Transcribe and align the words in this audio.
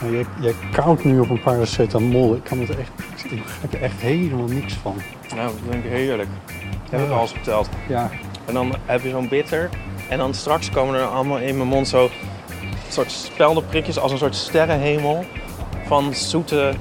Nou, 0.00 0.12
jij, 0.14 0.24
jij 0.40 0.54
koudt 0.72 1.04
nu 1.04 1.18
op 1.20 1.30
een 1.30 1.40
paracetamol. 1.40 2.34
Ik 2.34 2.44
kan 2.44 2.58
het 2.60 2.70
echt, 2.78 2.90
ik 3.30 3.42
begrijp 3.42 3.72
er 3.74 3.82
echt 3.82 4.00
helemaal 4.00 4.46
niks 4.46 4.72
van. 4.74 4.96
Nou, 5.34 5.42
dat 5.46 5.54
vind 5.70 5.84
ik 5.84 5.90
heerlijk. 5.90 6.28
Heb 6.90 7.00
ik 7.00 7.06
Ja. 7.08 7.14
al 7.14 7.20
eens 7.20 7.32
verteld. 7.32 7.68
Ja, 7.88 8.10
En 8.44 8.54
dan 8.54 8.74
heb 8.86 9.02
je 9.02 9.10
zo'n 9.10 9.28
bitter. 9.28 9.68
En 10.08 10.18
dan 10.18 10.34
straks 10.34 10.70
komen 10.70 10.94
er 10.94 11.06
allemaal 11.06 11.38
in 11.38 11.56
mijn 11.56 11.68
mond 11.68 11.88
zo 11.88 12.10
soort 12.88 13.10
speldenprikjes 13.10 13.98
als 13.98 14.12
een 14.12 14.18
soort 14.18 14.34
sterrenhemel 14.36 15.24
van 15.86 16.14
zoete, 16.14 16.74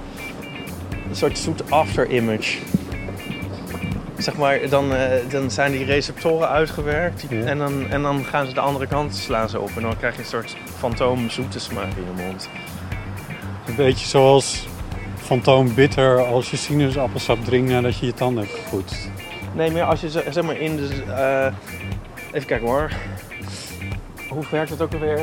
een 1.09 1.15
soort 1.15 1.37
zoet 1.37 1.71
after 1.71 2.09
image. 2.09 2.57
Zeg 4.17 4.37
maar, 4.37 4.69
dan, 4.69 4.93
eh, 4.93 5.09
dan 5.29 5.51
zijn 5.51 5.71
die 5.71 5.85
receptoren 5.85 6.49
uitgewerkt 6.49 7.25
Ja. 7.29 7.41
en, 7.43 7.57
dan, 7.57 7.89
en 7.89 8.01
dan 8.01 8.23
gaan 8.23 8.47
ze 8.47 8.53
de 8.53 8.59
andere 8.59 8.87
kant 8.87 9.15
slaan 9.15 9.49
ze 9.49 9.59
op. 9.59 9.69
En 9.75 9.81
dan 9.81 9.97
krijg 9.97 10.13
je 10.15 10.19
een 10.21 10.27
soort 10.27 10.57
fantoom 10.77 11.29
zoete 11.29 11.59
smaak 11.59 11.87
in 11.95 12.03
je 12.15 12.23
mond. 12.23 12.49
Een 13.67 13.75
beetje 13.75 14.07
zoals 14.07 14.67
fantoom 15.17 15.73
bitter 15.73 16.25
als 16.25 16.51
je 16.51 16.57
sinaasappelsap 16.57 17.45
drinkt 17.45 17.71
nadat 17.71 17.97
je 17.97 18.05
je 18.05 18.13
tanden 18.13 18.43
hebt 18.43 18.55
gepoetst. 18.63 19.09
Nee, 19.55 19.71
maar 19.71 19.83
als 19.83 20.01
je 20.01 20.09
ze- 20.09 20.25
zeg 20.29 20.43
maar 20.43 20.57
in 20.57 20.75
de. 20.75 21.03
eh, 21.13 21.53
even 22.31 22.47
kijken 22.47 22.67
hoor. 22.67 22.91
Hoe 24.29 24.43
werkt 24.51 24.69
het 24.69 24.81
ook 24.81 24.93
alweer? 24.93 25.19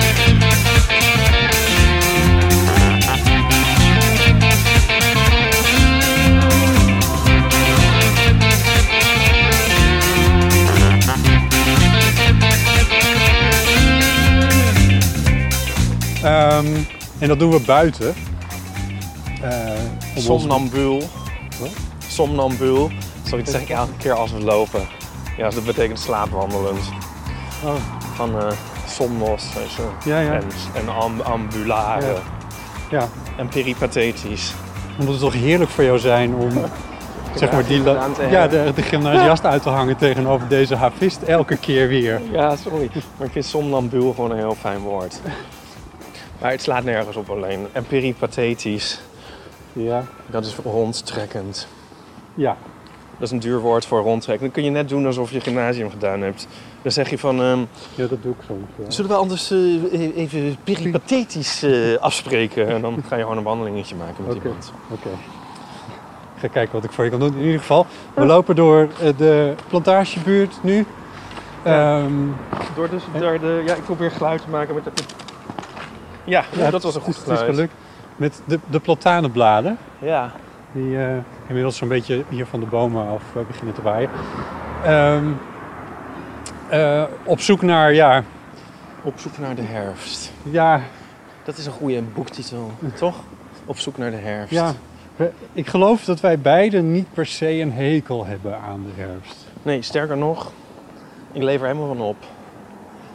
Ehm, 16.23 16.67
en 17.19 17.29
dat 17.29 17.39
doen 17.39 17.51
we 17.51 17.61
buiten. 17.61 18.15
Eh, 19.43 19.51
om 19.51 20.17
ons- 20.17 20.25
Somnambuul. 20.25 21.03
Wat? 21.61 21.69
Somnambuul. 22.09 22.91
Sorry, 23.23 23.45
dat 23.45 23.53
zeg 23.53 23.63
ik 23.63 23.69
elke 23.69 23.93
keer 23.99 24.13
als 24.13 24.33
we 24.33 24.41
lopen. 24.41 24.81
Ja, 25.37 25.51
dat 25.51 25.65
betekent 25.65 25.99
slaapwandelend. 25.99 26.85
Oh, 27.65 27.75
Van 28.15 28.39
eh 28.41 28.47
somnos 28.89 29.43
weet 29.55 29.73
je. 29.73 30.11
Ja, 30.11 30.21
ja. 30.21 30.33
en, 30.33 30.43
en 30.75 30.89
am- 30.89 31.21
ambulare. 31.21 32.07
Ja. 32.07 32.99
ja, 32.99 33.09
En 33.37 33.49
peripathetisch. 33.49 34.53
omdat 34.99 35.15
het 35.15 35.23
toch 35.23 35.33
heerlijk 35.33 35.71
voor 35.71 35.85
jou 35.85 35.99
zijn 35.99 36.35
om 36.35 36.51
zeg 37.37 37.53
maar, 37.53 37.67
die, 37.67 37.83
ja, 38.31 38.47
de, 38.49 38.73
de 38.75 38.83
gymnasiast 38.83 39.45
uit 39.45 39.63
te 39.63 39.69
hangen 39.69 39.97
tegenover 39.97 40.49
deze 40.49 40.77
havist 40.77 41.23
elke 41.23 41.57
keer 41.57 41.89
weer. 41.89 42.21
Ja, 42.33 42.57
sorry. 42.57 42.91
Maar 43.17 43.27
ik 43.27 43.33
vind 43.33 43.45
somnambuul 43.45 44.13
gewoon 44.15 44.31
een 44.31 44.37
heel 44.37 44.57
fijn 44.61 44.79
woord. 44.79 45.21
Maar 46.43 46.51
het 46.51 46.63
slaat 46.63 46.85
nergens 46.85 47.17
op 47.17 47.31
alleen. 47.31 47.67
En 47.73 47.85
peripathetisch, 47.87 49.01
Ja, 49.73 50.05
dat 50.27 50.45
is 50.47 50.57
rondtrekkend. 50.57 51.67
ja. 52.35 52.57
Dat 53.19 53.31
is 53.31 53.37
een 53.37 53.43
duur 53.43 53.59
woord 53.61 53.87
voor 53.87 54.01
rondtrekken. 54.03 54.45
Dan 54.45 54.55
kun 54.55 54.65
je 54.65 54.71
net 54.71 54.89
doen 54.89 55.07
alsof 55.07 55.31
je 55.31 55.41
gymnasium 55.41 55.91
gedaan 55.91 56.21
hebt. 56.21 56.47
Dan 56.83 56.93
zeg 56.93 57.11
je 57.11 57.19
van, 57.19 57.41
ehm, 57.43 57.59
ja 57.95 58.07
dat 58.07 58.23
doe 58.23 58.33
ik 58.33 58.39
soms. 58.47 58.67
Ja. 58.85 58.91
zullen 58.91 59.11
we 59.11 59.17
anders 59.17 59.51
eh, 59.51 60.17
even 60.17 60.57
peripathetisch 60.65 61.63
eh, 61.63 61.97
afspreken? 62.01 62.69
En 62.69 62.81
dan 62.81 63.03
ga 63.09 63.17
je 63.17 63.23
gewoon 63.23 63.37
een 63.37 63.43
wandelingetje 63.43 63.95
maken 63.95 64.25
met 64.27 64.35
Oké. 64.37 64.45
iemand. 64.47 64.73
Oké. 64.91 65.09
Ik 66.35 66.41
ga 66.41 66.49
kijken 66.49 66.73
wat 66.75 66.85
ik 66.85 66.91
voor 66.93 67.05
je 67.05 67.11
kan 67.11 67.21
doen. 67.21 67.35
In 67.37 67.45
ieder 67.45 67.61
geval, 67.61 67.87
we 68.15 68.25
lopen 68.27 68.57
door 68.57 68.89
eh, 69.01 69.09
de 69.17 69.55
plantagebuurt 69.69 70.59
nu. 70.63 70.87
Ehm, 71.63 72.13
Door, 72.75 72.91
dus, 72.91 73.03
door 73.19 73.41
de, 73.41 73.63
ja, 73.67 73.75
ik 73.75 73.85
probeer 73.85 74.11
geluid 74.11 74.43
te 74.43 74.49
maken 74.51 74.75
met 74.75 74.85
het... 74.85 75.05
Ja, 76.25 76.45
ja, 76.57 76.71
dat 76.71 76.83
was 76.83 76.95
een 76.95 77.01
goed 77.01 77.17
het 77.17 77.27
is 77.27 77.31
geluid. 77.39 77.51
gelukt. 77.55 77.73
Met 78.17 78.43
de, 78.45 78.59
de 78.71 78.81
platanenbladen. 78.81 79.79
Ja. 79.99 80.31
Die 80.73 80.99
eh, 80.99 81.17
inmiddels 81.47 81.77
zo'n 81.77 81.89
beetje 81.89 82.25
hier 82.29 82.47
van 82.47 82.61
de 82.61 82.67
bomen 82.67 83.07
af 83.09 83.23
eh, 83.37 83.43
beginnen 83.47 83.75
te 83.75 83.83
waaien. 83.83 84.11
Ehm, 84.85 85.25
eh, 86.69 87.03
op 87.25 87.41
zoek 87.41 87.63
naar, 87.63 87.93
ja, 87.95 88.23
Op 89.03 89.19
zoek 89.19 89.39
naar 89.39 89.55
de 89.55 89.63
herfst. 89.63 90.33
ja, 90.43 90.81
Dat 91.45 91.57
is 91.57 91.67
een 91.67 91.73
goede 91.73 92.03
boektitel, 92.03 92.71
toch? 92.95 93.17
Op 93.67 93.79
zoek 93.79 93.99
naar 93.99 94.11
de 94.11 94.17
herfst. 94.17 94.53
ja. 94.55 94.73
Ik 95.53 95.67
geloof 95.67 96.05
dat 96.05 96.21
wij 96.21 96.39
beiden 96.39 96.93
niet 96.93 97.07
per 97.15 97.27
se 97.27 97.51
een 97.51 97.73
hekel 97.73 98.27
hebben 98.27 98.59
aan 98.61 98.83
de 98.85 99.03
herfst. 99.03 99.47
Nee, 99.63 99.83
sterker 99.83 100.17
nog, 100.17 100.53
ik 101.33 101.43
leef 101.43 101.61
er 101.61 101.67
helemaal 101.67 101.87
van 101.89 102.01
op. 102.01 102.17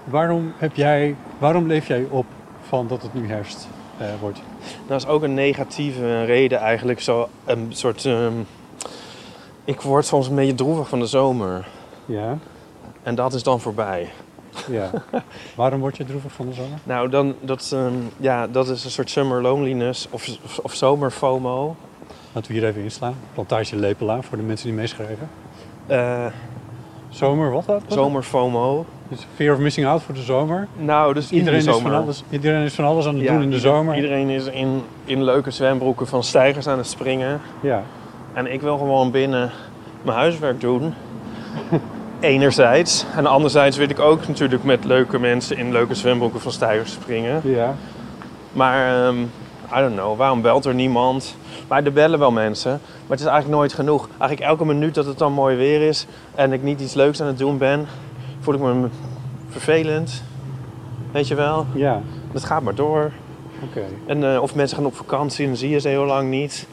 Waarom, 0.04 0.54
heb 0.57 0.75
jij, 0.75 1.15
waarom 1.38 1.68
leef 1.68 1.88
jij 1.88 2.06
op 2.09 2.25
van 2.68 2.88
dat 2.88 3.02
het 3.02 3.14
nu 3.14 3.28
herfst 3.28 3.68
eh, 3.98 4.08
wordt? 4.19 4.40
Dat 4.88 5.02
is 5.02 5.08
ook 5.08 5.24
een 5.24 5.34
negatieve 5.34 6.24
reden 6.24 6.60
eigenlijk. 6.60 7.02
Zo 7.02 7.28
een 7.46 7.68
soort... 7.69 8.06
ehm, 8.06 8.34
ik 9.66 9.81
word 9.81 10.06
soms 10.06 10.28
een 10.28 10.36
beetje 10.36 10.56
droevig 10.56 10.88
van 10.90 11.00
de 11.00 11.06
zomer. 11.06 11.68
Ja, 12.06 12.38
En 13.04 13.16
dat 13.16 13.34
is 13.34 13.44
dan 13.44 13.60
voorbij. 13.60 14.10
ja. 14.69 14.90
waarom 15.56 15.80
word 15.80 15.98
je 15.98 16.06
droevig 16.06 16.31
van 16.31 16.46
de 16.46 16.54
zomer? 16.54 16.78
Nou, 16.84 17.10
dan, 17.10 17.36
dat, 17.42 17.69
ehm, 17.74 17.94
ja, 18.18 18.48
dat 18.48 18.69
is 18.69 18.84
een 18.84 18.92
soort 18.92 19.10
summer 19.10 19.42
loneliness 19.42 20.08
of, 20.10 20.28
of, 20.44 20.60
of 20.60 20.74
zomer 20.74 21.12
FOMO. 21.12 21.75
Laten 22.31 22.52
we 22.52 22.58
hier 22.58 22.68
even 22.68 22.81
inslaan. 22.81 23.16
Plantage 23.34 23.75
Lepela 23.75 24.22
voor 24.22 24.38
de 24.38 24.44
mensen 24.44 24.68
die 24.68 24.75
meeschrijven. 24.75 25.30
Eh, 25.88 26.25
Zomer, 27.10 27.52
wat? 27.52 27.66
wat? 27.66 27.81
zomer-FOMO. 27.88 28.86
Dus 29.09 29.27
fear 29.36 29.54
of 29.54 29.59
missing 29.59 29.88
out 29.88 30.01
voor 30.04 30.13
de 30.13 30.21
zomer. 30.21 30.68
Nou, 30.77 31.13
dus 31.13 31.31
Iedereen 31.31 31.59
iedere 31.59 31.77
is, 31.77 31.81
van 31.83 31.94
alles, 31.94 32.24
iedereen 32.30 32.63
is 32.63 32.74
van 32.74 32.86
alles 32.86 33.06
aan 33.06 33.15
het 33.15 33.24
Ja, 33.24 33.33
doen 33.33 33.42
in 33.42 33.50
de 33.50 33.59
zomer. 33.59 33.95
Iedereen 33.95 34.30
is 34.30 34.45
in, 34.45 34.81
in 35.06 35.24
leuke 35.24 35.51
zwembroeken 35.51 36.07
van 36.07 36.24
stijgers 36.24 36.68
aan 36.68 36.77
het 36.77 36.88
springen. 36.88 37.42
Ja. 37.62 37.83
En 38.33 38.54
ik 38.54 38.62
wil 38.62 38.77
gewoon 38.77 39.12
binnen 39.12 39.51
mijn 40.01 40.18
huiswerk 40.18 40.62
doen. 40.62 40.94
Enerzijds. 42.19 43.06
En 43.15 43.25
anderzijds 43.25 43.77
wil 43.77 43.89
ik 43.89 44.00
ook 44.00 44.27
natuurlijk 44.27 44.63
met 44.63 44.86
leuke 44.86 45.19
mensen 45.19 45.57
in 45.57 45.71
leuke 45.71 45.95
zwembroeken 45.95 46.39
van 46.39 46.51
stijgers 46.51 46.92
springen. 46.92 47.42
ja. 47.44 47.75
Maar, 48.51 49.06
ehm, 49.06 49.18
I 49.75 49.80
don't 49.80 49.94
know, 49.94 50.18
waarom 50.18 50.42
belt 50.42 50.65
er 50.65 50.74
niemand? 50.74 51.36
Maar 51.68 51.83
er 51.83 51.94
bellen 51.94 52.19
wel 52.19 52.31
mensen. 52.31 52.71
Maar 52.71 53.18
het 53.18 53.19
is 53.19 53.25
eigenlijk 53.25 53.57
nooit 53.59 53.74
genoeg. 53.74 54.07
Eigenlijk 54.19 54.50
elke 54.50 54.65
minuut 54.65 54.95
dat 54.95 55.06
het 55.06 55.18
dan 55.18 55.33
mooi 55.33 55.56
weer 55.56 55.81
is 55.88 56.06
en 56.36 56.54
ik 56.54 56.63
niet 56.63 56.81
iets 56.81 56.94
leuks 56.94 57.21
aan 57.21 57.27
het 57.27 57.38
doen 57.38 57.57
ben, 57.57 57.88
voel 58.55 58.67
ik 58.69 58.75
me 58.75 58.88
vervelend. 59.49 60.23
Weet 61.11 61.27
je 61.27 61.35
wel? 61.35 61.65
Ja, 61.73 62.01
Het 62.31 62.44
gaat 62.45 62.61
maar 62.61 62.75
door. 62.75 63.11
oké. 63.63 63.83
En, 64.05 64.33
eh, 64.33 64.41
of 64.41 64.55
mensen 64.55 64.77
gaan 64.77 64.85
op 64.85 64.95
vakantie 64.95 65.44
en 65.44 65.49
dan 65.49 65.59
zie 65.59 65.69
je 65.69 65.79
ze 65.79 65.88
heel 65.88 66.05
lang 66.05 66.29
niet. 66.29 66.67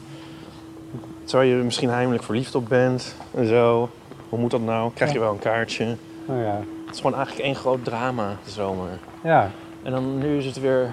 Terwijl 1.23 1.49
je 1.49 1.55
er 1.57 1.63
misschien 1.63 1.89
heimelijk 1.89 2.23
verliefd 2.23 2.55
op 2.55 2.69
bent 2.69 3.15
en 3.33 3.47
zo. 3.47 3.89
Hoe 4.29 4.39
moet 4.39 4.51
dat 4.51 4.61
nou? 4.61 4.91
Krijg 4.93 5.11
je 5.13 5.19
wel 5.19 5.31
een 5.31 5.39
kaartje? 5.39 5.95
Nou 6.27 6.41
ja. 6.41 6.59
Het 6.85 6.93
is 6.95 7.01
gewoon 7.01 7.15
eigenlijk 7.15 7.45
één 7.45 7.55
groot 7.55 7.83
drama, 7.83 8.35
de 8.43 8.51
zomer. 8.51 8.89
Ja, 9.23 9.51
En 9.83 9.91
dan 9.91 10.17
nu 10.17 10.37
is 10.37 10.45
het 10.45 10.59
weer 10.59 10.89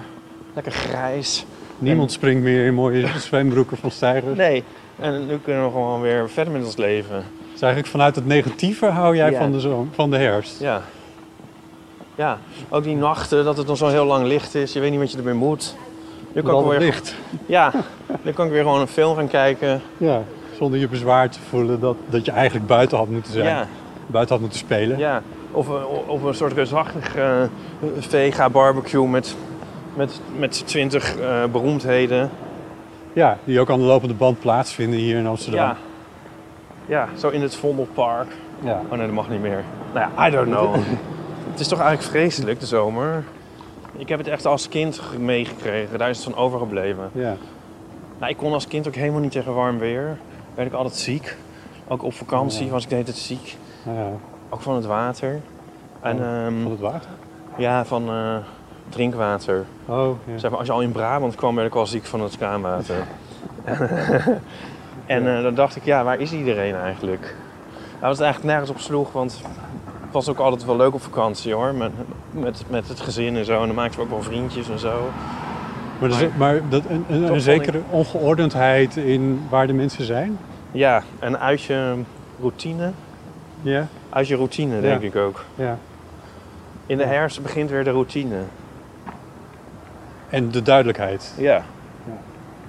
lekker 0.53 0.71
grijs. 0.71 1.45
niemand 1.79 2.11
springt 2.11 2.43
meer 2.43 2.65
in 2.65 2.73
mooie 2.73 3.07
zwembroeken 3.27 3.77
van 3.77 3.91
stijgers. 3.91 4.37
Nee, 4.37 4.63
en 4.99 5.25
nu 5.25 5.37
kunnen 5.37 5.63
we 5.65 5.71
gewoon 5.71 6.01
weer 6.01 6.29
verder 6.29 6.53
met 6.53 6.65
ons 6.65 6.77
leven. 6.77 7.23
Dus 7.53 7.61
eigenlijk 7.61 7.91
vanuit 7.91 8.15
het 8.15 8.25
negatieve 8.25 8.85
hou 8.85 9.15
jij 9.15 9.31
Ja. 9.31 9.39
van, 9.39 9.51
de 9.51 9.59
zon, 9.59 9.89
van 9.93 10.09
de 10.09 10.17
herfst. 10.17 10.59
Ja. 10.59 10.81
Ja, 12.15 12.37
ook 12.69 12.83
die 12.83 12.95
nachten 12.95 13.43
dat 13.45 13.57
het 13.57 13.67
dan 13.67 13.77
zo 13.77 13.87
heel 13.87 14.05
lang 14.05 14.25
licht 14.27 14.55
is. 14.55 14.73
Je 14.73 14.79
weet 14.79 14.91
niet 14.91 14.99
wat 14.99 15.11
je 15.11 15.17
ermee 15.17 15.33
moet. 15.33 15.75
Nu 16.33 16.41
kan 16.41 16.63
ik 16.63 16.69
weer, 16.69 16.79
licht. 16.79 17.15
ja, 17.45 17.71
nu 18.21 18.31
kan 18.31 18.45
ik 18.45 18.51
weer 18.51 18.61
gewoon 18.61 18.79
een 18.81 18.87
film 18.87 19.15
gaan 19.15 19.27
kijken. 19.27 19.81
Ja, 19.97 20.21
zonder 20.57 20.79
je 20.79 20.87
bezwaar 20.87 21.29
te 21.29 21.39
voelen 21.49 21.79
dat, 21.79 21.95
dat 22.09 22.25
je 22.25 22.31
eigenlijk 22.31 22.67
buiten 22.67 22.97
had 22.97 23.07
moeten 23.09 23.31
zijn. 23.33 23.45
Ja, 23.45 23.67
Buiten 24.07 24.33
had 24.33 24.41
moeten 24.43 24.59
spelen. 24.59 24.97
ja. 24.97 25.21
Of, 25.51 25.67
eh, 25.67 25.73
of 26.07 26.23
een 26.23 26.33
soort 26.35 26.53
reusachtig 26.53 27.15
eh, 27.15 27.41
vega 27.97 28.49
barbecue 28.49 29.07
met, 29.07 29.35
met, 29.93 30.21
met 30.37 30.63
twintig 30.67 31.17
eh, 31.17 31.43
beroemdheden. 31.51 32.29
Ja, 33.13 33.37
die 33.43 33.59
ook 33.59 33.69
aan 33.69 33.79
de 33.79 33.85
lopende 33.85 34.13
band 34.13 34.39
plaatsvinden 34.39 34.99
hier 34.99 35.17
in 35.17 35.27
Amsterdam. 35.27 35.65
Ja. 35.65 35.77
Ja, 36.85 37.07
zo 37.17 37.29
in 37.29 37.41
het 37.41 37.55
Vondelpark. 37.55 38.27
Ja. 38.63 38.81
Oh 38.89 38.97
nee, 38.97 39.05
dat 39.05 39.15
mag 39.15 39.29
niet 39.29 39.41
meer. 39.41 39.63
Nou 39.93 40.11
ja, 40.15 40.27
I 40.27 40.31
don't 40.31 40.47
know. 40.47 40.75
het 41.51 41.59
is 41.59 41.67
toch 41.67 41.79
eigenlijk 41.79 42.09
vreselijk, 42.11 42.59
de 42.59 42.65
zomer. 42.65 43.23
Ik 43.97 44.09
heb 44.09 44.17
het 44.17 44.27
echt 44.27 44.45
als 44.45 44.69
kind 44.69 44.99
ge- 44.99 45.19
meegekregen. 45.19 45.97
Daar 45.97 46.09
is 46.09 46.17
het 46.23 46.33
van 46.33 46.43
overgebleven. 46.43 47.09
ja. 47.11 47.35
Nou, 48.19 48.31
ik 48.31 48.37
kon 48.37 48.53
als 48.53 48.67
kind 48.67 48.87
ook 48.87 48.95
helemaal 48.95 49.19
niet 49.21 49.31
tegen 49.31 49.53
warm 49.53 49.79
weer. 49.79 50.17
Werd 50.55 50.67
ik 50.67 50.73
altijd 50.73 50.95
ziek. 50.95 51.37
Ook 51.87 52.03
op 52.03 52.13
vakantie 52.13 52.65
Ja. 52.65 52.71
was 52.71 52.83
ik 52.83 52.89
de 52.89 52.95
hele 52.95 53.07
tijd 53.07 53.17
ziek. 53.17 53.57
Ja, 53.85 54.07
Ook 54.49 54.61
van 54.61 54.75
het 54.75 54.85
water. 54.85 55.39
En 56.01 56.23
ehm, 56.23 56.61
van 56.61 56.71
het 56.71 56.79
water. 56.79 57.09
ja, 57.57 57.85
van 57.85 58.09
eh, 58.09 58.35
drinkwater. 58.89 59.65
Oh, 59.85 60.09
ja. 60.25 60.37
Zeg 60.37 60.49
maar, 60.49 60.59
als 60.59 60.67
je 60.67 60.73
al 60.73 60.81
in 60.81 60.91
Brabant 60.91 61.35
kwam, 61.35 61.55
werd 61.55 61.67
ik 61.67 61.75
al 61.75 61.85
ziek 61.87 62.05
van 62.05 62.21
het 62.21 62.37
kraanwater. 62.37 62.95
en 65.05 65.35
eh, 65.35 65.43
dan 65.43 65.55
dacht 65.55 65.75
ik, 65.75 65.85
ja, 65.85 66.03
waar 66.03 66.19
is 66.19 66.31
iedereen 66.31 66.75
eigenlijk? 66.75 67.35
Nou, 67.89 68.01
dat 68.01 68.11
het 68.11 68.21
eigenlijk 68.21 68.53
nergens 68.53 68.69
op 68.69 68.79
sloeg, 68.79 69.11
want 69.11 69.41
het 70.01 70.11
was 70.11 70.29
ook 70.29 70.39
altijd 70.39 70.65
wel 70.65 70.77
leuk 70.77 70.93
op 70.93 71.01
vakantie 71.01 71.53
hoor. 71.53 71.73
Met, 71.73 71.91
met, 72.31 72.63
met 72.69 72.87
het 72.87 72.99
gezin 72.99 73.35
en 73.35 73.45
zo. 73.45 73.61
En 73.61 73.65
dan 73.67 73.75
maakten 73.75 73.99
we 73.99 74.05
ook 74.05 74.11
wel 74.11 74.21
vriendjes 74.21 74.69
en 74.69 74.79
zo. 74.79 75.09
Maar, 75.99 76.29
maar 76.37 76.61
dat, 76.69 76.83
een, 76.89 77.23
een, 77.23 77.41
zekere 77.41 77.81
ongeordendheid 77.89 78.95
in 78.95 79.41
waar 79.49 79.67
de 79.67 79.73
mensen 79.73 80.05
zijn. 80.05 80.37
Ja, 80.71 81.03
en 81.19 81.39
uit 81.39 81.61
je 81.61 81.95
routine. 82.39 82.91
Ja, 83.61 83.87
Uit 84.09 84.27
je 84.27 84.35
routine, 84.35 84.81
denk 84.81 85.01
ik 85.01 85.15
ook. 85.15 85.45
ja. 85.55 85.77
In 86.85 86.97
de 86.97 87.05
herfst 87.05 87.41
begint 87.41 87.69
weer 87.69 87.83
de 87.83 87.89
routine. 87.91 88.39
En 90.29 90.51
de 90.51 90.61
duidelijkheid. 90.61 91.33
Ja. 91.37 91.63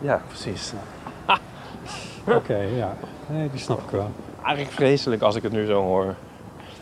Ja, 0.01 0.23
precies. 0.29 0.73
Oké, 2.39 2.57
ja. 2.77 2.97
Nee, 3.27 3.51
die 3.51 3.61
snap 3.61 3.83
ik 3.83 3.91
wel. 3.91 4.11
Eigenlijk 4.43 4.75
vreselijk 4.75 5.23
als 5.23 5.37
ik 5.37 5.43
het 5.43 5.53
nu 5.53 5.67
zo 5.67 5.83
hoor. 5.83 6.15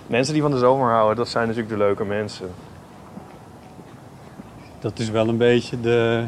Mensen 0.06 0.32
die 0.32 0.42
van 0.42 0.50
de 0.50 0.58
zomer 0.58 0.90
houden, 0.90 1.16
dat 1.16 1.28
zijn 1.28 1.46
natuurlijk 1.46 1.74
de 1.74 1.78
leuke 1.84 2.04
mensen. 2.04 2.50
Dat 4.78 4.98
is 4.98 5.10
wel 5.10 5.28
een 5.28 5.36
beetje 5.36 5.80
de... 5.80 6.24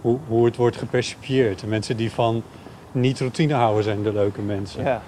Hoe, 0.00 0.18
hoe 0.26 0.44
het 0.44 0.56
wordt 0.56 0.76
gepercipieerd. 0.76 1.60
De 1.60 1.66
mensen 1.66 1.96
die 1.96 2.12
van 2.12 2.42
niet 2.92 3.18
routine 3.18 3.54
houden 3.54 3.84
zijn 3.84 4.02
de 4.02 4.12
leuke 4.12 4.40
mensen. 4.40 4.84
Ja. 4.84 5.02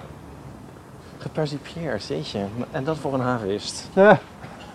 Gepercipieerd, 1.18 2.06
jeetje. 2.06 2.40
En 2.70 2.84
dat 2.84 2.98
voor 2.98 3.14
een 3.14 3.20
havist. 3.20 3.88
Ja. 3.94 4.20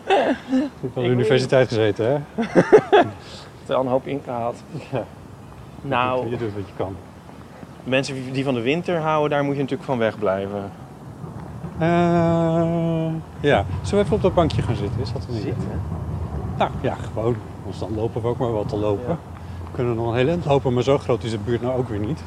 Ik 0.08 0.82
heb 0.82 0.98
aan 0.98 1.04
de 1.04 1.10
universiteit 1.10 1.68
gezeten, 1.68 2.06
hè? 2.06 2.44
Wel 3.66 3.80
een 3.80 3.88
hoop 3.88 4.08
ingehaald. 4.08 4.56
Ja. 4.92 5.06
Nou, 5.82 6.30
Je 6.30 6.38
doet 6.38 6.54
wat 6.54 6.68
je 6.68 6.74
kan. 6.78 6.96
Mensen 7.86 8.32
die 8.32 8.44
van 8.44 8.54
de 8.54 8.62
winter 8.62 9.00
houden, 9.00 9.30
daar 9.30 9.44
moet 9.44 9.54
je 9.56 9.62
natuurlijk 9.62 9.90
van 9.90 9.98
wegblijven. 9.98 10.72
Eh, 11.78 11.88
ja. 13.40 13.66
Zullen 13.82 14.00
we 14.00 14.04
even 14.04 14.14
op 14.16 14.22
dat 14.22 14.34
bankje 14.34 14.62
gaan 14.62 14.76
zitten? 14.76 15.02
Is 15.02 15.14
dat 15.14 15.26
een 15.30 15.36
idee? 15.40 15.54
Nou, 16.58 16.72
ja, 16.82 16.96
gewoon. 17.14 17.36
Anders 17.62 17.80
dan 17.80 17.96
lopen 17.96 18.22
we 18.22 18.28
ook 18.28 18.38
maar 18.38 18.52
wat 18.52 18.70
te 18.70 18.78
lopen. 18.78 19.08
Ja. 19.08 19.18
We 19.64 19.72
kunnen 19.72 19.96
nog 19.96 20.08
een 20.10 20.16
heel 20.18 20.28
eind 20.28 20.46
lopen, 20.46 20.74
maar 20.74 20.84
zo 20.84 20.98
groot 20.98 21.24
is 21.24 21.32
de 21.32 21.38
buurt 21.38 21.62
nou 21.62 21.78
ook 21.78 21.90
weer 21.90 22.00
niet. 22.00 22.24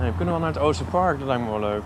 Nee, 0.00 0.10
we 0.10 0.16
kunnen 0.16 0.34
wel 0.34 0.42
naar 0.42 0.52
het 0.52 0.62
Oosterpark, 0.62 1.18
dat 1.18 1.28
lijkt 1.28 1.42
me 1.44 1.50
wel 1.50 1.60
leuk. 1.60 1.82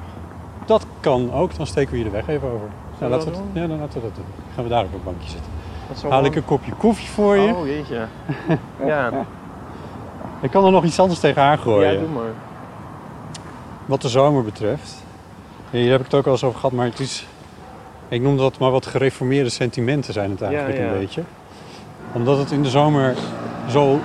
Dat 0.67 0.87
kan 1.01 1.33
ook, 1.33 1.57
dan 1.57 1.67
steken 1.67 1.91
we 1.91 1.97
hier 1.97 2.05
de 2.05 2.11
weg 2.13 2.29
even 2.29 2.49
over. 2.53 2.67
Laten 2.99 3.19
we, 3.19 3.25
dat 3.25 3.25
het- 3.37 3.45
ja, 3.53 3.67
dan 3.67 3.79
laten 3.79 4.01
we 4.01 4.07
dat 4.07 4.15
doen. 4.15 4.25
Dan 4.37 4.55
gaan 4.55 4.65
we 4.65 4.71
daar 4.71 4.85
op 4.85 4.93
een 4.95 5.01
bankje 5.05 5.29
zitten. 5.31 6.11
Haal 6.11 6.25
ik 6.25 6.37
een 6.37 6.45
kopje 6.45 6.73
koffie 6.73 7.09
voor 7.09 7.37
je. 7.37 7.55
Oh, 7.55 7.67
jeetje. 7.67 8.07
ja, 8.87 9.11
Ik 10.41 10.51
kan 10.51 10.65
er 10.65 10.71
nog 10.71 10.85
iets 10.85 11.01
anders 11.01 11.21
tegenaan 11.21 11.59
gooien. 11.59 11.93
ja, 11.93 11.99
doe 12.01 12.09
maar. 12.09 12.23
Wat 13.89 14.03
de 14.03 14.09
zomer 14.09 14.45
betreft. 14.45 15.05
Hier 15.71 15.91
heb 15.91 15.99
ik 15.99 16.05
het 16.07 16.15
ook 16.15 16.27
al 16.27 16.33
eens 16.33 16.45
over 16.45 16.61
gehad, 16.61 16.75
maar 16.75 16.87
het 16.87 17.01
is... 17.01 17.27
Ik 18.09 18.21
noem 18.21 18.37
dat 18.37 18.59
maar 18.59 18.71
wat 18.71 18.87
gereformeerde 18.87 19.51
sentimenten 19.51 20.13
zijn 20.13 20.31
het 20.31 20.43
eigenlijk 20.43 20.79
Ja, 20.79 20.85
ja. 20.85 20.91
een 20.91 20.99
beetje. 20.99 21.23
Omdat 22.13 22.39
het 22.39 22.51
in 22.51 22.63
de 22.63 22.69
zomer 22.69 23.15
zo... 23.69 24.01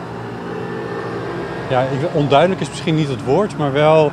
Ja, 1.69 1.81
ik, 1.81 1.99
onduidelijk 2.13 2.61
is 2.61 2.69
misschien 2.69 2.95
niet 2.95 3.07
het 3.07 3.23
woord, 3.23 3.57
maar 3.57 3.71
wel... 3.71 4.11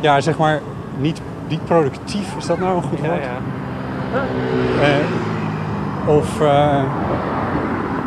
Ja, 0.00 0.20
zeg 0.20 0.38
maar, 0.38 0.60
niet, 0.98 1.20
niet 1.48 1.64
productief. 1.64 2.36
Is 2.36 2.46
dat 2.46 2.58
nou 2.58 2.76
een 2.76 2.82
goed 2.82 3.00
woord? 3.00 3.22
ja. 3.22 3.38
Eh, 4.82 6.08
of 6.08 6.40
eh, 6.40 6.84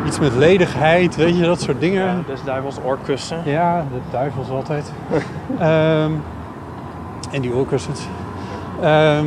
iets 0.06 0.18
met 0.18 0.34
ledigheid, 0.34 1.16
weet 1.16 1.36
je, 1.36 1.44
dat 1.44 1.60
soort 1.60 1.80
dingen. 1.80 2.06
ja 2.06 2.22
des 2.26 2.44
duivels 2.44 2.76
oorkussen. 2.84 3.42
Ja, 3.44 3.86
de 3.92 4.00
duivels 4.10 4.48
altijd. 4.50 4.92
Ehm, 5.58 6.12
en 7.30 7.40
die 7.40 7.54
oorkussens. 7.54 8.00
Ehm 8.82 9.26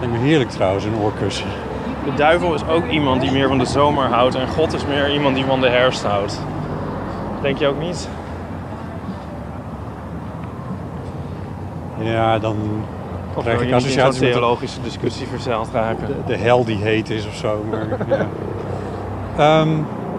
lijkt 0.00 0.14
me 0.14 0.18
heerlijk 0.18 0.50
trouwens, 0.50 0.84
een 0.84 0.98
oorkussen. 1.02 1.46
De 2.04 2.14
duivel 2.14 2.54
is 2.54 2.66
ook 2.66 2.88
iemand 2.88 3.20
die 3.20 3.30
meer 3.30 3.48
van 3.48 3.58
de 3.58 3.64
zomer 3.64 4.06
houdt. 4.06 4.34
En 4.34 4.48
God 4.48 4.72
is 4.74 4.86
meer 4.86 5.12
iemand 5.12 5.34
die 5.34 5.44
van 5.44 5.60
de 5.60 5.68
herfst 5.68 6.02
houdt. 6.04 6.40
Denk 7.42 7.58
je 7.58 7.66
ook 7.66 7.80
niet? 7.80 8.08
Ja, 11.98 12.38
dan 12.38 12.56
Of 13.34 13.42
krijg 13.42 13.60
ik 13.60 13.70
met 13.70 14.12
de, 14.12 14.18
theologische 14.18 14.82
discussie 14.82 15.26
verzeild 15.26 15.68
raken? 15.72 16.06
de, 16.06 16.14
de 16.26 16.36
hel 16.36 16.64
die 16.64 16.76
heet 16.76 17.10
is 17.10 17.26
of 17.26 17.34
zo. 17.34 17.64
Maar, 17.70 17.86
ja. 18.18 18.26
Ehm, 19.38 19.68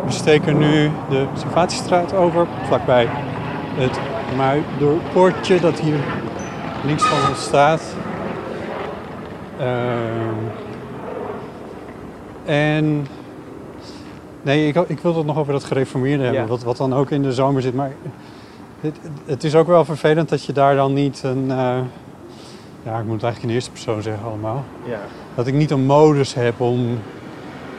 we 0.05 0.11
steken 0.11 0.57
nu 0.57 0.91
de 1.09 1.25
Salvatiestraat 1.33 2.13
over, 2.13 2.47
vlakbij 2.67 3.07
het 3.75 3.99
Muiderpoortje 4.38 5.59
dat 5.59 5.79
hier 5.79 5.97
links 6.85 7.03
van 7.03 7.29
ons 7.29 7.43
staat. 7.43 7.81
Ehm, 9.59 10.35
en 12.45 13.07
nee, 14.41 14.67
ik, 14.67 14.75
ik 14.75 14.99
wil 14.99 15.15
het 15.15 15.25
nog 15.25 15.38
over 15.38 15.53
dat 15.53 15.63
gereformeerde 15.63 16.23
hebben, 16.23 16.41
Ja. 16.41 16.47
wat, 16.47 16.63
wat 16.63 16.77
dan 16.77 16.93
ook 16.93 17.09
in 17.11 17.21
de 17.21 17.33
zomer 17.33 17.61
zit. 17.61 17.75
Maar 17.75 17.91
het, 18.81 18.97
het 19.25 19.43
is 19.43 19.55
ook 19.55 19.67
wel 19.67 19.85
vervelend 19.85 20.29
dat 20.29 20.45
je 20.45 20.53
daar 20.53 20.75
dan 20.75 20.93
niet 20.93 21.21
een... 21.23 21.45
eh, 21.51 21.77
ja, 22.83 22.97
ik 22.99 23.05
moet 23.05 23.13
het 23.13 23.23
eigenlijk 23.23 23.41
in 23.41 23.47
de 23.47 23.53
eerste 23.53 23.71
persoon 23.71 24.01
zeggen 24.01 24.23
allemaal. 24.27 24.63
Ja. 24.83 24.99
Dat 25.35 25.47
ik 25.47 25.53
niet 25.53 25.71
een 25.71 25.85
modus 25.85 26.33
heb 26.33 26.59
om, 26.61 26.99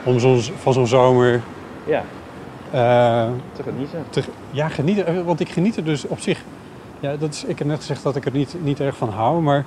om 0.03 0.19
van 0.61 0.73
zo'n 0.73 0.87
zomer 0.87 1.41
Ja, 1.85 2.03
eh, 2.71 3.27
te 3.53 3.63
genieten. 3.63 4.03
te, 4.09 4.23
ja, 4.51 4.67
genieten. 4.67 5.05
Eh, 5.05 5.21
Want 5.25 5.39
ik 5.39 5.49
geniet 5.49 5.77
er 5.77 5.83
dus 5.83 6.07
op 6.07 6.19
zich 6.19 6.41
Ja, 6.99 7.15
dat 7.15 7.33
is, 7.33 7.43
ik 7.43 7.57
heb 7.59 7.67
net 7.67 7.77
gezegd 7.79 8.03
dat 8.03 8.15
ik 8.15 8.25
er 8.25 8.31
niet, 8.31 8.55
niet 8.63 8.79
erg 8.79 8.95
van 8.95 9.09
hou, 9.09 9.41
maar 9.41 9.65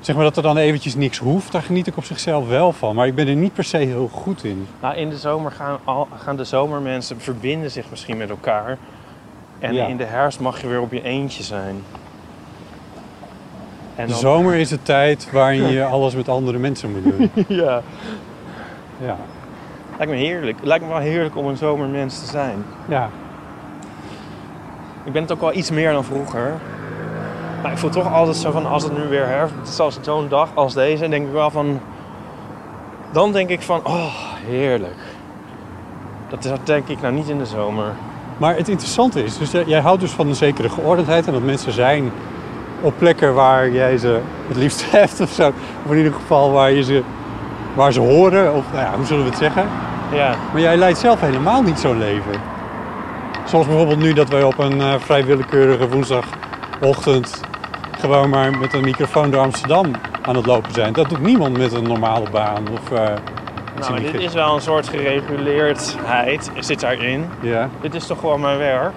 zeg 0.00 0.14
maar 0.16 0.24
dat 0.24 0.36
er 0.36 0.42
dan 0.42 0.56
eventjes 0.56 0.94
niks 0.94 1.18
hoeft, 1.18 1.52
daar 1.52 1.62
geniet 1.62 1.86
ik 1.86 1.96
op 1.96 2.04
zichzelf 2.04 2.48
wel 2.48 2.72
van. 2.72 2.94
Maar 2.94 3.06
ik 3.06 3.14
ben 3.14 3.28
er 3.28 3.34
niet 3.34 3.52
per 3.52 3.64
se 3.64 3.76
heel 3.76 4.08
goed 4.12 4.44
in. 4.44 4.66
Nou, 4.82 4.96
in 4.96 5.08
de 5.08 5.16
zomer 5.16 5.50
gaan, 5.52 5.78
al, 5.84 6.08
gaan 6.18 6.36
de 6.36 6.44
zomermensen 6.44 7.20
verbinden 7.20 7.70
zich 7.70 7.90
misschien 7.90 8.16
met 8.16 8.30
elkaar. 8.30 8.78
En 9.58 9.74
Ja. 9.74 9.86
in 9.86 9.96
de 9.96 10.04
herfst 10.04 10.40
mag 10.40 10.60
je 10.60 10.66
weer 10.66 10.80
op 10.80 10.92
je 10.92 11.02
eentje 11.02 11.42
zijn. 11.42 11.76
En 13.94 14.06
De 14.06 14.14
zomer 14.14 14.54
is 14.54 14.68
de 14.68 14.82
tijd 14.82 15.30
waarin 15.30 15.68
je 15.72 15.84
alles 15.84 16.14
met 16.14 16.28
andere 16.28 16.58
mensen 16.58 16.90
moet 16.92 17.04
doen. 17.04 17.30
ja. 17.48 17.82
Ja, 18.98 19.16
Lijkt 19.98 20.12
me 20.12 20.18
heerlijk. 20.18 20.58
Lijkt 20.62 20.84
me 20.84 20.90
wel 20.90 21.00
heerlijk 21.00 21.36
om 21.36 21.46
een 21.46 21.56
zomermens 21.56 22.18
te 22.20 22.26
zijn. 22.26 22.64
ja. 22.88 23.08
Ik 25.04 25.12
ben 25.12 25.22
het 25.22 25.32
ook 25.32 25.40
wel 25.40 25.54
iets 25.54 25.70
meer 25.70 25.92
dan 25.92 26.04
vroeger. 26.04 26.52
Maar 27.62 27.72
ik 27.72 27.78
voel 27.78 27.90
toch 27.90 28.12
altijd 28.12 28.36
zo 28.36 28.50
van, 28.50 28.66
als 28.66 28.82
het 28.84 28.96
nu 28.98 29.08
weer 29.08 29.26
herfst, 29.26 29.54
zoals 29.64 29.98
zo'n 30.00 30.28
dag 30.28 30.48
als 30.54 30.74
deze, 30.74 31.08
denk 31.08 31.26
ik 31.26 31.32
wel 31.32 31.50
van... 31.50 31.80
Dan 33.12 33.32
denk 33.32 33.48
ik 33.48 33.62
van, 33.62 33.80
oh, 33.84 34.14
heerlijk. 34.46 34.96
Dat 36.28 36.44
is- 36.44 36.50
dat 36.50 36.60
denk 36.64 36.88
ik 36.88 37.00
nou 37.00 37.14
niet 37.14 37.28
in 37.28 37.38
de 37.38 37.46
zomer. 37.46 37.92
Maar 38.36 38.56
het 38.56 38.68
interessante 38.68 39.24
is, 39.24 39.38
dus 39.38 39.50
jij 39.66 39.80
houdt 39.80 40.00
dus 40.00 40.10
van 40.10 40.28
een 40.28 40.34
zekere 40.34 40.68
geordendheid 40.68 41.26
en 41.26 41.32
dat 41.32 41.42
mensen 41.42 41.72
zijn 41.72 42.10
op 42.80 42.94
plekken 42.98 43.34
waar 43.34 43.70
jij 43.70 43.98
ze 43.98 44.20
het 44.48 44.56
liefst 44.56 44.90
hebt 44.92 45.20
of 45.20 45.30
zo. 45.30 45.52
Of 45.84 45.90
in 45.90 45.96
ieder 45.96 46.12
geval 46.12 46.52
waar, 46.52 46.70
je 46.70 46.82
ze, 46.82 47.02
waar 47.76 47.92
ze 47.92 48.00
horen, 48.00 48.54
of 48.54 48.64
nou 48.72 48.84
ja, 48.84 48.92
hoe 48.96 49.06
zullen 49.06 49.24
we 49.24 49.30
het 49.30 49.38
zeggen. 49.38 49.66
Ja, 50.12 50.34
Maar 50.52 50.60
jij 50.60 50.76
leidt 50.76 50.98
zelf 50.98 51.20
helemaal 51.20 51.62
niet 51.62 51.78
zo'n 51.78 51.98
leven. 51.98 52.32
Zoals 53.44 53.66
bijvoorbeeld 53.66 53.98
nu 53.98 54.12
dat 54.12 54.28
wij 54.28 54.42
op 54.42 54.58
een 54.58 54.80
eh, 54.80 54.94
vrij 54.98 55.24
willekeurige 55.24 55.88
woensdagochtend 55.88 57.40
gewoon 57.98 58.30
maar 58.30 58.58
met 58.58 58.74
een 58.74 58.84
microfoon 58.84 59.30
door 59.30 59.40
Amsterdam 59.40 59.90
aan 60.22 60.36
het 60.36 60.46
lopen 60.46 60.72
zijn. 60.72 60.92
Dat 60.92 61.08
doet 61.08 61.20
niemand 61.20 61.58
met 61.58 61.72
een 61.72 61.82
normale 61.86 62.30
baan. 62.30 62.62
Of, 62.72 62.92
eh, 62.92 63.14
nou, 63.80 64.00
dit 64.00 64.14
is 64.14 64.32
wel 64.32 64.54
een 64.54 64.60
soort 64.60 64.88
gereguleerdheid, 64.88 66.50
zit 66.58 66.80
daarin. 66.80 67.30
Ja, 67.40 67.68
Dit 67.80 67.94
is 67.94 68.06
toch 68.06 68.20
gewoon 68.20 68.40
mijn 68.40 68.58
werk? 68.58 68.94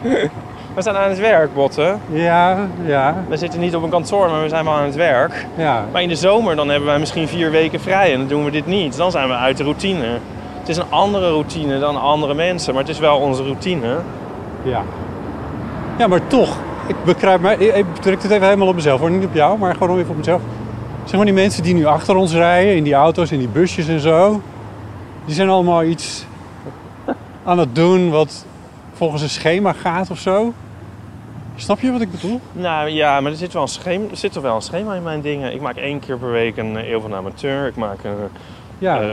we 0.80 0.86
zijn 0.90 1.02
aan 1.02 1.08
het 1.10 1.18
werk, 1.18 1.54
Botten. 1.54 2.00
ja, 2.12 2.58
ja, 2.84 3.24
We 3.28 3.36
zitten 3.36 3.60
niet 3.60 3.74
op 3.74 3.82
een 3.82 3.90
kantoor, 3.90 4.30
maar 4.30 4.42
we 4.42 4.48
zijn 4.48 4.64
wel 4.64 4.74
aan 4.74 4.84
het 4.84 4.94
werk. 4.94 5.46
ja. 5.56 5.84
Maar 5.92 6.02
in 6.02 6.08
de 6.08 6.14
zomer 6.14 6.56
dan 6.56 6.68
hebben 6.68 6.88
wij 6.88 6.98
misschien 6.98 7.28
vier 7.28 7.50
weken 7.50 7.80
vrij 7.80 8.12
en 8.12 8.18
dan 8.18 8.28
doen 8.28 8.44
we 8.44 8.50
dit 8.50 8.66
niet. 8.66 8.96
Dan 8.96 9.10
zijn 9.10 9.28
we 9.28 9.34
uit 9.34 9.56
de 9.56 9.62
routine. 9.62 10.06
Het 10.58 10.68
is 10.68 10.76
een 10.76 10.90
andere 10.90 11.28
routine 11.28 11.78
dan 11.78 12.00
andere 12.00 12.34
mensen, 12.34 12.74
maar 12.74 12.82
het 12.82 12.92
is 12.92 12.98
wel 12.98 13.18
onze 13.18 13.42
routine. 13.42 13.96
Ja. 14.62 14.82
Ja, 15.98 16.06
maar 16.06 16.26
toch. 16.26 16.56
Ik 16.86 16.96
begrijp 17.04 17.40
mij. 17.40 17.56
Ik 17.56 17.74
ik 17.74 17.86
druk 18.00 18.22
het 18.22 18.30
even 18.30 18.44
helemaal 18.44 18.68
op 18.68 18.74
mezelf 18.74 19.00
hoor. 19.00 19.10
Niet 19.10 19.24
op 19.24 19.34
jou, 19.34 19.58
maar 19.58 19.74
gewoon 19.74 19.98
even 19.98 20.10
op 20.10 20.16
mezelf. 20.16 20.40
Zeg 21.04 21.16
maar 21.16 21.24
die 21.24 21.34
mensen 21.34 21.62
die 21.62 21.74
nu 21.74 21.84
achter 21.84 22.16
ons 22.16 22.32
rijden, 22.32 22.76
in 22.76 22.84
die 22.84 22.94
auto's, 22.94 23.32
in 23.32 23.38
die 23.38 23.48
busjes 23.48 23.88
en 23.88 24.00
zo. 24.00 24.40
Die 25.24 25.34
zijn 25.34 25.48
allemaal 25.48 25.82
iets 25.82 26.26
aan 27.44 27.58
het 27.58 27.74
doen 27.74 28.10
wat 28.10 28.44
volgens 28.94 29.22
een 29.22 29.30
schema 29.30 29.72
gaat 29.72 30.10
of 30.10 30.18
zo. 30.18 30.52
Snap 31.60 31.80
je 31.80 31.92
wat 31.92 32.00
ik 32.00 32.10
bedoel? 32.10 32.40
Nou 32.52 32.88
ja, 32.88 33.20
maar 33.20 33.30
er 33.32 33.36
zit, 33.38 33.52
wel 33.52 33.62
een 33.62 33.68
schema, 33.68 34.10
er 34.10 34.16
zit 34.16 34.32
toch 34.32 34.42
wel 34.42 34.54
een 34.54 34.62
schema 34.62 34.94
in 34.94 35.02
mijn 35.02 35.20
dingen. 35.20 35.52
Ik 35.54 35.60
maak 35.60 35.76
één 35.76 36.00
keer 36.00 36.18
per 36.18 36.30
week 36.30 36.56
een 36.56 36.76
eh, 36.76 36.88
eeuw 36.90 37.00
van 37.00 37.14
amateur. 37.14 37.66
Ik 37.66 37.76
maak 37.76 38.04
een, 38.04 38.16
Ja. 38.78 39.00
eh, 39.00 39.08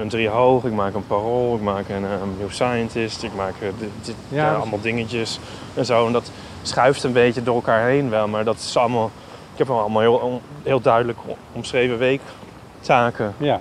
een 0.00 0.08
driehoog, 0.08 0.64
ik 0.64 0.72
maak 0.72 0.94
een 0.94 1.06
parool, 1.06 1.54
ik 1.56 1.60
maak 1.62 1.88
een, 1.88 2.04
eh, 2.04 2.10
een 2.22 2.34
New 2.38 2.50
Scientist. 2.50 3.22
Ik 3.22 3.34
maak 3.36 3.54
eh, 3.60 3.68
dit, 3.78 3.88
dit- 4.02 4.14
Ja, 4.28 4.44
ja, 4.44 4.50
dat- 4.52 4.60
allemaal 4.60 4.80
dingetjes 4.80 5.38
en 5.74 5.84
zo. 5.86 6.06
En 6.06 6.12
dat 6.12 6.30
schuift 6.62 7.02
een 7.02 7.12
beetje 7.12 7.42
door 7.42 7.54
elkaar 7.54 7.86
heen 7.88 8.10
wel. 8.10 8.28
Maar 8.28 8.44
dat 8.44 8.56
is 8.56 8.76
allemaal... 8.76 9.10
Ik 9.52 9.58
heb 9.58 9.70
allemaal 9.70 10.00
heel, 10.00 10.40
heel 10.62 10.80
duidelijk 10.80 11.18
omschreven 11.52 11.98
weektaken. 11.98 13.34
ja. 13.38 13.60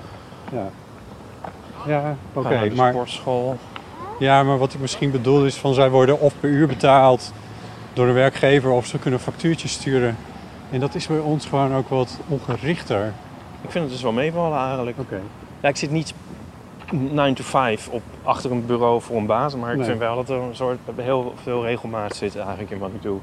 Ja. 0.52 0.70
Ja, 1.88 2.16
oké. 2.34 2.70
Maar, 2.76 2.92
sportschool. 2.92 3.58
ja, 4.20 4.44
maar 4.44 4.58
wat 4.58 4.74
ik 4.74 4.80
misschien 4.80 5.12
bedoel 5.12 5.46
is 5.46 5.56
van 5.56 5.74
zij 5.74 5.90
worden 5.90 6.20
of 6.20 6.34
per 6.40 6.50
uur 6.50 6.68
betaald 6.68 7.32
door 7.94 8.06
de 8.06 8.12
werkgever 8.12 8.70
of 8.72 8.86
ze 8.86 9.00
kunnen 9.00 9.20
factuurtjes 9.20 9.72
sturen. 9.74 10.16
En 10.72 10.80
dat 10.80 10.96
is 10.96 11.08
bij 11.08 11.20
ons 11.20 11.46
gewoon 11.46 11.76
ook 11.76 11.90
wat 11.90 12.20
ongerichter. 12.28 13.14
Ik 13.62 13.72
vind 13.72 13.84
het 13.84 13.94
dus 13.94 14.02
wel 14.02 14.12
meevallen 14.12 14.58
eigenlijk. 14.60 15.00
Oké. 15.00 15.20
Ja, 15.62 15.70
ik 15.70 15.78
zit 15.78 15.92
niet 15.92 16.14
9 16.92 17.34
to 17.34 17.44
5 17.44 17.88
op, 17.88 18.02
achter 18.24 18.52
een 18.52 18.66
bureau 18.66 19.02
voor 19.02 19.18
een 19.18 19.26
baas, 19.26 19.56
maar 19.56 19.72
ik 19.72 19.78
Nee. 19.78 19.86
vind 19.86 20.00
wel 20.00 20.16
dat 20.16 20.30
er 20.30 20.36
een 20.36 20.56
soort 20.56 20.78
heel 20.96 21.34
veel 21.44 21.64
regelmaat 21.66 22.16
zit 22.16 22.36
eigenlijk 22.38 22.70
in 22.72 22.78
wat 22.80 22.90
ik 22.94 23.02
doe. 23.02 23.20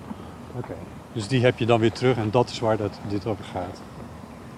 Oké. 0.56 0.72
Dus 1.12 1.28
die 1.28 1.42
heb 1.42 1.58
je 1.58 1.66
dan 1.66 1.80
weer 1.80 1.92
terug 1.92 2.16
en 2.16 2.30
dat 2.30 2.50
is 2.50 2.58
waar 2.60 2.76
dat, 2.76 2.98
dit 3.08 3.26
over 3.26 3.44
gaat. 3.44 3.80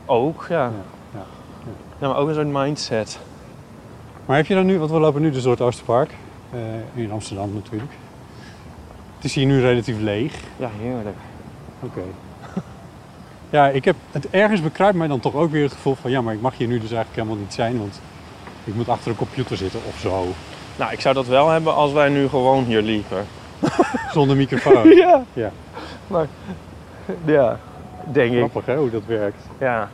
Ook, 0.07 0.47
ja. 0.49 0.63
Ja, 0.65 0.71
ja, 1.15 1.21
Ja, 1.99 2.09
maar 2.09 2.17
ook 2.17 2.29
een 2.29 2.35
soort 2.35 2.47
mindset. 2.53 3.19
Maar 4.27 4.37
heb 4.37 4.47
je 4.47 4.55
dan 4.55 4.67
nu, 4.67 4.79
want 4.79 4.91
we 4.91 4.99
lopen 4.99 5.23
nu 5.23 5.31
dus 5.31 5.43
door 5.43 5.53
het 5.53 5.61
Oosterpark, 5.61 6.11
eh, 6.51 7.03
in 7.03 7.13
Amsterdam 7.13 7.53
natuurlijk. 7.55 7.93
Het 9.21 9.29
is 9.29 9.35
hier 9.35 9.47
nu 9.47 9.61
relatief 9.61 9.99
leeg. 9.99 10.35
Ja, 10.57 10.71
heerlijk. 10.81 11.17
Oké. 11.81 12.01
Ja, 13.51 13.69
ik 13.69 13.85
heb 13.85 13.97
het 14.11 14.31
ergens 14.31 14.63
bekruipt 14.63 14.97
mij 14.97 15.07
dan 15.09 15.21
toch 15.21 15.35
ook 15.35 15.51
weer 15.51 15.63
het 15.63 15.73
gevoel 15.73 15.95
van 15.95 16.11
ja, 16.11 16.21
maar 16.21 16.35
ik 16.35 16.41
mag 16.41 16.57
hier 16.57 16.67
nu 16.69 16.79
dus 16.81 16.91
eigenlijk 16.93 17.15
helemaal 17.17 17.37
niet 17.45 17.55
zijn, 17.55 17.79
want 17.79 18.01
ik 18.65 18.75
moet 18.75 18.89
achter 18.89 19.11
een 19.11 19.17
computer 19.17 19.57
zitten 19.57 19.81
of 19.89 19.99
zo. 19.99 20.25
Nou, 20.77 20.93
ik 20.93 21.01
zou 21.01 21.15
dat 21.15 21.27
wel 21.27 21.49
hebben 21.49 21.75
als 21.75 21.93
wij 21.93 22.09
nu 22.09 22.29
gewoon 22.29 22.65
hier 22.65 22.83
liepen. 22.83 23.25
Zonder 24.15 24.37
microfoon. 24.37 24.89
Ja. 24.97 25.23
Ja. 25.33 25.51
Maar, 26.07 26.27
ja, 27.25 27.59
denk 28.13 28.33
ik. 28.33 28.39
Grappig 28.39 28.67
hè, 28.67 28.77
hoe 28.77 28.91
dat 28.91 29.05
werkt. 29.07 29.43
Ja. 29.59 29.89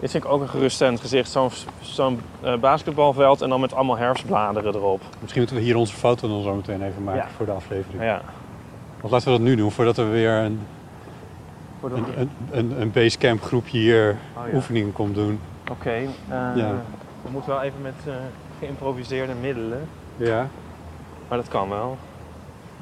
Dit 0.00 0.10
vind 0.10 0.24
ik 0.24 0.30
ook 0.30 0.40
een 0.40 0.48
geruststellend 0.48 1.00
gezicht. 1.00 1.30
Zo'n 1.30 1.50
zo'n 1.80 2.20
eh, 2.40 2.54
basketbalveld 2.56 3.40
en 3.42 3.48
dan 3.48 3.60
met 3.60 3.74
allemaal 3.74 3.96
herfstbladeren 3.98 4.74
erop. 4.74 5.00
Misschien 5.20 5.40
moeten 5.40 5.58
we 5.58 5.62
hier 5.64 5.76
onze 5.76 5.94
foto 5.94 6.28
dan 6.28 6.42
zo 6.42 6.54
meteen 6.54 6.82
even 6.82 7.04
maken 7.04 7.20
Ja. 7.20 7.28
voor 7.36 7.46
de 7.46 7.52
aflevering. 7.52 8.02
Ja. 8.02 8.22
Of 9.00 9.10
laten 9.10 9.26
we 9.32 9.38
dat 9.38 9.46
nu 9.46 9.54
doen, 9.56 9.70
voordat 9.70 9.96
we 9.96 10.04
weer 10.04 10.32
een, 10.32 10.60
een, 11.82 12.04
een, 12.18 12.30
een, 12.50 12.80
een 12.80 12.90
basecamp 12.92 13.42
groepje 13.42 13.78
hier 13.78 14.16
Oh, 14.36 14.42
ja. 14.50 14.54
oefeningen 14.54 14.92
komt 14.92 15.14
doen. 15.14 15.40
Oké. 15.70 15.90
eh, 15.90 16.08
Ja. 16.28 16.72
We 17.22 17.30
moeten 17.30 17.50
wel 17.50 17.62
even 17.62 17.82
met 17.82 17.94
eh, 18.06 18.14
geïmproviseerde 18.58 19.32
middelen. 19.40 19.88
Ja. 20.16 20.48
Maar 21.28 21.38
dat 21.38 21.48
kan 21.48 21.68
wel. 21.68 21.98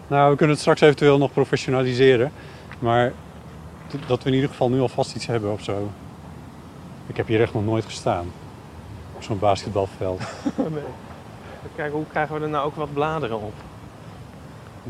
Nou, 0.06 0.30
we 0.30 0.36
kunnen 0.36 0.54
het 0.54 0.60
straks 0.64 0.80
eventueel 0.80 1.18
nog 1.18 1.32
professionaliseren. 1.32 2.32
Maar 2.78 3.12
dat 4.06 4.22
we 4.22 4.28
in 4.28 4.34
ieder 4.34 4.50
geval 4.50 4.70
nu 4.70 4.80
alvast 4.80 5.14
iets 5.14 5.26
hebben 5.26 5.52
of 5.52 5.62
zo. 5.62 5.90
Ik 7.06 7.16
heb 7.16 7.26
hier 7.26 7.40
echt 7.40 7.54
nog 7.54 7.64
nooit 7.64 7.84
gestaan. 7.84 8.26
Op 9.16 9.22
zo'n 9.22 9.38
basketbalveld. 9.38 10.20
nee. 10.56 10.82
Kijk, 11.76 11.92
hoe 11.92 12.04
krijgen 12.10 12.34
we 12.36 12.40
er 12.42 12.48
nou 12.48 12.66
ook 12.66 12.74
wat 12.76 12.92
bladeren 12.92 13.40
op? 13.40 13.52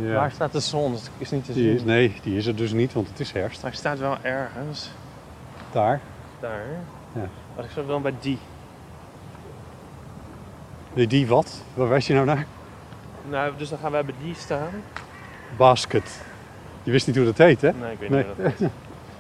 Ja. 0.01 0.13
Waar 0.15 0.31
staat 0.31 0.53
de 0.53 0.61
zon? 0.61 0.93
Dat 0.93 1.11
is 1.19 1.31
niet 1.31 1.45
te 1.45 1.53
Die 1.53 1.63
zien. 1.63 1.75
is, 1.75 1.85
nee, 1.85 2.17
die 2.23 2.37
is 2.37 2.47
er 2.47 2.57
dus 2.57 2.73
niet, 2.73 2.93
want 2.93 3.09
het 3.09 3.21
is 3.21 3.33
herfst. 3.33 3.63
Hij 3.63 3.73
staat 3.73 3.99
wel 3.99 4.17
ergens. 4.23 4.91
Daar. 5.73 6.01
Daar. 6.41 6.65
Ja. 7.13 7.29
Maar 7.57 7.65
ik 7.65 7.71
zou 7.71 7.87
wel 7.87 8.01
bij 8.01 8.15
die. 8.21 8.39
Die, 10.95 11.07
die 11.07 11.27
wat? 11.27 11.63
Waar 11.75 11.89
wijs 11.89 12.07
je 12.07 12.15
nou 12.15 12.27
naar? 12.27 12.47
Nou, 13.29 13.53
dus 13.57 13.69
dan 13.69 13.79
gaan 13.79 13.93
wij 13.93 14.05
bij 14.05 14.15
die 14.23 14.35
staan. 14.35 14.71
Basket. 15.57 16.21
Je 16.83 16.91
wist 16.91 17.07
niet 17.07 17.17
hoe 17.17 17.25
dat 17.25 17.39
heet, 17.39 17.61
hè? 17.61 17.73
Nee, 17.73 17.93
ik 17.93 17.99
weet 17.99 18.11
Nee. 18.11 18.25
niet 18.25 18.35
hoe 18.37 18.45
dat 18.45 18.53
heet. 18.59 18.69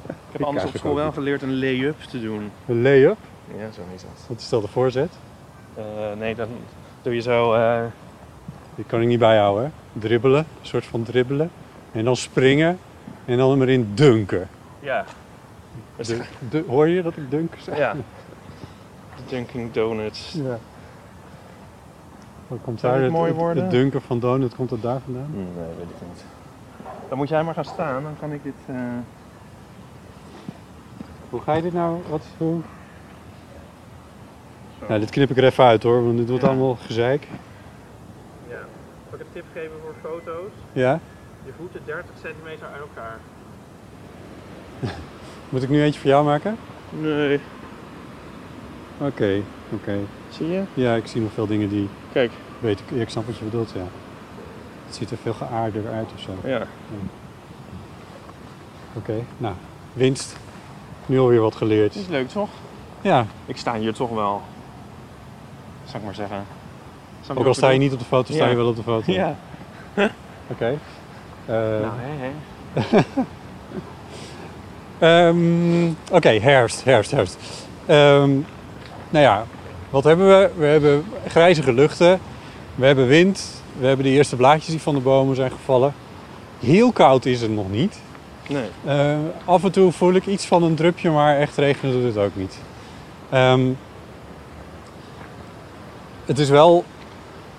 Ik 0.08 0.42
heb 0.42 0.42
anders 0.42 0.64
op 0.64 0.76
school 0.76 0.94
wel 0.94 1.12
geleerd 1.12 1.42
een 1.42 1.58
lay-up 1.58 2.00
te 2.00 2.20
doen. 2.20 2.50
Een 2.66 2.82
lay-up. 2.82 3.16
Ja, 3.58 3.70
zo 3.74 3.80
is 3.94 4.02
dat. 4.02 4.24
Wat 4.28 4.38
is 4.40 4.48
dat 4.48 4.62
de 4.62 4.68
voorzet? 4.68 5.12
Eh, 5.74 5.84
nee, 6.18 6.34
dan 6.34 6.48
doe 7.02 7.14
je 7.14 7.20
zo... 7.20 7.52
eh, 7.54 7.80
Die 8.74 8.84
kan 8.84 9.00
ik 9.00 9.06
niet 9.06 9.18
bijhouden, 9.18 9.64
hè? 9.64 9.70
Dribbelen. 9.98 10.38
Een 10.60 10.66
soort 10.66 10.84
van 10.86 11.02
dribbelen. 11.02 11.50
En 11.92 12.04
dan 12.04 12.16
springen. 12.16 12.78
En 13.24 13.36
dan 13.36 13.50
hem 13.50 13.62
erin 13.62 13.90
dunken. 13.94 14.48
ja. 14.80 15.04
De, 15.96 16.20
de- 16.50 16.64
hoor 16.68 16.88
je 16.88 17.02
dat 17.02 17.16
ik 17.16 17.30
dunk 17.30 17.52
zeg? 17.60 17.76
ja. 17.78 17.92
De 17.92 19.22
Dunkin' 19.28 19.70
Donuts. 19.72 20.32
Ja. 20.32 20.58
Wat 22.48 22.58
komt 22.64 22.80
Zou 22.80 22.92
daar? 22.94 23.02
Het, 23.02 23.12
mooi 23.12 23.28
het- 23.30 23.36
worden? 23.36 23.62
het 23.62 23.72
dunken 23.72 24.02
van 24.02 24.18
donut, 24.18 24.54
komt 24.54 24.68
dat 24.68 24.82
daar 24.82 25.00
vandaan? 25.04 25.30
Nee, 25.34 25.44
weet 25.76 25.86
ik 26.00 26.06
niet. 26.08 26.24
Dan 27.08 27.18
moet 27.18 27.28
jij 27.28 27.42
maar 27.42 27.54
gaan 27.54 27.64
staan, 27.64 28.02
dan 28.02 28.12
kan 28.20 28.32
ik 28.32 28.42
dit... 28.42 28.54
eh, 28.66 28.74
Hoe 31.30 31.40
ga 31.40 31.54
je 31.54 31.62
dit 31.62 31.72
nou? 31.72 32.00
Wat 32.08 32.22
hoe? 32.36 32.60
Nou, 34.88 35.00
dit 35.00 35.10
knip 35.10 35.30
ik 35.30 35.36
er 35.36 35.44
even 35.44 35.64
uit 35.64 35.82
hoor, 35.82 36.04
want 36.04 36.16
dit 36.16 36.28
wordt 36.28 36.42
Ja. 36.42 36.48
allemaal 36.48 36.74
gezeik. 36.74 37.26
Ja. 38.48 38.56
Zal 39.10 39.18
ik 39.18 39.20
een 39.20 39.25
tip 39.36 39.44
geven 39.52 39.76
voor 39.82 39.94
foto's? 40.10 40.50
Ja? 40.72 41.00
Je 41.44 41.52
voeten 41.58 41.80
30 41.84 42.10
centimeter 42.22 42.66
uit 42.66 42.80
elkaar. 42.80 43.18
Moet 45.50 45.62
ik 45.62 45.68
nu 45.68 45.82
eentje 45.82 46.00
voor 46.00 46.10
jou 46.10 46.24
maken? 46.24 46.56
Nee. 46.90 47.40
Oké, 48.98 49.42
oké. 49.72 49.98
Zie 50.28 50.48
je? 50.48 50.62
Ja, 50.74 50.94
ik 50.94 51.06
zie 51.06 51.20
nog 51.20 51.32
veel 51.32 51.46
dingen 51.46 51.68
die 51.68 51.88
Kijk. 52.12 52.30
weet 52.58 52.80
ik. 52.80 52.90
Ik 52.90 53.08
snap 53.08 53.26
wat 53.26 53.36
je 53.36 53.44
bedoelt, 53.44 53.70
ja. 53.70 53.84
Het 54.86 54.94
ziet 54.94 55.10
er 55.10 55.16
veel 55.16 55.32
geaarder 55.34 55.88
uit 55.88 56.08
of 56.14 56.20
zo. 56.20 56.48
Ja. 56.48 56.66
Oké, 58.94 59.24
nou, 59.36 59.54
winst. 59.92 60.36
Nu 61.06 61.18
alweer 61.18 61.40
wat 61.40 61.56
geleerd. 61.56 61.94
Is 61.94 62.06
leuk 62.06 62.28
toch? 62.28 62.50
Ja, 63.00 63.26
Ik 63.46 63.56
sta 63.56 63.74
hier 63.74 63.94
toch 63.94 64.10
wel. 64.10 64.42
Zou 65.84 65.98
ik 65.98 66.04
maar 66.04 66.14
zeggen. 66.14 66.55
Ook 67.34 67.46
al 67.46 67.54
sta 67.54 67.68
je 67.68 67.78
niet 67.78 67.92
op 67.92 67.98
de 67.98 68.04
foto, 68.04 68.32
sta 68.32 68.48
je 68.48 68.56
wel 68.56 68.66
op 68.66 68.76
de 68.76 68.82
foto. 68.82 69.12
Ja. 69.12 69.36
Oké. 70.52 70.78
Eh, 71.46 71.54
Nou, 71.54 71.92
hè, 71.96 72.30
hè. 72.74 72.90
Ehm, 74.98 75.90
Oké, 76.10 76.28
herfst, 76.28 76.84
herfst, 76.84 77.10
herfst. 77.10 77.36
Ehm, 77.86 78.30
nou 79.10 79.24
ja, 79.24 79.44
wat 79.90 80.04
hebben 80.04 80.28
we? 80.28 80.50
We 80.56 80.66
hebben 80.66 81.04
grijzige 81.26 81.72
luchten, 81.72 82.20
we 82.74 82.86
hebben 82.86 83.06
wind, 83.06 83.62
we 83.78 83.86
hebben 83.86 84.04
de 84.06 84.12
eerste 84.12 84.36
blaadjes 84.36 84.70
die 84.70 84.80
van 84.80 84.94
de 84.94 85.00
bomen 85.00 85.36
zijn 85.36 85.50
gevallen. 85.50 85.94
Heel 86.60 86.92
koud 86.92 87.24
is 87.24 87.40
het 87.40 87.50
nog 87.50 87.70
niet. 87.70 87.98
Nee. 88.48 88.68
Eh, 88.84 89.16
af 89.44 89.64
en 89.64 89.70
toe 89.72 89.92
voel 89.92 90.12
ik 90.14 90.26
iets 90.26 90.46
van 90.46 90.62
een 90.62 90.74
drupje, 90.74 91.10
maar 91.10 91.36
echt 91.36 91.56
regenen 91.56 91.92
doet 91.94 92.14
het 92.14 92.24
ook 92.24 92.36
niet. 92.36 92.58
Ehm, 93.30 93.66
het, 96.24 96.38
is 96.38 96.48
wel, 96.48 96.84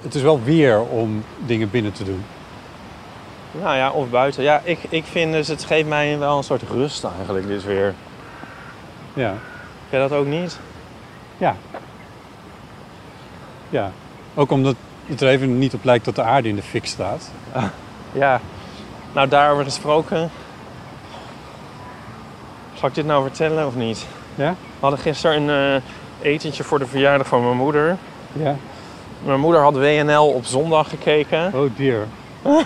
het 0.02 0.16
is 0.16 0.22
wel 0.22 0.44
weer 0.44 0.82
om 0.82 1.24
dingen 1.38 1.70
binnen 1.70 1.92
te 1.92 2.04
doen. 2.04 2.26
Nou 3.52 3.76
ja, 3.76 3.92
of 3.92 4.10
buiten. 4.10 4.44
Ja, 4.44 4.62
ik, 4.64 4.80
ik 4.90 5.06
vind 5.06 5.34
dus, 5.34 5.48
het 5.48 5.66
geeft 5.66 5.88
mij 5.88 6.18
wel 6.18 6.38
een 6.38 6.44
soort 6.44 6.62
rust 6.62 7.04
eigenlijk, 7.18 7.48
dit 7.48 7.64
weer. 7.64 7.94
Ja, 9.14 9.34
jij 9.90 10.00
dat 10.00 10.12
ook 10.12 10.26
niet? 10.26 10.60
ja. 11.38 11.56
Ja, 13.70 13.92
ook 14.36 14.52
omdat 14.52 14.76
het 15.06 15.22
er 15.22 15.28
even 15.28 15.60
niet 15.60 15.74
op 15.74 15.84
lijkt 15.84 16.06
dat 16.06 16.16
de 16.16 16.22
aarde 16.22 16.50
in 16.50 16.56
de 16.56 16.62
fik 16.62 16.86
staat. 16.86 17.32
Ja. 18.12 18.42
Nou, 19.14 19.28
daarover 19.28 19.64
gesproken. 19.64 20.30
Zal 22.74 22.90
ik 22.90 22.96
dit 22.96 23.06
nou 23.06 23.24
vertellen 23.24 23.68
of 23.68 23.76
niet? 23.76 24.06
Ja? 24.36 24.50
We 24.50 24.56
hadden 24.80 25.00
gisteren 25.00 25.42
een 25.42 25.82
eh, 26.22 26.32
etentje 26.32 26.64
voor 26.64 26.80
de 26.80 26.88
verjaardag 26.88 27.28
van 27.28 27.44
mijn 27.44 27.58
moeder. 27.58 27.98
Ja. 28.34 28.56
Mijn 29.26 29.40
moeder 29.40 29.62
had 29.62 29.74
WNL 29.74 30.28
op 30.28 30.46
zondag 30.46 30.90
gekeken. 30.90 31.54
Oh 31.54 31.70
dear. 31.78 32.06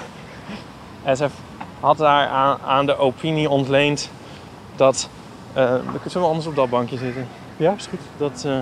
En 1.03 1.17
ze 1.17 1.27
had 1.79 1.97
daar 1.97 2.27
aan, 2.27 2.57
aan 2.65 2.85
de 2.85 2.97
opinie 2.97 3.49
ontleend 3.49 4.09
dat... 4.75 5.09
eh, 5.53 5.73
zullen 6.05 6.21
we 6.21 6.33
anders 6.33 6.47
op 6.47 6.55
dat 6.55 6.69
bankje 6.69 6.97
zitten? 6.97 7.27
Ja, 7.57 7.73
is 7.77 7.87
goed. 7.87 7.99
Dat 8.17 8.43
eh, 8.47 8.57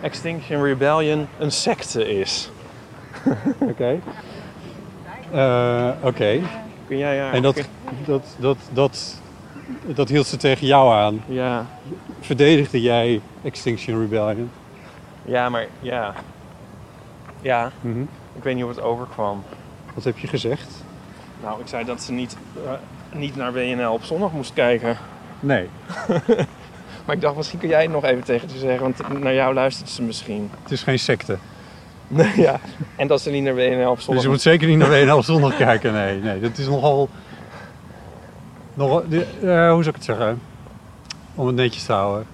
Extinction 0.00 0.62
Rebellion 0.64 1.26
een 1.38 1.52
secte 1.52 2.18
is. 2.18 2.50
Oké. 3.70 3.98
Eh, 5.32 5.88
Oké. 6.02 6.40
Kun 6.88 6.98
jij. 6.98 7.30
En 7.30 7.42
dat, 7.42 7.56
dat, 8.04 8.22
dat, 8.38 8.56
dat, 8.72 9.20
dat 9.86 10.08
hield 10.08 10.26
ze 10.26 10.36
tegen 10.36 10.66
jou 10.66 10.92
aan. 10.94 11.22
Ja, 11.26 11.66
Verdedigde 12.20 12.80
jij 12.80 13.20
Extinction 13.42 14.00
Rebellion? 14.00 14.50
ja, 15.24 15.48
maar 15.48 15.66
ja. 15.80 16.14
Ja, 17.46 17.70
Mhm. 17.80 18.00
ik 18.36 18.42
weet 18.42 18.54
niet 18.54 18.62
hoe 18.64 18.72
het 18.72 18.82
overkwam. 18.82 19.42
Wat 19.94 20.04
heb 20.04 20.18
je 20.18 20.26
gezegd? 20.26 20.84
Nou, 21.42 21.60
ik 21.60 21.66
zei 21.66 21.84
dat 21.84 22.02
ze 22.02 22.12
niet, 22.12 22.36
eh, 22.64 22.70
niet 23.18 23.36
naar 23.36 23.52
WNL 23.52 23.92
op 23.92 24.04
zondag 24.04 24.32
moest 24.32 24.52
kijken. 24.52 24.96
Nee. 25.40 25.68
Maar 27.06 27.14
ik 27.14 27.20
dacht, 27.20 27.36
misschien 27.36 27.58
kun 27.58 27.68
jij 27.68 27.82
het 27.82 27.90
nog 27.90 28.04
even 28.04 28.24
tegen 28.24 28.50
ze 28.50 28.58
zeggen, 28.58 28.80
want 28.82 29.20
naar 29.22 29.34
jou 29.34 29.54
luistert 29.54 29.90
ze 29.90 30.02
misschien. 30.02 30.50
Het 30.62 30.72
is 30.72 30.82
geen 30.82 30.98
secte. 30.98 31.36
Nee, 32.08 32.32
ja. 32.40 32.60
En 32.96 33.06
dat 33.06 33.20
ze 33.20 33.30
niet 33.30 33.42
naar 33.44 33.54
WNL 33.54 33.90
op 33.90 33.96
Dus 33.96 34.04
zondag 34.04 34.22
je 34.24 34.28
moet 34.30 34.40
zeker 34.40 34.68
niet 34.68 34.78
naar 34.78 34.88
WNL 34.90 35.22
zondag 35.22 35.56
kijken. 35.66 35.92
Nee, 35.92 36.20
nee. 36.20 36.40
Dat 36.40 36.58
is 36.58 36.66
nogal... 36.68 37.08
nogal 38.74 39.02
de- 39.08 39.24
eh, 39.40 39.70
hoe 39.72 39.82
zou 39.82 39.88
ik 39.88 39.94
het 39.94 40.04
zeggen? 40.04 40.40
Om 41.34 41.46
het 41.46 41.56
netjes 41.56 41.84
te 41.84 41.92
houden. 41.92 42.26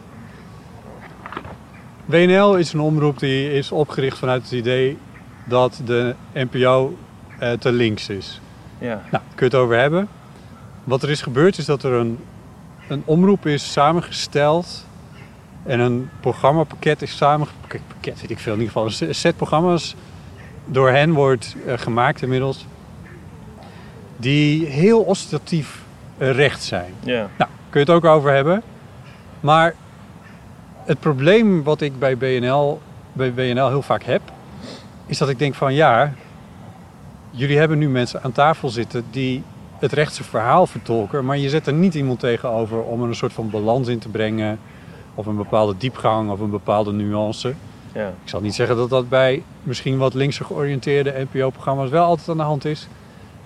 WNL 2.04 2.54
is 2.56 2.72
een 2.72 2.80
omroep 2.80 3.18
die 3.18 3.52
is 3.54 3.72
opgericht 3.72 4.18
vanuit 4.18 4.42
het 4.42 4.52
idee 4.52 4.98
dat 5.44 5.80
de 5.84 6.14
NPO 6.34 6.96
eh, 7.38 7.52
te 7.52 7.72
links 7.72 8.08
is. 8.08 8.40
Ja. 8.78 9.02
Nou, 9.10 9.22
kun 9.34 9.46
je 9.48 9.52
het 9.52 9.54
over 9.54 9.76
hebben. 9.78 10.08
Wat 10.84 11.02
er 11.02 11.10
is 11.10 11.22
gebeurd 11.22 11.58
is 11.58 11.64
dat 11.64 11.82
er 11.82 11.92
een, 11.92 12.18
een 12.88 13.02
omroep 13.04 13.46
is 13.46 13.72
samengesteld 13.72 14.86
en 15.62 15.80
een 15.80 16.10
programmapakket 16.20 17.02
is 17.02 17.16
samengepakket, 17.16 17.80
pakket 17.88 18.20
weet 18.20 18.30
ik 18.30 18.38
veel, 18.38 18.52
in 18.52 18.58
ieder 18.60 18.72
geval 18.72 18.88
een 18.88 18.94
se- 18.94 19.12
set 19.12 19.36
programma's 19.36 19.94
door 20.66 20.90
hen 20.90 21.12
wordt 21.12 21.56
eh, 21.66 21.78
gemaakt 21.78 22.22
inmiddels, 22.22 22.66
die 24.16 24.66
heel 24.66 25.00
ostentatief 25.00 25.82
eh, 26.18 26.30
recht 26.30 26.62
zijn. 26.62 26.92
Ja. 27.00 27.28
Nou, 27.38 27.50
kun 27.70 27.80
je 27.80 27.86
het 27.86 27.90
ook 27.90 28.04
over 28.04 28.32
hebben. 28.32 28.62
Maar 29.40 29.74
het 30.84 31.00
probleem 31.00 31.62
wat 31.62 31.80
ik 31.80 31.98
bij 31.98 32.16
BNL, 32.16 32.80
bij 33.12 33.32
BNL 33.32 33.68
heel 33.68 33.82
vaak 33.82 34.02
heb, 34.02 34.22
is 35.12 35.18
dat 35.18 35.28
ik 35.28 35.38
denk 35.38 35.54
van 35.54 35.74
ja, 35.74 36.12
jullie 37.30 37.58
hebben 37.58 37.78
nu 37.78 37.88
mensen 37.88 38.22
aan 38.22 38.32
tafel 38.32 38.68
zitten 38.68 39.04
die 39.10 39.42
het 39.78 39.92
rechtse 39.92 40.24
verhaal 40.24 40.66
vertolken, 40.66 41.24
maar 41.24 41.38
je 41.38 41.48
zet 41.48 41.66
er 41.66 41.72
niet 41.72 41.94
iemand 41.94 42.20
tegenover 42.20 42.82
om 42.82 43.02
er 43.02 43.08
een 43.08 43.14
soort 43.14 43.32
van 43.32 43.50
balans 43.50 43.88
in 43.88 43.98
te 43.98 44.08
brengen, 44.08 44.58
of 45.14 45.26
een 45.26 45.36
bepaalde 45.36 45.74
diepgang 45.76 46.30
of 46.30 46.40
een 46.40 46.50
bepaalde 46.50 46.92
nuance. 46.92 47.54
Ja. 47.94 48.08
Ik 48.08 48.28
zal 48.28 48.40
niet 48.40 48.54
zeggen 48.54 48.76
dat 48.76 48.90
dat 48.90 49.08
bij 49.08 49.42
misschien 49.62 49.98
wat 49.98 50.14
linkser 50.14 50.44
georiënteerde 50.44 51.26
NPO-programma's 51.32 51.90
wel 51.90 52.04
altijd 52.04 52.28
aan 52.28 52.36
de 52.36 52.42
hand 52.42 52.64
is, 52.64 52.88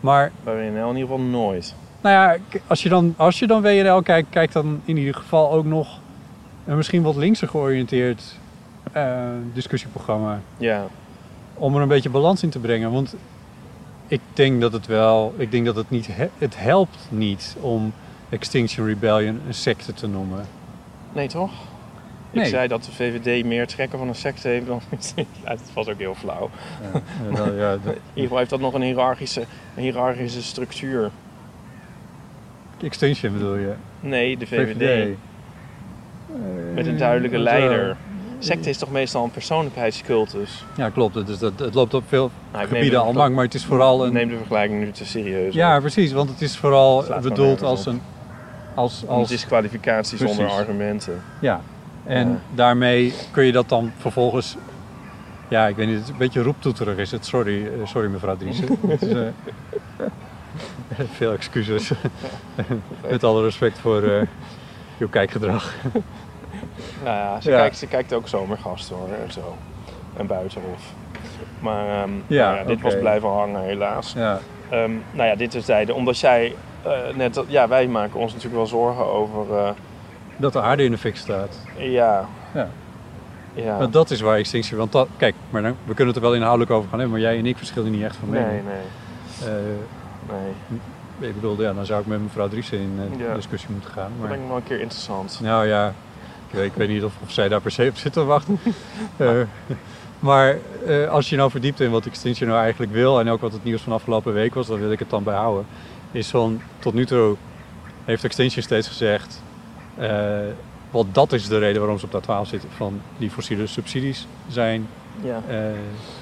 maar 0.01 0.33
Bij 0.45 0.55
WNL 0.55 0.91
in 0.91 0.97
ieder 0.97 1.01
geval 1.03 1.21
nooit. 1.21 1.75
nou 2.01 2.15
ja, 2.15 2.59
als 2.67 2.83
je 2.83 2.89
dan, 2.89 3.15
als 3.17 3.39
je 3.39 3.47
dan 3.47 3.63
WNL 3.63 4.03
kijkt, 4.03 4.29
kijk 4.31 4.53
dan 4.53 4.81
in 4.85 4.97
ieder 4.97 5.15
geval 5.15 5.53
ook 5.53 5.65
nog 5.65 5.99
een 6.65 6.77
misschien 6.77 7.03
wat 7.03 7.17
linkser 7.17 7.49
georiënteerd 7.49 8.39
eh, 8.93 9.05
discussieprogramma. 9.53 10.41
Ja. 10.57 10.87
Om 11.59 11.77
er 11.77 11.83
een 11.83 11.89
beetje 11.89 12.11
balans 12.11 12.43
in 12.43 12.51
te 12.51 12.59
brengen. 12.59 12.91
Want 12.93 13.15
ik 14.09 14.21
denk 14.33 14.61
dat 14.61 14.73
het 14.73 14.87
wel, 14.87 15.35
ik 15.37 15.51
denk 15.51 15.65
dat 15.67 15.77
het 15.77 15.91
niet, 15.91 16.07
he- 16.11 16.29
het 16.39 16.59
helpt 16.59 16.99
niet 17.09 17.57
om 17.61 17.93
Extinction 18.29 18.87
Rebellion 18.87 19.41
een 19.47 19.55
secte 19.55 19.93
te 19.93 20.07
noemen. 20.07 20.47
Nee, 21.13 21.29
toch? 21.29 21.51
Nee. 22.31 22.45
Ik 22.45 22.51
zei 22.51 22.69
dat 22.69 22.85
de 22.85 22.93
VVD 22.93 23.45
meer 23.45 23.67
trekken 23.67 23.99
van 23.99 24.09
een 24.09 24.15
secte 24.15 24.49
heeft 24.49 24.67
dan... 24.67 24.81
ja, 25.17 25.25
het 25.45 25.73
was 25.75 25.89
ook 25.89 25.99
heel 25.99 26.15
flauw. 26.15 26.51
ja, 27.35 27.73
In 27.75 27.79
ieder 27.85 27.99
geval 28.15 28.39
heeft 28.39 28.51
dat 28.51 28.61
nog 28.61 28.75
een 28.75 28.83
hiërarchische, 28.83 29.41
een 29.77 29.83
hiërarchische 29.83 30.43
structuur. 30.43 31.11
Extinction 32.83 33.33
bedoel 33.33 33.57
je? 33.57 33.73
Nee, 34.01 34.37
de 34.37 34.47
VVD. 34.47 35.09
Met 36.75 36.87
een 36.87 36.99
duidelijke 36.99 37.37
Eh, 37.37 37.43
leider. 37.43 37.97
Secte 38.39 38.69
is 38.69 38.79
toch 38.79 38.91
meestal 38.91 39.25
een 39.25 39.31
persoonlijkheidscultus? 39.31 40.65
Ja, 40.77 40.91
klopt. 40.91 41.15
Het, 41.15 41.29
is 41.29 41.39
dat, 41.39 41.53
het 41.59 41.75
loopt 41.75 41.95
op 41.95 42.05
veel 42.09 42.31
Nou, 42.53 42.67
gebieden 42.67 42.91
de- 42.91 42.97
al 43.07 43.13
lang, 43.15 43.35
maar 43.35 43.45
het 43.45 43.55
is 43.55 43.65
vooral 43.65 44.07
een... 44.07 44.13
neem 44.13 44.29
de 44.29 44.37
vergelijking 44.37 44.81
nu 44.81 44.91
te 44.91 45.05
serieus. 45.05 45.55
Ja, 45.55 45.81
precies. 45.81 46.13
Want 46.13 46.31
het 46.31 46.43
is 46.43 46.57
vooral 46.57 47.05
bedoeld 47.23 47.63
als 47.63 47.87
een... 47.87 48.01
Als, 48.75 49.07
Als 49.07 49.29
zonder 49.29 50.17
Precies. 50.17 50.53
argumenten. 50.59 51.23
Ja, 51.41 51.61
en 52.05 52.29
Ja. 52.29 52.39
daarmee 52.55 53.15
kun 53.31 53.45
je 53.45 53.53
dat 53.53 53.69
dan 53.69 53.93
vervolgens... 53.97 54.57
Ja, 55.49 55.67
ik 55.67 55.77
weet 55.77 55.87
niet, 55.89 55.99
het 55.99 56.09
een 56.09 56.17
beetje 56.17 56.43
roeptoeterig 56.43 56.97
is 56.97 57.11
het. 57.11 57.27
Sorry, 57.27 57.67
eh, 57.67 57.87
sorry 57.87 58.09
mevrouw 58.11 58.37
Driessen. 58.37 58.67
Het 58.89 59.03
is, 59.03 59.13
eh, 59.13 59.21
veel 61.19 61.33
excuses. 61.33 61.91
Met 63.11 63.25
alle 63.25 63.43
respect 63.43 63.79
voor 63.79 64.03
eh, 64.03 64.23
uw 64.99 65.09
kijkgedrag. 65.09 65.75
Nou 67.05 67.17
ja, 67.17 67.41
ze, 67.41 67.51
Ja. 67.51 67.57
Kijkt, 67.59 67.77
ze 67.77 67.87
kijkt 67.87 68.13
ook 68.13 68.29
zomergasten 68.29 68.97
hoor, 68.97 69.09
en 69.25 69.33
zo. 69.33 69.57
En 70.17 70.27
buitenhof. 70.27 70.83
Maar 71.61 71.89
ehm, 72.03 72.11
Ja, 72.27 72.45
nou 72.47 72.57
ja, 72.59 72.65
dit 72.65 72.81
was 72.81 72.99
blijven 72.99 73.29
hangen 73.29 73.61
helaas. 73.63 74.13
Ja, 74.17 74.39
Ehm, 74.71 74.91
nou 75.13 75.29
ja, 75.29 75.35
dit 75.37 75.55
is 75.55 75.65
zijde. 75.65 75.95
Omdat 75.95 76.19
jij 76.19 76.55
eh, 76.83 76.93
net... 77.15 77.35
dat- 77.35 77.45
Ja, 77.49 77.69
wij 77.69 77.87
maken 77.87 78.21
ons 78.21 78.31
natuurlijk 78.33 78.57
wel 78.57 78.67
zorgen 78.67 79.05
over... 79.05 79.57
eh, 79.59 79.71
dat 80.37 80.53
de 80.53 80.61
aarde 80.61 80.85
in 80.85 80.91
de 80.91 80.99
fik 80.99 81.17
staat. 81.17 81.59
ja. 81.79 82.25
Ja. 82.55 82.69
Ja. 83.55 83.79
Maar 83.79 83.91
dat 83.91 84.11
is 84.11 84.21
waar 84.21 84.37
extinctie... 84.39 84.77
Want 84.77 84.93
dat, 84.93 85.09
kijk, 85.17 85.35
maar 85.51 85.63
dan, 85.63 85.77
we 85.85 85.95
kunnen 85.95 86.07
het 86.07 86.17
er 86.17 86.23
wel 86.23 86.35
inhoudelijk 86.35 86.71
over 86.71 86.89
gaan 86.91 86.99
hebben... 86.99 87.19
maar 87.21 87.29
jij 87.31 87.39
en 87.39 87.47
ik 87.47 87.57
verschillen 87.57 87.91
niet 87.91 88.03
echt 88.03 88.17
van 88.17 88.31
nee, 88.31 88.43
mening. 88.43 88.65
nee, 88.65 89.49
Eh, 89.49 89.55
nee. 91.19 91.29
ik 91.29 91.35
bedoel, 91.35 91.61
ja, 91.63 91.73
dan 91.73 91.87
zou 91.87 92.01
ik 92.01 92.07
met 92.07 92.23
mevrouw 92.23 92.49
Driessen 92.49 92.79
in 92.79 93.01
Ja. 93.19 93.35
discussie 93.35 93.71
moeten 93.71 93.91
gaan. 93.91 94.11
Dat 94.11 94.19
Maar... 94.19 94.29
lijkt 94.29 94.43
me 94.43 94.49
wel 94.49 94.57
een 94.57 94.63
keer 94.63 94.81
interessant. 94.81 95.39
Nou 95.43 95.67
ja, 95.67 95.93
ik 96.49 96.55
weet, 96.55 96.65
ik 96.67 96.73
weet 96.75 96.89
niet 96.89 97.05
of, 97.05 97.13
of 97.25 97.33
zij 97.33 97.49
daar 97.49 97.61
per 97.61 97.71
se 97.71 97.87
op 97.91 97.97
zit 97.97 98.13
te 98.13 98.25
wachten. 98.25 98.59
Eh, 99.17 99.31
maar 100.19 100.57
eh, 100.87 101.09
als 101.09 101.31
je 101.31 101.37
nou 101.37 101.51
verdiept 101.51 101.81
in 101.81 101.91
wat 101.91 102.07
Extinction 102.07 102.49
nou 102.49 102.61
eigenlijk 102.61 102.93
wil 102.93 103.21
en 103.21 103.29
ook 103.29 103.41
wat 103.41 103.53
het 103.53 103.65
nieuws 103.65 103.83
van 103.83 103.93
afgelopen 103.93 104.33
week 104.33 104.55
was, 104.55 104.67
dan 104.67 104.79
wil 104.79 104.93
ik 104.93 104.99
het 104.99 105.11
dan 105.11 105.23
bijhouden. 105.23 105.67
Is 106.13 106.29
van 106.29 106.61
tot 106.79 106.95
nu 106.95 107.07
toe 107.07 107.37
heeft 108.05 108.25
Extinction 108.25 108.63
steeds 108.63 108.89
gezegd, 108.89 109.43
eh 109.99 110.39
want 110.91 111.15
dat 111.15 111.33
is 111.33 111.49
de 111.49 111.59
reden 111.59 111.81
waarom 111.81 111.99
ze 111.99 112.05
op 112.05 112.13
dat 112.13 112.23
12 112.23 112.49
zitten, 112.49 112.69
van 112.77 113.01
die 113.19 113.31
fossiele 113.31 113.67
subsidies 113.67 114.27
zijn, 114.49 114.89
Ja. 115.23 115.43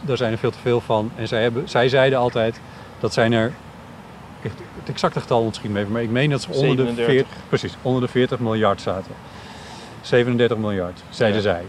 daar 0.05 0.17
zijn 0.17 0.33
er 0.33 0.39
veel 0.39 0.51
te 0.51 0.59
veel 0.63 0.81
van. 0.81 1.11
En 1.17 1.29
zij, 1.29 1.43
hebben, 1.43 1.69
zij 1.69 1.89
zeiden 1.89 2.19
altijd, 2.19 2.61
Dat 3.01 3.13
zijn 3.13 3.33
er, 3.33 3.53
ik- 4.43 4.51
het 4.79 4.89
exacte 4.89 5.21
getal 5.21 5.45
misschien 5.45 5.77
even, 5.77 5.93
maar 5.93 6.03
ik 6.03 6.11
meen 6.11 6.31
dat 6.31 6.43
ze 6.43 6.49
onder 6.51 6.77
de, 6.77 6.83
37. 6.83 7.05
40, 7.15 7.33
precies, 7.49 7.77
onder 7.83 8.01
de 8.03 8.09
40 8.09 8.39
miljard 8.39 8.81
zaten. 8.81 9.13
37 10.07 10.57
miljard, 10.59 11.03
zeiden 11.11 11.43
Ja. 11.43 11.49
zij. 11.49 11.63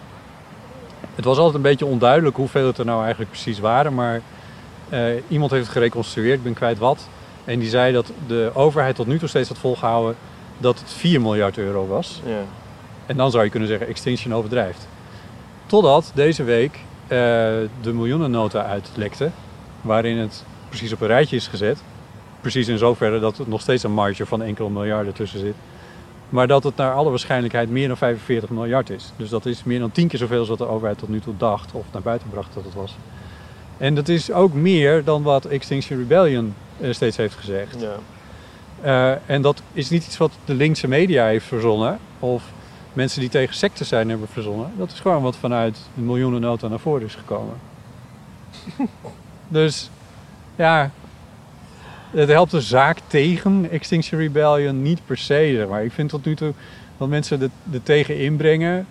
Het 1.16 1.26
was 1.26 1.38
altijd 1.38 1.56
een 1.56 1.62
beetje 1.62 1.86
onduidelijk 1.86 2.36
hoeveel 2.36 2.68
het 2.68 2.78
er 2.78 2.86
nou 2.86 3.02
eigenlijk 3.02 3.32
precies 3.32 3.60
waren, 3.60 3.94
maar 3.94 4.22
eh, 4.90 5.02
iemand 5.28 5.52
heeft 5.52 5.64
het 5.64 5.74
gereconstrueerd, 5.74 6.38
ik 6.38 6.44
ben 6.44 6.54
kwijt 6.54 6.78
wat. 6.78 7.08
En 7.46 7.60
die 7.60 7.70
zei 7.70 7.94
dat 7.94 8.12
de 8.28 8.52
overheid 8.54 8.96
tot 8.96 9.08
nu 9.08 9.20
toe 9.20 9.28
steeds 9.28 9.48
had 9.50 9.58
volgehouden 9.58 10.16
dat 10.58 10.80
het 10.80 10.90
4 10.94 11.22
miljard 11.22 11.58
euro 11.58 11.88
was. 11.88 12.22
Ja. 12.26 12.40
En 13.06 13.18
dan 13.18 13.32
zou 13.32 13.44
je 13.44 13.50
kunnen 13.50 13.70
zeggen, 13.70 13.88
Extinction 13.88 14.34
overdrijft. 14.34 14.88
Totdat 15.66 16.12
deze 16.14 16.44
week 16.44 16.74
eh, 17.08 17.18
de 17.82 17.94
miljoenennota 17.94 18.66
uitlekte, 18.66 19.30
waarin 19.82 20.18
het 20.18 20.44
precies 20.70 20.94
op 20.94 21.02
een 21.02 21.08
rijtje 21.08 21.36
is 21.36 21.48
gezet. 21.48 21.84
Precies 22.42 22.68
in 22.68 22.78
zoverre 22.78 23.20
dat 23.20 23.38
er 23.38 23.46
nog 23.48 23.62
steeds 23.62 23.84
een 23.84 23.94
marge 23.94 24.26
van 24.26 24.42
enkele 24.42 24.70
miljarden 24.70 25.14
tussen 25.14 25.40
zit. 25.40 25.56
Maar 26.30 26.48
dat 26.48 26.64
het 26.64 26.76
naar 26.76 26.94
alle 26.94 27.10
waarschijnlijkheid 27.10 27.70
meer 27.70 27.88
dan 27.88 27.98
45 27.98 28.50
miljard 28.50 28.90
is. 28.90 29.12
Dus 29.16 29.30
dat 29.30 29.46
is 29.46 29.64
meer 29.64 29.80
dan 29.80 29.92
tien 29.92 30.08
keer 30.08 30.20
zoveel 30.20 30.40
als 30.40 30.50
wat 30.50 30.58
de 30.58 30.68
overheid 30.68 30.98
tot 30.98 31.10
nu 31.10 31.20
toe 31.20 31.38
dacht, 31.38 31.72
of 31.72 31.86
naar 31.92 32.02
buiten 32.02 32.30
bracht 32.30 32.54
dat 32.54 32.64
het 32.64 32.74
was. 32.74 32.96
En 33.78 33.96
dat 33.96 34.08
is 34.08 34.32
ook 34.32 34.54
meer 34.54 35.04
dan 35.04 35.24
wat 35.24 35.46
Extinction 35.46 36.00
Rebellion 36.00 36.54
eh, 36.80 36.94
steeds 36.94 37.18
heeft 37.18 37.36
gezegd. 37.36 37.76
Ja. 37.80 37.96
Eh, 38.82 39.18
en 39.26 39.42
dat 39.42 39.62
is 39.74 39.90
niet 39.90 40.06
iets 40.06 40.18
wat 40.18 40.32
de 40.46 40.54
linkse 40.54 40.88
media 40.88 41.26
heeft 41.26 41.46
verzonnen. 41.46 42.00
Of 42.20 42.44
mensen 42.94 43.20
die 43.20 43.30
tegen 43.30 43.56
secten 43.56 43.86
zijn 43.86 44.10
hebben 44.10 44.28
verzonnen. 44.28 44.72
Dat 44.78 44.92
is 44.92 45.00
gewoon 45.00 45.22
wat 45.22 45.36
vanuit 45.36 45.78
de 45.94 46.02
miljoenennota 46.02 46.68
naar 46.68 46.80
voren 46.80 47.06
is 47.06 47.16
gekomen. 47.16 47.56
dus 49.48 49.90
ja, 50.56 50.92
het 52.16 52.30
helpt 52.30 52.52
de 52.52 52.62
zaak 52.62 52.98
tegen 53.08 53.70
Extinction 53.72 54.20
Rebellion 54.20 54.82
niet 54.82 55.00
per 55.06 55.18
se. 55.18 55.54
zeg 55.56 55.68
Maar 55.68 55.84
ik 55.84 55.92
vind 55.92 56.10
tot 56.10 56.26
nu 56.26 56.36
toe 56.36 56.54
dat 56.98 57.08
mensen 57.08 57.42
er 57.42 57.50
er 57.72 57.84
tegen 57.84 58.18
inbrengen. 58.20 58.88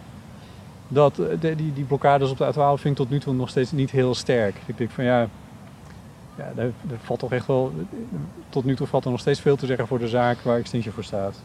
Dat 0.88 1.18
eh, 1.18 1.26
de- 1.40 1.56
die, 1.56 1.72
die 1.72 1.84
blokkades 1.84 2.30
op 2.30 2.38
de 2.38 2.52
A12 2.52 2.80
vind 2.80 2.84
ik 2.84 2.96
tot 2.96 3.10
nu 3.10 3.18
toe 3.20 3.34
nog 3.34 3.48
steeds 3.48 3.72
niet 3.72 3.90
heel 3.90 4.14
sterk. 4.14 4.54
Ik 4.66 4.78
denk 4.78 4.90
van 4.90 5.04
ja, 5.04 5.20
ja 6.37 6.52
daar, 6.54 6.70
daar 6.82 6.98
valt 7.02 7.18
toch 7.18 7.32
echt 7.32 7.46
wel. 7.46 7.72
Tot 8.48 8.64
nu 8.64 8.76
toe 8.76 8.87
valt 8.87 9.04
er 9.04 9.10
nog 9.10 9.20
steeds 9.20 9.40
veel 9.40 9.56
te 9.56 9.66
zeggen 9.66 9.87
voor 9.87 9.98
de 9.98 10.08
zaak 10.08 10.38
waar 10.40 10.58
Extinction 10.58 10.94
voor 10.94 11.04
staat. 11.04 11.42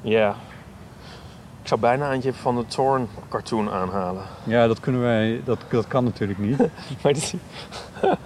Ja. 0.00 0.34
Ik 1.62 1.68
zou 1.68 1.80
bijna 1.80 2.12
eentje 2.12 2.32
van 2.32 2.56
de 2.56 2.66
Thorn 2.66 3.08
cartoon 3.28 3.70
aanhalen. 3.70 4.22
Ja, 4.44 4.66
dat 4.66 4.80
kunnen 4.80 5.00
wij, 5.00 5.40
dat, 5.44 5.58
dat 5.70 5.86
kan 5.86 6.04
natuurlijk 6.04 6.38
niet. 6.38 6.58
Maar 7.02 7.12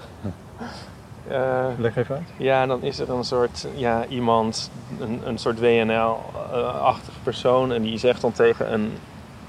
Eh, 1.33 1.65
Leg 1.79 1.97
even 1.97 2.15
uit. 2.15 2.29
ja, 2.37 2.67
dan 2.67 2.83
is 2.83 2.99
er 2.99 3.11
een 3.11 3.25
soort, 3.25 3.67
ja, 3.75 4.05
iemand, 4.09 4.71
een, 5.01 5.21
een 5.25 5.39
soort 5.39 5.61
WNL-achtige 5.61 7.19
persoon. 7.23 7.73
En 7.73 7.83
die 7.83 7.99
zegt 7.99 8.21
dan 8.21 8.33
tegen 8.33 8.73
een 8.73 8.93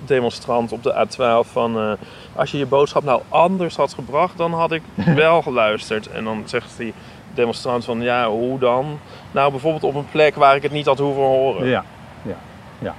demonstrant 0.05 0.71
op 0.71 0.83
de 0.83 1.07
A12 1.07 1.51
van... 1.51 1.77
eh, 1.77 1.91
als 2.35 2.51
je 2.51 2.57
je 2.57 2.65
boodschap 2.65 3.03
nou 3.03 3.21
anders 3.29 3.75
had 3.75 3.93
gebracht, 3.93 4.37
dan 4.37 4.53
had 4.53 4.71
ik 4.71 4.81
wel 5.15 5.41
geluisterd. 5.41 6.07
En 6.11 6.23
dan 6.23 6.43
zegt 6.45 6.77
die 6.77 6.93
demonstrant 7.33 7.85
van, 7.85 8.01
ja, 8.01 8.29
hoe 8.29 8.59
dan? 8.59 8.99
Nou, 9.31 9.51
bijvoorbeeld 9.51 9.83
op 9.83 9.95
een 9.95 10.09
plek 10.11 10.35
waar 10.35 10.55
ik 10.55 10.63
het 10.63 10.71
niet 10.71 10.85
had 10.85 10.99
hoeven 10.99 11.21
horen. 11.23 11.67
Ja, 11.67 11.83
ja, 12.21 12.37
ja. 12.79 12.95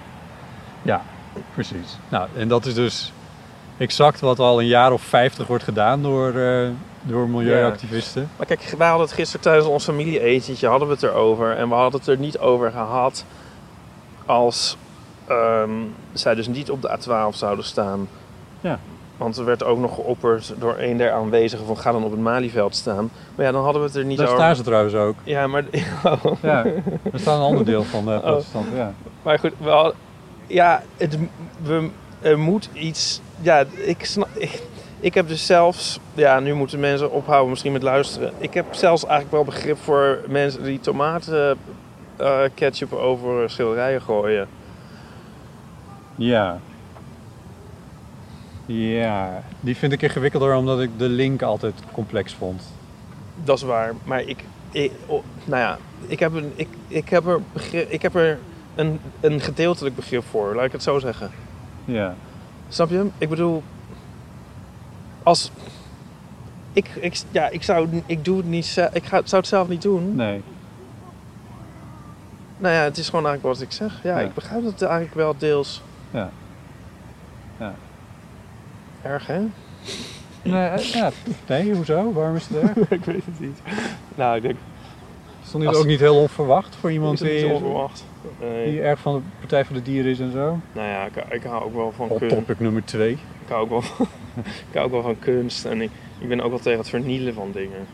Ja, 0.83 1.03
precies. 1.55 1.99
Nou, 2.09 2.29
en 2.37 2.49
dat 2.49 2.67
is 2.67 2.75
dus 2.75 3.13
exact 3.77 4.21
wat 4.21 4.39
al 4.39 4.61
een 4.61 4.67
jaar 4.67 4.93
of 4.93 5.03
50 5.03 5.47
wordt 5.47 5.65
gedaan 5.65 6.03
door, 6.03 6.35
eh, 6.35 6.69
door 7.07 7.29
milieuactivisten. 7.29 8.31
Maar 8.37 8.47
kijk, 8.47 8.75
wij 8.79 8.89
hadden 8.89 9.07
het 9.07 9.17
gisteren 9.17 9.41
tijdens 9.41 9.67
ons 9.67 9.85
familieetentje 9.85 10.67
hadden 10.69 10.89
we 10.89 10.95
het 10.95 11.03
erover. 11.03 11.57
En 11.57 11.69
we 11.69 11.75
hadden 11.75 12.01
het 12.01 12.09
er 12.09 12.19
niet 12.19 12.39
over 12.39 12.71
gehad 12.71 13.25
als 14.27 14.77
ehm, 15.27 15.71
zij 16.13 16.35
dus 16.35 16.47
niet 16.47 16.71
op 16.71 16.83
de 16.83 16.99
A12 16.99 17.37
zouden 17.37 17.65
staan. 17.65 18.09
Ja. 18.61 18.79
Want 19.17 19.37
er 19.37 19.45
werd 19.45 19.65
ook 19.65 19.79
nog 19.79 19.95
geopperd 19.95 20.55
door 20.59 20.77
een 20.79 20.97
der 20.97 21.13
aanwezigen 21.13 21.67
van 21.67 21.79
ga 21.79 21.93
dan 21.93 22.05
op 22.05 22.11
het 22.11 22.21
Malieveld 22.21 22.77
staan. 22.77 23.11
Maar 23.35 23.47
ja, 23.47 23.53
dan 23.53 23.63
hadden 23.65 23.83
we 23.83 23.87
het 23.89 23.97
er 23.97 24.05
niet 24.05 24.19
Daar 24.19 24.27
over. 24.27 24.39
staan 24.39 24.57
ze 24.57 24.63
trouwens 24.63 24.95
ook. 24.95 25.15
Ja, 25.23 25.47
maar, 25.47 25.65
Ja, 26.43 26.65
er 27.13 27.21
staat 27.21 27.37
een 27.39 27.45
ander 27.45 27.65
deel 27.65 27.83
van 27.85 28.05
de 28.05 28.19
protestanten, 28.23 28.77
ja. 28.77 28.93
maar 29.23 29.39
goed, 29.39 29.53
we 29.59 29.69
hadden- 29.71 29.95
ja, 30.47 30.83
het, 30.97 31.19
we, 31.63 31.89
er 32.21 32.39
moet 32.39 32.69
iets. 32.73 33.21
Ja, 33.41 33.65
ik 33.73 34.05
snap. 34.05 34.29
Ik, 34.33 34.63
ik 35.05 35.15
heb 35.15 35.29
dus 35.29 35.47
zelfs, 35.47 35.99
ja, 36.15 36.41
nu 36.41 36.55
moeten 36.55 36.81
mensen 36.81 37.11
ophouden 37.11 37.51
misschien 37.51 37.73
met 37.73 37.83
luisteren. 37.83 38.33
Ik 38.39 38.55
heb 38.55 38.75
zelfs 38.75 39.03
eigenlijk 39.03 39.33
wel 39.33 39.45
begrip 39.45 39.79
voor 39.79 40.21
mensen 40.29 40.63
die 40.63 40.81
tomaten 40.81 41.59
eh, 42.17 42.41
ketchup 42.55 42.93
over 42.93 43.51
schilderijen 43.51 44.03
gooien. 44.03 44.49
Ja. 46.15 46.61
Ja, 48.67 49.43
die 49.61 49.77
vind 49.77 49.93
ik 49.93 50.03
ingewikkelder 50.03 50.55
omdat 50.55 50.81
ik 50.81 50.91
de 50.97 51.09
link 51.09 51.43
altijd 51.43 51.75
complex 51.93 52.35
vond. 52.35 52.63
Dat 53.45 53.57
is 53.57 53.63
waar. 53.63 53.95
Maar 54.05 54.23
ik, 54.23 54.45
ik 54.71 54.93
oh, 55.07 55.25
nou 55.45 55.61
ja, 55.61 55.79
ik 56.07 56.21
heb, 56.21 56.35
een, 56.35 56.53
ik, 56.55 56.69
ik 56.89 57.09
heb 57.09 57.27
er, 57.27 57.41
begrip, 57.53 57.91
ik 57.91 58.03
heb 58.03 58.15
er 58.15 58.39
een, 58.75 59.01
een 59.21 59.41
gedeeltelijk 59.41 59.97
begrip 59.97 60.25
voor, 60.25 60.55
laat 60.55 60.65
ik 60.65 60.73
het 60.73 60.83
zo 60.83 60.99
zeggen. 60.99 61.31
Ja. 61.85 62.15
Snap 62.69 62.91
je? 62.91 63.07
Ik 63.19 63.29
bedoel, 63.29 63.63
als. 65.25 65.51
Ik, 66.73 66.89
ik, 66.89 67.23
ja, 67.31 67.49
ik, 67.49 67.63
zou, 67.63 68.03
ik, 68.07 68.25
doe 68.25 68.37
het 68.37 68.47
niet, 68.47 68.77
ik 68.93 69.05
ga, 69.05 69.21
zou 69.25 69.41
het 69.41 69.47
zelf 69.47 69.69
niet 69.69 69.83
doen. 69.83 70.15
Nee. 70.15 70.43
Nou 72.59 72.75
ja, 72.75 72.81
het 72.83 72.99
is 72.99 73.09
gewoon 73.09 73.27
eigenlijk 73.27 73.57
wat 73.59 73.67
ik 73.67 73.73
zeg. 73.73 74.01
Ja, 74.03 74.19
Ja. 74.19 74.25
ik 74.27 74.35
begrijp 74.35 74.65
het 74.65 74.83
eigenlijk 74.83 75.15
wel 75.15 75.35
deels. 75.39 75.83
Ja. 76.11 76.31
Ja. 77.59 77.75
Erg, 79.03 79.27
hè? 79.27 79.41
Nee, 80.43 80.67
eh, 80.67 80.79
ja. 80.79 81.11
nee, 81.47 81.75
hoezo? 81.75 82.13
Waarom 82.13 82.37
is 82.37 82.47
het 82.49 82.63
er? 82.63 82.73
ik 82.99 83.05
weet 83.05 83.25
het 83.25 83.41
niet. 83.41 83.59
Nou, 84.15 84.37
ik 84.37 84.43
denk, 84.43 84.57
Dit 85.61 85.69
Als- 85.69 85.79
ook 85.79 85.87
niet 85.87 86.01
heel 86.01 86.17
onverwacht 86.17 86.77
voor 86.77 86.93
iemand 86.93 87.13
is 87.15 87.21
het 87.21 87.31
niet 87.31 87.41
die, 87.41 87.53
onverwacht? 87.53 88.05
Nee. 88.41 88.71
die 88.71 88.81
erg 88.83 89.01
van 89.01 89.15
de 89.15 89.21
Partij 89.41 89.65
van 89.65 89.75
de 89.77 89.83
Dieren 89.83 90.11
is 90.11 90.21
en 90.21 90.33
zo? 90.33 90.59
Nou 90.73 90.89
ja, 90.89 91.05
ik, 91.05 91.13
ik 91.31 91.43
hou 91.43 91.65
ook 91.65 91.75
wel 91.75 91.93
van 91.97 92.09
Hot 92.09 92.19
kunst. 92.19 92.37
topic 92.37 92.61
nummer 92.61 92.85
twee. 92.85 93.11
Ik 93.13 93.49
hou 93.49 93.63
ook 93.63 93.69
wel, 93.71 93.83
ik 94.71 94.75
hou 94.75 94.87
ook 94.87 94.93
wel 94.93 95.03
van 95.03 95.19
kunst. 95.19 95.65
En 95.65 95.81
ik, 95.81 95.91
ik 96.19 96.29
ben 96.29 96.41
ook 96.41 96.51
wel 96.51 96.59
tegen 96.59 96.79
het 96.79 96.89
vernielen 96.89 97.35
van 97.35 97.51
dingen. 97.53 97.87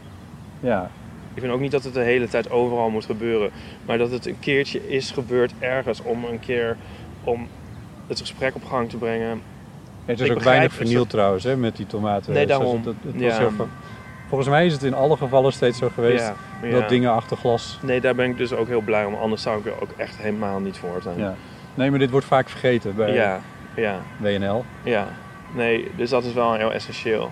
Ja. 0.60 0.90
Ik 1.34 1.40
vind 1.40 1.52
ook 1.52 1.60
niet 1.60 1.70
dat 1.70 1.84
het 1.84 1.94
de 1.94 2.00
hele 2.00 2.28
tijd 2.28 2.50
overal 2.50 2.90
moet 2.90 3.04
gebeuren. 3.04 3.50
Maar 3.86 3.98
dat 3.98 4.10
het 4.10 4.26
een 4.26 4.38
keertje 4.40 4.88
is 4.88 5.10
gebeurd 5.10 5.52
ergens 5.58 6.02
om 6.02 6.24
een 6.24 6.40
keer 6.40 6.76
om 7.24 7.48
het 8.06 8.20
gesprek 8.20 8.54
op 8.54 8.64
gang 8.64 8.88
te 8.90 8.96
brengen. 8.96 9.42
Het 10.04 10.20
is 10.20 10.24
Ik 10.26 10.30
ook 10.30 10.36
begrijp 10.36 10.56
weinig 10.58 10.78
het. 10.78 10.86
vernield 10.86 11.10
trouwens, 11.10 11.44
hè, 11.44 11.56
met 11.56 11.76
die 11.76 11.86
tomaten. 11.86 12.32
Nee, 12.32 12.46
daarom. 12.46 12.76
het- 12.76 12.84
het 13.02 13.12
was 13.14 13.22
Ja. 13.22 13.38
heel 13.38 13.50
ver- 13.50 13.66
Volgens 14.30 14.50
mij 14.50 14.66
is 14.66 14.72
het 14.72 14.82
in 14.82 14.94
alle 14.94 15.16
gevallen 15.16 15.52
steeds 15.52 15.78
zo 15.78 15.90
geweest 15.94 16.32
Ja, 16.62 16.70
dat 16.70 16.88
dingen 16.88 17.12
achter 17.12 17.36
glas... 17.36 17.78
Nee, 17.82 18.00
daar 18.00 18.14
ben 18.14 18.30
ik 18.30 18.36
dus 18.36 18.52
ook 18.52 18.68
heel 18.68 18.80
blij 18.80 19.04
om. 19.04 19.14
Anders 19.14 19.42
zou 19.42 19.58
ik 19.58 19.66
er 19.66 19.82
ook 19.82 19.90
echt 19.96 20.16
helemaal 20.16 20.60
niet 20.60 20.78
voor 20.78 21.02
zijn. 21.02 21.18
Ja. 21.18 21.34
Nee, 21.74 21.90
maar 21.90 21.98
dit 21.98 22.10
wordt 22.10 22.26
vaak 22.26 22.48
vergeten 22.48 22.96
bij 22.96 23.12
ja, 23.12 23.40
ja. 23.76 23.98
WNL. 24.16 24.64
ja. 24.82 25.08
Nee, 25.54 25.90
dus 25.96 26.10
dat 26.10 26.24
is 26.24 26.32
wel 26.32 26.54
heel 26.54 26.72
essentieel. 26.72 27.30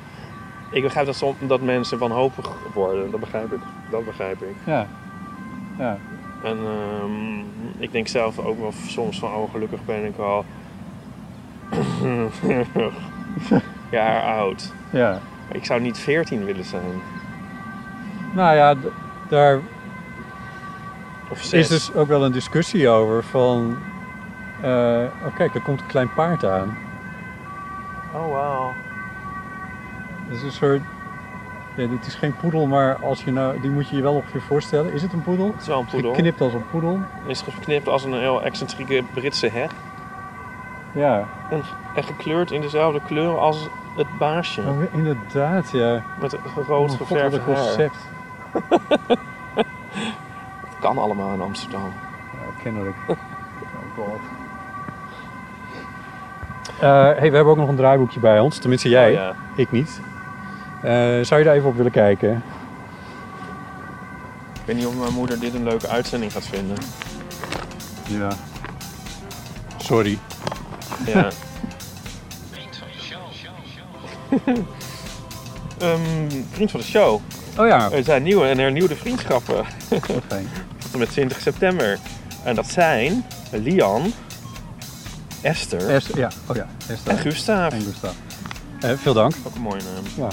Ik 0.70 0.82
begrijp 0.82 1.06
dat, 1.06 1.16
som, 1.16 1.36
dat 1.40 1.60
mensen 1.60 1.98
wanhopig 1.98 2.50
worden. 2.74 3.10
Dat 3.10 3.20
begrijp 3.20 3.52
ik. 3.52 3.60
Dat 3.90 4.04
begrijp 4.04 4.42
ik. 4.42 4.54
Ja. 4.64 4.86
Ja. 5.78 5.98
En 6.42 6.58
ehm, 6.58 7.38
ik 7.78 7.92
denk 7.92 8.08
zelf 8.08 8.38
ook 8.38 8.60
wel 8.60 8.72
soms 8.86 9.18
van, 9.18 9.34
oh 9.34 9.50
gelukkig 9.50 9.84
ben 9.84 10.04
ik 10.04 10.18
al 10.18 10.44
jaar 13.90 14.22
oud. 14.22 14.72
Ja. 14.92 15.20
Ik 15.52 15.64
zou 15.64 15.80
niet 15.80 15.98
14 15.98 16.44
willen 16.44 16.64
zijn. 16.64 17.02
Nou 18.34 18.56
ja, 18.56 18.74
daar 19.28 19.60
Of 21.30 21.40
is 21.40 21.48
6. 21.48 21.68
dus 21.68 21.94
ook 21.94 22.08
wel 22.08 22.24
een 22.24 22.32
discussie 22.32 22.88
over 22.88 23.24
van... 23.24 23.76
oh 24.62 25.34
kijk, 25.36 25.54
er 25.54 25.60
komt 25.62 25.80
een 25.80 25.86
klein 25.86 26.12
paard 26.14 26.44
aan. 26.44 26.78
Oh 28.14 28.32
wauw. 28.32 28.72
Dat 30.28 30.36
is 30.36 30.42
een 30.42 30.52
soort... 30.52 30.80
Ja, 31.76 31.86
dit 31.86 32.06
is 32.06 32.14
geen 32.14 32.36
poedel, 32.36 32.66
maar 32.66 32.96
als 32.96 33.24
je 33.24 33.32
nou, 33.32 33.60
die 33.60 33.70
moet 33.70 33.88
je 33.88 33.96
je 33.96 34.02
wel 34.02 34.14
ongeveer 34.14 34.40
voorstellen. 34.40 34.92
Is 34.92 35.02
het 35.02 35.12
een 35.12 35.22
poedel? 35.22 35.46
Het 35.46 35.60
is 35.60 35.66
wel 35.66 35.78
een 35.78 35.86
poedel. 35.86 36.14
Geknipt 36.14 36.40
als 36.40 36.52
een 36.54 36.68
poedel. 36.70 37.00
Is 37.26 37.42
geknipt 37.42 37.88
als 37.88 38.04
een 38.04 38.14
heel 38.14 38.42
excentrieke 38.42 39.02
Britse 39.14 39.48
heg. 39.48 39.70
Ja, 40.92 41.28
En, 41.50 41.62
en 41.94 42.04
gekleurd 42.04 42.50
in 42.50 42.60
dezelfde 42.60 43.00
kleur 43.06 43.38
als 43.38 43.68
het 43.98 44.18
baasje. 44.18 44.60
oh, 44.60 44.94
inderdaad, 44.94 45.70
ja. 45.70 46.02
Met 46.20 46.32
een 46.32 46.38
rood 46.66 46.90
Oh, 46.90 46.96
geverfd 46.96 47.36
een 47.36 47.44
concept. 47.44 47.96
Het 50.68 50.86
kan 50.86 50.98
allemaal 50.98 51.34
in 51.34 51.40
Amsterdam. 51.40 51.92
Ja, 52.32 52.62
kennelijk. 52.62 52.96
oh 53.08 53.16
god. 53.96 54.20
Eh, 56.80 57.02
hey, 57.02 57.30
we 57.30 57.36
hebben 57.36 57.46
ook 57.46 57.56
nog 57.56 57.68
een 57.68 57.76
draaiboekje 57.76 58.20
bij 58.20 58.40
ons. 58.40 58.58
Tenminste 58.58 58.88
jij, 58.88 59.08
Oh, 59.08 59.14
ja. 59.14 59.34
ik 59.56 59.70
niet. 59.70 60.00
Eh, 60.82 60.90
zou 61.22 61.38
je 61.40 61.44
daar 61.44 61.54
even 61.54 61.68
op 61.68 61.76
willen 61.76 61.92
kijken? 61.92 62.42
weet 64.68 64.76
niet 64.76 64.86
of 64.86 64.96
mijn 64.96 65.12
moeder 65.12 65.40
dit 65.40 65.54
een 65.54 65.64
leuke 65.64 65.88
uitzending 65.88 66.32
gaat 66.32 66.46
vinden. 66.46 66.76
Ja. 68.08 68.28
Sorry. 69.76 70.18
Ja. 71.06 71.28
Ehm, 75.78 76.00
vriend 76.52 76.70
van 76.70 76.80
de 76.80 76.86
show. 76.86 77.20
Oh 77.58 77.66
ja, 77.66 77.90
Er 77.90 78.04
zijn 78.04 78.22
nieuwe 78.22 78.46
en 78.46 78.58
hernieuwde 78.58 78.96
vriendschappen. 78.96 79.64
wat 79.88 80.00
fijn. 80.26 80.48
Tot 80.82 80.92
en 80.92 80.98
met 80.98 81.10
20 81.10 81.40
september. 81.40 81.98
En 82.44 82.54
dat 82.54 82.66
zijn 82.66 83.24
Lian, 83.52 84.12
Esther 85.40 85.88
Esther, 85.90 86.18
ja. 86.18 86.30
Oh 86.46 86.56
ja, 86.56 86.66
Esther. 86.88 87.12
en 87.12 87.18
Gustav. 87.18 87.72
En 87.72 87.80
Gustav. 87.82 88.12
Eh, 88.80 88.90
veel 88.96 89.12
dank. 89.14 89.34
Ook 89.46 89.54
een 89.54 89.60
mooie 89.60 89.80
naam. 90.16 90.30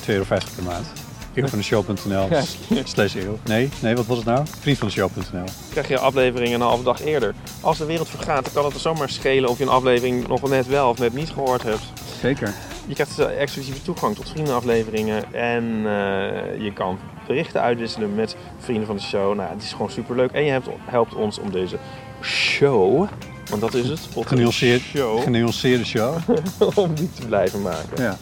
2,50 0.00 0.06
euro 0.06 0.24
per 0.28 0.64
maand. 0.64 0.86
Eeuwvandeshow.nl 1.34 2.28
Ja. 2.30 2.42
slash 2.84 3.14
eeuw. 3.14 3.38
Nee, 3.44 3.68
nee, 3.80 3.94
wat 3.96 4.06
was 4.06 4.16
het 4.16 4.26
nou? 4.26 4.44
Vriendvandeshow.nl. 4.60 5.44
krijg 5.70 5.88
je 5.88 5.98
afleveringen 5.98 6.60
een 6.60 6.66
halve 6.66 6.82
dag 6.84 7.00
eerder. 7.02 7.34
Als 7.60 7.78
de 7.78 7.84
wereld 7.84 8.08
vergaat, 8.08 8.44
dan 8.44 8.52
kan 8.52 8.64
het 8.64 8.74
er 8.74 8.80
zomaar 8.80 9.08
schelen 9.10 9.50
of 9.50 9.58
je 9.58 9.64
een 9.64 9.70
aflevering 9.70 10.28
nog 10.28 10.48
net 10.48 10.66
wel 10.66 10.88
of 10.88 10.98
net 10.98 11.14
niet 11.14 11.30
gehoord 11.30 11.62
hebt. 11.62 11.82
Zeker. 12.20 12.54
Je 12.86 12.94
krijgt 12.94 13.16
dus 13.16 13.26
exclusieve 13.26 13.82
toegang 13.82 14.14
tot 14.14 14.28
vriendenafleveringen 14.28 15.32
en 15.34 15.64
eh, 15.64 16.62
je 16.64 16.72
kan 16.74 16.98
berichten 17.26 17.60
uitwisselen 17.60 18.14
met 18.14 18.36
vrienden 18.58 18.86
van 18.86 18.96
de 18.96 19.02
show. 19.02 19.34
Nou, 19.34 19.50
het 19.50 19.62
is 19.62 19.72
gewoon 19.72 19.90
superleuk. 19.90 20.30
En 20.30 20.44
je 20.44 20.50
helpt, 20.50 20.68
helpt 20.84 21.14
ons 21.14 21.38
om 21.38 21.50
deze 21.50 21.78
show, 22.22 23.08
want 23.50 23.60
dat 23.60 23.74
is 23.74 23.88
het, 23.88 24.08
op 24.14 24.26
Genuanceerd, 24.26 24.80
show, 24.80 25.22
genuanceerde 25.22 25.84
show. 25.84 26.16
om 26.74 26.94
die 26.94 27.10
te 27.12 27.26
blijven 27.26 27.62
maken. 27.62 28.02
Ja. 28.02 28.16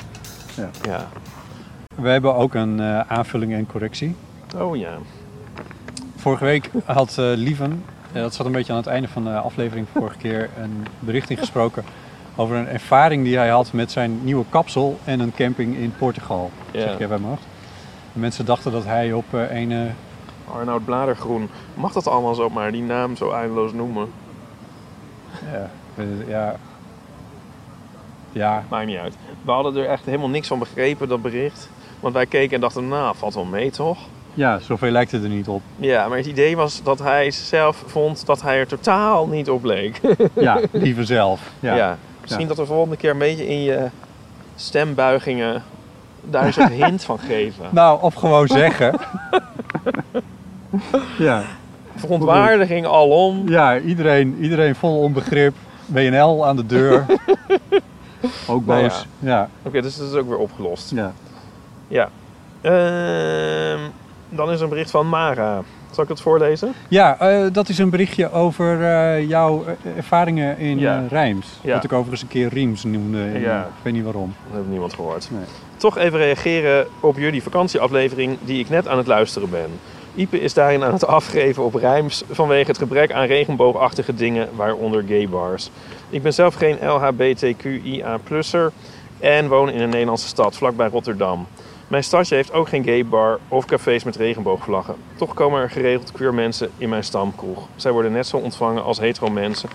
Ja. 0.86 1.08
We 1.94 2.08
hebben 2.08 2.34
ook 2.34 2.54
een 2.54 2.80
eh, 2.80 3.00
aanvulling 3.00 3.52
en 3.52 3.66
correctie. 3.66 4.14
Oh 4.56 4.76
ja. 4.76 4.98
Vorige 6.16 6.44
week 6.44 6.70
had 6.84 7.18
eh 7.18 7.32
Lieven, 7.34 7.84
dat 8.12 8.34
zat 8.34 8.46
een 8.46 8.52
beetje 8.52 8.72
aan 8.72 8.78
het 8.78 8.86
einde 8.86 9.08
van 9.08 9.24
de 9.24 9.30
aflevering 9.30 9.86
vorige 9.92 10.16
keer, 10.16 10.50
een 10.58 10.86
bericht 10.98 11.30
ingesproken 11.30 11.84
over 12.36 12.56
een 12.56 12.68
ervaring 12.68 13.24
die 13.24 13.36
hij 13.36 13.48
had 13.48 13.72
met 13.72 13.90
zijn 13.90 14.24
nieuwe 14.24 14.44
kapsel 14.48 14.98
en 15.04 15.20
een 15.20 15.32
camping 15.36 15.76
in 15.76 15.94
Portugal. 15.98 16.50
Ja. 16.70 16.80
Zeg 16.80 16.92
ik 16.92 17.00
even 17.00 17.26
uit 17.30 17.38
mensen 18.12 18.44
dachten 18.44 18.72
dat 18.72 18.84
hij 18.84 19.12
op 19.12 19.24
eh, 19.34 19.60
een... 19.60 19.72
eh, 19.72 20.54
Arnoud 20.54 20.84
Bladergroen. 20.84 21.48
Mag 21.74 21.92
dat 21.92 22.06
allemaal 22.08 22.34
zomaar 22.34 22.72
die 22.72 22.82
naam 22.82 23.16
zo 23.16 23.30
eindeloos 23.30 23.72
noemen? 23.72 24.08
ja, 25.52 25.70
eh, 25.96 26.28
ja, 26.28 26.56
ja, 28.32 28.64
Maakt 28.68 28.86
niet 28.86 28.98
uit. 28.98 29.14
We 29.42 29.50
hadden 29.50 29.76
er 29.76 29.88
echt 29.88 30.04
helemaal 30.04 30.28
niks 30.28 30.48
van 30.48 30.58
begrepen, 30.58 31.08
dat 31.08 31.22
bericht. 31.22 31.70
Want 32.00 32.14
wij 32.14 32.26
keken 32.26 32.54
en 32.54 32.60
dachten, 32.60 32.88
nou, 32.88 33.16
valt 33.16 33.34
wel 33.34 33.44
mee 33.44 33.70
toch? 33.70 33.98
ja, 34.34 34.58
zoveel 34.58 34.90
lijkt 34.90 35.12
het 35.12 35.22
er 35.22 35.28
niet 35.28 35.48
op. 35.48 35.62
Ja, 35.76 36.08
maar 36.08 36.16
het 36.16 36.26
idee 36.26 36.56
was 36.56 36.82
dat 36.82 36.98
hij 36.98 37.30
zelf 37.30 37.82
vond 37.86 38.26
dat 38.26 38.42
hij 38.42 38.58
er 38.58 38.66
totaal 38.66 39.26
niet 39.26 39.50
op 39.50 39.64
leek. 39.64 40.00
Ja, 40.34 40.60
Lieven 40.70 41.06
zelf. 41.06 41.50
Ja. 41.60 41.74
Ja. 41.76 41.98
Misschien 42.22 42.48
dat 42.48 42.56
we 42.56 42.66
volgende 42.66 42.96
keer 42.96 43.10
een 43.10 43.18
beetje 43.18 43.46
in 43.48 43.62
je 43.62 43.88
stembuigingen 44.56 45.62
daar 46.20 46.46
een 46.46 46.52
soort 46.52 46.72
hint 46.84 47.04
van 47.04 47.18
geven. 47.18 47.64
Nou, 47.70 48.02
of 48.02 48.14
gewoon 48.14 48.46
zeggen. 48.46 48.98
ja. 51.18 51.42
Verontwaardiging 51.96 52.86
alom. 52.86 53.48
ja, 53.48 53.78
iedereen, 53.78 54.36
iedereen 54.40 54.74
vol 54.74 54.98
onbegrip. 54.98 55.54
WNL 55.86 56.46
aan 56.46 56.56
de 56.56 56.66
deur. 56.66 57.04
Ook 58.46 58.66
Nou 58.66 58.82
boos. 58.82 59.06
ja. 59.18 59.48
Oké, 59.62 59.82
dus 59.82 59.96
dat 59.96 60.08
is 60.08 60.14
ook 60.14 60.28
weer 60.28 60.38
opgelost. 60.38 60.90
Ja. 60.90 61.12
Ja. 61.88 62.08
Ehm, 62.60 63.80
dan 64.28 64.50
is 64.50 64.56
er 64.56 64.62
een 64.62 64.68
bericht 64.68 64.90
van 64.90 65.08
Mara. 65.08 65.62
Zal 65.92 66.04
ik 66.04 66.10
het 66.10 66.20
voorlezen? 66.20 66.72
Ja, 66.88 67.18
eh, 67.18 67.46
dat 67.52 67.68
is 67.68 67.78
een 67.78 67.90
berichtje 67.90 68.32
over 68.32 68.84
eh, 68.84 69.28
jouw 69.28 69.64
eh, 69.64 69.96
ervaringen 69.96 70.58
in 70.58 70.78
Ja. 70.78 71.04
Rijms. 71.08 71.46
Ja. 71.62 71.74
Wat 71.74 71.84
ik 71.84 71.92
overigens 71.92 72.22
een 72.22 72.28
keer 72.28 72.48
Riems 72.48 72.84
noemde. 72.84 73.18
Ja. 73.18 73.60
Ik 73.60 73.82
weet 73.82 73.92
niet 73.92 74.04
waarom. 74.04 74.34
Dat 74.46 74.56
heeft 74.56 74.68
niemand 74.68 74.94
gehoord. 74.94 75.28
Nee. 75.30 75.44
Toch 75.76 75.98
even 75.98 76.18
reageren 76.18 76.86
op 77.00 77.18
jullie 77.18 77.42
vakantieaflevering 77.42 78.38
die 78.44 78.60
ik 78.60 78.68
net 78.68 78.88
aan 78.88 78.98
het 78.98 79.06
luisteren 79.06 79.50
ben. 79.50 79.70
Ipe 80.14 80.40
is 80.40 80.54
daarin 80.54 80.84
aan 80.84 80.92
het 80.92 81.06
afgeven 81.06 81.64
op 81.64 81.74
rijms 81.74 82.24
vanwege 82.30 82.66
het 82.66 82.78
gebrek 82.78 83.12
aan 83.12 83.26
regenboogachtige 83.26 84.14
dingen, 84.14 84.48
waaronder 84.54 85.04
gay 85.08 85.28
bars. 85.28 85.70
Ik 86.10 86.22
ben 86.22 86.34
zelf 86.34 86.54
geen 86.54 86.78
LHBTQIA-plusser 86.86 88.72
en 89.20 89.48
woon 89.48 89.70
in 89.70 89.80
een 89.80 89.88
Nederlandse 89.88 90.28
stad 90.28 90.56
vlakbij 90.56 90.88
Rotterdam. 90.88 91.46
Mijn 91.92 92.04
stadje 92.04 92.34
heeft 92.34 92.52
ook 92.52 92.68
geen 92.68 92.84
gay 92.84 93.06
bar 93.06 93.38
of 93.48 93.64
cafés 93.64 94.04
met 94.04 94.16
regenboogvlaggen. 94.16 94.94
Toch 95.16 95.34
komen 95.34 95.60
er 95.60 95.70
geregeld 95.70 96.12
queer 96.12 96.34
mensen 96.34 96.70
in 96.78 96.88
mijn 96.88 97.04
stamkroeg. 97.04 97.68
Zij 97.76 97.92
worden 97.92 98.12
net 98.12 98.26
zo 98.26 98.36
ontvangen 98.36 98.84
als 98.84 98.98
hetero 98.98 99.30
mensen. 99.30 99.68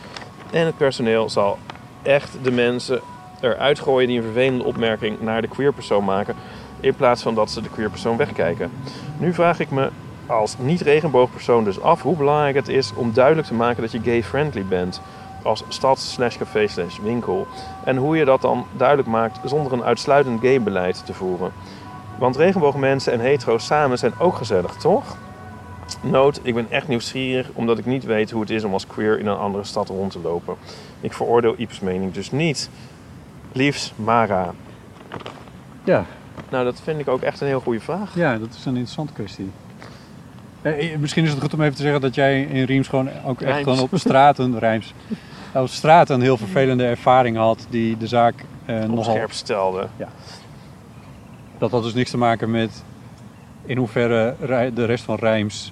En 0.51 0.65
het 0.65 0.77
personeel 0.77 1.29
zal 1.29 1.57
echt 2.01 2.37
de 2.43 2.51
mensen 2.51 3.01
eruit 3.41 3.79
gooien 3.79 4.07
die 4.07 4.17
een 4.17 4.23
vervelende 4.23 4.63
opmerking 4.63 5.21
naar 5.21 5.41
de 5.41 5.47
queer 5.47 5.73
persoon 5.73 6.03
maken, 6.03 6.35
in 6.79 6.95
plaats 6.95 7.21
van 7.21 7.35
dat 7.35 7.51
ze 7.51 7.61
de 7.61 7.69
queer 7.69 7.89
persoon 7.89 8.17
wegkijken. 8.17 8.71
Nu 9.17 9.33
vraag 9.33 9.59
ik 9.59 9.71
me 9.71 9.89
als 10.25 10.57
niet-regenboogpersoon 10.57 11.63
dus 11.63 11.81
af 11.81 12.01
hoe 12.01 12.17
belangrijk 12.17 12.55
het 12.55 12.67
is 12.67 12.93
om 12.95 13.13
duidelijk 13.13 13.47
te 13.47 13.53
maken 13.53 13.81
dat 13.81 13.91
je 13.91 14.01
gay-friendly 14.03 14.65
bent 14.65 15.01
als 15.43 15.63
stad 15.67 15.99
slash 15.99 16.37
café 16.37 16.67
slash 16.67 16.97
winkel. 16.99 17.47
En 17.83 17.97
hoe 17.97 18.17
je 18.17 18.25
dat 18.25 18.41
dan 18.41 18.65
duidelijk 18.77 19.07
maakt 19.07 19.39
zonder 19.49 19.73
een 19.73 19.83
uitsluitend 19.83 20.41
gay-beleid 20.41 21.05
te 21.05 21.13
voeren. 21.13 21.51
Want 22.17 22.35
regenboogmensen 22.35 23.13
en 23.13 23.19
hetero's 23.19 23.65
samen 23.65 23.97
zijn 23.97 24.19
ook 24.19 24.35
gezellig, 24.35 24.75
toch? 24.75 25.17
Noot, 26.01 26.39
ik 26.43 26.53
ben 26.53 26.67
echt 26.69 26.87
nieuwsgierig 26.87 27.49
omdat 27.53 27.77
ik 27.77 27.85
niet 27.85 28.03
weet 28.03 28.31
hoe 28.31 28.41
het 28.41 28.49
is 28.49 28.63
om 28.63 28.73
als 28.73 28.87
queer 28.87 29.19
in 29.19 29.27
een 29.27 29.37
andere 29.37 29.63
stad 29.63 29.89
rond 29.89 30.11
te 30.11 30.19
lopen. 30.19 30.55
Ik 31.01 31.13
veroordeel 31.13 31.53
Ipes 31.57 31.79
mening 31.79 32.13
dus 32.13 32.31
niet. 32.31 32.69
Liefs, 33.51 33.93
Mara. 33.95 34.53
Ja. 35.83 36.05
Nou, 36.49 36.63
dat 36.63 36.81
vind 36.83 36.99
ik 36.99 37.07
ook 37.07 37.21
echt 37.21 37.41
een 37.41 37.47
heel 37.47 37.59
goede 37.59 37.79
vraag. 37.79 38.15
ja, 38.15 38.37
dat 38.37 38.49
is 38.49 38.65
een 38.65 38.71
interessante 38.71 39.13
kwestie. 39.13 39.51
Eh, 40.61 40.93
eh, 40.93 40.99
misschien 40.99 41.23
is 41.23 41.31
het 41.31 41.41
goed 41.41 41.53
om 41.53 41.61
even 41.61 41.75
te 41.75 41.81
zeggen 41.81 42.01
dat 42.01 42.15
jij 42.15 42.41
in 42.41 42.63
Riems 42.63 42.87
gewoon 42.87 43.09
ook 43.25 43.41
echt 43.41 43.63
gewoon 43.63 43.79
op 43.79 43.89
straat 43.93 44.39
een 44.39 44.59
Rijms. 44.67 44.93
Op 45.53 45.67
straat 45.67 46.09
een 46.09 46.21
heel 46.21 46.37
vervelende 46.37 46.85
ervaring 46.85 47.37
had 47.37 47.65
die 47.69 47.97
de 47.97 48.07
zaak 48.07 48.33
eh, 48.65 48.81
Op 48.81 48.87
nogal 48.87 49.13
scherp 49.13 49.31
stelde. 49.31 49.87
Dat 51.57 51.71
had 51.71 51.83
dus 51.83 51.93
niks 51.93 52.09
te 52.09 52.17
maken 52.17 52.51
met 52.51 52.83
in 53.65 53.77
hoeverre 53.77 54.35
de 54.73 54.85
rest 54.85 55.03
van 55.03 55.15
Rijms 55.15 55.71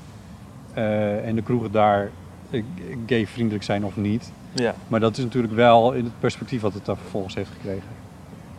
eh, 0.73 1.27
en 1.27 1.35
de 1.35 1.41
kroegen 1.41 1.71
daar 1.71 2.09
eh, 2.49 2.63
gay-vriendelijk 3.05 3.63
zijn 3.63 3.85
of 3.85 3.95
niet. 3.95 4.31
Ja. 4.53 4.75
Maar 4.87 4.99
dat 4.99 5.17
is 5.17 5.23
natuurlijk 5.23 5.53
wel 5.53 5.91
in 5.91 6.03
het 6.03 6.19
perspectief 6.19 6.61
wat 6.61 6.73
het 6.73 6.85
daar 6.85 6.97
vervolgens 6.97 7.35
heeft 7.35 7.49
gekregen. 7.49 7.87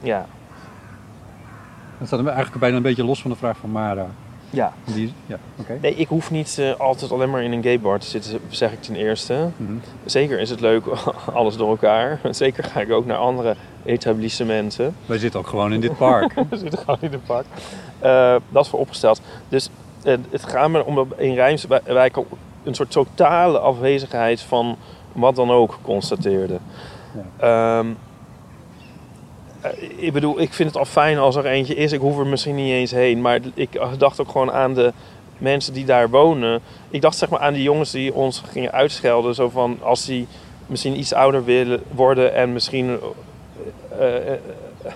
Ja. 0.00 0.26
Dat 1.98 2.06
staat 2.06 2.26
eigenlijk 2.26 2.58
bijna 2.58 2.76
een 2.76 2.82
beetje 2.82 3.04
los 3.04 3.20
van 3.20 3.30
de 3.30 3.36
vraag 3.36 3.56
van 3.56 3.70
Mara. 3.70 4.06
Ja. 4.50 4.72
Die, 4.84 5.12
ja. 5.26 5.38
Nee, 5.80 5.94
ik 5.94 6.08
hoef 6.08 6.30
niet 6.30 6.58
eh, 6.58 6.80
altijd 6.80 7.12
alleen 7.12 7.30
maar 7.30 7.42
in 7.42 7.52
een 7.52 7.62
gay 7.62 7.80
bar 7.80 7.98
te 7.98 8.06
zitten, 8.06 8.40
zeg 8.48 8.72
ik 8.72 8.82
ten 8.82 8.94
eerste. 8.94 9.48
Mhm. 9.56 9.72
Zeker 10.04 10.40
is 10.40 10.50
het 10.50 10.60
leuk, 10.60 10.86
alles 11.34 11.56
door 11.56 11.68
elkaar. 11.68 12.20
Zeker 12.30 12.64
ga 12.64 12.80
ik 12.80 12.90
ook 12.90 13.06
naar 13.06 13.16
andere 13.16 13.56
etablissementen. 13.86 14.96
Wij 15.06 15.18
zitten 15.18 15.40
ook 15.40 15.46
gewoon 15.46 15.72
in 15.72 15.80
dit 15.80 15.96
park. 15.96 16.34
We 16.50 16.56
zitten 16.56 16.78
gewoon 16.78 16.98
in 17.00 17.10
de 17.10 17.18
park. 17.18 17.46
Eh, 17.98 18.36
dat 18.48 18.64
is 18.64 18.70
vooropgesteld. 18.70 19.20
Dus 19.48 19.68
eh, 20.02 20.14
het 20.30 20.44
gaat 20.44 20.70
me 20.70 20.84
om 20.84 21.06
in 21.16 21.34
Rijms 21.34 21.64
wij, 21.64 21.80
wij 21.84 22.12
een 22.64 22.74
soort 22.74 22.90
totale 22.90 23.58
afwezigheid 23.58 24.40
van 24.40 24.76
wat 25.12 25.36
dan 25.36 25.50
ook 25.50 25.78
constateerde. 25.82 26.58
Ehm, 27.36 27.86
eh, 29.60 29.70
ik 29.96 30.12
bedoel, 30.12 30.40
ik 30.40 30.52
vind 30.52 30.68
het 30.68 30.78
al 30.78 30.84
fijn 30.84 31.18
als 31.18 31.36
er 31.36 31.46
eentje 31.46 31.74
is. 31.74 31.92
Ik 31.92 32.00
hoef 32.00 32.18
er 32.18 32.26
misschien 32.26 32.54
niet 32.54 32.72
eens 32.72 32.90
heen. 32.90 33.20
Maar 33.20 33.40
ik 33.54 33.80
dacht 33.98 34.20
ook 34.20 34.30
gewoon 34.30 34.52
aan 34.52 34.74
de 34.74 34.92
mensen 35.38 35.72
die 35.72 35.84
daar 35.84 36.10
wonen. 36.10 36.60
Ik 36.90 37.00
dacht 37.00 37.16
zeg 37.16 37.28
maar 37.28 37.40
aan 37.40 37.52
die 37.52 37.62
jongens 37.62 37.90
die 37.90 38.14
ons 38.14 38.42
gingen 38.50 38.72
uitschelden. 38.72 39.34
Zo 39.34 39.48
van 39.48 39.78
als 39.82 40.04
die 40.04 40.26
misschien 40.66 40.98
iets 40.98 41.12
ouder 41.12 41.44
willen 41.44 41.82
worden 41.94 42.34
en 42.34 42.52
misschien. 42.52 42.98
Eh, 43.98 44.16
eh, 44.16 44.32
eh, 44.82 44.92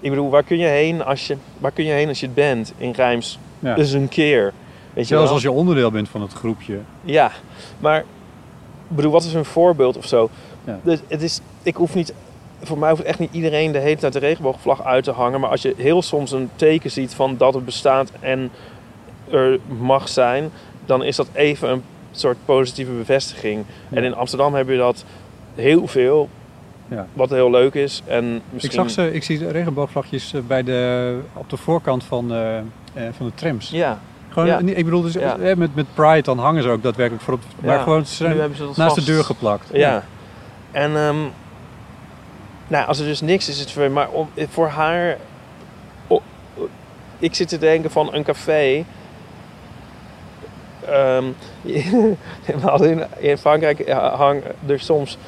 ik 0.00 0.10
bedoel, 0.10 0.30
waar 0.30 0.42
kun 0.42 0.58
je 0.58 0.66
heen 0.66 1.04
als 1.04 1.26
je, 1.26 1.36
waar 1.58 1.70
kun 1.70 1.84
je 1.84 1.92
heen 1.92 2.08
als 2.08 2.20
je 2.20 2.26
het 2.26 2.34
bent 2.34 2.72
in 2.76 2.90
Rijms? 2.90 3.38
Ja. 3.58 3.74
Dus 3.74 3.92
een 3.92 4.08
keer. 4.08 4.52
Weet 4.92 5.08
je 5.08 5.14
Zelfs 5.14 5.24
wel? 5.24 5.32
als 5.32 5.42
je 5.42 5.50
onderdeel 5.50 5.90
bent 5.90 6.08
van 6.08 6.20
het 6.20 6.32
groepje. 6.32 6.78
Ja, 7.02 7.30
maar 7.78 7.98
ik 7.98 8.96
bedoel, 8.96 9.12
wat 9.12 9.24
is 9.24 9.34
een 9.34 9.44
voorbeeld 9.44 9.96
of 9.96 10.06
zo? 10.06 10.30
Ja. 10.64 10.78
Dus 10.82 10.98
het 11.08 11.22
is, 11.22 11.40
ik 11.62 11.76
hoef 11.76 11.94
niet, 11.94 12.14
voor 12.62 12.78
mij 12.78 12.90
hoeft 12.90 13.02
echt 13.02 13.18
niet 13.18 13.32
iedereen 13.32 13.72
de 13.72 13.78
hele 13.78 13.96
tijd 13.96 14.12
de 14.12 14.18
regenboogvlag 14.18 14.84
uit 14.84 15.04
te 15.04 15.10
hangen. 15.10 15.40
Maar 15.40 15.50
als 15.50 15.62
je 15.62 15.74
heel 15.76 16.02
soms 16.02 16.30
een 16.30 16.50
teken 16.56 16.90
ziet 16.90 17.14
van 17.14 17.36
dat 17.36 17.54
het 17.54 17.64
bestaat 17.64 18.10
en 18.20 18.50
er 19.30 19.58
mag 19.78 20.08
zijn, 20.08 20.50
dan 20.86 21.04
is 21.04 21.16
dat 21.16 21.28
even 21.32 21.70
een 21.70 21.82
soort 22.12 22.36
positieve 22.44 22.92
bevestiging. 22.92 23.64
En 23.90 24.04
in 24.04 24.14
Amsterdam 24.14 24.54
heb 24.54 24.68
je 24.68 24.76
dat 24.76 25.04
heel 25.54 25.86
veel, 25.86 26.28
Ja. 26.92 27.06
wat 27.12 27.30
heel 27.30 27.50
leuk 27.50 27.74
is. 27.74 28.02
En 28.06 28.34
Ik, 28.34 28.42
misschien... 28.50 28.72
zag 28.72 28.90
ze, 28.90 29.12
ik 29.12 29.22
zie 29.22 29.50
regenboogvlagjes 29.50 30.32
eh, 30.32 30.40
bij 30.46 30.62
de, 30.62 31.18
op 31.32 31.50
de 31.50 31.56
voorkant 31.56 32.04
van, 32.04 32.32
eh, 32.32 32.58
eh, 32.58 32.64
van 33.16 33.26
de 33.26 33.32
trams. 33.34 33.70
Ja, 33.70 33.98
Gewoon, 34.28 34.48
Ja. 34.48 34.58
ik 34.58 34.84
bedoel, 34.84 35.02
dus, 35.02 35.12
Ja. 35.12 35.36
met, 35.56 35.74
met 35.74 35.86
Pride 35.94 36.22
dan 36.22 36.38
hangen 36.38 36.62
ze 36.62 36.68
ook 36.68 36.82
daadwerkelijk 36.82 37.24
voor 37.24 37.34
op... 37.34 37.40
Maar 37.60 37.80
gewoon 37.80 38.06
ze 38.06 38.14
zijn 38.14 38.54
ze 38.54 38.64
naast 38.64 38.76
vast. 38.76 38.94
de 38.94 39.04
deur 39.04 39.24
geplakt. 39.24 39.68
Ja. 39.72 40.04
En 40.70 40.96
ehm, 40.96 41.16
nou, 42.68 42.86
als 42.86 42.98
er 42.98 43.06
dus 43.06 43.20
niks 43.20 43.48
is, 43.48 43.54
is 43.54 43.60
het 43.60 43.70
voor 43.72 43.90
Maar 43.90 44.08
om, 44.08 44.28
voor 44.48 44.68
haar... 44.68 45.16
ik 47.18 47.34
zit 47.34 47.48
te 47.48 47.58
denken 47.58 47.90
van 47.90 48.14
een 48.14 48.22
café... 48.22 48.84
We 51.64 52.60
hadden 52.60 52.90
in, 52.90 53.04
in 53.18 53.38
Frankrijk 53.38 53.90
hangen 53.90 54.42
er 54.66 54.80
soms... 54.80 55.18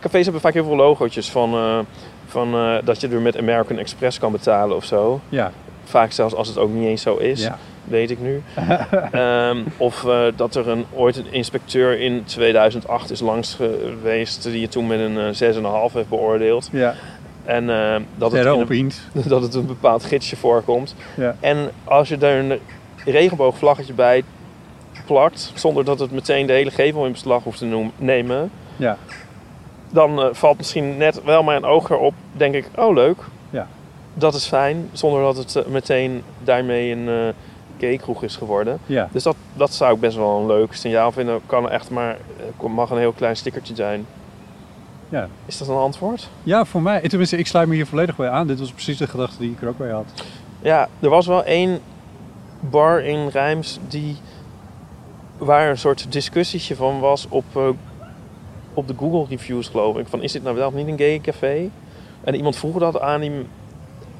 Cafés 0.00 0.22
hebben 0.22 0.42
vaak 0.42 0.52
heel 0.54 0.64
veel 0.64 0.76
logootjes 0.76 1.30
van, 1.30 1.54
eh, 1.54 1.78
van 2.26 2.54
eh, 2.54 2.74
dat 2.84 3.00
je 3.00 3.08
er 3.08 3.20
met 3.20 3.38
American 3.38 3.78
Express 3.78 4.18
kan 4.18 4.32
betalen 4.32 4.76
of 4.76 4.84
zo. 4.84 5.20
Ja. 5.28 5.52
Vaak 5.84 6.12
zelfs 6.12 6.34
als 6.34 6.48
het 6.48 6.58
ook 6.58 6.70
niet 6.72 6.86
eens 6.86 7.02
zo 7.02 7.16
is 7.16 7.42
Ja. 7.42 7.58
weet 7.84 8.10
ik 8.10 8.20
nu. 8.20 8.42
Ehm, 9.12 9.58
of 9.76 10.04
eh, 10.04 10.20
dat 10.36 10.54
er 10.54 10.68
een, 10.68 10.84
ooit 10.94 11.16
een 11.16 11.32
inspecteur 11.32 12.00
in 12.00 12.24
2008 12.24 13.10
is 13.10 13.20
langs 13.20 13.54
geweest 13.54 14.42
die 14.42 14.60
je 14.60 14.68
toen 14.68 14.86
met 14.86 14.98
een 15.00 15.18
eh, 15.18 15.32
6,5 15.88 15.92
heeft 15.92 16.08
beoordeeld. 16.08 16.68
ja. 16.72 16.94
En 17.44 17.66
dat, 18.16 18.32
het 18.32 18.46
een, 18.46 18.92
dat 19.28 19.42
het 19.42 19.54
een 19.54 19.66
bepaald 19.66 20.04
gidsje 20.04 20.36
voorkomt. 20.36 20.94
Ja. 21.16 21.36
En 21.40 21.70
als 21.84 22.08
je 22.08 22.18
daar 22.18 22.38
een 22.38 22.58
regenboogvlaggetje 23.04 23.92
bij 23.92 24.22
plakt, 25.06 25.52
zonder 25.54 25.84
dat 25.84 25.98
het 25.98 26.10
meteen 26.10 26.46
de 26.46 26.52
hele 26.52 26.70
gevel 26.70 27.06
in 27.06 27.12
beslag 27.12 27.42
hoeft 27.42 27.58
te 27.58 27.86
nemen, 27.96 28.50
Ja. 28.76 28.96
Dan 29.92 30.22
eh, 30.22 30.28
valt 30.32 30.56
misschien 30.56 30.96
net 30.96 31.22
wel 31.24 31.42
mijn 31.42 31.64
oog 31.64 31.90
erop, 31.90 32.14
denk 32.32 32.54
ik, 32.54 32.68
oh 32.76 32.94
leuk. 32.94 33.18
Ja. 33.50 33.66
Dat 34.14 34.34
is 34.34 34.46
fijn, 34.46 34.88
zonder 34.92 35.22
dat 35.22 35.36
het 35.36 35.56
eh, 35.56 35.66
meteen 35.66 36.22
daarmee 36.44 36.92
een 36.92 37.08
uh, 37.08 37.28
gay-kroeg 37.78 38.22
is 38.22 38.36
geworden. 38.36 38.78
Ja. 38.86 39.08
Dus 39.12 39.22
dat, 39.22 39.36
dat 39.54 39.74
zou 39.74 39.94
ik 39.94 40.00
best 40.00 40.16
wel 40.16 40.40
een 40.40 40.46
leuk 40.46 40.72
signaal 40.72 41.12
vinden. 41.12 41.40
Kan 41.46 41.70
echt 41.70 41.90
maar, 41.90 42.16
het 42.36 42.72
mag 42.72 42.90
een 42.90 42.98
heel 42.98 43.12
klein 43.12 43.36
stickertje 43.36 43.74
zijn. 43.74 44.06
Ja. 45.08 45.28
Is 45.46 45.58
dat 45.58 45.68
een 45.68 45.74
antwoord? 45.74 46.28
ja, 46.42 46.64
voor 46.64 46.82
mij. 46.82 47.00
Tenminste, 47.00 47.36
ik 47.36 47.46
sluit 47.46 47.68
me 47.68 47.74
hier 47.74 47.86
volledig 47.86 48.16
bij 48.16 48.28
aan. 48.28 48.46
Dit 48.46 48.58
was 48.58 48.72
precies 48.72 48.96
de 48.96 49.06
gedachte 49.06 49.38
die 49.38 49.50
ik 49.50 49.62
er 49.62 49.68
ook 49.68 49.78
bij 49.78 49.90
had. 49.90 50.06
Ja, 50.60 50.88
er 51.00 51.08
was 51.08 51.26
wel 51.26 51.44
één 51.44 51.80
bar 52.60 53.02
in 53.02 53.28
Rijms 53.28 53.78
die, 53.88 54.16
waar 55.38 55.70
een 55.70 55.78
soort 55.78 56.12
discussietje 56.12 56.76
van 56.76 57.00
was 57.00 57.26
op, 57.28 57.44
uh, 57.56 57.68
op 58.74 58.88
de 58.88 58.94
Google 58.98 59.26
reviews 59.28 59.68
geloof 59.68 59.96
ik. 59.96 60.06
Van 60.06 60.22
is 60.22 60.32
dit 60.32 60.42
nou 60.42 60.56
wel 60.56 60.66
of 60.66 60.74
niet 60.74 60.88
een 60.88 60.98
gay 60.98 61.20
café? 61.20 61.70
En 62.24 62.34
iemand 62.34 62.56
vroeg 62.56 62.78
dat 62.78 63.00
aan 63.00 63.20
die 63.20 63.46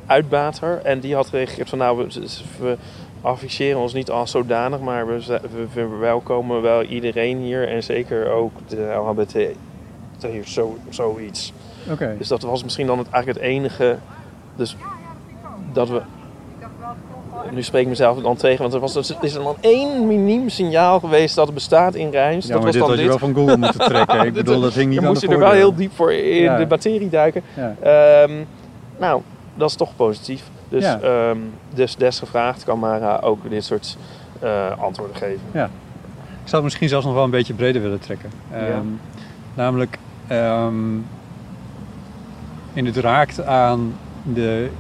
uitbater 0.07 0.79
en 0.79 1.01
die 1.01 1.15
had 1.15 1.27
gereageerd 1.27 1.69
van 1.69 1.79
nou 1.79 1.97
we, 1.97 2.29
we 2.59 2.77
afficheren 3.21 3.81
ons 3.81 3.93
niet 3.93 4.11
als 4.11 4.31
zodanig, 4.31 4.81
maar 4.81 5.07
we, 5.07 5.41
we 5.55 5.67
verwelkomen 5.69 6.63
wel 6.63 6.83
iedereen 6.83 7.39
hier 7.39 7.69
en 7.69 7.83
zeker 7.83 8.31
ook 8.31 8.53
de 8.69 8.93
LHBT 8.95 9.37
hier 10.31 10.47
zo, 10.47 10.77
zoiets. 10.89 11.53
Oké. 11.85 11.93
Okay. 11.93 12.17
Dus 12.17 12.29
dat 12.29 12.43
was 12.43 12.63
misschien 12.63 12.87
dan 12.87 12.99
het, 12.99 13.11
eigenlijk 13.11 13.45
het 13.45 13.49
enige. 13.55 13.99
Dus 14.57 14.77
dat 15.73 15.89
we. 15.89 16.03
Nu 17.51 17.63
spreek 17.63 17.83
ik 17.83 17.89
mezelf 17.89 18.19
dan 18.19 18.37
tegen, 18.37 18.61
want 18.63 18.75
er 18.75 18.81
was, 18.81 18.95
er 18.97 19.17
is 19.21 19.35
er 19.35 19.43
dan 19.43 19.57
één 19.61 20.07
miniem 20.07 20.49
signaal 20.49 21.01
geweest 21.01 21.35
dat 21.35 21.45
het 21.47 21.55
bestaat 21.55 21.95
in 21.95 22.11
Rijms. 22.11 22.47
Ja, 22.47 22.53
dat 22.55 22.63
was 22.63 22.73
dit 22.73 22.81
dan 22.81 22.91
had 22.91 22.99
je 23.01 23.07
wel 23.07 23.19
van 23.19 23.35
Google 23.35 23.57
moeten 23.57 23.81
trekken. 23.81 24.21
Ik 24.27 24.33
bedoel, 24.33 24.61
dat 24.61 24.73
hing 24.75 24.87
niet 24.87 24.95
Dan 24.95 25.05
aan 25.05 25.11
moest 25.11 25.23
je 25.23 25.29
er 25.29 25.39
wel 25.39 25.51
heel 25.51 25.75
diep 25.75 25.93
voor 25.95 26.13
in 26.13 26.43
Ja. 26.43 26.57
de 26.57 26.67
materie 26.69 27.09
duiken. 27.09 27.43
Ja. 27.57 28.23
Um, 28.23 28.47
nou, 28.99 29.23
dat 29.55 29.69
is 29.71 29.77
toch 29.77 29.97
positief. 29.97 30.43
Dus, 30.69 30.85
Ja. 30.85 31.29
um, 31.31 31.51
dus 31.75 31.97
desgevraagd 31.97 32.65
kan 32.65 32.79
Mara 32.79 33.19
ook 33.23 33.51
dit 33.51 33.65
soort 33.65 33.97
uh, 34.43 34.79
antwoorden 34.79 35.17
geven. 35.17 35.41
Ja. 35.53 35.65
Ik 35.65 36.49
zou 36.49 36.55
het 36.55 36.63
misschien 36.63 36.89
zelfs 36.89 37.05
nog 37.05 37.15
wel 37.15 37.25
een 37.25 37.31
beetje 37.31 37.55
breder 37.55 37.83
willen 37.83 38.01
trekken. 38.01 38.31
Um, 38.55 38.61
Ja. 38.67 38.83
Namelijk, 39.55 39.99
en 42.75 42.87
het 42.87 42.97
raakt 42.97 43.45
aan 43.45 43.95
de 44.23 44.71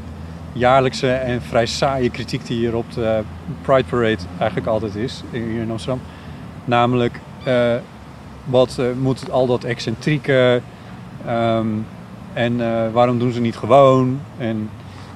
jaarlijkse 0.52 1.12
en 1.12 1.42
vrij 1.42 1.66
saaie 1.66 2.10
kritiek 2.10 2.46
die 2.46 2.58
hier 2.58 2.76
op 2.76 2.92
de 2.92 3.22
Pride 3.62 3.84
Parade 3.88 4.22
eigenlijk 4.38 4.68
altijd 4.68 4.94
is, 4.94 5.22
hier 5.30 5.60
in 5.60 5.70
Amsterdam. 5.70 6.00
Namelijk, 6.64 7.20
uh, 7.46 7.74
wat 8.44 8.76
uh, 8.80 8.86
moet 9.00 9.30
al 9.30 9.46
dat 9.46 9.64
excentrieke 9.64 10.60
um, 11.28 11.86
en 12.32 12.52
uh, 12.52 12.92
waarom 12.92 13.18
doen 13.18 13.32
ze 13.32 13.40
niet 13.40 13.56
gewoon 13.56 14.20
en 14.38 14.70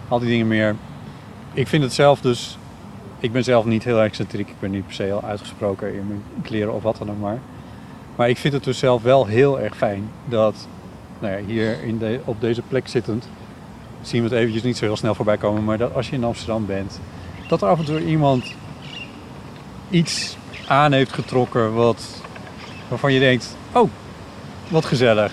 al 0.09 0.19
die 0.19 0.29
dingen 0.29 0.47
meer. 0.47 0.77
Ik 1.53 1.69
vind 1.69 1.83
het 1.83 1.93
zelf 1.93 2.21
dus, 2.21 2.59
ik 3.19 3.33
ben 3.33 3.45
zelf 3.45 3.65
niet 3.65 3.85
heel 3.85 4.03
excentriek, 4.03 4.49
ik 4.49 4.61
ben 4.61 4.71
niet 4.71 4.87
per 4.87 4.95
se 4.95 5.03
heel 5.03 5.23
uitgesproken 5.23 5.95
in 5.95 6.07
mijn 6.07 6.23
kleren 6.43 6.75
of 6.75 6.83
wat 6.83 6.97
dan 6.99 7.11
ook 7.11 7.21
maar. 7.21 7.39
Maar 8.17 8.29
ik 8.29 8.39
vind 8.39 8.55
het 8.55 8.65
dus 8.65 8.79
zelf 8.79 9.03
wel 9.03 9.27
heel 9.27 9.61
erg 9.61 9.77
fijn 9.77 10.11
dat 10.25 10.69
nou 11.19 11.37
ja, 11.37 11.45
hier 11.47 11.83
in 11.83 11.99
de, 11.99 12.21
op 12.25 12.41
deze 12.41 12.63
plek 12.63 12.89
zittend, 12.89 13.29
zien 14.09 14.23
we 14.23 14.29
het 14.29 14.39
eventjes 14.39 14.63
niet 14.63 14.77
zo 14.77 14.85
heel 14.85 14.97
snel 14.97 15.15
voorbij 15.15 15.37
komen, 15.37 15.65
maar 15.65 15.79
dat 15.79 15.95
als 15.95 16.09
je 16.09 16.17
in 16.17 16.25
Amsterdam 16.25 16.67
bent, 16.67 17.01
dat 17.49 17.63
er 17.63 17.69
af 17.69 17.79
en 17.79 17.85
toe 17.85 18.05
iemand 18.05 18.55
iets 19.91 20.37
aan 20.67 20.93
heeft 20.93 21.13
getrokken 21.13 21.75
wat, 21.75 22.23
waarvan 22.89 23.13
je 23.13 23.21
denkt, 23.21 23.57
oh, 23.73 23.91
wat 24.69 24.85
gezellig. 24.85 25.33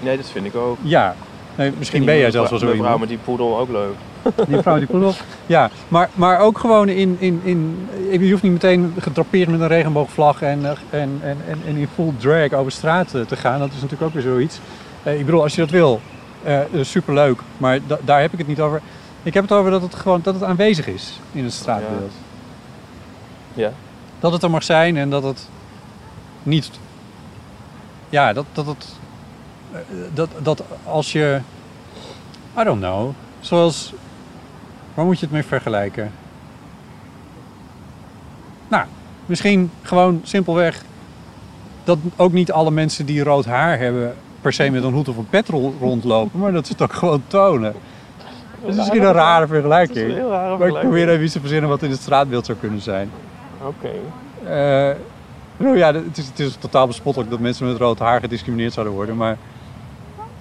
Nee, 0.00 0.16
dat 0.16 0.30
vind 0.30 0.46
ik 0.46 0.54
ook. 0.54 0.78
Ja, 0.82 1.14
nee, 1.56 1.72
misschien 1.78 2.04
ben 2.04 2.18
jij 2.18 2.30
zelfs 2.30 2.50
wel 2.50 2.58
zo 2.58 2.64
iemand. 2.64 2.82
iemand. 2.82 3.00
met 3.00 3.08
die 3.08 3.18
poedel 3.18 3.58
ook 3.58 3.68
leuk. 3.68 3.94
Die 4.48 4.58
vrouw 4.58 4.78
die 4.78 4.86
poedel. 4.86 5.14
Ja, 5.46 5.70
maar, 5.88 6.10
maar 6.14 6.38
ook 6.40 6.58
gewoon 6.58 6.88
in, 6.88 7.16
in, 7.18 7.40
in... 7.44 7.88
Je 8.10 8.30
hoeft 8.30 8.42
niet 8.42 8.52
meteen 8.52 8.94
gedrapeerd 8.98 9.48
met 9.48 9.60
een 9.60 9.66
regenboogvlag 9.66 10.42
en, 10.42 10.64
en, 10.64 10.76
en, 10.90 11.20
en, 11.46 11.58
en 11.66 11.76
in 11.76 11.88
full 11.94 12.12
drag 12.18 12.52
over 12.52 12.72
straat 12.72 13.10
te 13.10 13.36
gaan. 13.36 13.58
Dat 13.58 13.68
is 13.68 13.74
natuurlijk 13.74 14.02
ook 14.02 14.12
weer 14.12 14.22
zoiets. 14.22 14.60
Uh, 15.06 15.18
ik 15.18 15.24
bedoel, 15.24 15.42
als 15.42 15.54
je 15.54 15.60
dat 15.60 15.70
wil, 15.70 16.00
uh, 16.46 16.60
superleuk. 16.84 17.40
Maar 17.56 17.78
da 17.86 17.98
daar 18.04 18.20
heb 18.20 18.32
ik 18.32 18.38
het 18.38 18.48
niet 18.48 18.60
over. 18.60 18.80
Ik 19.22 19.34
heb 19.34 19.42
het 19.42 19.52
over 19.52 19.70
dat 19.70 19.82
het 19.82 19.94
gewoon 19.94 20.20
dat 20.22 20.34
het 20.34 20.42
aanwezig 20.42 20.86
is 20.86 21.20
in 21.32 21.44
het 21.44 21.52
straatbeeld. 21.52 22.12
Ja. 23.54 23.66
ja. 23.66 23.72
Dat 24.20 24.32
het 24.32 24.42
er 24.42 24.50
mag 24.50 24.62
zijn 24.62 24.96
en 24.96 25.10
dat 25.10 25.22
het 25.22 25.48
niet... 26.42 26.70
Ja, 28.08 28.32
dat, 28.32 28.44
dat 28.52 28.66
het... 28.66 28.86
Uh, 29.72 29.78
dat, 30.14 30.28
dat 30.42 30.62
als 30.84 31.12
je... 31.12 31.40
I 32.58 32.64
don't 32.64 32.80
know. 32.80 33.10
Zoals 33.40 33.92
Waar 34.94 35.04
moet 35.04 35.18
je 35.18 35.24
het 35.24 35.34
mee 35.34 35.44
vergelijken? 35.44 36.12
Nou, 38.68 38.84
misschien 39.26 39.70
gewoon 39.82 40.20
simpelweg 40.24 40.82
dat 41.84 41.98
ook 42.16 42.32
niet 42.32 42.52
alle 42.52 42.70
mensen 42.70 43.06
die 43.06 43.22
rood 43.22 43.44
haar 43.44 43.78
hebben 43.78 44.14
per 44.40 44.52
se 44.52 44.70
met 44.70 44.84
een 44.84 44.92
hoed 44.92 45.08
of 45.08 45.16
een 45.16 45.28
pet 45.28 45.48
rondlopen, 45.80 46.40
maar 46.40 46.52
dat 46.52 46.66
ze 46.66 46.72
het 46.72 46.82
ook 46.82 46.92
gewoon 46.92 47.22
tonen. 47.26 47.74
Dat 48.60 48.70
is 48.70 48.76
misschien 48.76 49.02
een 49.02 49.12
rare 49.12 49.46
vergelijking. 49.46 50.08
Een 50.08 50.14
heel 50.14 50.30
rare 50.30 50.58
maar 50.58 50.68
ik 50.68 50.80
probeer 50.80 51.08
even 51.08 51.24
iets 51.24 51.32
te 51.32 51.40
verzinnen 51.40 51.68
wat 51.68 51.82
in 51.82 51.90
het 51.90 52.00
straatbeeld 52.00 52.46
zou 52.46 52.58
kunnen 52.58 52.80
zijn. 52.80 53.10
Oké. 53.60 53.90
Okay. 54.42 54.90
Uh, 54.90 54.96
nou 55.56 55.76
ja, 55.76 55.94
het 55.94 56.18
is, 56.18 56.26
het 56.26 56.38
is 56.38 56.56
totaal 56.56 56.86
bespottelijk 56.86 57.30
dat 57.30 57.40
mensen 57.40 57.66
met 57.66 57.76
rood 57.76 57.98
haar 57.98 58.20
gediscrimineerd 58.20 58.72
zouden 58.72 58.94
worden, 58.94 59.16
maar 59.16 59.36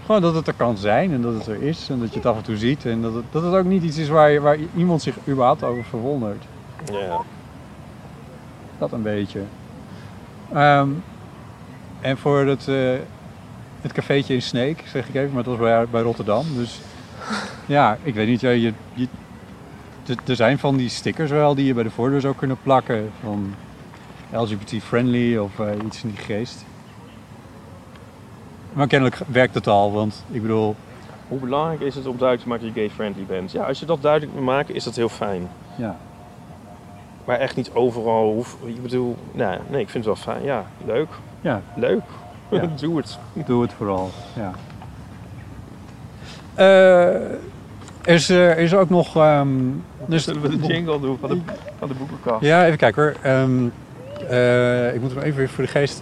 gewoon 0.06 0.22
dat 0.22 0.36
het 0.36 0.48
er 0.48 0.54
kan 0.54 0.78
zijn 0.78 1.14
en 1.14 1.22
dat 1.22 1.34
het 1.34 1.48
er 1.48 1.62
is 1.62 1.90
en 1.90 2.00
dat 2.00 2.10
je 2.10 2.16
het 2.16 2.26
af 2.26 2.38
en 2.38 2.44
toe 2.44 2.58
ziet. 2.58 2.86
En 2.86 3.02
dat 3.02 3.14
het, 3.14 3.24
dat 3.32 3.44
het 3.44 3.54
ook 3.54 3.66
niet 3.66 3.84
iets 3.84 3.98
is 3.98 4.10
waar, 4.10 4.30
je, 4.30 4.40
waar 4.40 4.58
iemand 4.76 5.02
zich 5.02 5.16
überhaupt 5.28 5.64
over 5.64 5.84
verwondert. 5.84 6.44
Ja. 6.86 7.22
Dat 8.78 8.92
een 8.92 9.02
beetje. 9.02 9.42
Um, 10.56 11.04
en 12.02 12.18
voor 12.18 12.46
het, 12.46 12.68
uh, 12.68 12.94
het 13.82 13.92
cafeetje 13.92 14.34
in 14.34 14.42
Sneek, 14.42 14.84
zeg 14.88 15.08
ik 15.08 15.16
even, 15.16 15.34
maar 15.34 15.44
dat 15.44 15.58
was 15.58 15.68
bij, 15.68 15.86
bij 15.88 16.02
Rotterdam. 16.02 16.46
Dus 16.56 16.80
ja, 17.66 17.98
ik 18.04 18.14
weet 18.14 18.28
niet, 18.28 18.42
je, 18.42 18.74
je, 18.94 19.08
er 20.26 20.36
zijn 20.36 20.60
van 20.60 20.78
die 20.78 20.90
stickers 20.90 21.32
wel 21.32 21.56
die 21.56 21.66
je 21.66 21.74
bij 21.74 21.84
de 21.84 21.90
voordeur 21.90 22.22
zou 22.22 22.36
kunnen 22.36 22.58
plakken. 22.64 23.12
Van 23.24 23.54
LGBT-friendly 24.32 25.38
of 25.38 25.60
uh, 25.60 25.68
iets 25.86 26.04
in 26.04 26.10
die 26.10 26.18
geest. 26.18 26.66
Maar 28.74 28.88
kennelijk 28.88 29.20
werkt 29.28 29.54
het 29.54 29.68
al, 29.68 29.92
want 29.92 30.24
ik 30.32 30.42
bedoel... 30.42 30.76
Hoe 31.28 31.40
belangrijk 31.40 31.82
is 31.82 31.96
het 31.96 32.06
om 32.06 32.18
duidelijk 32.18 32.42
te 32.42 32.48
maken 32.48 32.66
dat 32.66 32.76
je 32.76 32.82
gay-friendly 32.82 33.26
bent? 33.26 33.52
Ja, 33.52 33.64
als 33.64 33.80
je 33.80 33.86
dat 33.86 34.02
duidelijk 34.02 34.34
moet 34.34 34.44
maken, 34.44 34.76
is 34.76 34.84
dat 34.84 34.96
heel 34.96 35.10
fijn. 35.10 35.50
Ja. 35.76 35.98
Maar 37.26 37.40
echt 37.40 37.56
niet 37.56 37.72
overal 37.74 38.34
hoef... 38.34 38.58
Ik 38.66 38.82
bedoel, 38.82 39.18
nou, 39.32 39.60
nee, 39.70 39.82
ik 39.82 39.90
vind 39.90 40.06
het 40.06 40.16
wel 40.16 40.24
fijn. 40.34 40.44
Ja, 40.44 40.66
leuk. 40.86 41.10
Ja. 41.42 41.62
Leuk. 41.76 42.04
Ja. 42.50 42.70
Doe 42.80 42.98
het. 42.98 43.18
Doe 43.46 43.62
het 43.62 43.74
vooral, 43.74 44.12
ja. 44.36 44.52
Uh, 46.58 47.14
er, 48.02 48.14
is, 48.14 48.30
er 48.30 48.58
is 48.58 48.74
ook 48.74 48.90
nog... 48.90 49.16
Um, 49.18 49.84
dus 50.06 50.24
zullen 50.24 50.42
we 50.42 50.60
de 50.60 50.68
jingle 50.68 51.00
doen 51.00 51.18
van 51.20 51.30
de, 51.30 51.40
van 51.80 51.88
de 51.88 51.94
boekenkast? 51.94 52.44
Ja, 52.44 52.66
even 52.66 52.78
kijken 52.78 53.04
hoor. 53.04 53.32
Um, 53.32 53.74
uh, 54.32 54.94
ik 54.94 55.02
moet 55.02 55.14
hem 55.14 55.24
even 55.24 55.38
weer 55.38 55.50
voor 55.50 55.64
de 55.64 55.70
geest... 55.70 56.02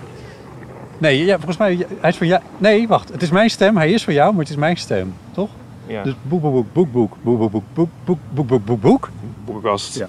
Nee, 0.97 1.25
ja, 1.25 1.35
volgens 1.35 1.57
mij, 1.57 1.85
hij 1.99 2.09
is 2.09 2.17
van 2.17 2.27
jou. 2.27 2.41
Nee, 2.57 2.87
wacht, 2.87 3.11
het 3.11 3.21
is 3.21 3.29
mijn 3.29 3.49
stem. 3.49 3.77
Hij 3.77 3.91
is 3.91 4.03
van 4.03 4.13
jou, 4.13 4.31
maar 4.31 4.39
het 4.39 4.49
is 4.49 4.55
mijn 4.55 4.77
stem, 4.77 5.13
toch? 5.31 5.49
Ja. 5.85 6.03
Dus 6.03 6.13
boek, 6.21 6.41
boek, 6.41 6.73
boek, 6.73 6.91
boek, 6.91 7.15
boek, 7.21 7.39
boek, 7.39 7.51
boek, 7.51 7.63
boek, 7.73 7.89
boek, 8.03 8.19
boek, 8.33 8.47
boek, 8.47 8.65
boek, 8.65 8.81
boek. 8.81 9.09
Boekenkast. 9.45 9.97
Ja. 9.97 10.07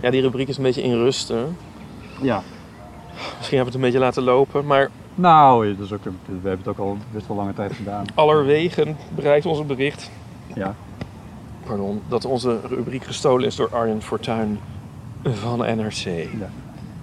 Ja, 0.00 0.10
die 0.10 0.20
rubriek 0.20 0.48
is 0.48 0.56
een 0.56 0.62
beetje 0.62 0.82
in 0.82 0.94
rusten. 0.94 1.56
Ja. 2.20 2.42
Misschien 3.14 3.56
hebben 3.58 3.58
we 3.58 3.64
het 3.64 3.74
een 3.74 3.80
beetje 3.80 3.98
laten 3.98 4.22
lopen, 4.22 4.66
maar 4.66 4.90
Nou, 5.14 5.76
dat 5.76 5.84
is 5.86 5.92
ook, 5.92 6.04
we 6.04 6.10
hebben 6.32 6.58
het 6.58 6.68
ook 6.68 6.78
al 6.78 6.96
best 7.10 7.26
wel 7.26 7.36
lange 7.36 7.54
tijd 7.54 7.72
gedaan. 7.72 8.04
allerwegen 8.14 8.96
bereikt 9.14 9.46
ons 9.46 9.58
het 9.58 9.66
bericht 9.66 10.10
Ja. 10.54 10.74
pardon, 11.66 12.02
dat 12.08 12.24
onze 12.24 12.60
rubriek 12.68 13.04
gestolen 13.04 13.46
is 13.46 13.56
door 13.56 13.68
Arjen 13.74 14.02
Fortuyn 14.02 14.58
van 15.24 15.58
NRC. 15.58 16.04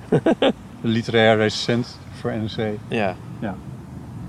De 0.09 0.51
literair 0.81 1.37
recensent 1.37 1.99
voor 2.11 2.31
NRC. 2.31 2.77
Ja. 2.87 3.15
Ja. 3.39 3.55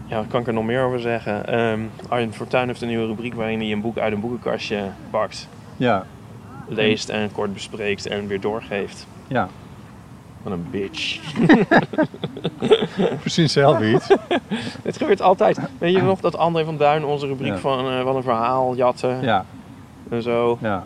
Ja, 0.06 0.16
wat 0.16 0.26
kan 0.28 0.40
ik 0.40 0.46
er 0.46 0.52
nog 0.52 0.64
meer 0.64 0.82
over 0.82 1.00
zeggen? 1.00 1.46
Ehm 1.46 1.80
Arjen 2.08 2.32
Fortuyn 2.32 2.66
heeft 2.66 2.82
een 2.82 2.88
nieuwe 2.88 3.06
rubriek 3.06 3.34
waarin 3.34 3.58
hij 3.60 3.72
een 3.72 3.80
boek 3.80 3.98
uit 3.98 4.12
een 4.12 4.20
boekenkastje 4.20 4.82
pakt, 5.10 5.48
Ja. 5.76 6.06
leest 6.68 7.08
en 7.08 7.32
kort 7.32 7.52
bespreekt 7.52 8.06
en 8.06 8.26
weer 8.26 8.40
doorgeeft. 8.40 9.06
Ja. 9.26 9.48
Wat 10.42 10.52
een 10.52 10.66
bitch. 10.70 11.20
Precies 13.20 13.52
zelf 13.52 13.80
iets. 13.82 14.06
Dit 14.82 14.96
gebeurt 14.96 15.22
altijd. 15.22 15.58
Weet 15.78 15.94
je 15.94 16.02
nog 16.02 16.20
dat 16.20 16.36
André 16.36 16.64
van 16.64 16.76
Duin 16.76 17.04
onze 17.04 17.26
rubriek 17.26 17.52
Ja. 17.52 17.58
van 17.58 17.90
eh, 17.90 18.02
wat 18.02 18.14
een 18.14 18.22
verhaal 18.22 18.74
jatten 18.76 19.22
Ja. 19.22 19.44
en 20.10 20.22
zo. 20.22 20.58
Ja. 20.60 20.84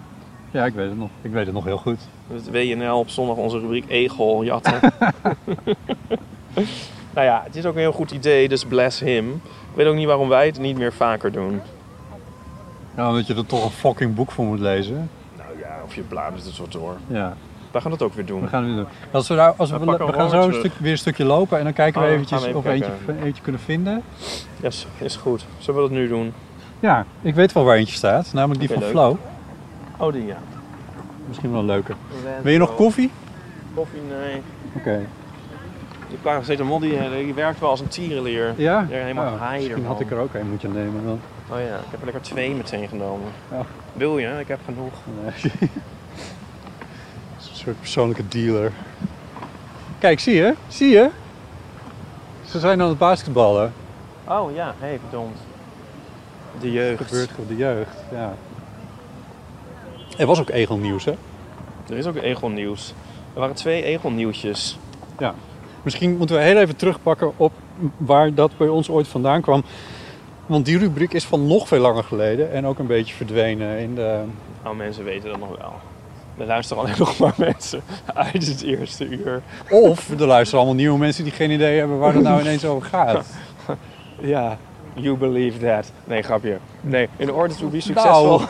Ja, 0.50 0.64
ik 0.64 0.74
weet 0.74 0.88
het 0.88 0.98
nog. 0.98 1.08
Ik 1.22 1.32
weet 1.32 1.44
het 1.46 1.54
nog 1.54 1.64
heel 1.64 1.76
goed. 1.78 1.98
Het 2.32 2.50
WNL 2.50 2.98
op 2.98 3.08
zondag 3.08 3.36
onze 3.36 3.58
rubriek 3.58 3.84
Egel 3.88 4.44
jatten. 4.44 4.80
nou 7.14 7.26
ja, 7.26 7.42
het 7.44 7.56
is 7.56 7.64
ook 7.66 7.74
een 7.74 7.80
heel 7.80 7.92
goed 7.92 8.10
idee, 8.10 8.48
dus 8.48 8.64
bless 8.64 9.00
him. 9.00 9.30
Ik 9.44 9.74
weet 9.74 9.86
ook 9.86 9.94
niet 9.94 10.06
waarom 10.06 10.28
wij 10.28 10.46
het 10.46 10.58
niet 10.58 10.78
meer 10.78 10.92
vaker 10.92 11.32
doen. 11.32 11.60
Nou, 12.94 13.08
omdat 13.10 13.26
je 13.26 13.34
er 13.34 13.46
toch 13.46 13.64
een 13.64 13.70
fucking 13.70 14.14
boek 14.14 14.30
voor 14.30 14.44
moet 14.44 14.58
lezen. 14.60 15.10
Nou 15.36 15.58
ja, 15.58 15.76
of 15.84 15.94
je 15.94 16.00
bladert 16.02 16.44
het 16.44 16.54
zo 16.54 16.66
door. 16.68 16.96
Ja. 17.06 17.36
Wij 17.74 17.82
gaan 17.82 17.90
dat 17.90 18.02
ook 18.02 18.14
weer 18.14 18.26
doen. 18.26 18.40
We 18.40 18.48
gaan 18.48 18.62
het 18.62 18.70
nu 18.70 18.76
doen. 18.76 18.86
Als 19.10 19.28
we, 19.28 19.34
nou, 19.34 19.54
als 19.56 19.70
we, 19.70 19.78
We 19.78 19.84
we, 19.84 20.12
gaan 20.12 20.30
zo 20.30 20.46
een 20.48 20.54
stuk, 20.54 20.72
weer 20.78 20.90
een 20.90 20.98
stukje 20.98 21.24
lopen 21.24 21.58
en 21.58 21.64
dan 21.64 21.72
kijken 21.72 22.00
we 22.00 22.06
Oh, 22.06 22.12
eventjes 22.12 22.46
we 22.46 22.56
of 22.56 22.64
we 22.64 22.70
even 22.70 22.92
eentje, 23.06 23.24
eentje 23.24 23.42
kunnen 23.42 23.60
vinden. 23.60 24.02
Yes, 24.62 24.86
is 24.98 25.16
goed. 25.16 25.46
Zullen 25.58 25.82
we 25.82 25.88
dat 25.88 25.98
nu 25.98 26.08
doen? 26.08 26.32
Ja, 26.80 27.06
ik 27.22 27.34
weet 27.34 27.52
wel 27.52 27.64
waar 27.64 27.76
eentje 27.76 27.96
staat. 27.96 28.32
Namelijk 28.32 28.60
die 28.60 28.68
van 28.68 28.78
leuk. 28.78 28.90
Flo. 28.90 29.18
Oh, 29.96 30.12
die 30.12 30.26
ja. 30.26 30.36
Misschien 31.28 31.50
wel 31.50 31.60
een 31.60 31.66
leuke. 31.66 31.92
Wil 32.42 32.52
je 32.52 32.58
nog 32.58 32.74
koffie? 32.74 33.10
Koffie, 33.74 34.00
nee. 34.08 34.42
Oké. 34.76 35.06
Die 36.08 36.18
paracetamol 36.22 36.78
die, 36.78 36.98
die 37.10 37.34
werkt 37.34 37.60
wel 37.60 37.70
als 37.70 37.80
een 37.80 37.88
tierenleer. 37.88 38.54
Ja? 38.56 38.86
Ja, 38.88 38.96
helemaal 38.96 39.32
Oh, 39.32 39.50
high 39.50 39.62
Misschien 39.62 39.86
had 39.86 40.00
ik 40.00 40.10
er 40.10 40.18
ook 40.18 40.34
een 40.34 40.48
moeten 40.48 40.72
nemen 40.72 41.04
dan. 41.04 41.20
Oh 41.50 41.58
ja, 41.58 41.76
ik 41.76 41.90
heb 41.90 41.98
er 41.98 42.04
lekker 42.04 42.22
twee 42.22 42.54
meteen 42.54 42.88
genomen. 42.88 43.28
Oh. 43.48 43.60
Wil 43.92 44.18
je? 44.18 44.36
Ik 44.40 44.48
heb 44.48 44.60
genoeg. 44.64 44.92
Nee. 45.22 45.52
een 47.66 47.72
soort 47.72 47.80
persoonlijke 47.80 48.28
dealer. 48.28 48.72
Kijk, 49.98 50.20
zie 50.20 50.34
je? 50.34 50.54
Zie 50.68 50.88
je? 50.88 51.10
Ze 52.46 52.58
zijn 52.58 52.82
aan 52.82 52.88
het 52.88 52.98
basketballen. 52.98 53.72
Oh 54.28 54.54
ja, 54.54 54.74
hé, 54.78 54.86
hey, 54.86 54.98
verdomd. 54.98 55.36
De 56.60 56.72
jeugd. 56.72 57.04
Gebeurt 57.06 57.30
voor 57.30 57.46
de 57.46 57.56
jeugd, 57.56 57.96
ja. 58.12 58.34
Er 60.16 60.26
was 60.26 60.40
ook 60.40 60.50
egelnieuws, 60.50 61.04
hè? 61.04 61.14
Er 61.88 61.96
is 61.96 62.06
ook 62.06 62.16
Egon-nieuws. 62.16 62.94
Er 63.34 63.40
waren 63.40 63.54
twee 63.54 63.82
Egon-nieuwtjes. 63.82 64.78
Misschien 65.82 66.16
moeten 66.16 66.36
we 66.36 66.42
heel 66.42 66.56
even 66.56 66.76
terugpakken 66.76 67.32
op 67.36 67.52
waar 67.96 68.34
dat 68.34 68.56
bij 68.56 68.68
ons 68.68 68.90
ooit 68.90 69.08
vandaan 69.08 69.40
kwam. 69.40 69.64
Want 70.46 70.64
die 70.64 70.78
rubriek 70.78 71.12
is 71.12 71.24
van 71.24 71.46
nog 71.46 71.68
veel 71.68 71.80
langer 71.80 72.04
geleden 72.04 72.52
en 72.52 72.66
ook 72.66 72.78
een 72.78 72.86
beetje 72.86 73.14
verdwenen 73.14 73.78
in 73.78 73.94
de... 73.94 74.22
Nou, 74.62 74.76
mensen 74.76 75.04
weten 75.04 75.30
dat 75.30 75.38
nog 75.38 75.56
wel. 75.58 75.72
Er 76.38 76.46
luisteren 76.46 76.82
alleen 76.82 76.94
nog 77.06 77.18
maar 77.18 77.34
mensen 77.36 77.80
uit 78.14 78.46
het 78.46 78.62
eerste 78.62 79.08
uur. 79.08 79.42
Of 79.70 80.10
er 80.10 80.26
luisteren 80.26 80.58
allemaal 80.60 80.78
nieuwe 80.80 80.98
mensen 80.98 81.24
die 81.24 81.32
geen 81.32 81.50
idee 81.50 81.78
hebben 81.78 81.98
waar 81.98 82.14
het 82.14 82.22
nou 82.22 82.40
ineens 82.40 82.64
over 82.64 82.88
gaat. 82.88 83.26
Ja, 84.20 84.58
you 84.94 85.16
believe 85.16 85.58
that. 85.58 85.92
Nee, 86.04 86.22
grapje. 86.22 86.58
Nee, 86.80 87.08
in 87.16 87.32
order 87.32 87.56
to 87.56 87.68
be 87.68 87.80
successful. 87.80 88.40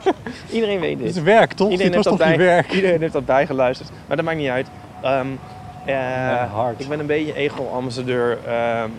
Iedereen 0.50 0.80
weet 0.80 0.90
Het 0.90 0.98
dit. 0.98 1.16
is 1.16 1.22
werk, 1.22 1.52
toch? 1.52 1.70
Iedereen 1.70 1.92
Dit 1.92 2.04
heeft, 2.04 2.18
dat 2.18 2.28
bij, 2.28 2.38
werk? 2.38 2.72
iedereen 2.72 3.00
heeft 3.00 3.12
dat 3.12 3.26
bijgeluisterd. 3.26 3.90
Maar 4.06 4.16
dat 4.16 4.24
maakt 4.26 4.38
niet 4.38 4.48
uit. 4.48 4.66
Ehm, 5.02 5.26
eh, 5.86 5.94
Ja, 5.94 6.46
hard. 6.52 6.80
ik 6.80 6.88
ben 6.88 7.00
een 7.00 7.06
beetje 7.06 7.34
ego-ambassadeur. 7.34 8.38
ehm, 8.46 8.90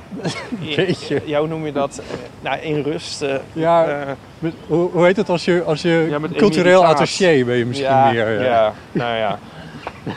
Beetje. 0.76 1.22
Ja, 1.26 1.40
hoe 1.40 1.48
noem 1.48 1.66
je 1.66 1.72
dat? 1.72 1.98
Eh, 2.12 2.16
nou, 2.42 2.60
in 2.60 2.82
rust. 2.82 3.22
eh, 3.22 3.36
Ja, 3.54 3.86
eh, 3.86 4.12
Met- 4.40 4.54
hoe, 4.68 4.90
hoe 4.92 5.06
heet 5.06 5.18
het 5.18 5.30
als 5.30 5.46
je, 5.46 5.64
als 5.64 5.82
je 5.82 6.08
Ja, 6.10 6.20
cultureel 6.38 6.86
attaché 6.86 7.44
ben 7.46 7.56
je 7.56 7.66
misschien 7.66 7.90
ja, 7.90 8.12
meer? 8.12 8.44
Ja. 8.44 8.74
nou 8.92 9.16
ja. 9.16 9.40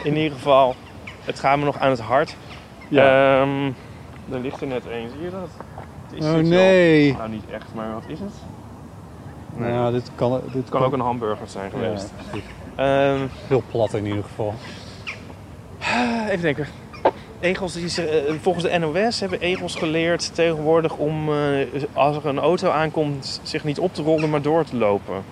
In 0.04 0.16
ieder 0.16 0.32
geval, 0.38 0.74
het 1.24 1.38
gaat 1.38 1.58
me 1.58 1.64
nog 1.64 1.78
aan 1.78 1.90
het 1.90 2.00
hart. 2.00 2.36
Ja. 2.88 3.40
Ehm, 3.40 3.66
er 4.32 4.38
ligt 4.40 4.60
er 4.60 4.66
net 4.66 4.82
één, 4.92 5.10
zie 5.10 5.22
je 5.22 5.30
dat? 5.30 5.48
Is 6.12 6.24
Oh 6.24 6.32
nee. 6.34 7.08
wel- 7.08 7.18
Nou, 7.18 7.30
niet 7.30 7.44
echt, 7.52 7.66
maar 7.74 7.92
wat 7.92 8.02
is 8.06 8.18
het? 8.18 8.32
Nou, 9.56 9.72
ja, 9.72 9.90
dit 9.90 10.10
kan, 10.14 10.40
dit 10.52 10.68
kan 10.68 10.82
ook 10.82 10.92
een 10.92 11.00
hamburger 11.00 11.46
zijn 11.48 11.64
ja, 11.64 11.78
geweest. 11.78 12.10
precies. 12.30 12.48
Ehm, 12.76 13.18
Heel 13.46 13.62
plat 13.70 13.94
in 13.94 14.06
ieder 14.06 14.22
geval. 14.22 14.54
Even 16.28 16.42
denken. 16.42 16.66
Egels, 17.40 17.72
die, 17.72 18.06
eh, 18.06 18.34
volgens 18.40 18.64
de 18.64 18.78
NOS 18.78 19.20
hebben 19.20 19.40
egels 19.40 19.74
geleerd 19.74 20.34
tegenwoordig 20.34 20.96
om, 20.96 21.28
eh, 21.28 21.66
als 21.92 22.16
er 22.16 22.26
een 22.26 22.38
auto 22.38 22.70
aankomt, 22.70 23.40
zich 23.42 23.64
niet 23.64 23.78
op 23.78 23.94
te 23.94 24.02
rollen, 24.02 24.30
maar 24.30 24.42
door 24.42 24.64
te 24.64 24.76
lopen. 24.76 25.22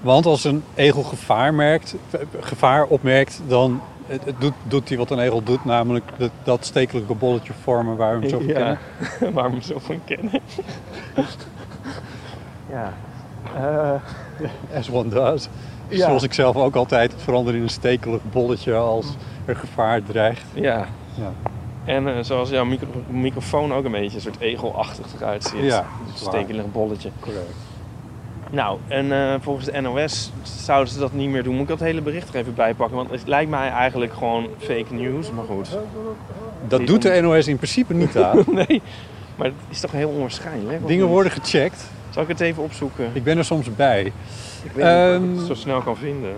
Want 0.00 0.26
als 0.26 0.44
een 0.44 0.62
egel 0.74 1.02
gevaar, 1.02 1.54
merkt, 1.54 1.94
gevaar 2.40 2.84
opmerkt, 2.84 3.40
dan 3.46 3.80
het, 4.06 4.24
het 4.24 4.40
doet, 4.40 4.54
doet 4.62 4.88
hij 4.88 4.98
wat 4.98 5.10
een 5.10 5.18
egel 5.18 5.42
doet, 5.42 5.64
namelijk 5.64 6.04
dat, 6.16 6.30
dat 6.42 6.64
stekelijke 6.64 7.14
bolletje 7.14 7.52
vormen 7.62 7.96
waar 7.96 8.20
we 8.20 8.20
hem 8.20 8.30
zo 8.30 8.38
van 8.38 8.46
kennen. 8.46 8.78
waar 9.34 9.44
we 9.44 9.50
hem 9.50 9.62
zo 9.62 9.78
van 9.78 10.00
kennen. 10.04 10.40
ja. 12.70 12.92
Eh, 13.54 14.00
As 14.78 14.90
one 14.90 15.08
does. 15.08 15.48
Ja. 15.88 16.06
Zoals 16.06 16.22
ik 16.22 16.32
zelf 16.32 16.56
ook 16.56 16.76
altijd 16.76 17.12
het 17.12 17.22
veranderen 17.22 17.58
in 17.58 17.62
een 17.62 17.70
stekelig 17.70 18.20
bolletje 18.30 18.74
als 18.74 19.06
er 19.46 19.56
gevaar 19.56 20.02
dreigt. 20.02 20.44
ja. 20.54 20.86
Ja. 21.14 21.32
En 21.84 22.08
eh, 22.08 22.22
zoals 22.22 22.50
jouw 22.50 22.64
micro- 22.64 22.86
microfoon 23.10 23.72
ook 23.72 23.84
een 23.84 23.90
beetje 23.90 24.14
een 24.16 24.22
soort 24.22 24.40
egelachtig 24.40 25.06
eruit 25.20 25.44
ziet. 25.44 25.62
Ja, 25.62 25.78
Een 25.78 26.12
stekelig 26.14 26.72
bolletje. 26.72 27.10
Correct. 27.20 27.54
Nou, 28.50 28.78
en 28.88 29.12
eh, 29.12 29.34
volgens 29.40 29.66
de 29.66 29.80
NOS 29.80 30.32
zouden 30.42 30.92
ze 30.92 30.98
dat 30.98 31.12
niet 31.12 31.28
meer 31.30 31.42
doen. 31.42 31.52
Moet 31.52 31.62
ik 31.62 31.68
dat 31.68 31.80
hele 31.80 32.00
bericht 32.00 32.28
er 32.28 32.34
even 32.34 32.54
bij 32.54 32.74
pakken? 32.74 32.96
Want 32.96 33.10
het 33.10 33.26
lijkt 33.26 33.50
mij 33.50 33.68
eigenlijk 33.70 34.12
gewoon 34.12 34.46
fake 34.58 34.94
news, 34.94 35.30
maar 35.30 35.44
goed. 35.44 35.68
Dat 36.68 36.78
Die 36.78 36.88
doet 36.88 37.02
de 37.02 37.20
NOS 37.20 37.46
in 37.48 37.56
principe 37.56 37.94
niet 37.94 38.16
aan. 38.24 38.44
nee, 38.46 38.82
maar 39.36 39.46
het 39.46 39.54
is 39.68 39.80
toch 39.80 39.92
heel 39.92 40.08
onwaarschijnlijk? 40.08 40.86
Dingen 40.86 41.06
worden 41.06 41.32
gecheckt. 41.32 41.90
Zal 42.10 42.22
ik 42.22 42.28
het 42.28 42.40
even 42.40 42.62
opzoeken? 42.62 43.10
Ik 43.12 43.24
ben 43.24 43.38
er 43.38 43.44
soms 43.44 43.74
bij. 43.76 44.00
Ik 44.02 44.12
weet 44.72 44.74
niet 44.74 44.76
of 44.76 44.80
ik 44.82 44.84
Ehm, 44.84 45.36
het 45.36 45.46
zo 45.46 45.54
snel 45.54 45.80
kan 45.80 45.96
vinden. 45.96 46.34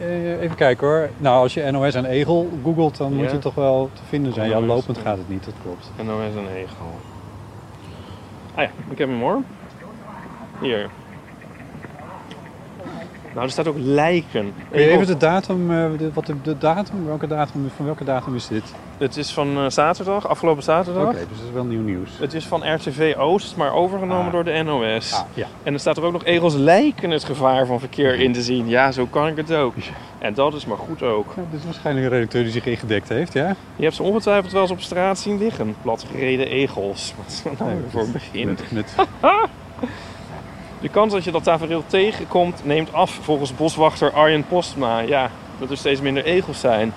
Eh, 0.00 0.40
Even 0.42 0.56
kijken 0.56 0.86
hoor. 0.86 1.08
Nou, 1.16 1.42
als 1.42 1.54
je 1.54 1.70
NOS 1.70 1.94
en 1.94 2.04
egel 2.04 2.48
googelt, 2.64 2.96
dan 2.96 3.12
moet 3.14 3.24
Ja. 3.26 3.32
je 3.32 3.38
toch 3.38 3.54
wel 3.54 3.90
te 3.94 4.00
vinden 4.08 4.32
zijn. 4.32 4.48
Ja, 4.48 4.58
NOS, 4.58 4.66
lopend 4.66 4.96
ja. 4.96 5.02
gaat 5.02 5.16
het 5.18 5.28
niet, 5.28 5.44
dat 5.44 5.54
klopt. 5.62 5.90
NOS 5.96 6.34
en 6.46 6.54
egel. 6.56 6.98
Ah 8.54 8.62
ja, 8.64 8.70
ik 8.90 8.98
heb 8.98 9.08
hem 9.08 9.20
hoor. 9.20 9.42
Hier. 10.60 10.90
Nou, 13.34 13.44
er 13.46 13.50
staat 13.50 13.68
ook 13.68 13.78
lijken. 13.78 14.52
Kun 14.70 14.80
je 14.80 14.88
even 14.88 15.06
de 15.06 15.16
datum, 15.16 15.70
eh, 15.70 15.86
de, 15.98 16.12
wat 16.12 16.26
de, 16.26 16.34
de 16.42 16.58
datum, 16.58 17.06
welke 17.06 17.26
datum, 17.26 17.70
van 17.76 17.84
welke 17.84 18.04
datum 18.04 18.34
is 18.34 18.46
dit? 18.48 18.74
Het 18.98 19.16
is 19.16 19.30
van 19.32 19.56
eh, 19.58 19.64
zaterdag, 19.68 20.28
afgelopen 20.28 20.62
zaterdag. 20.62 21.02
Oké, 21.06 21.12
dus 21.28 21.38
dat 21.38 21.46
is 21.46 21.52
wel 21.52 21.64
nieuw 21.64 21.80
nieuws. 21.80 22.10
Het 22.18 22.34
is 22.34 22.46
van 22.46 22.74
RTV 22.74 23.14
Oost, 23.18 23.56
maar 23.56 23.72
overgenomen 23.72 24.26
Ah. 24.26 24.32
door 24.32 24.44
de 24.44 24.62
NOS. 24.62 25.12
Ah, 25.14 25.20
ja. 25.34 25.46
En 25.62 25.72
er 25.72 25.80
staat 25.80 25.96
er 25.96 26.02
ook 26.02 26.12
nog 26.12 26.24
egels 26.24 26.54
lijken 26.54 27.10
het 27.10 27.24
gevaar 27.24 27.66
van 27.66 27.78
verkeer 27.80 28.14
in 28.20 28.32
te 28.32 28.42
zien. 28.42 28.68
Ja, 28.68 28.92
zo 28.92 29.06
kan 29.06 29.26
ik 29.26 29.36
het 29.36 29.54
ook. 29.54 29.74
En 30.18 30.34
dat 30.34 30.54
is 30.54 30.66
maar 30.66 30.76
goed 30.76 31.02
ook. 31.02 31.32
Ja, 31.36 31.42
dit 31.50 31.58
is 31.60 31.64
waarschijnlijk 31.64 32.06
een 32.06 32.12
redacteur 32.12 32.42
die 32.42 32.52
zich 32.52 32.66
ingedekt 32.66 33.08
heeft, 33.08 33.32
ja? 33.32 33.56
Je 33.76 33.82
hebt 33.82 33.94
ze 33.94 34.02
ongetwijfeld 34.02 34.52
wel 34.52 34.62
eens 34.62 34.70
op 34.70 34.80
straat 34.80 35.18
zien 35.18 35.38
liggen. 35.38 35.76
Platgereden 35.82 36.48
egels. 36.48 37.12
Wat 37.16 37.26
is 37.32 37.42
dat 37.42 37.58
nou 37.58 37.70
voor 37.90 38.02
een 38.02 38.12
begin? 38.12 38.46
Met, 38.46 38.72
met, 38.72 38.94
De 40.80 40.88
kans 40.88 41.12
dat 41.12 41.24
je 41.24 41.30
dat 41.30 41.42
tafereel 41.42 41.82
tegenkomt 41.86 42.64
neemt 42.64 42.92
af 42.92 43.10
volgens 43.22 43.54
boswachter 43.56 44.12
Arjen 44.12 44.44
Postma. 44.46 45.00
Ja, 45.00 45.30
dat 45.58 45.70
er 45.70 45.76
steeds 45.76 46.00
minder 46.00 46.24
egels 46.24 46.60
zijn. 46.60 46.92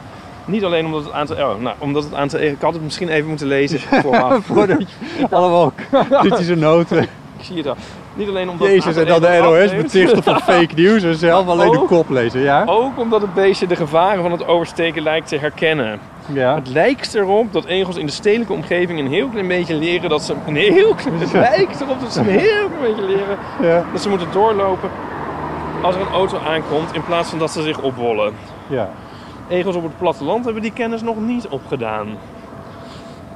Niet 0.46 0.64
alleen 0.64 0.86
omdat 0.86 1.04
het 1.04 1.14
aantal... 1.14 1.36
Oh, 1.36 1.62
nou, 1.62 1.76
omdat 1.80 2.04
het 2.04 2.14
aantal. 2.14 2.39
Ik 2.39 2.56
had 2.62 2.74
het 2.74 2.84
misschien 2.84 3.10
even 3.10 3.30
moeten 3.30 3.48
lezen 3.48 3.80
vooraf. 4.04 4.46
voordat 4.46 4.80
je 4.80 5.28
allemaal 5.36 5.72
kritische 6.10 6.56
noten. 6.56 7.02
Ik 7.38 7.48
zie 7.48 7.58
het 7.58 7.68
al. 7.68 7.76
Niet 8.14 8.28
alleen 8.30 8.50
omdat 8.50 8.68
Jezus, 8.68 8.96
en 8.96 9.06
dan 9.06 9.22
de 9.22 9.39
NOS 9.42 9.64
afneemt. 9.64 9.84
betichten 9.84 10.24
van 10.24 10.39
fake 10.42 10.74
news 10.76 11.04
en 11.04 11.16
zelf 11.16 11.48
alleen 11.48 11.72
de 11.72 11.86
kop 11.88 12.10
lezen, 12.10 12.39
ja? 12.42 12.64
Ook 12.66 13.00
omdat 13.00 13.22
het 13.22 13.34
beestje 13.34 13.68
de 13.68 13.76
gevaren 13.76 14.22
van 14.22 14.32
het 14.32 14.48
oversteken 14.48 15.04
lijkt 15.04 15.28
te 15.28 15.38
herkennen. 15.38 16.00
Ja. 16.34 16.56
Het 16.56 16.68
lijkt 16.68 17.16
erop 17.16 17.54
dat 17.54 17.66
egels 17.66 17.96
in 17.98 18.06
de 18.06 18.12
stedelijke 18.12 18.54
omgeving 18.54 19.00
een 19.00 19.08
heel 19.08 19.28
klein 19.28 19.48
beetje 19.48 19.76
leren 19.76 20.10
dat 20.10 20.24
ze... 20.24 20.34
Een 20.48 20.56
heel 20.56 20.94
klein... 20.96 21.20
Het 21.20 21.32
lijkt 21.34 21.82
erop 21.82 22.00
dat 22.00 22.14
ze 22.14 22.20
een 22.20 22.26
heel 22.26 22.68
klein 22.80 22.96
beetje 22.96 23.04
leren 23.06 23.38
Ja. 23.62 23.86
dat 23.92 24.02
ze 24.02 24.10
moeten 24.10 24.28
doorlopen 24.32 24.89
als 25.82 25.96
er 25.96 26.02
een 26.02 26.14
auto 26.14 26.38
aankomt 26.48 26.94
in 26.94 27.04
plaats 27.04 27.30
van 27.30 27.39
dat 27.39 27.52
ze 27.52 27.62
zich 27.62 27.82
opwollen. 27.82 28.34
ja. 28.68 28.89
Egels 29.52 29.76
op 29.76 29.84
het 29.84 29.97
platteland 29.97 30.45
hebben 30.45 30.62
die 30.62 30.74
kennis 30.74 31.02
nog 31.02 31.20
niet 31.20 31.47
opgedaan. 31.47 32.08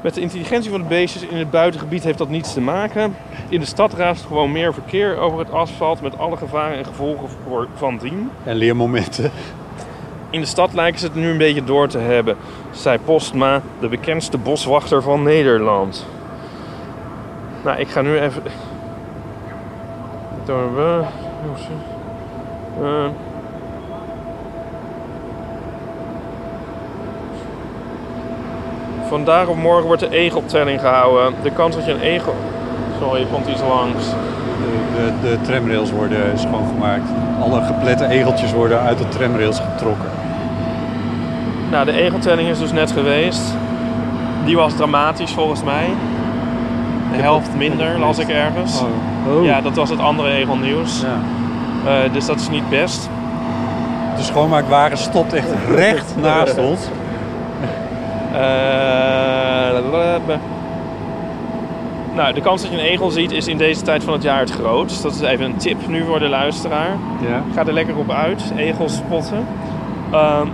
Met 0.01 0.13
de 0.13 0.21
intelligentie 0.21 0.71
van 0.71 0.81
de 0.81 0.87
beestjes 0.87 1.21
in 1.21 1.37
het 1.37 1.51
buitengebied 1.51 2.03
heeft 2.03 2.17
dat 2.17 2.29
niets 2.29 2.53
te 2.53 2.61
maken. 2.61 3.15
In 3.49 3.59
de 3.59 3.65
stad 3.65 3.93
raast 3.93 4.25
gewoon 4.25 4.51
meer 4.51 4.73
verkeer 4.73 5.17
over 5.17 5.39
het 5.39 5.51
asfalt 5.51 6.01
met 6.01 6.17
alle 6.17 6.37
gevaren 6.37 6.77
en 6.77 6.85
gevolgen 6.85 7.29
voor- 7.29 7.67
van 7.75 7.97
dien. 7.97 8.29
En 8.43 8.55
leermomenten. 8.55 9.31
In 10.29 10.39
de 10.39 10.47
stad 10.47 10.73
lijken 10.73 10.99
ze 10.99 11.05
het 11.05 11.15
nu 11.15 11.29
een 11.29 11.37
beetje 11.37 11.63
door 11.63 11.87
te 11.87 11.97
hebben, 11.97 12.37
zei 12.71 12.97
Postma, 12.99 13.61
de 13.79 13.87
bekendste 13.87 14.37
boswachter 14.37 15.01
van 15.01 15.23
Nederland. 15.23 16.05
Nou, 17.63 17.79
ik 17.79 17.87
ga 17.87 18.01
nu 18.01 18.19
even. 18.19 18.43
Door 20.45 20.75
we. 20.75 21.03
Eh. 22.81 23.05
Vandaag 29.07 29.47
of 29.47 29.55
morgen 29.55 29.85
wordt 29.85 30.01
de 30.01 30.09
egeltelling 30.09 30.79
gehouden. 30.79 31.33
De 31.43 31.51
kans 31.51 31.75
dat 31.75 31.85
je 31.85 31.91
een 31.91 32.01
egel. 32.01 32.35
Sorry, 33.01 33.21
er 33.21 33.27
komt 33.27 33.47
iets 33.47 33.61
langs. 33.61 34.05
De, 34.05 35.11
de, 35.21 35.29
de 35.29 35.41
tramrails 35.41 35.91
worden 35.91 36.39
schoongemaakt. 36.39 37.09
Alle 37.41 37.61
geplette 37.61 38.07
egeltjes 38.07 38.53
worden 38.53 38.79
uit 38.79 38.97
de 38.97 39.07
tramrails 39.07 39.59
getrokken. 39.59 40.09
Nou, 41.71 41.85
de 41.85 41.91
egeltelling 41.91 42.49
is 42.49 42.59
dus 42.59 42.71
net 42.71 42.91
geweest. 42.91 43.41
Die 44.45 44.55
was 44.55 44.75
dramatisch 44.75 45.31
volgens 45.31 45.63
mij. 45.63 45.89
De 47.11 47.21
helft 47.21 47.55
minder 47.57 47.99
las 47.99 48.17
ik 48.17 48.29
ergens. 48.29 48.81
Oh. 48.81 49.45
Ja, 49.45 49.61
dat 49.61 49.75
was 49.75 49.89
het 49.89 49.99
andere 49.99 50.29
egelnieuws. 50.29 51.01
Ja. 51.01 51.17
Eh, 51.91 52.13
dus 52.13 52.25
dat 52.25 52.39
is 52.39 52.49
niet 52.49 52.69
best. 52.69 53.09
De 54.15 54.23
schoonmaakwagen 54.23 54.97
stopt 54.97 55.33
echt 55.33 55.49
recht 55.69 56.15
naast 56.21 56.57
ons. 56.57 56.79
Eh, 58.35 59.75
nou, 62.15 62.33
de 62.33 62.41
kans 62.41 62.61
dat 62.61 62.71
je 62.71 62.77
een 62.77 62.83
egel 62.83 63.09
ziet 63.09 63.31
is 63.31 63.47
in 63.47 63.57
deze 63.57 63.81
tijd 63.81 64.03
van 64.03 64.13
het 64.13 64.23
jaar 64.23 64.39
het 64.39 64.51
grootst. 64.51 65.03
Dat 65.03 65.13
is 65.13 65.21
even 65.21 65.45
een 65.45 65.57
tip 65.57 65.87
nu 65.87 66.03
voor 66.03 66.19
de 66.19 66.27
luisteraar. 66.27 66.89
Ja. 67.21 67.43
Ga 67.53 67.65
er 67.65 67.73
lekker 67.73 67.97
op 67.97 68.11
uit, 68.11 68.53
egels 68.57 68.95
spotten. 68.95 69.45
Ehm, 70.11 70.47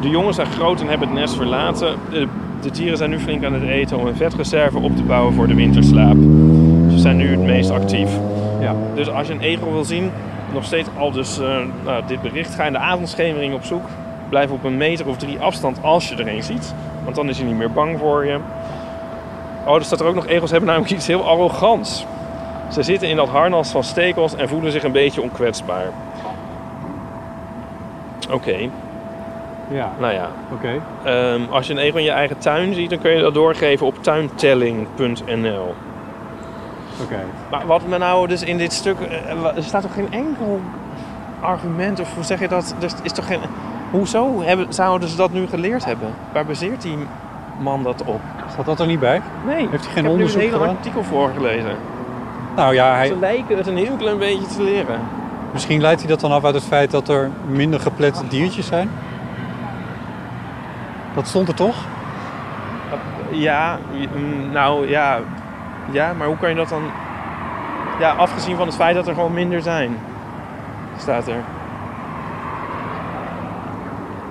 de 0.00 0.08
jongen 0.08 0.34
zijn 0.34 0.46
groot 0.46 0.80
en 0.80 0.88
hebben 0.88 1.08
het 1.08 1.18
nest 1.18 1.36
verlaten. 1.36 1.94
De, 2.10 2.26
de 2.60 2.70
dieren 2.70 2.96
zijn 2.96 3.10
nu 3.10 3.18
flink 3.18 3.44
aan 3.44 3.52
het 3.52 3.62
eten 3.62 3.98
om 3.98 4.06
een 4.06 4.16
vetreserve 4.16 4.78
op 4.78 4.96
te 4.96 5.02
bouwen 5.02 5.34
voor 5.34 5.46
de 5.46 5.54
winterslaap. 5.54 6.16
Ze 6.90 6.98
zijn 6.98 7.16
nu 7.16 7.30
het 7.30 7.40
meest 7.40 7.70
actief. 7.70 8.10
Ja. 8.60 8.74
Dus 8.94 9.10
als 9.10 9.26
je 9.26 9.32
een 9.32 9.40
egel 9.40 9.72
wil 9.72 9.84
zien, 9.84 10.10
nog 10.52 10.64
steeds 10.64 10.88
al 10.98 11.10
dus 11.10 11.40
eh, 11.40 11.56
nou, 11.84 12.02
dit 12.06 12.22
bericht, 12.22 12.54
ga 12.54 12.64
in 12.64 12.72
de 12.72 12.78
avondschemering 12.78 13.54
op 13.54 13.64
zoek. 13.64 13.84
Blijf 14.28 14.50
op 14.50 14.64
een 14.64 14.76
meter 14.76 15.08
of 15.08 15.16
drie 15.16 15.40
afstand 15.40 15.78
als 15.82 16.08
je 16.08 16.16
er 16.16 16.28
een 16.28 16.42
ziet. 16.42 16.74
Want 17.04 17.16
dan 17.16 17.28
is 17.28 17.38
hij 17.38 17.46
niet 17.46 17.56
meer 17.56 17.70
bang 17.72 17.98
voor 17.98 18.24
je. 18.26 18.38
Oh, 19.66 19.74
er 19.74 19.84
staat 19.84 20.00
er 20.00 20.06
ook 20.06 20.14
nog, 20.14 20.26
egels 20.26 20.50
hebben 20.50 20.68
namelijk 20.68 20.92
iets 20.92 21.06
heel 21.06 21.28
arrogants. 21.28 22.06
Ze 22.72 22.82
zitten 22.82 23.08
in 23.08 23.16
dat 23.16 23.28
harnas 23.28 23.70
van 23.70 23.84
stekels 23.84 24.34
en 24.36 24.48
voelen 24.48 24.72
zich 24.72 24.82
een 24.82 24.92
beetje 24.92 25.22
onkwetsbaar. 25.22 25.86
Oké, 28.30 28.56
Ja, 29.70 29.90
nou 29.98 30.12
ja. 30.14 30.28
oké. 30.52 30.68
Ehm, 31.04 31.40
als 31.50 31.66
je 31.66 31.72
een 31.72 31.78
egel 31.78 31.98
in 31.98 32.04
je 32.04 32.10
eigen 32.10 32.38
tuin 32.38 32.74
ziet, 32.74 32.90
dan 32.90 32.98
kun 32.98 33.10
je 33.10 33.20
dat 33.22 33.34
doorgeven 33.34 33.86
op 33.86 34.02
tuintelling.nl. 34.02 35.74
Oké. 37.02 37.18
Maar 37.50 37.66
wat 37.66 37.86
me 37.86 37.98
nou 37.98 38.26
dus 38.28 38.42
in 38.42 38.56
dit 38.58 38.72
stuk... 38.72 39.00
eh, 39.00 39.40
wa- 39.40 39.52
Er 39.56 39.62
staat 39.62 39.82
toch 39.82 39.94
geen 39.94 40.12
enkel 40.12 40.60
argument, 41.40 42.00
of 42.00 42.14
hoe 42.14 42.24
zeg 42.24 42.40
je 42.40 42.48
dat? 42.48 42.74
Er 42.80 42.90
is 43.02 43.12
toch 43.12 43.26
geen... 43.26 43.40
Hoezo 43.90 44.42
hebben, 44.42 44.66
zouden 44.74 45.08
ze 45.08 45.16
dat 45.16 45.32
nu 45.32 45.46
geleerd 45.46 45.84
hebben? 45.84 46.08
Waar 46.32 46.44
baseert 46.46 46.82
die 46.82 46.98
man 47.58 47.82
dat 47.82 48.02
op? 48.04 48.20
Staat 48.52 48.64
dat 48.66 48.80
er 48.80 48.86
niet 48.86 49.00
bij? 49.00 49.20
Nee, 49.46 49.68
Heeft 49.70 49.84
hij 49.84 49.92
geen 49.92 49.96
ik 49.96 50.02
heb 50.02 50.12
onderzoek 50.12 50.36
nu 50.40 50.44
een 50.46 50.50
hele 50.50 50.60
gedaan? 50.62 50.76
artikel 50.76 51.04
voorgelezen. 51.04 51.76
Nou 52.56 52.74
ja, 52.74 52.94
hij, 52.94 53.06
Ze 53.06 53.16
lijken 53.18 53.56
het 53.56 53.66
een 53.66 53.76
heel 53.76 53.96
klein 53.96 54.18
beetje 54.18 54.46
te 54.46 54.62
leren. 54.62 55.00
misschien 55.52 55.80
leidt 55.80 56.00
hij 56.00 56.08
dat 56.10 56.20
dan 56.20 56.32
af 56.32 56.44
uit 56.44 56.54
het 56.54 56.64
feit 56.64 56.90
dat 56.90 57.08
er 57.08 57.30
minder 57.46 57.80
geplette 57.80 58.28
diertjes 58.28 58.66
zijn. 58.66 58.90
Dat 61.14 61.28
stond 61.28 61.48
er 61.48 61.54
toch? 61.54 61.76
Ja, 63.30 63.78
mm, 64.14 64.50
nou 64.52 64.88
ja. 64.88 65.18
Ja, 65.90 66.12
maar 66.18 66.26
hoe 66.26 66.36
kan 66.36 66.48
je 66.48 66.54
dat 66.54 66.68
dan... 66.68 66.82
Ja, 67.98 68.10
afgezien 68.12 68.56
van 68.56 68.66
het 68.66 68.76
feit 68.76 68.94
dat 68.94 69.06
er 69.08 69.14
gewoon 69.14 69.32
minder 69.32 69.62
zijn. 69.62 69.96
Staat 70.96 71.26
er. 71.28 71.34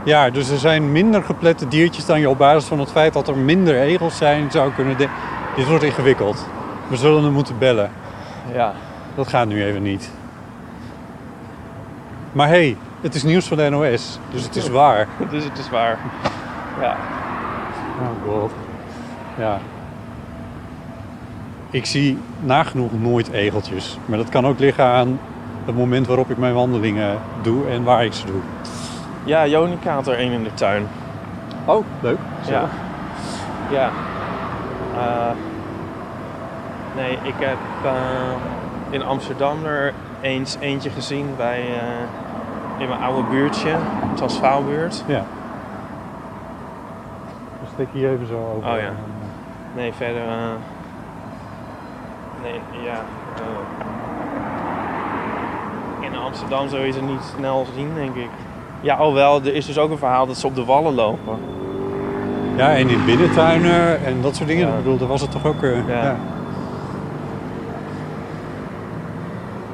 Ja, 0.07 0.29
dus 0.29 0.49
er 0.49 0.57
zijn 0.57 0.91
minder 0.91 1.23
geplette 1.23 1.67
diertjes 1.67 2.05
dan 2.05 2.19
je 2.19 2.29
op 2.29 2.37
basis 2.37 2.67
van 2.67 2.79
het 2.79 2.91
feit 2.91 3.13
dat 3.13 3.27
er 3.27 3.37
minder 3.37 3.79
egels 3.79 4.17
zijn 4.17 4.51
zou 4.51 4.71
kunnen... 4.73 4.97
de- 4.97 5.07
Dit 5.55 5.67
wordt 5.67 5.83
ingewikkeld. 5.83 6.45
We 6.87 6.95
zullen 6.95 7.23
hem 7.23 7.33
moeten 7.33 7.57
bellen. 7.57 7.91
Ja. 8.53 8.73
Dat 9.15 9.27
gaat 9.27 9.47
nu 9.47 9.63
even 9.63 9.81
niet. 9.83 10.09
Maar 12.31 12.47
hé, 12.47 12.53
hey, 12.53 12.77
het 13.01 13.15
is 13.15 13.23
nieuws 13.23 13.47
van 13.47 13.57
de 13.57 13.69
NOS, 13.69 14.19
dus 14.31 14.43
het 14.43 14.55
is 14.55 14.69
waar. 14.69 15.07
Dus 15.31 15.43
het 15.43 15.57
is 15.57 15.69
waar. 15.69 15.97
Ja. 16.81 16.95
Oh 18.01 18.31
god. 18.33 18.51
Ja. 19.37 19.59
Ik 21.69 21.85
zie 21.85 22.17
nagenoeg 22.39 22.91
nooit 22.99 23.31
egeltjes. 23.31 23.97
Maar 24.05 24.17
dat 24.17 24.29
kan 24.29 24.47
ook 24.47 24.59
liggen 24.59 24.85
aan 24.85 25.19
het 25.65 25.75
moment 25.75 26.07
waarop 26.07 26.29
ik 26.29 26.37
mijn 26.37 26.53
wandelingen 26.53 27.17
doe 27.41 27.67
en 27.69 27.83
waar 27.83 28.05
ik 28.05 28.13
ze 28.13 28.25
doe. 28.25 28.41
Ja, 29.27 29.45
Jonica 29.47 29.93
had 29.93 30.07
er 30.07 30.17
één 30.17 30.31
in 30.31 30.43
de 30.43 30.53
tuin. 30.53 30.87
Oh, 31.65 31.85
leuk. 32.01 32.17
Ja. 32.49 32.63
Ja. 33.69 33.89
Eh, 34.97 35.35
nee, 36.95 37.17
ik 37.21 37.33
heb 37.37 37.57
eh, 37.83 37.91
in 38.89 39.03
Amsterdam 39.03 39.65
er 39.65 39.93
eens 40.21 40.57
eentje 40.59 40.89
gezien 40.89 41.33
bij, 41.37 41.59
eh, 41.59 42.81
in 42.81 42.87
mijn 42.87 43.01
oude 43.01 43.29
buurtje, 43.29 43.75
Transvaalbuurt. 44.13 45.03
Ja. 45.07 45.23
Dan 47.59 47.67
steek 47.73 47.87
hier 47.91 48.11
even 48.11 48.27
zo 48.27 48.53
over. 48.55 48.69
Oh 48.71 48.79
ja. 48.79 48.91
Nee, 49.75 49.93
verder. 49.93 50.21
eh, 50.21 50.53
nee, 52.43 52.61
ja. 52.83 52.97
in 55.99 56.15
Amsterdam 56.17 56.69
zou 56.69 56.85
je 56.85 56.91
ze 56.91 57.01
niet 57.01 57.33
snel 57.37 57.65
zien, 57.75 57.91
denk 57.95 58.15
ik. 58.15 58.29
Ja, 58.81 58.95
alhoewel, 58.95 59.41
er 59.41 59.53
is 59.55 59.65
dus 59.65 59.77
ook 59.77 59.91
een 59.91 59.97
verhaal 59.97 60.25
dat 60.27 60.37
ze 60.37 60.47
op 60.47 60.55
de 60.55 60.65
wallen 60.65 60.93
lopen. 60.93 61.37
Ja, 62.55 62.75
en 62.75 62.89
in 62.89 63.05
binnentuinen 63.05 64.05
en 64.05 64.21
dat 64.21 64.35
soort 64.35 64.47
dingen. 64.47 64.67
Ja. 64.67 64.73
Ik 64.73 64.83
bedoel, 64.83 64.97
daar 64.97 65.07
was 65.07 65.21
het 65.21 65.31
toch 65.31 65.45
ook... 65.45 65.63
eh, 65.63 65.87
Ja. 65.87 66.03
ja. 66.03 66.15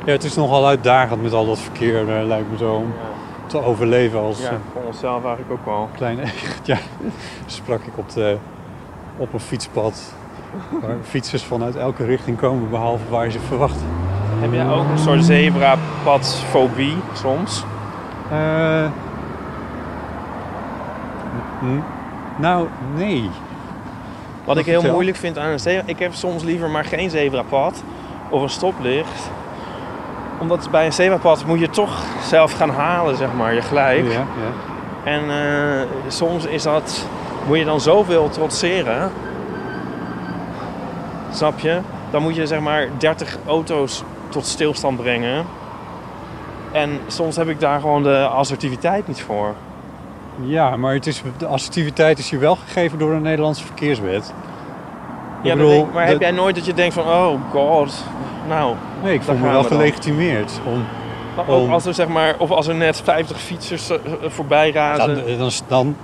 Ja, 0.05 0.11
het 0.11 0.23
is 0.23 0.35
nogal 0.35 0.67
uitdagend 0.67 1.21
met 1.21 1.33
al 1.33 1.45
dat 1.45 1.59
verkeer, 1.59 2.17
eh, 2.19 2.25
lijkt 2.25 2.51
me 2.51 2.57
zo, 2.57 2.73
om 2.73 2.83
Ja, 2.87 3.47
te 3.47 3.63
overleven 3.63 4.19
als 4.19 4.41
ja 4.41 4.49
eh, 4.49 4.55
voor 4.73 4.81
onszelf 4.85 5.25
eigenlijk 5.25 5.51
ook 5.51 5.65
wel. 5.65 5.89
kleine 5.95 6.21
Ja, 6.63 6.77
sprak 7.45 7.81
ik 7.81 7.93
op, 7.97 8.13
de, 8.13 8.37
op 9.17 9.33
een 9.33 9.39
fietspad 9.39 10.13
waar 10.81 10.95
fietsers 11.03 11.43
vanuit 11.43 11.75
elke 11.75 12.05
richting 12.05 12.37
komen, 12.37 12.69
behalve 12.69 13.03
waar 13.09 13.25
je 13.25 13.31
ze 13.31 13.39
verwacht. 13.39 13.79
Heb 14.39 14.53
jij 14.53 14.69
ook 14.69 14.89
een 14.91 14.99
soort 14.99 15.25
zebrapadfobie 15.25 16.95
soms? 17.13 17.63
Eh, 18.31 18.85
n- 21.63 21.83
nou, 22.35 22.67
nee. 22.95 23.29
Wat 24.45 24.57
ik 24.57 24.65
heel 24.65 24.73
vertel. 24.75 24.93
moeilijk 24.93 25.17
vind 25.17 25.37
aan 25.37 25.49
een 25.49 25.59
zebra... 25.59 25.83
Ik 25.85 25.99
heb 25.99 26.13
soms 26.13 26.43
liever 26.43 26.69
maar 26.69 26.85
geen 26.85 27.09
zebrapad 27.09 27.83
of 28.29 28.41
een 28.41 28.49
stoplicht. 28.49 29.29
Omdat 30.39 30.67
bij 30.71 30.85
een 30.85 30.93
zebrapad 30.93 31.45
moet 31.45 31.59
je 31.59 31.69
toch 31.69 32.03
zelf 32.23 32.53
gaan 32.53 32.69
halen, 32.69 33.17
zeg 33.17 33.27
maar, 33.37 33.53
je 33.53 33.61
gelijk. 33.61 34.05
Ja, 34.05 34.11
ja. 34.11 35.11
En 35.11 35.21
eh, 35.29 35.87
soms 36.07 36.45
is 36.45 36.63
dat... 36.63 37.05
Moet 37.47 37.57
je 37.57 37.65
dan 37.65 37.81
zoveel 37.81 38.29
trotseren. 38.29 39.11
Snap 41.31 41.59
je? 41.59 41.79
Dan 42.11 42.21
moet 42.21 42.35
je 42.35 42.47
zeg 42.47 42.59
maar 42.59 42.87
30 42.97 43.37
auto's 43.47 44.03
tot 44.29 44.45
stilstand 44.45 44.97
brengen. 44.97 45.45
En 46.73 46.99
soms 47.07 47.35
heb 47.35 47.47
ik 47.47 47.59
daar 47.59 47.79
gewoon 47.79 48.03
de 48.03 48.25
assertiviteit 48.25 49.07
niet 49.07 49.21
voor. 49.21 49.53
ja, 50.41 50.75
maar 50.77 50.93
het 50.93 51.07
is, 51.07 51.21
de 51.37 51.45
assertiviteit 51.45 52.19
is 52.19 52.29
je 52.29 52.37
wel 52.37 52.55
gegeven 52.55 52.97
door 52.97 53.13
de 53.13 53.19
Nederlandse 53.19 53.65
verkeerswet. 53.65 54.33
Ja, 55.43 55.55
bedoel, 55.55 55.81
ik. 55.87 55.93
maar 55.93 56.07
heb 56.07 56.19
jij 56.19 56.31
nooit 56.31 56.55
dat 56.55 56.65
je 56.65 56.73
denkt 56.73 56.93
van... 56.93 57.03
Oh 57.03 57.39
god, 57.51 58.03
nou... 58.47 58.75
Nee, 59.03 59.13
ik 59.13 59.21
voel 59.21 59.35
me 59.35 59.49
wel 59.51 59.63
gelegitimeerd. 59.63 60.59
Om, 60.65 60.85
Maar 61.35 61.47
ook 61.47 61.61
Om- 61.61 61.73
als 61.73 61.85
er 61.85 61.93
zeg 61.93 62.07
maar... 62.07 62.35
Of 62.37 62.51
als 62.51 62.67
er 62.67 62.75
net 62.75 63.01
50 63.03 63.39
fietsers 63.39 63.89
eh, 63.89 63.97
voorbij 64.27 64.71
razen. 64.71 65.15
dan, 65.15 65.37
dan, 65.37 65.51
dan, 65.67 65.95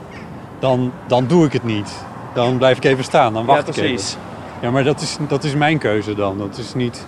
dan, 0.59 0.91
dan 1.07 1.28
doe 1.28 1.45
ik 1.45 1.53
het 1.53 1.63
niet. 1.63 2.05
Dan 2.34 2.57
blijf 2.57 2.78
ik 2.78 2.84
even 2.84 3.03
staan, 3.03 3.34
dan 3.34 3.45
wacht 3.45 3.65
ja, 3.65 3.72
ik 3.72 3.78
even. 3.78 3.89
precies. 3.89 4.17
Ja, 4.61 4.72
maar 4.72 4.84
dat 4.84 5.01
is, 5.01 5.17
dat 5.28 5.43
is 5.43 5.55
mijn 5.55 5.78
keuze 5.78 6.15
dan. 6.15 6.38
Dat 6.38 6.57
is 6.57 6.74
niet 6.74 7.05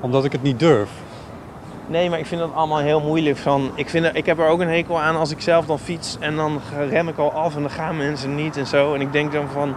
omdat 0.00 0.24
ik 0.24 0.32
het 0.32 0.42
niet 0.42 0.58
durf. 0.58 0.88
Nee, 1.90 2.10
maar 2.10 2.18
ik 2.18 2.26
vind 2.26 2.40
dat 2.40 2.50
allemaal 2.54 2.78
heel 2.78 3.00
moeilijk. 3.00 3.36
Van, 3.36 3.70
ik, 3.74 3.88
vind, 3.90 4.04
er- 4.04 4.16
ik 4.16 4.26
heb 4.26 4.38
er 4.38 4.46
ook 4.46 4.60
een 4.60 4.68
hekel 4.68 5.00
aan 5.00 5.16
als 5.16 5.30
ik 5.30 5.40
zelf 5.40 5.66
dan 5.66 5.78
fiets 5.78 6.16
en 6.20 6.36
dan 6.36 6.60
rem 6.88 7.08
ik 7.08 7.18
al 7.18 7.32
af 7.32 7.54
en 7.54 7.60
dan 7.60 7.70
gaan 7.70 7.96
mensen 7.96 8.34
niet 8.34 8.56
en 8.56 8.66
zo. 8.66 8.94
En 8.94 9.00
ik 9.00 9.12
denk 9.12 9.32
dan 9.32 9.44
van, 9.52 9.74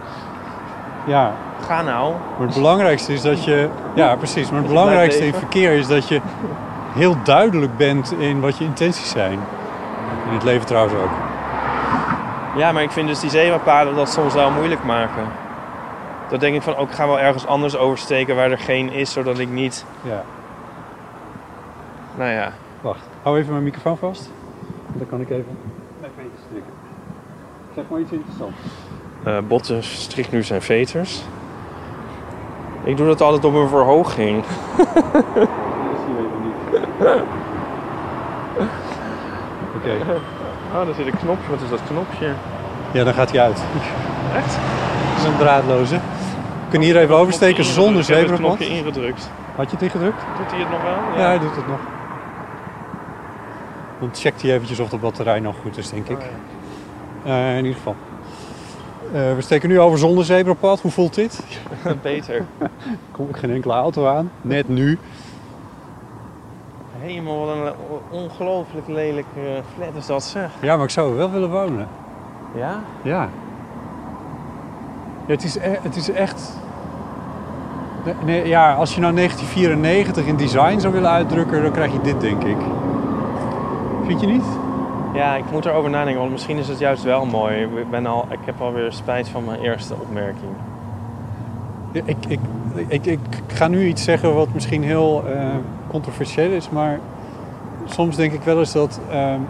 Ja, 1.06 1.32
ga 1.66 1.82
nou. 1.82 2.12
maar 2.38 2.46
het 2.46 2.56
belangrijkste 2.56 3.12
is 3.12 3.22
dat 3.22 3.44
je... 3.44 3.68
Ja, 3.94 4.16
precies. 4.16 4.50
Maar 4.50 4.58
het 4.60 4.68
Dat 4.68 4.74
belangrijkste 4.76 5.26
in 5.26 5.34
verkeer 5.34 5.72
is 5.72 5.86
dat 5.86 6.08
je 6.08 6.20
heel 6.92 7.16
duidelijk 7.24 7.76
bent 7.76 8.12
in 8.18 8.40
wat 8.40 8.58
je 8.58 8.64
intenties 8.64 9.10
zijn. 9.10 9.38
In 10.28 10.34
het 10.34 10.42
leven 10.44 10.66
trouwens 10.66 10.94
ook. 10.94 11.10
Ja, 12.56 12.72
maar 12.72 12.82
ik 12.82 12.90
vind 12.90 13.08
dus 13.08 13.20
die 13.20 13.30
zebrapaden 13.30 13.94
dat 13.94 14.08
soms 14.12 14.34
wel 14.34 14.50
moeilijk 14.50 14.84
maken. 14.84 15.24
Dan 16.28 16.38
denk 16.38 16.54
ik 16.54 16.62
van, 16.62 16.76
ook 16.76 16.88
ik 16.88 16.94
ga 16.94 17.06
wel 17.06 17.20
ergens 17.20 17.46
anders 17.46 17.76
oversteken 17.76 18.36
waar 18.36 18.50
er 18.50 18.58
geen 18.58 18.92
is, 18.92 19.12
zodat 19.12 19.38
ik 19.38 19.48
niet, 19.48 19.84
Ja. 20.02 20.22
Nou 22.16 22.30
ja. 22.30 22.52
Wacht, 22.80 23.04
hou 23.22 23.38
even 23.38 23.52
mijn 23.52 23.64
microfoon 23.64 23.96
vast. 23.96 24.30
Dan 24.92 25.06
kan 25.08 25.20
ik 25.20 25.30
even... 25.30 25.58
Even 26.00 26.12
eentje 26.22 26.38
strikken. 26.46 26.72
Zeg 27.74 27.84
maar 27.88 28.00
iets 28.00 28.10
interessants. 28.12 28.56
eh 29.24 29.38
botten 29.48 29.82
strikt 29.82 30.32
nu 30.32 30.42
zijn 30.42 30.62
veters. 30.62 31.22
Ik 32.84 32.96
doe 32.96 33.06
dat 33.06 33.20
altijd 33.20 33.44
op 33.44 33.54
een 33.54 33.68
verhoging. 33.68 34.44
Dat 34.76 34.86
zien 36.04 36.16
we 36.16 36.22
even 36.22 36.42
niet. 36.42 36.54
Oké. 39.76 39.90
Oh, 40.74 40.84
daar 40.86 40.94
zit 40.96 41.06
een 41.06 41.18
knopje. 41.18 41.50
Wat 41.50 41.60
is 41.62 41.70
dat 41.70 41.80
knopje? 41.88 42.32
Ja, 42.92 43.04
dan 43.04 43.14
gaat 43.14 43.30
hij 43.30 43.40
uit. 43.40 43.62
Echt? 44.36 44.58
Dat 45.14 45.18
is 45.18 45.24
een 45.24 45.36
draadloze. 45.38 45.94
We 45.94 46.70
kunnen 46.80 46.88
hier 46.88 46.96
even 46.98 47.16
oversteken 47.16 47.64
zonder 47.64 48.00
Ik 48.00 48.06
heb 48.06 48.16
het 48.16 48.28
zebrapad. 48.28 48.56
knopje 48.56 48.74
ingedrukt. 48.76 49.30
Had 49.56 49.64
je 49.70 49.76
het 49.76 49.82
ingedrukt? 49.84 50.22
Doet 50.38 50.50
hij 50.50 50.60
het 50.60 50.70
nog 50.70 50.82
wel? 50.82 50.92
Ja, 51.22 51.26
hij 51.26 51.38
doet 51.38 51.56
het 51.56 51.66
nog. 51.66 51.78
Dan 54.00 54.08
checkt 54.12 54.42
hij 54.42 54.52
eventjes 54.52 54.80
of 54.80 54.88
de 54.88 54.98
batterij 54.98 55.40
nog 55.40 55.56
goed 55.62 55.76
is, 55.78 55.90
denk 55.90 56.08
ik. 56.08 56.18
Oh, 56.18 56.24
Eh, 57.32 57.50
in 57.50 57.56
ieder 57.64 57.74
geval. 57.74 57.94
Eh, 59.12 59.34
we 59.34 59.40
steken 59.40 59.68
nu 59.68 59.80
over 59.80 59.98
zonder 59.98 60.24
zebrapad. 60.24 60.80
Hoe 60.80 60.90
voelt 60.90 61.14
dit? 61.14 61.40
Beter. 62.02 62.34
Er 62.58 62.70
komt 63.10 63.36
geen 63.36 63.50
enkele 63.50 63.72
auto 63.74 64.06
aan. 64.06 64.30
Net 64.40 64.68
nu. 64.68 64.98
Helemaal 66.98 67.46
wat 67.46 67.56
een 67.56 67.72
ongelooflijk 68.10 68.88
lelijk 68.88 69.26
eh, 69.36 69.42
flat 69.74 69.94
is 69.96 70.06
dat 70.06 70.22
zeg. 70.22 70.50
Ja, 70.60 70.74
maar 70.76 70.84
ik 70.84 70.90
zou 70.90 71.10
er 71.10 71.16
wel 71.16 71.30
willen 71.30 71.50
wonen. 71.50 71.88
Ja? 72.54 72.80
Ja. 73.02 73.28
ja 75.26 75.32
het, 75.32 75.44
is 75.44 75.56
e- 75.56 75.78
het 75.82 75.96
is 75.96 76.10
echt... 76.10 76.58
Nee, 78.04 78.14
nee, 78.24 78.48
ja, 78.48 78.74
als 78.74 78.94
je 78.94 79.00
nou 79.00 79.14
1994 79.14 80.24
in 80.26 80.36
design 80.36 80.78
zou 80.78 80.92
willen 80.92 81.10
uitdrukken, 81.10 81.62
dan 81.62 81.72
krijg 81.72 81.92
je 81.92 82.00
dit, 82.00 82.20
denk 82.20 82.44
ik. 82.44 82.56
Vind 84.06 84.20
je 84.20 84.26
niet? 84.26 84.44
Ja, 85.14 85.34
ik 85.34 85.44
moet 85.52 85.64
erover 85.64 85.90
nadenken, 85.90 86.20
want 86.20 86.32
misschien 86.32 86.58
is 86.58 86.68
het 86.68 86.78
juist 86.78 87.02
wel 87.02 87.26
mooi. 87.26 87.62
Ik, 87.62 87.90
ben 87.90 88.06
al, 88.06 88.26
ik 88.30 88.38
heb 88.44 88.60
alweer 88.60 88.92
spijt 88.92 89.28
van 89.28 89.44
mijn 89.44 89.60
eerste 89.60 89.94
opmerking. 89.94 90.50
Ik, 91.92 92.04
ik, 92.26 92.38
ik, 92.88 93.06
ik 93.06 93.18
ga 93.46 93.68
nu 93.68 93.86
iets 93.86 94.04
zeggen 94.04 94.34
wat 94.34 94.48
misschien 94.54 94.82
heel 94.82 95.24
eh, 95.26 95.46
controversieel 95.88 96.50
is, 96.50 96.70
maar 96.70 97.00
soms 97.84 98.16
denk 98.16 98.32
ik 98.32 98.42
wel 98.42 98.58
eens 98.58 98.72
dat, 98.72 99.00
ehm, 99.10 99.40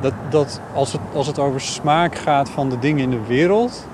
dat, 0.00 0.12
dat 0.28 0.60
als, 0.74 0.92
het, 0.92 1.00
als 1.14 1.26
het 1.26 1.38
over 1.38 1.60
smaak 1.60 2.14
gaat 2.14 2.50
van 2.50 2.68
de 2.68 2.78
dingen 2.78 3.02
in 3.02 3.10
de 3.10 3.26
wereld, 3.26 3.86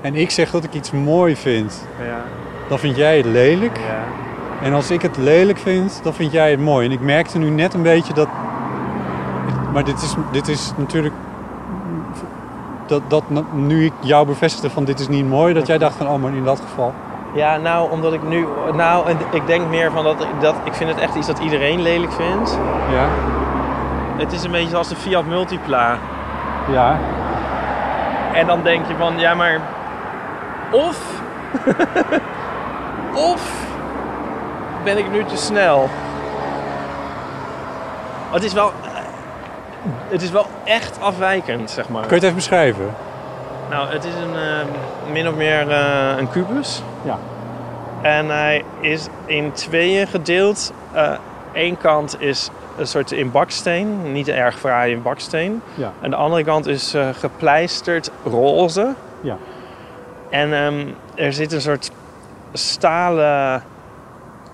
en 0.00 0.14
ik 0.14 0.30
zeg 0.30 0.50
dat 0.50 0.64
ik 0.64 0.74
iets 0.74 0.90
mooi 0.90 1.36
vind, 1.36 1.86
Ja, 2.06 2.22
dan 2.68 2.78
vind 2.78 2.96
jij 2.96 3.16
het 3.16 3.26
lelijk. 3.26 3.76
ja. 3.76 4.04
En 4.62 4.72
als 4.72 4.90
ik 4.90 5.02
het 5.02 5.16
lelijk 5.16 5.58
vind, 5.58 6.00
dan 6.02 6.14
vind 6.14 6.32
jij 6.32 6.50
het 6.50 6.60
mooi. 6.60 6.86
En 6.86 6.92
ik 6.92 7.00
merkte 7.00 7.38
nu 7.38 7.50
net 7.50 7.74
een 7.74 7.82
beetje 7.82 8.14
dat. 8.14 8.28
Maar 9.74 9.84
dit 9.84 10.02
is, 10.02 10.14
dit 10.30 10.48
is 10.48 10.72
natuurlijk. 10.76 11.14
Dat, 12.86 13.02
dat 13.08 13.22
nu 13.52 13.84
ik 13.84 13.92
jou 14.00 14.26
bevestigde 14.26 14.70
van 14.70 14.84
dit 14.84 15.00
is 15.00 15.08
niet 15.08 15.28
mooi, 15.28 15.54
dat 15.54 15.66
jij 15.66 15.78
dacht 15.78 15.96
van 15.96 16.08
oh, 16.08 16.22
maar 16.22 16.34
in 16.34 16.44
dat 16.44 16.60
geval. 16.60 16.94
Ja, 17.34 17.56
nou, 17.56 17.90
omdat 17.90 18.12
ik 18.12 18.22
nu... 18.28 18.46
Nou, 18.72 19.08
en 19.08 19.18
ik 19.30 19.46
denk 19.46 19.68
meer 19.68 19.90
van 19.90 20.04
dat, 20.04 20.26
dat... 20.40 20.54
Ik 20.64 20.74
vind 20.74 20.90
het 20.90 20.98
echt 20.98 21.14
iets 21.14 21.26
dat 21.26 21.38
iedereen 21.38 21.82
lelijk 21.82 22.12
vindt. 22.12 22.58
Ja. 22.90 23.08
Het 24.16 24.32
is 24.32 24.42
een 24.42 24.50
beetje 24.50 24.68
zoals 24.68 24.88
de 24.88 24.96
Fiat 24.96 25.26
Multipla. 25.26 25.98
Ja. 26.70 26.98
En 28.32 28.46
dan 28.46 28.62
denk 28.62 28.86
je 28.86 28.94
van, 28.98 29.18
ja, 29.18 29.34
maar... 29.34 29.60
Of... 30.70 31.22
of... 33.32 33.52
Ben 34.84 34.98
ik 34.98 35.10
nu 35.10 35.24
te 35.24 35.36
snel? 35.36 35.88
Het 38.30 38.44
is 38.44 38.52
wel... 38.52 38.72
eh, 39.84 39.90
Het 40.12 40.22
is 40.22 40.30
wel 40.30 40.46
echt 40.64 41.00
afwijkend, 41.00 41.70
zeg 41.70 41.88
maar. 41.88 42.00
Kun 42.00 42.08
je 42.08 42.14
het 42.14 42.22
even 42.22 42.36
beschrijven? 42.36 42.94
Nou, 43.70 43.88
het 43.88 44.04
is 44.04 44.14
een, 44.14 44.34
eh, 44.34 45.12
min 45.12 45.28
of 45.28 45.34
meer 45.34 45.70
eh, 45.70 46.18
een 46.18 46.30
kubus. 46.30 46.82
Ja. 47.02 47.18
En 48.02 48.28
hij 48.28 48.64
is 48.80 49.06
in 49.26 49.52
tweeën 49.52 50.06
gedeeld. 50.06 50.72
Eén 51.52 51.76
kant 51.76 52.20
is 52.20 52.50
een 52.78 52.86
soort 52.86 53.12
in 53.12 53.30
baksteen, 53.30 54.12
niet 54.12 54.28
erg 54.28 54.58
fraai 54.58 54.92
in 54.92 55.02
baksteen. 55.02 55.62
Ja. 55.74 55.92
En 56.00 56.10
de 56.10 56.16
andere 56.16 56.44
kant 56.44 56.66
is 56.66 56.94
eh, 56.94 57.08
gepleisterd 57.12 58.10
roze. 58.24 58.94
Ja. 59.20 59.36
En 60.30 60.52
ehm, 60.52 60.86
er 61.14 61.32
zit 61.32 61.52
een 61.52 61.60
soort 61.60 61.90
stalen, 62.52 63.62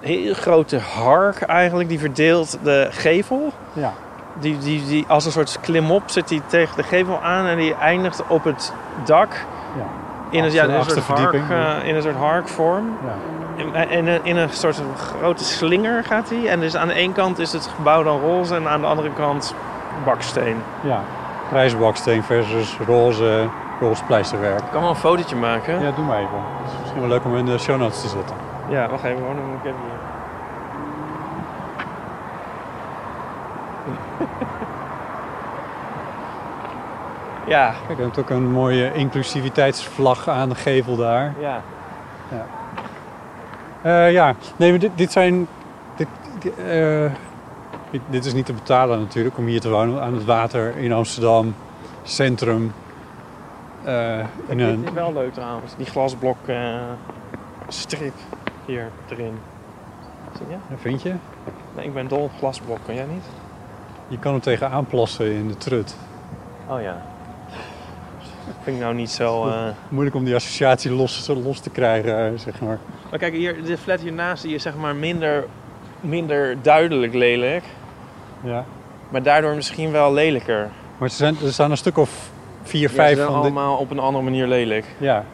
heel 0.01 0.35
grote 0.35 0.79
hark 0.79 1.41
eigenlijk, 1.43 1.89
die 1.89 1.99
verdeelt 1.99 2.59
de 2.63 2.89
gevel. 2.91 3.53
Ja. 3.73 3.93
Die, 4.39 4.59
die, 4.59 4.87
die, 4.87 5.05
als 5.09 5.25
een 5.25 5.33
soort 5.33 5.59
klimop 5.61 6.03
zit 6.07 6.29
die 6.29 6.43
tegen 6.47 6.77
de 6.77 6.83
gevel 6.83 7.21
aan 7.23 7.47
en 7.47 7.57
die 7.57 7.75
eindigt 7.75 8.23
op 8.27 8.45
het 8.45 8.73
dak. 9.05 9.33
Ja. 9.77 9.83
In, 10.31 10.51
ja, 10.53 10.65
in, 10.65 10.71
een 10.71 10.85
soort 10.85 11.07
hark, 11.07 11.35
eh, 11.35 11.89
in 11.89 11.97
een 11.97 12.03
soort 12.03 12.17
harkvorm. 12.17 12.97
Ja. 13.05 13.15
In, 13.57 13.91
in, 13.91 14.07
een, 14.07 14.21
in 14.23 14.37
een 14.37 14.51
soort 14.51 14.83
grote 14.97 15.45
slinger 15.45 16.05
gaat 16.05 16.31
hij. 16.31 16.49
En 16.49 16.61
dus 16.61 16.77
aan 16.77 16.89
de 16.89 16.95
ene 16.95 17.13
kant 17.13 17.39
is 17.39 17.53
het 17.53 17.71
gebouw 17.77 18.03
dan 18.03 18.21
roze 18.21 18.55
en 18.55 18.69
aan 18.69 18.81
de 18.81 18.87
andere 18.87 19.11
kant 19.11 19.55
baksteen. 20.05 20.63
ja. 20.81 21.03
Grijze 21.49 21.77
baksteen 21.77 22.23
versus 22.23 22.77
roze, 22.87 23.49
roze 23.81 24.05
pleisterwerk. 24.05 24.59
Ik 24.59 24.71
kan 24.71 24.81
wel 24.81 24.91
een 24.91 24.97
fotootje 24.97 25.37
maken. 25.37 25.81
Ja, 25.81 25.91
doe 25.91 26.05
maar 26.05 26.19
even. 26.19 26.39
Het 26.63 26.73
is 26.73 26.79
misschien 26.81 27.01
wel 27.01 27.09
leuk 27.09 27.25
om 27.25 27.37
in 27.37 27.45
de 27.45 27.59
show 27.59 27.79
notes 27.79 28.01
te 28.01 28.09
zetten. 28.09 28.37
Ja, 28.69 28.89
wacht 28.89 29.05
even 29.05 29.23
dan 29.23 29.35
moet 29.35 29.59
ik 29.59 29.65
even 29.65 29.81
hier. 29.83 30.10
Ja, 37.47 37.75
Kijk, 37.87 37.99
je 37.99 38.05
hebt 38.05 38.19
ook 38.19 38.31
een 38.31 38.51
mooie 38.51 38.93
inclusiviteitsvlag 38.93 40.29
aan 40.29 40.49
de 40.49 40.55
gevel 40.55 40.97
daar. 40.97 41.35
ja. 41.41 41.63
Eh, 43.83 44.13
ja, 44.13 44.35
nee, 44.57 44.71
maar 44.71 44.79
dit, 44.79 44.91
dit 44.95 45.13
zijn. 45.13 45.47
Dit, 45.97 46.07
dit, 46.39 46.53
eh, 46.59 47.11
dit- 47.91 48.01
dit 48.07 48.25
is 48.25 48.33
niet 48.35 48.47
te 48.47 48.53
betalen 48.53 48.99
natuurlijk 48.99 49.39
om 49.39 49.47
hier 49.47 49.61
te 49.61 49.71
wonen. 49.71 50.03
Aan 50.03 50.15
het 50.15 50.25
water 50.25 50.77
in 50.77 50.93
Amsterdam, 50.93 51.55
centrum. 52.03 52.73
eh, 53.85 54.19
in 54.19 54.57
Dit 54.59 54.67
een, 54.69 54.85
is 54.85 54.93
wel 54.93 55.13
leuk 55.13 55.33
trouwens, 55.33 55.77
die 55.77 55.87
glasblok 55.87 56.37
strip 57.69 58.15
hier 58.65 58.89
erin. 59.09 59.39
Zie 60.37 60.47
je? 60.49 60.57
Ja, 60.69 60.77
vind 60.77 61.03
je? 61.03 61.15
Nee, 61.77 61.87
ik 61.87 61.95
ben 61.95 62.09
dol 62.09 62.19
op 62.23 62.31
glasblokken, 62.39 62.95
jij 62.95 63.07
niet? 63.13 63.25
Je 64.11 64.19
kan 64.19 64.35
er 64.35 64.41
tegenaan 64.41 64.87
plassen 64.87 65.33
in 65.33 65.49
de 65.49 65.57
trut. 65.57 65.97
Oh 66.69 66.83
ja. 66.83 67.03
Vind 68.63 68.77
ik 68.77 68.83
nou 68.83 68.95
niet 68.95 69.11
zo... 69.11 69.47
eh, 69.49 69.55
Moeilijk 69.89 70.17
om 70.17 70.25
die 70.25 70.35
associatie 70.35 70.91
los, 70.91 71.27
los 71.45 71.61
te 71.61 71.71
krijgen, 71.71 72.27
eh, 72.27 72.39
zeg 72.39 72.61
maar. 72.61 72.79
Maar 73.11 73.19
kijk, 73.19 73.33
hier, 73.35 73.65
de 73.65 73.79
flat 73.79 74.01
hiernaast 74.01 74.43
die 74.43 74.55
is 74.55 74.63
zeg 74.63 74.77
maar 74.77 74.95
minder, 74.95 75.45
minder 76.01 76.57
duidelijk 76.63 77.15
lelijk. 77.15 77.65
Ja. 78.43 78.65
Maar 79.09 79.23
daardoor 79.23 79.55
misschien 79.55 79.91
wel 79.91 80.13
lelijker. 80.13 80.69
Maar 80.99 81.09
er, 81.09 81.15
zijn, 81.15 81.37
er 81.45 81.53
staan 81.53 81.71
een 81.71 81.77
stuk 81.77 81.99
of 81.99 82.31
vier, 82.63 82.81
Ja, 82.83 82.89
ze 82.89 82.95
vijf 82.95 83.15
zijn 83.17 83.27
van 83.29 83.37
de... 83.37 83.43
allemaal 83.43 83.77
op 83.77 83.91
een 83.91 83.99
andere 83.99 84.25
manier 84.25 84.47
lelijk. 84.47 84.85
Ja, 84.99 85.25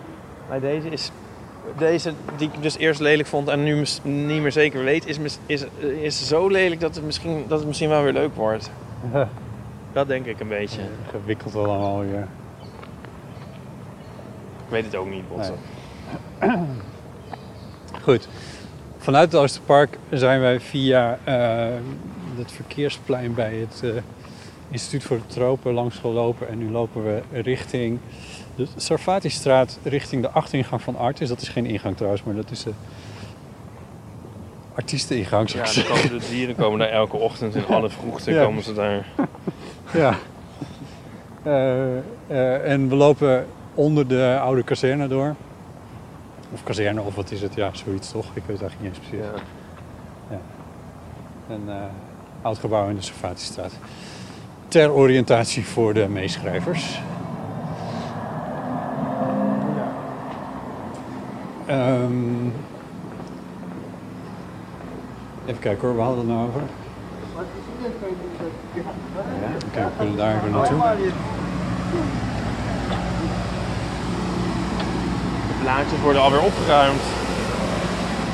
Maar 0.48 0.60
deze 0.60 0.88
is... 0.88 1.10
Deze 1.78 2.12
die 2.36 2.50
ik 2.52 2.62
dus 2.62 2.76
eerst 2.76 3.00
lelijk 3.00 3.28
vond 3.28 3.48
en 3.48 3.62
nu 3.62 3.84
niet 4.02 4.42
meer 4.42 4.52
zeker 4.52 4.84
weet, 4.84 5.06
is, 5.06 5.18
is, 5.46 5.64
is 6.00 6.26
zo 6.26 6.48
lelijk 6.48 6.80
dat 6.80 6.94
het, 6.94 7.04
misschien, 7.04 7.44
dat 7.48 7.58
het 7.58 7.66
misschien 7.66 7.88
wel 7.88 8.02
weer 8.02 8.12
leuk 8.12 8.34
wordt. 8.34 8.70
Dat 9.92 10.08
denk 10.08 10.26
ik 10.26 10.40
een 10.40 10.48
beetje. 10.48 10.80
gewikkeld 11.10 11.54
allemaal 11.54 12.00
weer. 12.00 12.26
Ik 14.66 14.72
weet 14.72 14.84
het 14.84 14.94
ook 14.94 15.10
niet, 15.10 15.28
Botte. 15.28 15.52
Goed. 18.02 18.28
Vanuit 18.98 19.32
het 19.32 19.40
Oosterpark 19.40 19.98
zijn 20.10 20.40
wij 20.40 20.60
via 20.60 21.18
eh, 21.24 21.74
het 22.36 22.52
verkeersplein 22.52 23.34
bij 23.34 23.54
het 23.54 23.80
eh, 23.82 24.02
Instituut 24.70 25.04
voor 25.04 25.16
de 25.16 25.26
Tropen 25.26 25.72
langs 25.72 25.98
gelopen. 25.98 26.48
En 26.48 26.58
nu 26.58 26.70
lopen 26.70 27.04
we 27.04 27.22
richting 27.32 27.98
de 28.56 28.66
Sarfati-straat, 28.76 29.78
richting 29.82 30.22
de 30.22 30.30
achteringang 30.30 30.82
van 30.82 30.96
Artis. 30.96 31.28
Dat 31.28 31.40
is 31.40 31.48
geen 31.48 31.66
ingang 31.66 31.96
trouwens, 31.96 32.22
maar 32.22 32.34
dat 32.34 32.50
is 32.50 32.62
de 32.62 32.72
artiesteningang. 34.74 35.50
Ja, 35.50 35.64
dan 35.74 35.84
komen 35.84 36.18
de 36.18 36.26
dieren 36.30 36.56
komen 36.56 36.78
daar 36.78 36.88
elke 36.88 37.16
ochtend 37.16 37.54
in 37.54 37.66
alle 37.66 37.90
vroegte 37.90 38.30
Ja. 38.30 38.44
komen 38.44 38.62
ze 38.62 38.74
daar. 38.74 39.06
Ja. 39.92 40.18
Eh, 41.42 41.96
eh, 42.26 42.72
en 42.72 42.88
we 42.88 42.94
lopen 42.94 43.46
onder 43.74 44.08
de 44.08 44.38
oude 44.40 44.62
kazerne 44.62 45.08
door. 45.08 45.34
Of 46.52 46.62
kazerne, 46.62 47.00
of 47.00 47.14
wat 47.14 47.30
is 47.30 47.42
het? 47.42 47.54
Ja, 47.54 47.70
zoiets 47.72 48.10
toch? 48.10 48.26
Ik 48.34 48.42
weet 48.46 48.60
het 48.60 48.70
eigenlijk 48.70 48.80
niet 48.80 48.90
eens 48.90 49.08
precies. 49.08 49.26
Ja. 50.30 50.38
Een 51.54 51.68
eh, 51.68 51.74
oud 52.42 52.58
gebouw 52.58 52.88
in 52.88 52.96
de 52.96 53.02
Servatiestraat. 53.02 53.72
Ter 54.68 54.92
oriëntatie 54.92 55.64
voor 55.66 55.94
de 55.94 56.08
meeschrijvers. 56.08 57.00
Ehm, 61.66 62.46
even 65.46 65.60
kijken 65.60 65.88
hoor, 65.88 65.96
we 65.96 66.02
hadden 66.02 66.18
het 66.18 66.28
nou 66.28 66.48
over. 66.48 66.60
Oké, 69.66 69.84
we 69.84 69.90
kunnen 69.98 70.16
daar 70.16 70.36
even 70.36 70.50
naartoe. 70.50 70.78
De 75.46 75.62
blaadjes 75.62 76.00
worden 76.00 76.22
alweer 76.22 76.42
opgeruimd. 76.42 77.00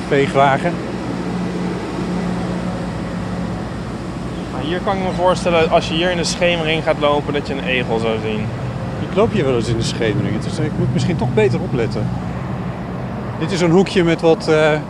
Veegwagen. 0.09 0.73
Maar 4.53 4.61
hier 4.61 4.81
kan 4.81 4.97
ik 4.97 5.03
me 5.03 5.13
voorstellen, 5.13 5.71
als 5.71 5.89
je 5.89 5.95
hier 5.95 6.11
in 6.11 6.17
de 6.17 6.25
schemering 6.25 6.83
gaat 6.83 6.99
lopen, 6.99 7.33
dat 7.33 7.47
je 7.47 7.55
een 7.55 7.65
egel 7.65 7.99
zou 7.99 8.19
zien. 8.25 8.47
Ik 9.11 9.15
loop 9.15 9.33
hier 9.33 9.45
wel 9.45 9.55
eens 9.55 9.69
in 9.69 9.77
de 9.77 9.83
schemering. 9.83 10.41
Dus 10.41 10.59
ik 10.59 10.79
moet 10.79 10.93
misschien 10.93 11.17
toch 11.17 11.35
beter 11.35 11.61
opletten. 11.61 12.07
Dit 13.43 13.51
is 13.51 13.61
een 13.61 13.71
hoekje 13.71 14.05
met 14.05 14.21
wat 14.21 14.49
eh 14.49 14.81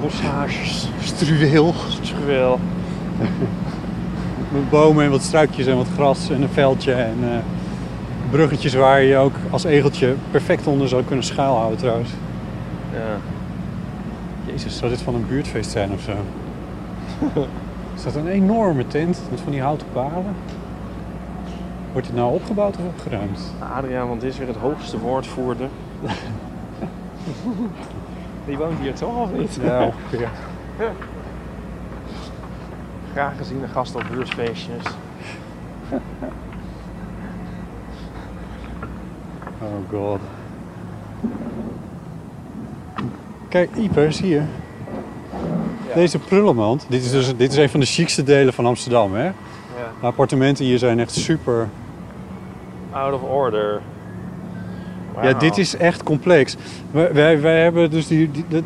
Bossages, 0.00 0.88
struweel. 1.02 1.74
struweel. 2.02 2.58
Met 4.52 4.70
bomen 4.70 5.04
en 5.04 5.10
wat 5.10 5.22
struikjes 5.22 5.66
en 5.66 5.76
wat 5.76 5.86
gras 5.94 6.30
en 6.30 6.42
een 6.42 6.48
veldje. 6.48 6.92
En 6.92 7.16
eh, 7.22 7.36
bruggetjes 8.30 8.74
waar 8.74 9.02
je 9.02 9.16
ook 9.16 9.32
als 9.50 9.64
egeltje 9.64 10.14
perfect 10.30 10.66
onder 10.66 10.88
zou 10.88 11.04
kunnen 11.04 11.24
schuilhouden 11.24 11.78
trouwens. 11.78 12.10
Ja. 12.92 13.16
Jezus, 14.52 14.76
zou 14.76 14.90
dit 14.90 15.02
van 15.02 15.14
een 15.14 15.26
buurtfeest 15.28 15.70
zijn 15.70 15.92
of 15.92 16.00
zo? 16.00 16.12
is 17.96 18.02
dat 18.02 18.14
een 18.14 18.28
enorme 18.28 18.86
tent 18.86 19.20
met 19.30 19.40
van 19.40 19.52
die 19.52 19.62
houten 19.62 19.86
palen? 19.92 20.34
Wordt 21.92 22.06
dit 22.06 22.16
nou 22.16 22.34
opgebouwd 22.34 22.76
of 22.76 22.84
opgeruimd? 22.84 23.40
Adriaan, 23.76 24.08
want 24.08 24.20
dit 24.20 24.32
is 24.32 24.38
weer 24.38 24.48
het 24.48 24.56
hoogste 24.56 24.98
woordvoerder. 24.98 25.68
Die 28.46 28.56
woont 28.56 28.78
hier 28.80 28.94
toch 28.94 29.16
of 29.16 29.32
niet? 29.32 29.58
Ja, 29.62 29.84
ongeveer. 29.84 30.28
Graag 33.12 33.36
gezien 33.36 33.60
de 33.60 33.68
gast 33.68 33.94
op 33.94 34.04
buurtfeestjes. 34.10 34.84
Oh 39.62 39.90
god. 39.90 40.20
Kijk, 43.48 43.70
Ieper, 43.76 44.12
zie 44.12 44.28
je? 44.28 44.42
Deze 45.94 46.18
prullenmand, 46.18 46.86
dit 46.88 47.04
is, 47.04 47.10
dus, 47.10 47.36
dit 47.36 47.52
is 47.52 47.56
een 47.56 47.68
van 47.68 47.80
de 47.80 47.86
chicste 47.86 48.22
delen 48.22 48.52
van 48.52 48.66
Amsterdam, 48.66 49.14
hè? 49.14 49.24
Ja. 49.24 49.32
De 50.00 50.06
appartementen 50.06 50.64
hier 50.64 50.78
zijn 50.78 51.00
echt 51.00 51.12
super. 51.12 51.68
Out 52.90 53.14
of 53.14 53.22
order. 53.22 53.80
Ja, 55.22 55.30
Wauw. 55.30 55.38
dit 55.38 55.58
is 55.58 55.76
echt 55.76 56.02
complex. 56.02 56.56
Wij, 56.90 57.40
wij, 57.40 57.62
hebben 57.62 57.90
dus 57.90 58.06
die, 58.06 58.30
die- 58.30 58.44
dat, 58.48 58.62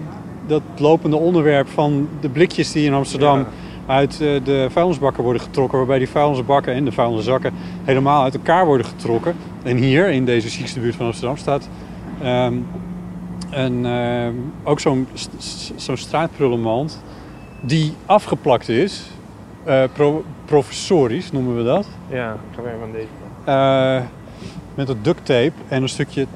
dat 0.47 0.63
lopende 0.79 1.17
onderwerp 1.17 1.69
van 1.69 2.09
de 2.21 2.29
blikjes 2.29 2.73
die 2.73 2.87
in 2.87 2.93
Amsterdam 2.95 3.39
Ja. 3.39 3.47
uit 3.87 4.13
eh, 4.13 4.45
de 4.45 4.67
vuilnisbakken 4.71 5.23
worden 5.23 5.43
getrokken. 5.43 5.79
Waarbij 5.79 5.99
die 5.99 6.09
vuilnisbakken 6.09 6.75
en 6.75 6.85
de 6.85 6.93
vuilniszakken 6.93 7.53
helemaal 7.85 8.23
uit 8.23 8.35
elkaar 8.35 8.67
worden 8.67 8.87
getrokken. 8.87 9.35
En 9.63 9.77
hier, 9.77 10.09
in 10.09 10.25
deze 10.25 10.49
chicste 10.49 10.81
buurt 10.81 10.95
van 10.97 11.07
Amsterdam, 11.07 11.37
staat 11.37 11.69
ehm, 12.23 12.55
een, 13.51 13.87
ehm, 13.87 14.33
ook 14.65 14.81
zo'n 14.81 15.07
zo'n 15.77 15.97
straatprullenmand 15.97 17.03
die 17.61 17.93
afgeplakt 18.07 18.69
is. 18.69 19.03
pro- 19.93 20.25
professorisch 20.45 21.33
noemen 21.33 21.57
we 21.57 21.63
dat. 21.63 21.87
Ja, 22.09 22.33
ik 22.33 22.57
ga 22.57 22.63
weer 22.63 22.73
aan 22.83 22.93
deze. 22.93 23.07
Eh, 23.45 24.03
met 24.75 24.89
een 24.89 24.99
duct 25.03 25.25
tape 25.27 25.53
en 25.69 25.83
een 25.83 25.89
stukje 25.89 26.27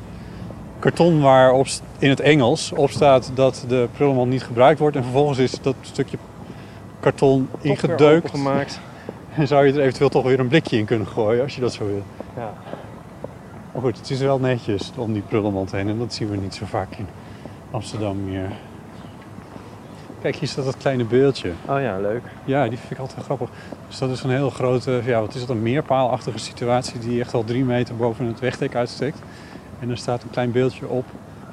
karton 0.78 1.20
waarop 1.20 1.66
in 1.98 2.08
het 2.08 2.20
Engels 2.20 2.72
op 2.72 2.90
staat 2.90 3.30
dat 3.34 3.64
de 3.68 3.88
prullenmand 3.92 4.30
niet 4.30 4.42
gebruikt 4.42 4.78
wordt. 4.78 4.96
En 4.96 5.02
vervolgens 5.02 5.38
is 5.38 5.60
dat 5.60 5.74
stukje 5.80 6.16
karton 7.00 7.48
ingedeukt. 7.60 8.24
opengemaakt. 8.24 8.80
En 9.36 9.46
zou 9.46 9.66
je 9.66 9.72
er 9.72 9.80
eventueel 9.80 10.08
toch 10.08 10.24
weer 10.24 10.40
een 10.40 10.48
blikje 10.48 10.78
in 10.78 10.84
kunnen 10.84 11.06
gooien 11.06 11.42
als 11.42 11.54
je 11.54 11.60
dat 11.60 11.72
zo 11.72 11.86
wil. 11.86 12.02
Ja. 12.36 12.52
Maar 13.72 13.82
goed, 13.82 13.96
het 13.98 14.10
is 14.10 14.20
wel 14.20 14.38
netjes 14.38 14.92
om 14.96 15.12
die 15.12 15.22
prullenmand 15.22 15.72
heen. 15.72 15.88
En 15.88 15.98
dat 15.98 16.14
zien 16.14 16.30
we 16.30 16.36
niet 16.36 16.54
zo 16.54 16.64
vaak 16.66 16.96
in 16.96 17.06
Amsterdam 17.70 18.24
meer. 18.24 18.50
Kijk, 20.20 20.36
hier 20.36 20.48
staat 20.48 20.64
dat 20.64 20.76
kleine 20.76 21.04
beeldje. 21.04 21.52
Oh 21.68 21.80
ja, 21.80 21.98
leuk. 21.98 22.22
Ja, 22.44 22.68
die 22.68 22.78
vind 22.78 22.90
ik 22.90 22.98
altijd 22.98 23.24
grappig. 23.24 23.48
Dus 23.88 23.98
dat 23.98 24.10
is 24.10 24.22
een 24.22 24.30
heel 24.30 24.50
grote, 24.50 25.02
ja, 25.04 25.20
wat 25.20 25.34
is 25.34 25.40
dat, 25.40 25.48
een 25.48 25.62
meerpaalachtige 25.62 26.38
situatie 26.38 27.00
die 27.00 27.20
echt 27.20 27.34
al 27.34 27.44
drie 27.44 27.64
meter 27.64 27.96
boven 27.96 28.26
het 28.26 28.40
wegdek 28.40 28.74
uitsteekt. 28.74 29.18
En 29.80 29.90
er 29.90 29.96
staat 29.98 30.22
een 30.22 30.30
klein 30.30 30.52
beeldje 30.52 30.88
op 30.88 31.04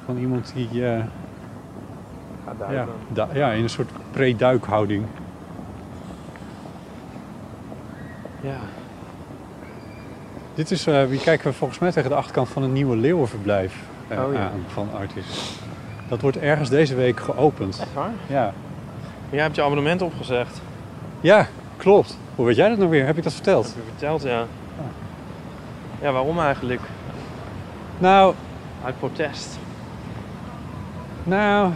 van 0.04 0.16
iemand 0.18 0.52
die 0.54 0.86
eh, 0.86 0.98
Ga 2.44 2.52
ja, 2.58 2.66
duiken. 2.68 2.94
da- 3.08 3.28
ja, 3.32 3.50
in 3.50 3.62
een 3.62 3.68
soort 3.70 3.90
pre-duikhouding. 4.10 5.04
Ja. 8.40 8.56
Dit 10.54 10.70
is, 10.70 10.86
eh 10.86 11.04
wie 11.04 11.20
kijken 11.20 11.46
we 11.50 11.52
volgens 11.56 11.78
mij 11.78 11.92
tegen 11.92 12.10
de 12.10 12.16
achterkant 12.16 12.48
van 12.48 12.62
een 12.62 12.72
nieuwe 12.72 12.96
leeuwenverblijf 12.96 13.74
eh, 14.08 14.24
Oh 14.24 14.32
ja. 14.32 14.38
aan 14.40 14.64
van 14.68 14.88
Artis. 14.98 15.58
Dat 16.08 16.20
wordt 16.20 16.36
ergens 16.38 16.68
deze 16.68 16.94
week 16.94 17.20
geopend. 17.20 17.78
Echt 17.80 17.94
waar? 17.94 18.10
Ja. 18.26 18.52
Jij 19.30 19.42
hebt 19.42 19.56
je 19.56 19.62
abonnement 19.62 20.02
opgezegd. 20.02 20.60
ja, 21.20 21.46
klopt. 21.76 22.18
Hoe 22.34 22.46
weet 22.46 22.56
jij 22.56 22.68
dat 22.68 22.78
nou 22.78 22.90
weer? 22.90 23.06
Heb 23.06 23.16
ik 23.16 23.22
dat 23.22 23.32
verteld? 23.32 23.66
Heb 23.66 23.74
je 23.74 23.90
verteld, 23.90 24.22
ja. 24.22 24.44
Ja, 26.00 26.12
waarom 26.12 26.40
eigenlijk? 26.40 26.80
Nou, 27.98 28.34
Uit 28.86 28.98
protest. 28.98 29.58
Nou. 31.24 31.70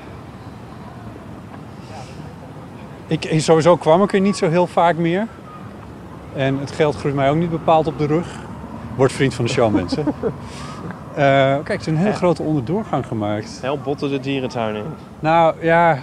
Ik, 3.07 3.41
sowieso 3.41 3.77
kwam 3.77 4.03
ik 4.03 4.13
er 4.13 4.21
niet 4.21 4.37
zo 4.37 4.49
heel 4.49 4.67
vaak 4.67 4.97
meer. 4.97 5.27
En 6.35 6.59
het 6.59 6.71
geld 6.71 6.97
groeit 6.97 7.15
mij 7.15 7.31
ook 7.31 7.37
niet 7.37 7.51
bepaald 7.51 7.87
op 7.87 7.99
de 7.99 8.07
rug. 8.07 8.27
Word 8.97 9.13
vriend 9.13 9.35
van 9.35 9.45
de 9.45 9.51
show, 9.51 9.75
mensen. 9.75 10.05
Eh, 11.11 11.17
kijk, 11.65 11.69
er 11.69 11.81
is 11.81 11.87
een 11.87 11.97
heel 11.97 12.13
grote 12.13 12.43
onderdoorgang 12.43 13.07
gemaakt. 13.07 13.59
Help 13.61 13.85
botten 13.85 14.11
de 14.11 14.21
dierentuin 14.21 14.75
in. 14.75 14.85
Nou 15.21 15.55
ja, 15.61 15.99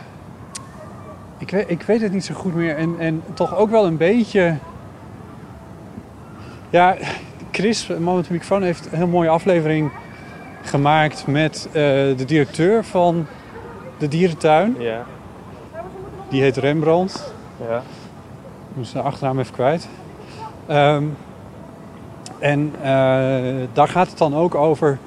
ik 1.38 1.50
weet, 1.50 1.70
ik 1.70 1.82
weet 1.82 2.02
het 2.02 2.12
niet 2.12 2.26
zo 2.26 2.34
goed 2.34 2.56
meer. 2.56 2.76
En, 2.76 2.96
en 3.00 3.24
toch 3.34 3.56
ook 3.56 3.70
wel 3.70 3.86
een 3.86 3.98
beetje. 3.98 4.58
Ja, 6.70 6.96
Chris, 7.52 7.88
man 8.00 8.16
met 8.16 8.26
de 8.26 8.32
microfoon, 8.32 8.64
heeft 8.64 8.86
een 8.92 8.98
heel 8.98 9.08
mooie 9.08 9.30
aflevering 9.30 9.92
gemaakt 10.68 11.28
met 11.28 11.68
eh, 11.68 11.74
de 12.18 12.26
directeur 12.26 12.84
van 12.84 13.26
de 13.98 14.08
dierentuin. 14.08 14.76
Ja. 14.80 15.06
Die 16.30 16.42
heet 16.42 16.58
Rembrandt. 16.58 17.34
Ja. 17.68 17.78
Ik 18.70 18.76
moet 18.76 18.88
zijn 18.88 19.04
achternaam 19.04 19.40
even 19.40 19.54
kwijt. 19.54 19.88
Ehm, 20.66 21.04
en 22.40 22.74
eh, 22.82 22.88
daar 23.74 23.88
gaat 23.88 24.10
het 24.10 24.18
dan 24.18 24.36
ook 24.36 24.56
over 24.56 24.98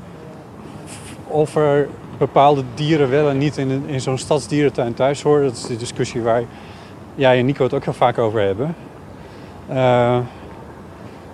of 1.27 1.57
er 1.57 1.89
bepaalde 2.19 2.63
dieren 2.75 3.11
wel 3.11 3.29
en 3.29 3.39
niet 3.39 3.57
in, 3.57 3.83
in 3.87 4.01
zo'n 4.01 4.19
stadsdierentuin 4.19 4.95
thuis 4.95 5.23
horen. 5.23 5.45
Dat 5.45 5.57
is 5.57 5.67
de 5.67 5.77
discussie 5.77 6.23
waar 6.23 6.43
jij 7.15 7.39
en 7.39 7.47
Nico 7.47 7.65
het 7.65 7.75
ook 7.75 7.85
heel 7.85 7.93
vaak 7.93 8.19
over 8.19 8.41
hebben. 8.41 8.75
Eh, 9.69 10.19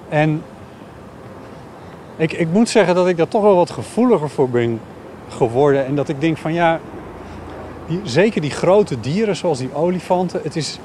en 0.09 0.43
ik, 2.16 2.32
ik 2.32 2.48
moet 2.52 2.68
zeggen 2.68 2.94
dat 2.94 3.08
ik 3.08 3.16
daar 3.16 3.28
toch 3.28 3.42
wel 3.42 3.56
wat 3.56 3.70
gevoeliger 3.70 4.30
voor 4.30 4.50
ben 4.50 4.80
geworden. 5.28 5.86
En 5.86 5.94
dat 5.94 6.08
ik 6.08 6.20
denk 6.20 6.36
van 6.36 6.52
ja, 6.52 6.80
die, 7.86 8.00
zeker 8.04 8.40
die 8.40 8.50
grote 8.50 9.00
dieren 9.00 9.36
zoals 9.36 9.58
die 9.58 9.74
olifanten. 9.74 10.40
Het 10.42 10.56
is 10.56 10.78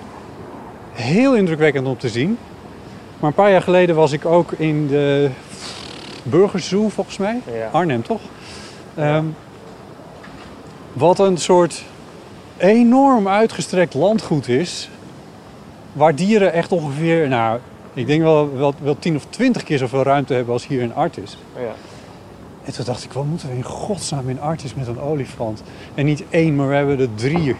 heel 0.91 1.35
indrukwekkend 1.35 1.87
om 1.87 1.97
te 1.97 2.09
zien. 2.09 2.37
Maar 3.19 3.29
een 3.29 3.35
paar 3.35 3.51
jaar 3.51 3.61
geleden 3.61 3.95
was 3.95 4.11
ik 4.11 4.25
ook 4.25 4.51
in 4.51 4.87
de 4.87 5.29
Burgerzoo 6.23 6.89
volgens 6.89 7.17
mij. 7.17 7.41
Ja. 7.53 7.69
Arnhem 7.71 8.03
toch? 8.03 8.21
Ehm, 8.95 9.25
wat 10.93 11.19
een 11.19 11.37
soort 11.37 11.83
enorm 12.57 13.27
uitgestrekt 13.27 13.93
landgoed 13.93 14.47
is. 14.47 14.89
Waar 15.93 16.15
dieren 16.15 16.53
echt 16.53 16.71
ongeveer, 16.71 17.27
nou, 17.27 17.59
ik 17.93 18.07
denk 18.07 18.21
wel, 18.21 18.57
wel, 18.57 18.73
wel 18.83 18.95
10 18.99 19.15
of 19.15 19.25
20 19.29 19.63
keer 19.63 19.77
zoveel 19.77 20.03
ruimte 20.03 20.33
hebben 20.33 20.53
als 20.53 20.67
hier 20.67 20.81
in 20.81 20.95
Artis. 20.95 21.37
Ja. 21.55 21.61
En 22.63 22.73
toen 22.73 22.85
dacht 22.85 23.03
ik, 23.03 23.11
wat 23.11 23.25
moeten 23.25 23.49
we 23.49 23.55
in 23.55 23.63
godsnaam 23.63 24.29
in 24.29 24.41
Artis 24.41 24.73
met 24.73 24.87
een 24.87 24.99
olifant? 24.99 25.63
En 25.95 26.05
niet 26.05 26.23
één, 26.29 26.55
maar 26.55 26.67
we 26.67 26.75
hebben 26.75 26.99
er 26.99 27.07
drie. 27.15 27.55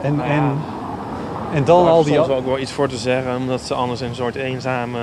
En, 0.00 0.16
Nou 0.16 0.28
ja. 0.28 0.34
en 0.34 0.52
En 1.54 1.64
dan 1.64 1.88
al 1.88 2.00
is 2.00 2.06
die... 2.06 2.14
soms 2.14 2.28
ook 2.28 2.46
wel 2.46 2.58
iets 2.58 2.72
voor 2.72 2.88
te 2.88 2.96
zeggen, 2.96 3.36
omdat 3.36 3.60
ze 3.60 3.74
anders 3.74 4.00
een 4.00 4.14
soort 4.14 4.34
eenzame 4.34 4.98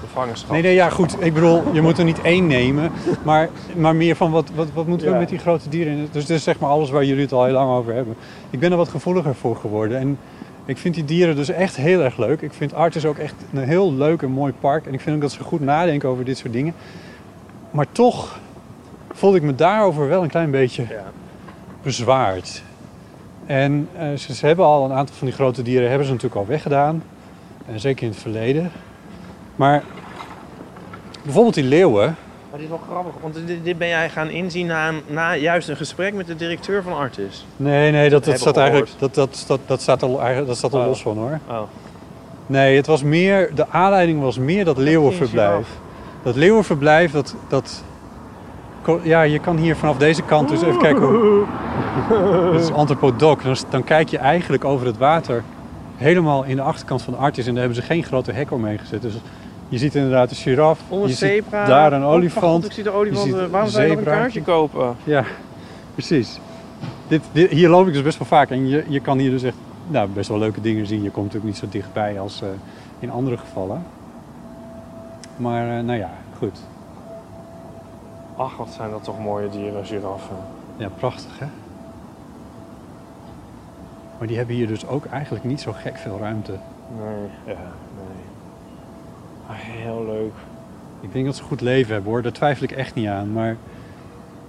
gevangenschap. 0.00 0.50
Nee, 0.50 0.62
nee, 0.62 0.74
ja, 0.74 0.88
goed. 0.88 1.16
Ik 1.24 1.34
bedoel, 1.34 1.62
je 1.72 1.80
moet 1.80 1.98
er 1.98 2.04
niet 2.04 2.20
één 2.20 2.46
nemen. 2.46 2.92
Maar, 3.22 3.48
maar 3.76 3.96
meer 3.96 4.16
van 4.16 4.30
wat, 4.30 4.50
wat, 4.54 4.68
wat 4.74 4.86
moeten 4.86 5.06
we 5.06 5.12
Ja. 5.12 5.18
met 5.18 5.28
die 5.28 5.38
grote 5.38 5.68
dieren? 5.68 6.08
Dus 6.12 6.26
dit 6.26 6.36
is 6.36 6.42
zeg 6.44 6.58
maar 6.58 6.70
alles 6.70 6.90
waar 6.90 7.04
jullie 7.04 7.22
het 7.22 7.32
al 7.32 7.44
heel 7.44 7.52
lang 7.52 7.70
over 7.70 7.94
hebben. 7.94 8.16
Ik 8.50 8.58
ben 8.60 8.70
er 8.70 8.76
wat 8.76 8.88
gevoeliger 8.88 9.34
voor 9.34 9.56
geworden. 9.56 9.98
En 9.98 10.18
ik 10.64 10.78
vind 10.78 10.94
die 10.94 11.04
dieren 11.04 11.36
dus 11.36 11.48
echt 11.48 11.76
heel 11.76 12.00
erg 12.00 12.16
leuk. 12.16 12.40
Ik 12.40 12.52
vind 12.52 12.74
Artis 12.74 13.04
ook 13.04 13.18
echt 13.18 13.34
een 13.52 13.64
heel 13.64 13.92
leuk 13.92 14.22
en 14.22 14.30
mooi 14.30 14.52
park. 14.60 14.86
En 14.86 14.94
ik 14.94 15.00
vind 15.00 15.16
ook 15.16 15.22
dat 15.22 15.32
ze 15.32 15.42
goed 15.42 15.60
nadenken 15.60 16.08
over 16.08 16.24
dit 16.24 16.38
soort 16.38 16.52
dingen. 16.52 16.74
Maar 17.70 17.86
toch 17.92 18.38
voelde 19.12 19.36
ik 19.36 19.42
me 19.42 19.54
daarover 19.54 20.08
wel 20.08 20.22
een 20.22 20.28
klein 20.28 20.50
beetje 20.50 20.82
Ja. 20.88 21.04
bezwaard. 21.82 22.62
En 23.46 23.88
eh, 23.96 24.12
ze, 24.14 24.34
ze 24.34 24.46
hebben 24.46 24.64
al 24.64 24.84
een 24.84 24.92
aantal 24.92 25.14
van 25.14 25.26
die 25.26 25.36
grote 25.36 25.62
dieren 25.62 25.88
hebben 25.88 26.06
ze 26.06 26.12
natuurlijk 26.12 26.40
al 26.40 26.46
weggedaan. 26.46 27.02
En 27.66 27.80
zeker 27.80 28.02
in 28.02 28.10
het 28.10 28.20
verleden. 28.20 28.70
Maar 29.56 29.82
bijvoorbeeld 31.22 31.54
die 31.54 31.64
leeuwen. 31.64 32.16
Maar 32.52 32.60
dit 32.60 32.70
is 32.70 32.76
wel 32.76 32.86
grappig, 32.90 33.12
want 33.22 33.34
dit, 33.46 33.64
dit 33.64 33.78
ben 33.78 33.88
jij 33.88 34.10
gaan 34.10 34.28
inzien 34.30 34.66
na, 34.66 34.88
een- 34.88 35.02
na 35.06 35.36
juist 35.36 35.68
een 35.68 35.76
gesprek 35.76 36.14
met 36.14 36.26
de 36.26 36.36
directeur 36.36 36.82
van 36.82 36.96
Artis. 36.96 37.46
Nee, 37.56 37.90
nee, 37.92 38.10
dat, 38.10 38.24
dat, 38.24 38.38
staat 38.38 38.56
eigenlijk, 38.56 38.90
dat, 38.98 39.14
dat, 39.14 39.44
dat, 39.46 39.60
dat 39.66 39.80
staat 39.80 40.02
er, 40.02 40.08
eigenlijk- 40.18 40.46
dat 40.46 40.56
staat 40.56 40.72
er 40.72 40.78
Oh. 40.80 40.86
los 40.86 41.02
van 41.02 41.16
hoor. 41.16 41.38
Oh. 41.48 41.60
Nee, 42.46 42.76
het 42.76 42.86
was 42.86 43.02
meer, 43.02 43.54
de 43.54 43.68
aanleiding 43.68 44.20
was 44.20 44.38
meer 44.38 44.64
dat 44.64 44.76
leeuwenverblijf. 44.78 45.66
Dat 46.22 46.36
leeuwenverblijf, 46.36 47.12
dat, 47.12 47.34
dat... 47.48 47.84
Ja, 49.02 49.22
je 49.22 49.38
kan 49.38 49.56
hier 49.56 49.76
vanaf 49.76 49.96
deze 49.96 50.22
kant 50.22 50.48
dus 50.48 50.62
even 50.62 50.78
kijken 50.80 51.02
hoe... 51.02 51.44
Dit 52.52 52.60
is 52.60 52.72
Anthropodoc. 52.72 53.42
Dan, 53.42 53.56
dan 53.70 53.84
kijk 53.84 54.08
je 54.08 54.18
eigenlijk 54.18 54.64
over 54.64 54.86
het 54.86 54.98
water 54.98 55.42
helemaal 55.96 56.44
in 56.44 56.56
de 56.56 56.62
achterkant 56.62 57.02
van 57.02 57.12
de 57.12 57.18
Artis. 57.18 57.46
En 57.46 57.52
daar 57.54 57.62
hebben 57.62 57.82
ze 57.82 57.86
geen 57.88 58.04
grote 58.04 58.32
hek 58.32 58.50
omheen 58.52 58.78
gezet. 58.78 59.02
Dus 59.02 59.14
je 59.72 59.78
ziet 59.78 59.94
inderdaad 59.94 60.30
een 60.30 60.36
giraf. 60.36 60.80
Je 60.90 61.08
zebra. 61.08 61.60
ziet 61.64 61.68
daar 61.74 61.92
een 61.92 62.02
Oh, 62.04 62.10
olifant. 62.10 62.64
ik 62.64 62.72
zie 62.72 62.82
de 62.82 62.90
olifant. 62.90 63.34
eh, 63.34 63.46
Waarom 63.46 63.70
zou 63.70 63.82
je 63.82 63.88
nog 63.88 63.98
een 63.98 64.04
kaartje 64.04 64.42
kopen? 64.42 64.96
Ja, 65.04 65.24
precies. 65.94 66.38
Dit, 67.08 67.22
dit- 67.32 67.50
hier 67.50 67.68
loop 67.68 67.86
ik 67.86 67.92
dus 67.92 68.02
best 68.02 68.18
wel 68.18 68.26
vaak 68.28 68.50
en 68.50 68.68
je, 68.68 68.84
je 68.88 69.00
kan 69.00 69.18
hier 69.18 69.30
dus 69.30 69.42
echt 69.42 69.56
nou, 69.88 70.08
best 70.08 70.28
wel 70.28 70.38
leuke 70.38 70.60
dingen 70.60 70.86
zien. 70.86 71.02
Je 71.02 71.10
komt 71.10 71.24
natuurlijk 71.26 71.52
niet 71.52 71.62
zo 71.62 71.68
dichtbij 71.78 72.20
als 72.20 72.42
eh, 72.42 72.48
in 72.98 73.10
andere 73.10 73.36
gevallen. 73.36 73.82
Maar 75.36 75.78
eh, 75.78 75.84
nou 75.84 75.98
ja, 75.98 76.10
goed. 76.38 76.60
Ach, 78.36 78.56
wat 78.56 78.68
zijn 78.76 78.90
dat 78.90 79.04
toch 79.04 79.18
mooie 79.20 79.48
dieren, 79.48 79.84
giraffen. 79.84 80.36
Ja, 80.76 80.88
prachtig 80.88 81.38
hè? 81.38 81.46
Maar 84.18 84.28
die 84.28 84.36
hebben 84.36 84.56
hier 84.56 84.66
dus 84.66 84.86
ook 84.86 85.04
eigenlijk 85.04 85.44
niet 85.44 85.60
zo 85.60 85.72
gek 85.72 85.96
veel 85.96 86.18
ruimte. 86.20 86.52
Nee, 86.98 87.28
ja, 87.54 87.60
nee. 87.96 88.22
Ah, 89.52 89.58
heel 89.58 90.04
leuk. 90.06 90.32
Ik 91.00 91.12
denk 91.12 91.24
dat 91.24 91.36
ze 91.36 91.42
goed 91.42 91.60
leven 91.60 91.92
hebben 91.92 92.10
hoor, 92.12 92.22
daar 92.22 92.32
twijfel 92.32 92.64
ik 92.64 92.72
echt 92.72 92.94
niet 92.94 93.08
aan. 93.08 93.32
Maar 93.32 93.56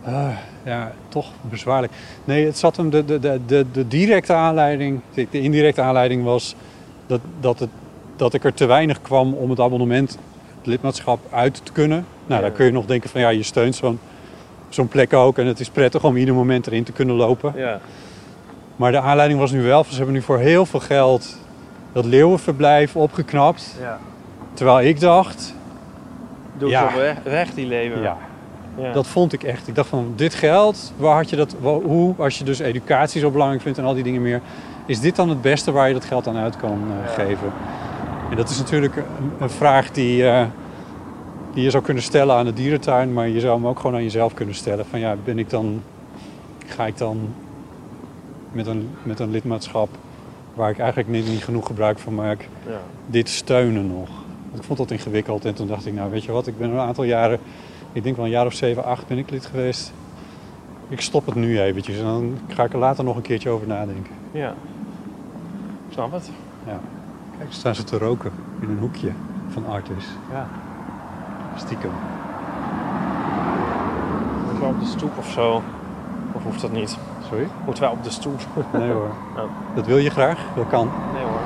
ah, 0.06 0.30
ja, 0.64 0.92
toch 1.10 1.32
bezwaarlijk. 1.42 1.94
Nee, 2.26 2.46
het 2.46 2.58
zat 2.58 2.78
hem, 2.78 2.90
de, 2.90 3.06
de, 3.06 3.20
de, 3.20 3.40
de, 3.46 3.66
de 3.72 3.88
directe 3.88 4.34
aanleiding, 4.34 5.00
de, 5.14 5.28
de 5.32 5.42
indirecte 5.42 5.82
aanleiding 5.82 6.24
was 6.24 6.56
dat, 7.08 7.20
dat, 7.40 7.60
het, 7.60 7.70
dat 8.16 8.34
ik 8.34 8.44
er 8.44 8.54
te 8.54 8.66
weinig 8.66 9.02
kwam 9.02 9.34
om 9.34 9.50
het 9.50 9.60
abonnement, 9.60 10.18
het 10.58 10.66
lidmaatschap 10.68 11.20
uit 11.32 11.62
te 11.66 11.72
kunnen. 11.72 12.06
Nou, 12.26 12.42
Ja. 12.42 12.48
dan 12.48 12.56
kun 12.58 12.66
je 12.66 12.72
nog 12.72 12.86
denken 12.86 13.10
van 13.10 13.22
ja, 13.22 13.30
je 13.30 13.44
steunt 13.44 13.76
zo'n 13.76 14.00
zo'n 14.70 14.88
plek 14.88 15.14
ook 15.14 15.38
en 15.38 15.46
het 15.46 15.60
is 15.60 15.70
prettig 15.70 16.04
om 16.04 16.18
ieder 16.18 16.36
moment 16.36 16.68
erin 16.68 16.84
te 16.84 16.92
kunnen 16.92 17.16
lopen. 17.16 17.54
Ja. 17.56 17.80
Maar 18.76 18.92
de 18.92 19.00
aanleiding 19.00 19.40
was 19.40 19.52
nu 19.52 19.62
wel, 19.64 19.84
ze 19.84 19.96
hebben 19.96 20.14
nu 20.14 20.22
voor 20.22 20.38
heel 20.40 20.66
veel 20.66 20.80
geld 20.80 21.38
dat 21.92 22.06
leeuwenverblijf 22.06 22.96
opgeknapt. 22.96 23.76
ja. 23.80 24.00
Terwijl 24.54 24.82
ik 24.88 25.00
dacht, 25.00 25.54
Doe 26.58 26.70
Ja. 26.70 26.90
ze 26.92 26.98
weg, 26.98 27.18
weg, 27.24 27.54
die 27.54 27.66
leeuwen. 27.68 28.02
ja, 28.02 28.18
Ja. 28.78 28.92
Dat 28.92 29.08
vond 29.08 29.34
ik 29.34 29.44
echt. 29.44 29.68
Ik 29.68 29.76
dacht 29.76 29.90
van 29.90 30.14
dit 30.16 30.34
geld, 30.34 30.94
waar 30.98 31.16
had 31.16 31.30
je 31.30 31.36
dat, 31.36 31.56
hoe, 31.62 32.14
als 32.18 32.38
je 32.38 32.44
dus 32.44 32.60
educatie 32.60 33.22
zo 33.22 33.32
belangrijk 33.32 33.62
vindt 33.62 33.78
en 33.78 33.86
al 33.86 33.94
die 33.94 34.04
dingen 34.04 34.22
meer, 34.22 34.42
is 34.86 35.00
dit 35.00 35.16
dan 35.16 35.30
het 35.30 35.42
beste 35.42 35.72
waar 35.72 35.88
je 35.88 35.94
dat 35.94 36.06
geld 36.06 36.28
aan 36.28 36.38
uit 36.38 36.58
kan 36.58 36.72
eh, 36.90 37.06
Ja. 37.18 37.24
geven? 37.24 37.52
En 38.30 38.36
dat 38.36 38.50
is 38.50 38.58
natuurlijk 38.58 38.96
een, 38.96 39.04
een 39.40 39.50
vraag 39.50 39.92
die, 39.92 40.28
eh, 40.30 40.46
die 41.54 41.64
je 41.64 41.70
zou 41.70 41.84
kunnen 41.84 42.04
stellen 42.04 42.36
aan 42.36 42.46
de 42.46 42.54
dierentuin, 42.54 43.14
maar 43.14 43.28
je 43.28 43.40
zou 43.40 43.54
hem 43.56 43.68
ook 43.68 43.80
gewoon 43.80 43.96
aan 43.96 44.04
jezelf 44.04 44.34
kunnen 44.34 44.56
stellen. 44.56 44.86
Van 44.90 45.00
ja, 45.00 45.16
ben 45.24 45.40
ik 45.40 45.50
dan, 45.50 45.82
ga 46.66 46.86
ik 46.86 46.98
dan 46.98 47.20
met 48.52 48.68
een, 48.68 48.90
met 49.04 49.20
een 49.20 49.32
lidmaatschap 49.32 49.90
waar 50.54 50.70
ik 50.70 50.80
eigenlijk 50.80 51.10
niet, 51.10 51.28
niet 51.28 51.44
genoeg 51.44 51.66
gebruik 51.68 52.00
van 52.00 52.16
maak, 52.16 52.48
Ja. 52.68 52.80
dit 53.08 53.30
steunen 53.30 53.88
nog? 53.88 54.10
Ik 54.54 54.64
vond 54.64 54.78
dat 54.78 54.92
ingewikkeld 54.92 55.46
en 55.46 55.54
toen 55.54 55.68
dacht 55.68 55.86
ik, 55.86 55.94
nou 55.94 56.12
weet 56.12 56.24
je 56.24 56.32
wat, 56.32 56.48
ik 56.48 56.58
ben 56.58 56.70
een 56.72 56.80
aantal 56.80 57.04
jaren, 57.04 57.40
ik 57.92 58.04
denk 58.04 58.16
wel 58.16 58.26
een 58.26 58.32
jaar 58.32 58.46
of 58.46 58.54
7, 58.54 58.84
8 58.86 59.08
ben 59.08 59.18
ik 59.18 59.30
lid 59.30 59.46
geweest. 59.46 59.94
Ik 60.90 61.02
stop 61.02 61.26
het 61.26 61.36
nu 61.36 61.60
eventjes 61.62 61.98
en 61.98 62.04
dan 62.04 62.38
ga 62.48 62.64
ik 62.64 62.74
er 62.74 62.80
later 62.80 63.04
nog 63.04 63.16
een 63.16 63.22
keertje 63.22 63.50
over 63.50 63.68
nadenken. 63.68 64.14
ja. 64.32 64.54
Snap 65.90 66.12
het? 66.12 66.32
Ja. 66.66 66.80
Kijk, 67.38 67.54
staan 67.54 67.76
ze 67.76 67.84
te 67.84 67.98
roken 67.98 68.32
in 68.60 68.70
een 68.70 68.80
hoekje 68.80 69.12
van 69.50 69.68
Artis. 69.68 70.06
Ja. 70.32 70.48
Stiekem. 71.56 71.92
Moeten 74.46 74.64
we 74.64 74.70
op 74.70 74.80
de 74.80 74.86
stoep 74.86 75.18
of 75.18 75.30
zo? 75.32 75.62
Of 76.32 76.44
hoeft 76.44 76.62
dat 76.62 76.72
niet? 76.72 76.98
Sorry? 77.30 77.48
Moeten 77.66 77.84
wij 77.84 77.92
op 77.92 78.04
de 78.04 78.10
stoep? 78.10 78.40
Nee 78.74 78.92
hoor. 78.92 79.12
Oh. 79.38 79.76
Dat 79.76 79.86
wil 79.86 79.98
je 79.98 80.10
graag? 80.10 80.40
Dat 80.56 80.68
kan. 80.68 80.90
Nee 81.14 81.24
hoor. 81.24 81.40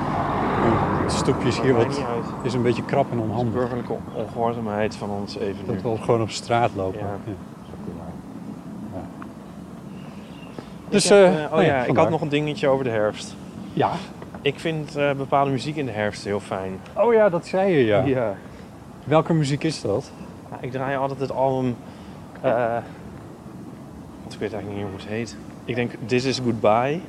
Het 1.04 1.12
stoepje 1.12 1.48
is 1.48 1.56
Maakt 1.56 1.68
hier 1.68 1.76
wat. 1.76 2.00
Is 2.44 2.54
een 2.54 2.62
beetje 2.62 2.86
krap 2.86 3.12
en 3.12 3.18
De 3.18 3.24
onhandig. 3.24 3.54
burgerlijke 3.54 3.94
ongehoorzaamheid 4.14 4.96
van 4.96 5.10
ons 5.10 5.38
even. 5.38 5.66
Dat 5.66 5.82
we 5.82 6.04
gewoon 6.04 6.22
op 6.22 6.30
straat 6.30 6.72
lopen. 6.76 7.00
Ja. 7.00 7.34
Dus, 10.90 11.10
heb, 11.10 11.18
eh, 11.18 11.44
eh, 11.44 11.46
oh 11.46 11.52
nou 11.52 11.64
ja, 11.64 11.84
ik 11.84 11.96
had 11.96 12.10
nog 12.10 12.22
een 12.22 12.30
dingetje 12.30 12.68
over 12.68 12.84
de 12.84 12.90
herfst. 12.90 13.36
ja. 13.74 13.92
Ik 14.42 14.60
vind 14.60 14.96
eh, 14.96 15.12
bepaalde 15.12 15.52
muziek 15.52 15.76
in 15.76 15.86
de 15.86 15.92
herfst 15.92 16.24
heel 16.24 16.40
fijn. 16.40 16.80
Oh 16.94 17.14
ja, 17.14 17.30
dat 17.30 17.48
zei 17.48 17.74
je 17.74 17.86
ja. 17.86 18.04
ja. 18.04 18.36
Welke 19.04 19.34
muziek 19.34 19.64
is 19.64 19.82
dat? 19.82 20.12
Nou, 20.50 20.64
ik 20.64 20.72
draai 20.72 20.98
altijd 20.98 21.20
het 21.20 21.32
album. 21.32 21.76
want 22.42 24.34
ik 24.34 24.40
weet 24.40 24.54
eigenlijk 24.54 24.68
niet 24.68 24.76
meer 24.76 24.86
hoe 24.86 25.00
het 25.00 25.08
heet. 25.08 25.36
Ik 25.66 25.76
denk 25.76 25.92
This 26.06 26.26
Is 26.26 26.40
Goodbye. 26.40 27.00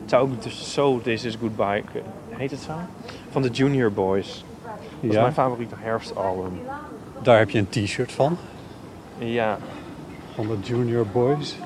Het 0.00 0.10
zou 0.10 0.22
ook 0.22 0.42
dus 0.42 0.72
zo 0.72 1.00
This 1.00 1.24
Is 1.24 1.36
Goodbye. 1.40 1.82
Heet 2.28 2.50
het 2.50 2.60
zo? 2.60 2.72
Van 3.30 3.42
de 3.42 3.48
Junior 3.48 3.92
Boys. 3.92 4.44
Dat 5.00 5.10
is 5.10 5.14
Ja. 5.14 5.20
mijn 5.20 5.32
favoriete 5.32 5.74
herfstalbum. 5.78 6.60
Daar 7.22 7.38
heb 7.38 7.50
je 7.50 7.58
een 7.58 7.68
t-shirt 7.68 8.12
van. 8.12 8.36
Ja, 9.18 9.58
Van 10.34 10.46
de 10.46 10.56
Junior 10.62 11.06
Boys. 11.12 11.56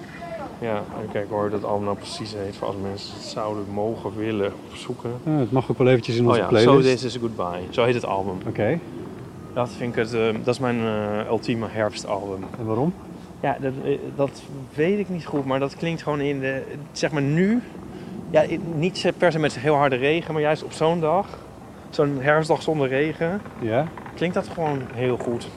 ja. 0.60 0.82
Kijken 1.12 1.36
hoe 1.36 1.50
dat 1.50 1.64
album 1.64 1.84
nou 1.84 1.96
precies 1.96 2.34
heet. 2.34 2.56
Voor 2.56 2.66
als 2.66 2.76
mensen 2.82 3.14
het 3.14 3.22
zouden 3.24 3.64
mogen 3.72 4.16
willen 4.16 4.52
zoeken. 4.74 5.10
Eh, 5.24 5.38
het 5.38 5.52
mag 5.52 5.70
ook 5.70 5.78
wel 5.78 5.86
eventjes 5.88 6.16
in 6.16 6.22
Oh 6.22 6.28
onze 6.28 6.40
ja, 6.40 6.46
So 6.46 6.50
playlist. 6.54 6.88
This 6.88 7.04
Is 7.04 7.16
Goodbye. 7.20 7.60
Zo 7.70 7.84
heet 7.84 7.94
het 7.94 8.04
album. 8.04 8.38
Oké. 8.46 8.78
Dat 9.52 9.70
vind 9.76 9.92
ik 9.96 9.98
het, 9.98 10.14
eh, 10.14 10.20
dat 10.44 10.54
is 10.54 10.58
mijn 10.60 10.78
eh, 10.80 11.28
ultieme 11.28 11.66
herfstalbum. 11.68 12.44
En 12.58 12.66
waarom? 12.66 12.92
Ja, 13.40 13.56
dat, 13.60 13.72
eh, 13.84 13.98
dat 14.16 14.42
weet 14.74 14.98
ik 14.98 15.08
niet 15.08 15.26
goed, 15.26 15.44
maar 15.44 15.58
dat 15.58 15.76
klinkt 15.76 16.02
gewoon 16.02 16.20
in 16.20 16.40
de, 16.40 16.62
zeg 16.92 17.10
maar 17.10 17.22
nu, 17.22 17.62
ja, 18.30 18.42
niet 18.74 19.12
per 19.18 19.32
se 19.32 19.38
met 19.38 19.58
heel 19.58 19.74
harde 19.74 19.96
regen, 19.96 20.32
maar 20.32 20.42
juist 20.42 20.64
op 20.64 20.72
zo'n 20.72 21.00
dag, 21.00 21.26
zo'n 21.90 22.18
herfstdag 22.20 22.62
zonder 22.62 22.88
regen, 22.88 23.40
Ja? 23.60 23.86
klinkt 24.14 24.34
dat 24.34 24.48
gewoon 24.48 24.82
heel 24.94 25.16
goed. 25.16 25.48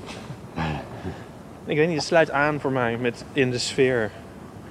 Ik 1.65 1.77
weet 1.77 1.87
niet, 1.87 1.97
het 1.97 2.05
sluit 2.05 2.31
aan 2.31 2.59
voor 2.59 2.71
mij 2.71 2.97
met 2.97 3.25
in 3.33 3.51
de 3.51 3.57
sfeer. 3.57 4.11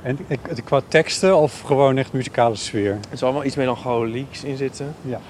En 0.02 0.18
ik- 0.26 0.40
qua 0.64 0.80
teksten 0.88 1.36
of 1.36 1.60
gewoon 1.60 1.96
echt 1.96 2.12
muzikale 2.12 2.56
sfeer? 2.56 2.98
Er 3.10 3.18
zal 3.18 3.32
wel 3.32 3.44
iets 3.44 3.56
melancholieks 3.56 4.44
in 4.44 4.56
zitten. 4.56 4.94
Ja. 5.02 5.20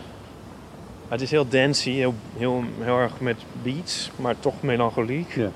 Het 1.09 1.21
is 1.21 1.31
heel 1.31 1.49
dancey, 1.49 1.93
heel, 1.93 2.15
heel, 2.37 2.65
heel 2.81 2.99
erg 2.99 3.21
met 3.21 3.37
beats, 3.63 4.11
maar 4.17 4.35
toch 4.41 4.55
melancholiek. 4.63 5.35
Ja. 5.35 5.49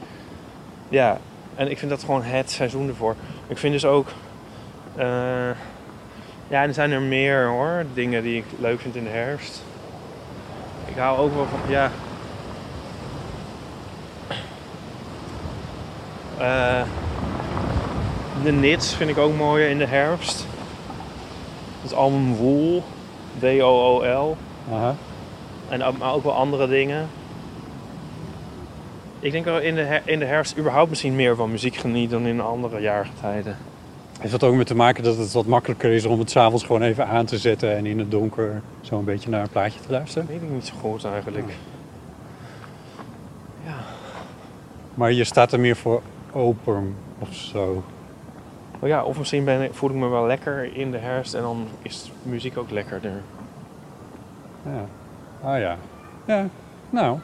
Ja, 0.88 1.18
en 1.54 1.70
ik 1.70 1.78
vind 1.78 1.90
dat 1.90 2.00
gewoon 2.04 2.22
het 2.22 2.50
seizoen 2.50 2.88
ervoor. 2.88 3.14
Ik 3.48 3.58
vind 3.58 3.72
dus 3.72 3.84
ook... 3.84 4.08
eh, 4.96 5.06
ja, 6.48 6.62
er 6.62 6.74
zijn 6.74 6.90
er 6.92 7.00
meer 7.02 7.46
hoor, 7.46 7.84
dingen 7.94 8.22
die 8.22 8.36
ik 8.36 8.44
leuk 8.58 8.80
vind 8.80 8.96
in 8.96 9.04
de 9.04 9.10
herfst. 9.10 9.62
Ik 10.86 10.96
hou 10.96 11.18
ook 11.18 11.34
wel 11.34 11.46
van, 11.46 11.70
ja... 11.70 11.90
Eh, 16.38 16.86
de 18.42 18.52
Nits 18.52 18.94
vind 18.94 19.10
ik 19.10 19.18
ook 19.18 19.36
mooier 19.36 19.68
in 19.68 19.78
de 19.78 19.86
herfst. 19.86 20.46
Het 21.82 21.94
album 21.94 22.34
Wool, 22.34 22.82
W-O-O-L. 23.38 24.36
Aha. 24.72 24.94
En 25.68 25.78
maar 25.98 26.12
ook 26.12 26.24
wel 26.24 26.32
andere 26.32 26.68
dingen. 26.68 27.08
Ik 29.20 29.32
denk 29.32 29.44
dat 29.44 29.56
we 29.56 29.64
in 29.64 29.74
de, 29.74 30.00
in 30.04 30.18
de 30.18 30.24
herfst 30.24 30.58
überhaupt 30.58 30.90
misschien 30.90 31.14
meer 31.14 31.36
van 31.36 31.50
muziek 31.50 31.76
genieten 31.76 32.18
dan 32.18 32.26
in 32.26 32.40
andere 32.40 32.80
jaargetijden. 32.80 33.56
Heeft 34.18 34.40
dat 34.40 34.44
ook 34.44 34.54
met 34.54 34.66
te 34.66 34.74
maken 34.74 35.04
dat 35.04 35.16
het 35.16 35.32
wat 35.32 35.46
makkelijker 35.46 35.92
is 35.92 36.04
om 36.04 36.18
het 36.18 36.30
s'avonds 36.30 36.64
gewoon 36.64 36.82
even 36.82 37.06
aan 37.06 37.26
te 37.26 37.38
zetten 37.38 37.76
en 37.76 37.86
in 37.86 37.98
het 37.98 38.10
donker 38.10 38.62
zo 38.80 38.98
een 38.98 39.04
beetje 39.04 39.30
naar 39.30 39.42
een 39.42 39.48
plaatje 39.48 39.80
te 39.80 39.90
luisteren? 39.90 40.28
Weet 40.28 40.42
ik 40.42 40.50
niet 40.50 40.66
zo 40.66 40.74
goed 40.80 41.04
eigenlijk. 41.04 41.52
Ja. 43.64 43.74
Maar 44.94 45.12
je 45.12 45.24
staat 45.24 45.52
er 45.52 45.60
meer 45.60 45.76
voor 45.76 46.02
open 46.32 46.96
of 47.18 47.34
zo. 47.34 47.82
Oh 48.80 48.88
ja, 48.88 49.02
of 49.02 49.18
misschien 49.18 49.44
ben 49.44 49.62
ik, 49.62 49.74
voel 49.74 49.90
ik 49.90 49.96
me 49.96 50.08
wel 50.08 50.26
lekker 50.26 50.76
in 50.76 50.90
de 50.90 50.98
herfst 50.98 51.34
en 51.34 51.42
dan 51.42 51.66
is 51.82 52.12
muziek 52.22 52.58
ook 52.58 52.70
lekkerder. 52.70 53.22
Ja. 54.62 54.84
Ah 55.42 55.58
ja. 55.58 55.76
Ja, 56.24 56.48
nou. 56.90 57.18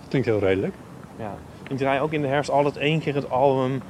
Dat 0.00 0.08
klinkt 0.08 0.26
heel 0.26 0.38
redelijk. 0.38 0.74
Ja. 1.18 1.34
Ik 1.68 1.76
draai 1.76 2.00
ook 2.00 2.12
in 2.12 2.22
de 2.22 2.28
herfst 2.28 2.50
altijd 2.50 2.76
één 2.76 3.00
keer 3.00 3.14
het 3.14 3.30
album. 3.30 3.82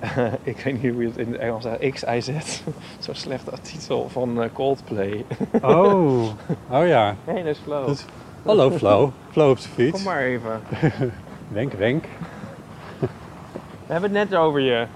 ik 0.42 0.56
weet 0.60 0.82
niet 0.82 0.92
hoe 0.92 1.02
je 1.02 1.08
het 1.08 1.16
in 1.16 1.32
het 1.32 1.40
Engels 1.40 1.62
zegt. 1.64 1.78
XIZ. 1.90 2.30
Zo'n 2.98 3.14
slechte 3.14 3.50
titel 3.62 4.08
van 4.08 4.42
eh, 4.42 4.48
Coldplay. 4.52 5.24
Oh, 5.62 6.22
oh 6.70 6.86
ja. 6.86 7.14
Hey, 7.24 7.36
dat 7.42 7.44
is 7.54 7.60
Flo. 7.64 7.86
Dat- 7.86 8.04
Hallo 8.44 8.70
Flo. 8.70 9.12
Flo 9.30 9.50
op 9.50 9.60
de 9.60 9.68
fiets. 9.68 9.90
Kom 9.92 10.02
maar 10.02 10.20
even. 10.22 10.60
Wenk, 11.48 11.72
wenk. 11.72 12.04
We 13.86 13.92
hebben 13.96 14.14
het 14.16 14.30
net 14.30 14.38
over 14.38 14.60
je. 14.60 14.86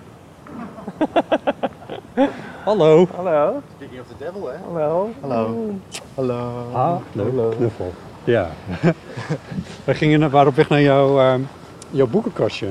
Hallo. 2.65 3.07
Hallo. 3.17 3.63
Speaking 3.77 4.01
of 4.01 4.07
the 4.07 4.15
devil, 4.25 4.47
hè? 4.49 4.57
Hallo. 4.73 5.11
Hallo. 5.21 5.71
Hallo. 6.15 6.69
Hallo. 6.73 7.49
Knuffel. 7.57 7.93
Ja. 8.25 8.51
We 9.85 9.95
gingen 9.95 10.21
naar- 10.21 10.31
waren 10.31 10.49
op 10.49 10.55
weg 10.57 10.69
naar 10.69 10.81
jouw, 10.81 11.19
ehm, 11.21 11.41
jouw 11.91 12.07
boekenkastje. 12.07 12.69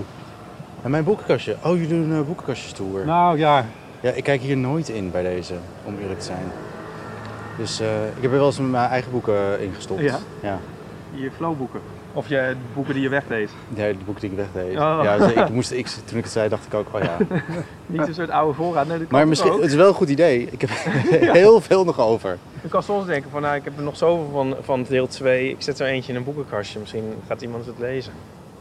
En 0.83 0.91
mijn 0.91 1.03
boekenkastje. 1.03 1.55
Oh, 1.63 1.71
jullie 1.71 1.87
doen 1.87 2.11
een 2.11 2.25
boekenkastjestoer. 2.25 3.05
Nou 3.05 3.37
ja, 3.37 3.65
Ja, 3.99 4.11
ik 4.11 4.23
kijk 4.23 4.41
hier 4.41 4.57
nooit 4.57 4.89
in 4.89 5.11
bij 5.11 5.23
deze, 5.23 5.53
om 5.83 5.97
eerlijk 6.01 6.19
te 6.19 6.25
zijn. 6.25 6.51
Dus 7.57 7.79
eh, 7.79 7.87
ik 8.15 8.21
heb 8.21 8.31
er 8.31 8.37
wel 8.37 8.45
eens 8.45 8.59
mijn 8.59 8.89
eigen 8.89 9.11
boeken 9.11 9.61
ingestopt. 9.61 10.01
Ja? 10.01 10.17
Ja. 10.41 10.59
Je 11.13 11.31
Flo 11.31 11.53
boeken. 11.53 11.79
Of 12.13 12.27
je 12.27 12.55
boeken 12.73 12.93
die 12.93 13.03
je 13.03 13.09
wegdeed. 13.09 13.49
Ja, 13.73 13.87
de 13.87 13.95
boeken 14.05 14.21
die 14.21 14.31
ik 14.31 14.35
wegdeed. 14.35 14.77
Oh. 14.77 14.99
Ja, 15.03 15.17
dus 15.17 15.31
ik 15.31 15.49
moest, 15.49 15.71
ik, 15.71 15.87
toen 15.87 16.17
ik 16.17 16.23
het 16.23 16.33
zei, 16.33 16.49
dacht 16.49 16.65
ik 16.65 16.73
ook, 16.73 16.87
oh 16.91 17.01
ja. 17.01 17.17
Niet 17.85 18.07
een 18.07 18.13
soort 18.13 18.29
oude 18.29 18.53
voorraad. 18.53 18.87
Nee, 18.87 18.99
Maar 19.09 19.27
misschien, 19.27 19.51
ook? 19.51 19.61
het 19.61 19.69
is 19.69 19.75
wel 19.75 19.87
een 19.87 19.93
goed 19.93 20.09
idee. 20.09 20.47
Ik 20.51 20.61
heb 20.61 20.69
heel 21.41 21.61
veel 21.61 21.83
nog 21.83 21.99
over. 21.99 22.37
Je 22.61 22.69
kan 22.69 22.83
soms 22.83 23.05
denken 23.05 23.31
van, 23.31 23.41
nou, 23.41 23.55
ik 23.55 23.63
heb 23.63 23.77
er 23.77 23.83
nog 23.83 23.97
zoveel 23.97 24.29
van, 24.31 24.55
van 24.61 24.85
deel 24.89 25.07
2. 25.07 25.49
Ik 25.49 25.61
zet 25.61 25.79
er 25.79 25.87
eentje 25.87 26.11
in 26.11 26.17
een 26.17 26.23
boekenkastje. 26.23 26.79
Misschien 26.79 27.13
gaat 27.27 27.41
iemand 27.41 27.65
het 27.65 27.79
lezen. 27.79 28.13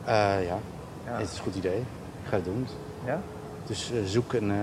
Eh, 0.04 0.14
ja. 0.46 0.58
Ja. 1.06 1.18
het 1.18 1.30
is 1.30 1.36
een 1.36 1.42
goed 1.42 1.54
idee. 1.54 1.82
Ik 2.22 2.28
ga 2.28 2.36
het 2.36 2.44
doen. 2.44 2.66
Ja? 3.04 3.20
Dus 3.66 3.90
eh, 3.92 3.98
zoek 4.04 4.32
en 4.34 4.50
eh 4.50 4.56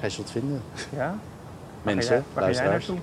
gij 0.00 0.10
zult 0.10 0.30
vinden. 0.30 0.62
Ja? 0.96 1.14
Mensen, 1.82 2.24
Waar 2.32 2.44
ga 2.44 2.50
jij 2.62 2.68
naartoe? 2.70 2.96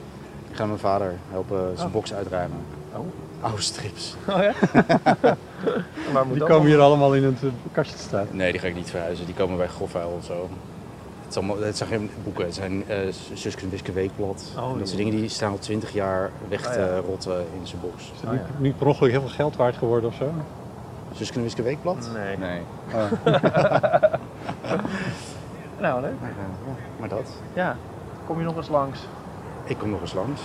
Ik 0.49 0.55
ga 0.55 0.65
mijn 0.65 0.79
vader 0.79 1.13
helpen 1.31 1.71
zijn 1.75 1.87
Oh. 1.87 1.93
box 1.93 2.13
uitruimen. 2.13 2.57
Oh. 2.93 3.05
Oude 3.41 3.61
strips. 3.61 4.15
Oh 4.29 4.41
ja? 4.41 4.53
Waar 6.13 6.25
moet 6.25 6.35
die 6.37 6.43
komen 6.43 6.67
hier 6.67 6.79
allemaal 6.79 7.15
in 7.15 7.23
het 7.23 7.43
eh, 7.43 7.49
kastje 7.71 7.95
te 7.95 8.01
staan. 8.01 8.27
Nee, 8.31 8.51
die 8.51 8.61
ga 8.61 8.67
ik 8.67 8.75
niet 8.75 8.89
verhuizen. 8.89 9.25
Die 9.25 9.35
komen 9.35 9.57
bij 9.57 9.67
Grofvuil 9.67 10.15
of 10.19 10.25
zo. 10.25 10.49
Het, 11.25 11.37
allemaal, 11.37 11.59
het 11.61 11.77
zijn 11.77 11.89
geen 11.89 12.09
boeken, 12.23 12.45
het 12.45 12.53
zijn 12.55 12.83
eh 12.87 12.97
Suske 13.33 13.61
en 13.63 13.69
Wiske 13.69 13.91
Weekblad. 13.91 14.43
Oh, 14.57 14.77
dat 14.77 14.87
soort 14.87 14.97
dingen 14.97 15.15
die 15.15 15.29
staan 15.29 15.51
al 15.51 15.57
twintig 15.59 15.93
jaar 15.93 16.31
weg 16.47 16.65
Oh, 16.67 16.71
te 16.73 16.79
ja. 16.79 16.97
rotten 16.97 17.45
in 17.61 17.67
zijn 17.67 17.81
box. 17.81 18.03
Is 18.03 18.09
het 18.19 18.23
Oh, 18.25 18.31
niet, 18.31 18.41
ja. 18.41 18.47
niet 18.59 18.77
per 18.77 18.87
ongeluk 18.87 19.11
heel 19.11 19.21
veel 19.21 19.29
geld 19.29 19.55
waard 19.55 19.77
geworden 19.77 20.09
of 20.09 20.15
zo? 20.15 20.31
Suske 21.13 21.41
Wiske 21.41 21.61
Weekblad? 21.61 22.09
Nee. 22.13 22.37
Nee. 22.37 22.61
Nou, 25.79 26.01
leuk. 26.01 26.13
Maar, 26.21 26.29
eh, 26.29 26.35
ja, 26.67 26.73
maar 26.99 27.09
dat. 27.09 27.31
Ja. 27.53 27.75
Kom 28.27 28.37
je 28.39 28.43
nog 28.45 28.55
eens 28.55 28.69
langs? 28.69 28.99
Ik 29.63 29.77
kom 29.77 29.89
nog 29.89 30.01
eens 30.01 30.13
langs. 30.13 30.41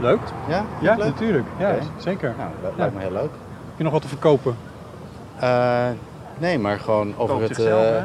Leuk? 0.00 0.18
Ja? 0.48 0.64
Ja, 0.80 0.94
leuk? 0.94 1.04
natuurlijk. 1.04 1.46
Ja, 1.58 1.74
zeker. 1.96 2.34
Nou, 2.38 2.50
dat 2.62 2.70
Ja. 2.70 2.76
lijkt 2.78 2.94
me 2.94 3.00
heel 3.00 3.12
leuk. 3.12 3.30
Heb 3.68 3.76
je 3.76 3.82
nog 3.82 3.92
wat 3.92 4.02
te 4.02 4.08
verkopen? 4.08 4.56
Eh, 5.38 5.86
nee, 6.38 6.58
maar 6.58 6.78
gewoon 6.80 7.14
over 7.16 7.34
Koopt 7.36 7.48
het... 7.48 7.56
zichzelf, 7.56 7.84
eh, 7.84 8.02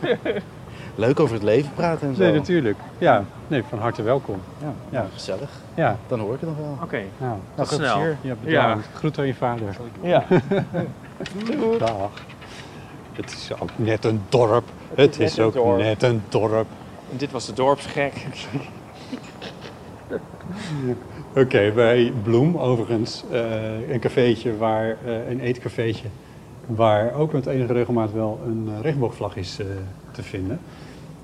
hè? 0.00 0.32
leuk 0.98 1.20
over 1.20 1.34
het 1.34 1.42
leven 1.44 1.70
praten 1.74 2.08
en 2.08 2.14
zo. 2.14 2.22
Nee, 2.22 2.32
natuurlijk. 2.32 2.76
Ja, 2.98 3.24
nee, 3.46 3.62
van 3.68 3.78
harte 3.78 4.02
welkom. 4.02 4.40
Ja, 4.60 4.72
Ja. 4.90 5.06
gezellig. 5.12 5.50
Ja, 5.74 5.96
Dan 6.06 6.20
hoor 6.20 6.34
ik 6.34 6.40
het 6.40 6.48
nog 6.48 6.58
wel. 6.58 6.78
Oké. 6.82 7.02
nou, 7.18 7.36
Nou, 7.56 7.68
veel 7.68 7.78
snel. 7.78 7.94
plezier. 7.96 8.16
ja, 8.20 8.34
bedankt. 8.44 8.88
Groet 8.94 9.18
aan 9.18 9.26
je 9.26 9.34
vader. 9.34 9.76
Ja. 10.00 10.24
Dag. 11.78 12.10
Het 13.12 13.32
is 13.32 13.50
ook 13.60 13.70
net 13.76 14.04
een 14.04 14.20
dorp. 14.28 14.64
Het 14.88 14.96
net 14.96 15.20
is 15.20 15.40
ook 15.40 15.52
dorp. 15.52 15.78
net 15.78 16.02
een 16.02 16.22
dorp. 16.28 16.66
Dit 17.10 17.30
was 17.30 17.46
de 17.46 17.52
dorpsgek. 17.52 18.12
Oké, 21.34 21.72
bij 21.74 22.12
Bloem 22.22 22.56
overigens 22.58 23.24
eh, 23.32 23.90
een 23.90 24.00
cafeetje 24.00 24.56
waar, 24.56 24.96
eh, 25.04 25.28
een 25.30 25.40
eetcafeetje, 25.40 26.08
waar 26.66 27.14
ook 27.14 27.32
met 27.32 27.46
enige 27.46 27.72
regelmaat 27.72 28.12
wel 28.12 28.40
een 28.46 28.68
eh, 28.76 28.80
regenboogvlag 28.82 29.36
is 29.36 29.58
eh, 29.58 29.66
te 30.10 30.22
vinden. 30.22 30.60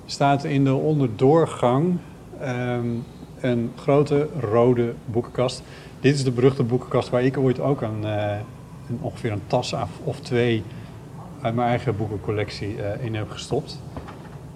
Staat 0.07 0.45
in 0.45 0.65
de 0.65 0.75
onderdoorgang 0.75 1.97
ehm, 2.41 2.87
een 3.41 3.73
grote 3.77 4.29
rode 4.41 4.95
boekenkast. 5.05 5.63
Dit 6.01 6.15
is 6.15 6.25
de 6.25 6.31
beruchte 6.31 6.63
boekenkast 6.63 7.09
waar 7.09 7.23
ik 7.23 7.39
ooit 7.39 7.61
ook 7.61 7.81
een, 7.81 8.05
eh, 8.05 8.37
een, 8.89 8.99
ongeveer 9.01 9.33
een 9.33 9.47
tas 9.47 9.75
af 9.75 9.91
of 10.05 10.21
twee 10.21 10.63
uit 11.41 11.55
mijn 11.55 11.69
eigen 11.69 11.97
boekencollectie 11.97 12.83
eh, 12.83 13.05
in 13.05 13.15
heb 13.15 13.31
gestopt. 13.31 13.81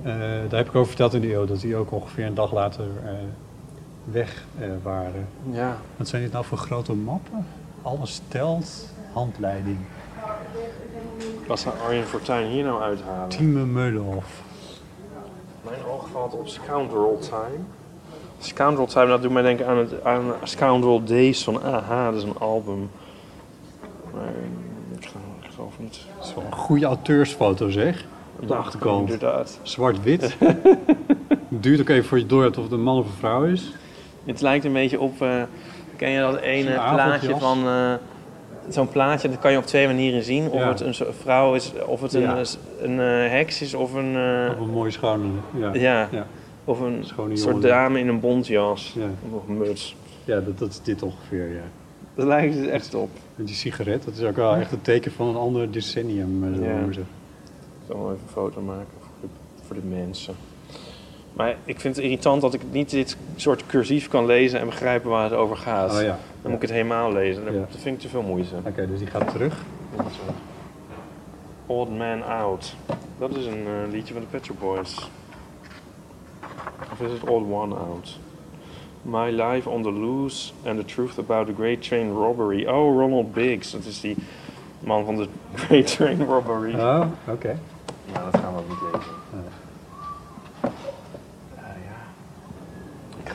Eh, 0.03 0.13
daar 0.49 0.59
heb 0.59 0.69
ik 0.69 0.75
over 0.75 0.89
verteld 0.89 1.15
in 1.15 1.21
de 1.21 1.33
eeuw 1.33 1.45
dat 1.45 1.61
die 1.61 1.77
ook 1.77 1.93
ongeveer 1.93 2.27
een 2.27 2.35
dag 2.35 2.53
later 2.53 2.87
weg 4.05 4.45
waren. 4.83 5.27
Ja. 5.51 5.77
Wat 5.97 6.09
zijn 6.09 6.23
dit 6.23 6.33
nou 6.33 6.45
voor 6.45 6.59
grote 6.59 6.93
mappen? 6.93 7.47
Alles 7.83 8.21
telt, 8.29 8.95
handleiding. 9.13 9.79
Wat 11.47 11.61
zou 11.61 11.75
Arjen 11.87 12.07
Fortuyn 12.07 12.47
hier 12.47 12.65
nou 12.65 12.83
uithalen? 12.83 13.29
Tieme 13.29 13.65
Meulenhof. 13.65 14.43
Valt 16.13 16.33
op 16.33 16.49
Scoundrel 16.49 17.19
Time. 17.21 17.65
Scoundrel 18.39 18.87
Time, 18.87 19.07
dat 19.07 19.23
doet 19.23 19.33
mij 19.33 19.43
denken 19.43 19.67
aan, 19.67 19.79
het, 19.79 20.05
aan 20.05 20.33
Scoundrel 20.43 21.05
Days 21.05 21.45
van 21.45 21.63
AHA. 21.63 22.11
Dat 22.11 22.23
is 22.23 22.29
een 22.29 22.39
album. 22.39 22.91
Maar 24.15 24.33
ik, 24.99 25.09
geloof 25.55 25.79
niet. 25.79 26.01
Dat 26.17 26.27
is 26.27 26.35
wel 26.35 26.45
een 26.45 26.53
goede 26.53 26.87
auteursfoto 26.87 27.71
zeg. 27.71 28.05
Op 28.41 28.49
de 28.49 28.55
achterkant. 28.55 29.11
Inderdaad. 29.11 29.59
Zwart-wit. 29.63 30.37
Duurt 31.49 31.81
ook 31.81 31.89
even 31.89 32.05
voor 32.05 32.19
je 32.19 32.27
door 32.27 32.43
hebt 32.43 32.57
of 32.57 32.63
het 32.63 32.73
een 32.73 32.83
man 32.83 32.99
of 32.99 33.07
een 33.07 33.13
vrouw 33.19 33.45
is. 33.45 33.73
Het 34.25 34.41
lijkt 34.41 34.65
een 34.65 34.73
beetje 34.73 35.01
op... 35.01 35.23
eh, 35.23 35.43
ken 35.97 36.11
je 36.11 36.21
dat 36.21 36.37
ene 36.37 36.73
plaatje 36.73 37.37
van... 37.39 37.59
eh, 37.67 37.93
Zo'n 38.69 38.89
plaatje, 38.89 39.29
dat 39.29 39.39
kan 39.39 39.53
je 39.53 39.59
op 39.59 39.67
twee 39.67 39.87
manieren 39.87 40.23
zien. 40.23 40.51
Of 40.51 40.61
Ja. 40.61 40.69
het 40.69 40.81
een 40.81 40.95
vrouw 41.23 41.55
is, 41.55 41.73
of 41.87 42.01
het 42.01 42.13
een, 42.15 42.21
Ja. 42.21 42.43
een, 42.81 43.01
eh, 43.01 43.31
heks 43.31 43.63
is, 43.63 43.75
of 43.75 43.95
een... 43.95 44.17
eh, 44.17 44.51
Op 44.53 44.61
een 44.61 44.71
mooie 44.73 44.91
schouder. 44.91 45.27
Ja. 45.73 46.09
ja. 46.11 46.27
Of 46.65 46.81
een 46.81 46.99
Schone 47.05 47.37
soort 47.37 47.55
jongen. 47.55 47.69
dame 47.69 47.99
in 47.99 48.09
een 48.09 48.21
bontjas. 48.21 48.93
Ja. 48.97 49.07
Of 49.33 49.49
een 49.49 49.59
muts. 49.59 49.97
Ja, 50.25 50.41
dat, 50.41 50.59
dat 50.59 50.69
is 50.69 50.81
dit 50.83 51.03
ongeveer, 51.03 51.49
ja. 51.49 51.63
Daar 52.15 52.27
lijkt 52.27 52.55
het 52.55 52.67
echt 52.69 52.95
op. 52.95 53.11
En 53.37 53.45
die 53.45 53.55
sigaret, 53.55 54.05
dat 54.05 54.15
is 54.15 54.23
ook 54.23 54.37
wel 54.37 54.55
echt 54.57 54.73
een 54.73 54.83
teken 54.83 55.13
van 55.13 55.27
een 55.29 55.37
ander 55.37 55.71
decennium. 55.73 56.55
eh, 56.55 56.61
Ja. 56.69 56.79
Ik 56.89 57.05
zal 57.87 57.99
wel 57.99 58.07
even 58.13 58.23
een 58.27 58.33
foto 58.33 58.61
maken 58.61 58.87
voor 59.01 59.09
de, 59.21 59.27
voor 59.67 59.77
de 59.77 59.83
mensen. 59.97 60.35
Maar 61.33 61.57
ik 61.65 61.81
vind 61.81 61.97
het 61.97 62.05
irritant 62.05 62.41
dat 62.41 62.55
ik 62.55 62.61
niet 62.71 62.91
dit 62.91 63.17
soort 63.37 63.67
cursief 63.67 64.09
kan 64.09 64.27
lezen 64.27 64.61
en 64.61 64.67
begrijpen 64.67 65.11
waar 65.11 65.25
het 65.25 65.33
over 65.33 65.57
gaat. 65.57 65.95
Oh 65.97 66.03
ja. 66.03 66.19
Dan 66.43 66.51
moet 66.51 66.63
ik 66.63 66.69
het 66.69 66.71
helemaal 66.71 67.13
lezen. 67.13 67.45
Dat 67.45 67.55
Ja. 67.55 67.61
dat 67.61 67.81
vind 67.81 67.95
ik 67.97 68.01
te 68.01 68.09
veel 68.09 68.23
moeite. 68.23 68.55
Oké, 68.65 68.87
dus 68.87 68.99
die 68.99 69.09
gaat 69.09 69.31
terug. 69.31 69.55
Old 71.67 71.97
Man 71.99 72.25
Out. 72.25 72.75
Dat 73.19 73.37
is 73.37 73.47
een 73.47 73.67
eh, 73.67 73.91
liedje 73.91 74.13
van 74.15 74.23
de 74.23 74.29
Pet 74.31 74.45
Shop 74.45 74.59
Boys. 74.61 75.11
Of 76.93 77.01
is 77.01 77.13
het 77.13 77.25
Old 77.31 77.51
One 77.51 77.75
Out? 77.75 78.19
My 79.03 79.31
Life 79.43 79.69
on 79.69 79.83
the 79.83 79.93
Loose 79.93 80.53
and 80.67 80.79
the 80.79 80.85
Truth 80.85 81.19
About 81.19 81.47
the 81.47 81.55
Great 81.55 81.83
Train 81.83 82.11
Robbery. 82.13 82.67
Oh, 82.67 82.99
Ronald 83.01 83.33
Biggs. 83.33 83.71
Dat 83.71 83.85
is 83.85 84.01
die 84.01 84.17
man 84.81 85.05
van 85.05 85.17
de 85.17 85.29
Great 85.55 85.87
Train 85.87 86.25
Robbery. 86.25 86.75
Oh, 86.75 87.05
oké. 87.29 87.59
Nou, 88.13 88.31
dat 88.31 88.41
gaan 88.41 88.53
we 88.55 88.59
ook 88.59 88.69
niet 88.69 88.79
lezen. 88.93 89.11
Nee. 89.33 89.43
Ah, 91.57 91.65
ja. 91.65 91.97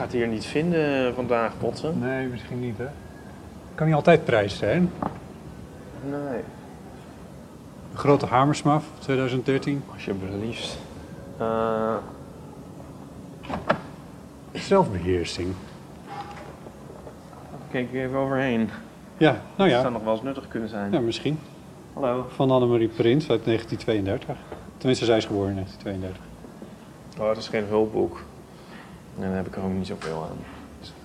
Ik 0.04 0.10
ga 0.10 0.16
het 0.16 0.24
hier 0.24 0.34
niet 0.34 0.46
vinden 0.46 1.16
vandaag, 1.16 1.58
Potten. 1.58 2.00
Nee, 2.00 2.28
misschien 2.28 2.60
niet, 2.60 2.78
hè? 2.78 2.86
Kan 3.76 3.86
niet 3.88 3.96
altijd 3.96 4.26
prijs 4.26 4.58
zijn. 4.58 4.92
Nee. 6.10 6.42
Grote 7.94 8.26
Hamersmaf 8.26 8.86
2013. 9.00 9.84
Alsjeblieft. 9.94 10.78
Eh 11.38 11.96
Zelfbeheersing. 14.52 15.54
kijk 17.72 17.92
ik 17.92 17.94
even 17.94 18.18
overheen. 18.18 18.70
Ja, 19.18 19.32
nou 19.56 19.70
Dat 19.70 19.70
zou 19.70 19.84
ja. 19.84 19.90
nog 19.90 20.04
wel 20.04 20.14
eens 20.14 20.24
nuttig 20.24 20.48
kunnen 20.48 20.70
zijn. 20.70 20.92
Ja, 20.92 21.00
misschien. 21.00 21.40
Hallo. 21.94 22.26
Van 22.36 22.52
Annemarie 22.52 22.88
Prins 22.88 23.30
uit 23.30 23.46
1932. 23.46 24.36
Tenminste, 24.78 25.06
zij 25.06 25.18
is 25.18 25.26
geboren 25.26 25.50
in 25.50 25.56
1932. 25.56 27.22
Oh, 27.22 27.30
het 27.30 27.38
is 27.38 27.48
geen 27.48 27.66
hulpboek. 27.66 28.22
En 29.20 29.28
daar 29.28 29.36
heb 29.36 29.48
ik 29.48 29.56
er 29.56 29.64
ook 29.64 29.74
niet 29.74 29.88
zoveel 29.88 30.28
aan. 30.30 30.38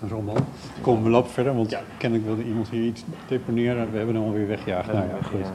Een 0.03 0.09
roman. 0.09 0.37
Kom, 0.81 1.03
we 1.03 1.11
lopen 1.11 1.31
verder, 1.31 1.55
want 1.55 1.71
Ja. 1.71 1.81
kennelijk 1.97 2.29
wilde 2.29 2.45
iemand 2.45 2.69
hier 2.69 2.85
iets 2.85 3.05
deponeren. 3.29 3.91
We 3.91 3.97
hebben 3.97 4.15
hem 4.15 4.25
alweer 4.25 4.47
weggejaagd. 4.47 4.93
Nou 4.93 5.07
ja, 5.09 5.27
goed. 5.29 5.47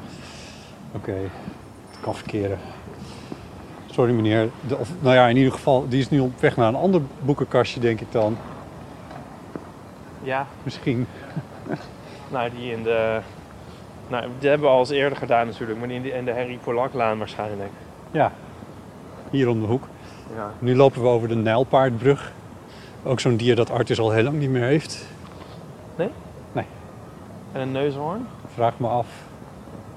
Oké, 0.96 1.12
het 1.12 2.00
kan 2.02 2.16
verkeren. 2.16 2.58
Sorry 3.92 4.14
meneer. 4.14 4.50
De, 4.68 4.78
of, 4.78 4.90
nou 5.00 5.16
ja, 5.16 5.28
in 5.28 5.38
ieder 5.38 5.52
geval, 5.52 5.86
die 5.90 6.00
is 6.00 6.10
nu 6.10 6.20
op 6.20 6.40
weg 6.40 6.56
naar 6.58 6.68
een 6.68 6.76
ander 6.76 7.02
boekenkastje, 7.20 7.80
denk 7.80 8.02
ik 8.02 8.12
dan. 8.12 8.38
Ja, 10.22 10.48
Misschien. 10.64 11.08
nou 12.32 12.50
die 12.58 12.72
in 12.72 12.84
de... 12.84 13.20
Nou, 14.08 14.26
die 14.40 14.50
hebben 14.50 14.68
we 14.68 14.74
al 14.74 14.80
eens 14.80 14.90
eerder 14.90 15.18
gedaan 15.18 15.46
natuurlijk, 15.48 15.80
maar 15.80 15.88
die 15.88 15.98
in 15.98 16.04
de, 16.04 16.10
in 16.12 16.26
de 16.26 16.32
Henry 16.32 16.60
Polaklaan 16.64 17.18
waarschijnlijk. 17.18 17.72
Ja, 18.12 18.32
hier 19.30 19.50
om 19.50 19.60
de 19.62 19.68
hoek. 19.68 19.88
Ja. 20.36 20.52
Nu 20.60 20.76
lopen 20.76 21.02
we 21.02 21.08
over 21.08 21.28
de 21.28 21.36
Nijlpaardbrug. 21.36 22.32
Ook 23.04 23.20
zo'n 23.20 23.38
dier 23.38 23.56
dat 23.56 23.70
Artis 23.70 24.00
al 24.00 24.12
heel 24.12 24.24
lang 24.24 24.40
niet 24.40 24.50
meer 24.50 24.64
heeft. 24.64 25.06
En 27.54 27.62
een 27.62 27.72
neushoorn? 27.72 28.28
Vraag 28.54 28.80
me 28.80 28.88
af 28.88 29.08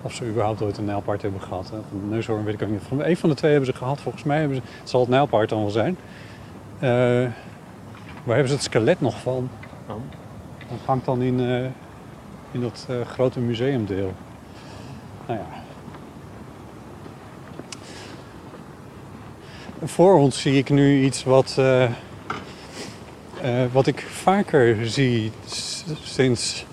of 0.03 0.13
ze 0.13 0.27
überhaupt 0.27 0.63
ooit 0.63 0.79
een 0.79 0.85
nijlpaard 0.85 1.23
hebben 1.23 1.41
gehad. 1.41 1.67
De 1.67 2.07
neushoorn 2.09 2.45
weet 2.45 2.55
ik 2.55 2.63
ook 2.63 2.69
niet. 2.69 2.83
Van 2.89 3.05
een 3.05 3.17
van 3.17 3.29
de 3.29 3.35
twee 3.35 3.51
hebben 3.51 3.73
ze 3.73 3.79
gehad. 3.79 4.01
Volgens 4.01 4.25
mij 4.25 4.39
hebben 4.39 4.57
ze, 4.57 4.63
het 4.81 4.91
zal 4.91 5.01
het 5.01 5.09
nijlpaard 5.09 5.49
dan 5.49 5.61
wel 5.61 5.71
zijn. 5.71 5.97
Eh, 6.79 6.89
waar 8.25 8.35
hebben 8.35 8.49
ze 8.49 8.55
het 8.55 8.63
skelet 8.63 9.01
nog 9.01 9.21
van? 9.21 9.51
Oh. 9.87 9.95
Dat 10.69 10.79
hangt 10.85 11.05
dan 11.05 11.23
in, 11.23 11.41
eh, 11.41 11.65
in 12.51 12.61
dat 12.61 12.87
eh, 12.89 13.01
grote 13.01 13.41
museumdeel. 13.41 14.13
Nou 15.27 15.39
ja. 15.39 15.47
Voor 19.85 20.19
ons 20.19 20.41
zie 20.41 20.59
ik 20.59 20.71
nu 20.71 21.03
iets 21.05 21.25
wat, 21.25 21.61
eh, 23.43 23.51
wat 23.73 23.87
ik 23.87 24.01
vaker 24.11 24.89
zie 24.89 25.33
sinds 26.03 26.67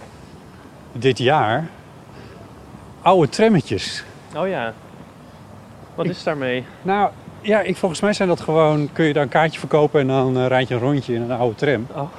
dit 0.92 1.18
jaar. 1.18 1.68
Oude 3.02 3.30
trammetjes. 3.30 4.04
Oh 4.36 4.48
ja. 4.48 4.74
Wat 5.96 6.06
Ik- 6.06 6.12
is 6.12 6.24
daarmee? 6.24 6.64
Nou, 6.82 7.10
ja, 7.42 7.62
ik, 7.62 7.78
volgens 7.78 8.02
mij 8.02 8.14
zijn 8.14 8.28
dat 8.28 8.42
gewoon... 8.42 8.90
Kun 8.94 9.06
je 9.06 9.14
daar 9.14 9.24
een 9.24 9.30
kaartje 9.30 9.60
verkopen 9.60 10.00
en 10.02 10.08
dan 10.08 10.38
eh, 10.38 10.48
rijd 10.48 10.68
je 10.68 10.74
een 10.74 10.80
rondje 10.80 11.14
in 11.14 11.22
een 11.22 11.32
oude 11.32 11.56
tram. 11.56 11.88
Oh. 11.96 12.10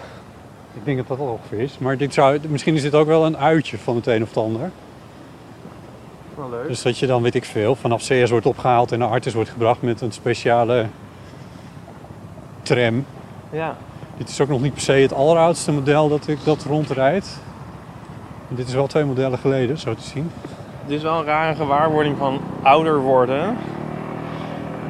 Ik 0.74 0.84
denk 0.84 0.96
dat 0.96 1.06
dat 1.08 1.16
wel 1.18 1.26
ongeveer 1.26 1.58
is. 1.60 1.78
Maar 1.78 1.96
dit 1.96 2.14
zou, 2.14 2.40
misschien 2.48 2.74
is 2.74 2.82
dit 2.82 2.94
ook 2.94 3.06
wel 3.06 3.24
een 3.26 3.36
uitje 3.36 3.78
van 3.78 3.96
het 3.96 4.06
een 4.06 4.22
of 4.22 4.28
het 4.28 4.36
ander. 4.36 4.70
Wel 6.36 6.50
leuk. 6.50 6.68
Dus 6.68 6.82
dat 6.82 6.98
je 6.98 7.06
dan, 7.06 7.22
weet 7.22 7.34
ik 7.34 7.44
veel, 7.44 7.74
vanaf 7.74 8.02
CS 8.02 8.30
wordt 8.30 8.46
opgehaald 8.46 8.92
en 8.92 8.98
naar 8.98 9.08
Artis 9.08 9.34
wordt 9.34 9.50
gebracht 9.50 9.82
met 9.82 10.00
een 10.00 10.12
speciale 10.12 10.86
tram. 12.62 13.04
Ja. 13.50 13.76
Dit 14.16 14.28
is 14.28 14.40
ook 14.40 14.48
nog 14.48 14.60
niet 14.60 14.72
per 14.72 14.82
se 14.82 14.92
het 14.92 15.12
alleroudste 15.12 15.72
model 15.72 16.08
dat 16.08 16.28
ik 16.28 16.38
dat 16.44 16.62
rondrijd. 16.62 17.38
En 18.48 18.56
dit 18.56 18.68
is 18.68 18.74
wel 18.74 18.86
twee 18.86 19.04
modellen 19.04 19.38
geleden, 19.38 19.78
zo 19.78 19.94
te 19.94 20.02
zien. 20.02 20.30
Dit 20.86 20.96
is 20.96 21.02
wel 21.02 21.18
een 21.18 21.24
rare 21.24 21.54
gewaarwording 21.54 22.16
van 22.18 22.40
ouder 22.62 22.98
worden. 22.98 23.56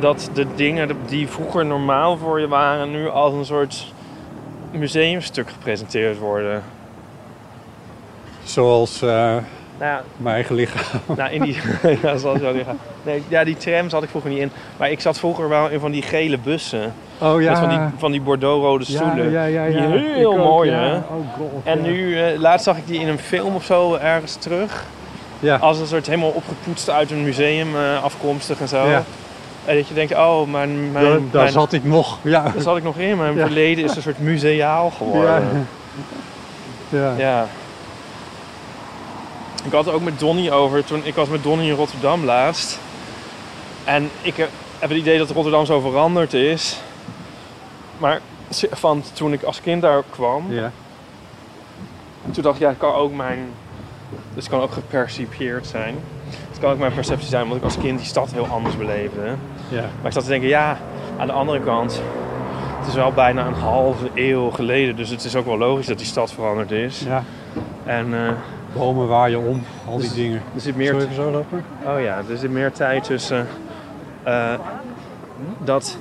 Dat 0.00 0.30
de 0.34 0.46
dingen 0.54 0.88
die 1.06 1.28
vroeger 1.28 1.66
normaal 1.66 2.16
voor 2.16 2.40
je 2.40 2.48
waren, 2.48 2.90
nu 2.90 3.08
als 3.08 3.32
een 3.34 3.44
soort 3.44 3.92
museumstuk 4.70 5.50
gepresenteerd 5.50 6.18
worden. 6.18 6.62
Zoals 8.42 9.02
eh, 9.02 9.36
Nou 9.78 9.90
ja, 9.90 10.02
mijn 10.16 10.34
eigen 10.34 10.54
lichaam. 10.54 11.00
nou 11.16 11.30
in 11.32 11.42
die. 11.42 11.56
ja, 12.02 12.16
zal 12.16 12.36
zo 12.38 12.52
liggen. 12.52 12.78
Nee, 13.02 13.22
ja, 13.28 13.44
die 13.44 13.56
tram 13.56 13.88
zat 13.90 14.02
ik 14.02 14.08
vroeger 14.08 14.30
niet 14.30 14.38
in. 14.40 14.50
Maar 14.76 14.90
ik 14.90 15.00
zat 15.00 15.18
vroeger 15.18 15.48
wel 15.48 15.68
in 15.68 15.80
van 15.80 15.90
die 15.90 16.02
gele 16.02 16.38
bussen. 16.38 16.94
Oh 17.18 17.34
Met 17.34 17.58
van 17.58 17.68
die, 17.68 17.78
van 17.96 18.10
die 18.10 18.20
Bordeaux-rode 18.20 18.84
stoelen. 18.84 19.30
Ja, 19.30 19.44
ja, 19.44 19.64
ja. 19.64 19.86
Die 19.88 19.98
heel 19.98 20.32
Ik 20.32 20.38
mooi, 20.38 20.70
ja. 20.70 20.76
hè? 20.78 20.96
Oh 20.96 21.02
god. 21.36 21.50
En 21.64 21.76
ja. 21.84 21.90
nu, 21.90 22.20
eh, 22.22 22.38
laatst 22.38 22.64
zag 22.64 22.76
ik 22.76 22.86
die 22.86 23.00
in 23.00 23.08
een 23.08 23.18
film 23.18 23.54
of 23.54 23.64
zo 23.64 23.94
ergens 23.94 24.34
terug. 24.34 24.84
Ja. 25.40 25.56
Als 25.56 25.78
een 25.78 25.86
soort 25.86 26.06
helemaal 26.06 26.30
opgepoetst 26.30 26.90
uit 26.90 27.10
een 27.10 27.24
museum 27.24 27.76
eh, 27.76 28.02
afkomstig 28.04 28.60
en 28.60 28.68
zo. 28.68 28.88
Ja. 28.88 29.02
En 29.64 29.76
dat 29.76 29.88
je 29.88 29.94
denkt, 29.94 30.12
oh, 30.14 30.50
mijn, 30.50 30.92
mijn, 30.92 31.04
daar, 31.04 31.12
daar 31.30 31.42
mijn- 31.42 31.52
zat 31.52 31.72
ik 31.72 31.84
nog. 31.84 32.18
Ja. 32.22 32.42
daar 32.42 32.62
zat 32.62 32.76
ik 32.76 32.82
nog 32.82 32.96
in. 32.96 33.16
Mijn 33.16 33.34
Ja. 33.34 33.44
verleden 33.46 33.84
is 33.84 33.96
een 33.96 34.02
soort 34.02 34.18
museaal 34.18 34.84
Ja. 34.84 34.96
geworden. 34.96 35.66
ja. 36.88 37.12
Ja. 37.16 37.46
Ik 39.64 39.72
had 39.72 39.84
het 39.84 39.94
ook 39.94 40.02
met 40.02 40.18
Donny 40.18 40.50
over. 40.50 40.84
Toen, 40.84 41.00
ik 41.04 41.14
was 41.14 41.28
met 41.28 41.42
Donny 41.42 41.64
in 41.68 41.74
Rotterdam 41.74 42.24
laatst. 42.24 42.78
En 43.84 44.10
ik 44.22 44.36
heb 44.36 44.48
het 44.78 44.90
idee 44.90 45.18
dat 45.18 45.30
Rotterdam 45.30 45.64
zo 45.66 45.80
veranderd 45.80 46.32
is. 46.34 46.80
Maar 47.98 48.20
van 48.70 49.02
toen 49.12 49.32
ik 49.32 49.42
als 49.42 49.60
kind 49.60 49.82
daar 49.82 50.02
kwam, 50.10 50.52
Ja. 50.52 50.70
toen 52.30 52.42
dacht 52.42 52.54
ik, 52.56 52.62
ja, 52.62 52.68
het 52.68 52.78
kan 52.78 52.94
ook 52.94 53.12
mijn... 53.14 53.38
Dus 54.34 54.44
het 54.44 54.52
kan 54.52 54.60
ook 54.62 54.72
gepercipieerd 54.72 55.66
zijn. 55.66 55.94
Het 56.48 56.58
kan 56.60 56.70
ook 56.72 56.78
mijn 56.78 56.92
perceptie 56.94 57.28
zijn, 57.28 57.42
omdat 57.42 57.58
ik 57.58 57.64
als 57.64 57.78
kind 57.78 57.98
die 57.98 58.06
stad 58.06 58.32
heel 58.32 58.46
anders 58.46 58.76
beleefde. 58.76 59.34
Ja. 59.68 59.80
Maar 59.80 60.06
ik 60.06 60.12
zat 60.12 60.22
te 60.22 60.28
denken, 60.28 60.48
ja, 60.48 60.78
aan 61.18 61.26
de 61.26 61.32
andere 61.32 61.60
kant... 61.60 62.02
Het 62.78 62.86
is 62.92 62.94
wel 62.94 63.12
bijna 63.12 63.46
een 63.46 63.54
halve 63.54 64.10
eeuw 64.14 64.50
geleden, 64.50 64.96
dus 64.96 65.08
het 65.10 65.24
is 65.24 65.36
ook 65.36 65.44
wel 65.46 65.58
logisch 65.58 65.86
dat 65.86 65.98
die 65.98 66.06
stad 66.06 66.32
veranderd 66.32 66.70
is. 66.70 67.00
ja. 67.00 67.24
En 67.84 68.14
eh, 68.14 68.32
Bomen 68.76 69.08
waaien 69.08 69.38
om, 69.38 69.62
al 69.88 69.96
die 69.98 70.06
Dus- 70.08 70.14
dingen. 70.16 70.42
er 70.54 70.60
zit 70.60 70.76
Meer 70.76 71.06
zo 71.14 71.30
lopen? 71.30 71.64
Oh 71.86 72.00
ja, 72.00 72.22
er 72.30 72.36
zit 72.36 72.50
meer 72.50 72.72
tijd 72.72 73.04
tussen 73.04 73.46
eh, 74.22 74.54
dat 75.64 75.96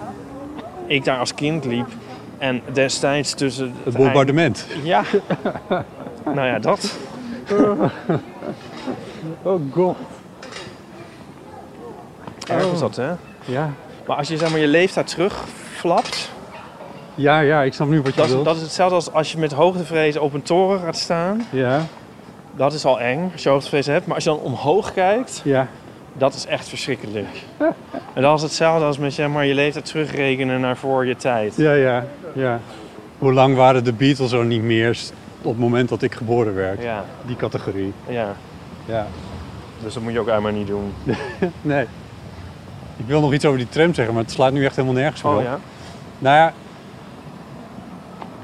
ik 0.88 1.03
daar 1.05 1.17
als 1.19 1.34
kind 1.34 1.65
liep 1.65 1.88
en 2.38 2.61
destijds 2.74 3.34
tussen... 3.34 3.74
Het 3.84 3.93
bombardement. 3.95 4.65
eind- 4.74 4.86
Ja. 4.86 5.03
nou 6.36 6.47
ja, 6.47 6.59
dat. 6.59 6.97
Oh 9.41 9.61
god. 9.71 9.95
Erg 12.47 12.71
is 12.71 12.80
dat, 12.80 12.95
hè? 12.95 13.09
Ja. 13.45 13.69
Maar 14.07 14.17
als 14.17 14.28
je 14.28 14.38
zeg 14.38 14.49
maar, 14.51 14.59
je 14.59 14.67
leeftijd 14.67 15.07
terugflapt, 15.07 16.32
Ja, 17.15 17.39
ja, 17.39 17.61
ik 17.61 17.74
snap 17.74 17.88
nu 17.88 18.01
wat 18.01 18.13
je 18.13 18.19
dat, 18.21 18.30
wilt. 18.30 18.45
dat 18.45 18.55
is 18.55 18.61
hetzelfde 18.61 18.95
als 18.95 19.11
als 19.13 19.32
je 19.32 19.38
met 19.38 19.51
hoogtevrees 19.51 20.17
op 20.17 20.34
een 20.34 20.41
toren 20.41 20.80
gaat 20.80 20.97
staan. 20.97 21.45
Ja, 21.49 21.82
Dat 22.55 22.73
is 22.73 22.85
al 22.85 22.99
eng, 22.99 23.29
als 23.31 23.43
je 23.43 23.49
hoogtevrees 23.49 23.85
hebt. 23.85 24.05
Maar 24.05 24.15
als 24.15 24.23
je 24.23 24.29
dan 24.29 24.39
omhoog 24.39 24.93
kijkt, 24.93 25.41
ja. 25.43 25.67
dat 26.13 26.33
is 26.33 26.45
echt 26.45 26.67
verschrikkelijk. 26.69 27.27
en 28.13 28.21
dat 28.21 28.37
is 28.37 28.43
hetzelfde 28.43 28.85
als 28.85 28.97
met 28.97 29.13
zeg 29.13 29.27
maar, 29.27 29.45
je 29.45 29.53
leeftijd 29.53 29.85
terugrekenen 29.85 30.59
naar 30.61 30.77
voor 30.77 31.05
je 31.05 31.15
tijd. 31.15 31.55
Ja, 31.57 31.73
ja, 31.73 32.05
ja. 32.34 32.59
Hoe 33.17 33.34
lang 33.34 33.55
waren 33.55 33.84
de 33.84 33.93
Beatles 33.93 34.31
er 34.31 34.45
niet 34.45 34.61
meer 34.61 34.99
op 35.41 35.51
het 35.51 35.59
moment 35.59 35.89
dat 35.89 36.01
ik 36.01 36.13
geboren 36.15 36.55
werd? 36.55 36.81
Ja, 36.84 37.05
Die 37.25 37.35
categorie. 37.35 37.93
ja. 38.07 38.35
Ja. 38.85 39.07
Dus 39.84 39.93
dat 39.93 40.03
moet 40.03 40.13
je 40.13 40.19
ook 40.19 40.27
eigenlijk 40.27 40.57
maar 40.57 40.65
niet 40.65 40.75
doen. 41.03 41.15
Nee. 41.61 41.85
Ik 42.97 43.05
wil 43.05 43.21
nog 43.21 43.34
iets 43.34 43.45
over 43.45 43.57
die 43.57 43.69
tram 43.69 43.93
zeggen, 43.93 44.13
maar 44.13 44.23
het 44.23 44.31
slaat 44.31 44.51
nu 44.53 44.65
echt 44.65 44.75
helemaal 44.75 45.01
nergens 45.01 45.23
Oh 45.23 45.35
op. 45.35 45.41
ja? 45.43 45.59
Nou 46.19 46.35
ja, 46.35 46.53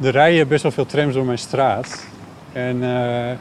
er 0.02 0.12
rijden 0.12 0.48
best 0.48 0.64
wel 0.64 0.72
veel 0.72 0.86
trams 0.86 1.14
door 1.14 1.26
mijn 1.26 1.38
straat. 1.38 2.06
En 2.54 2.84
eh, 2.84 3.36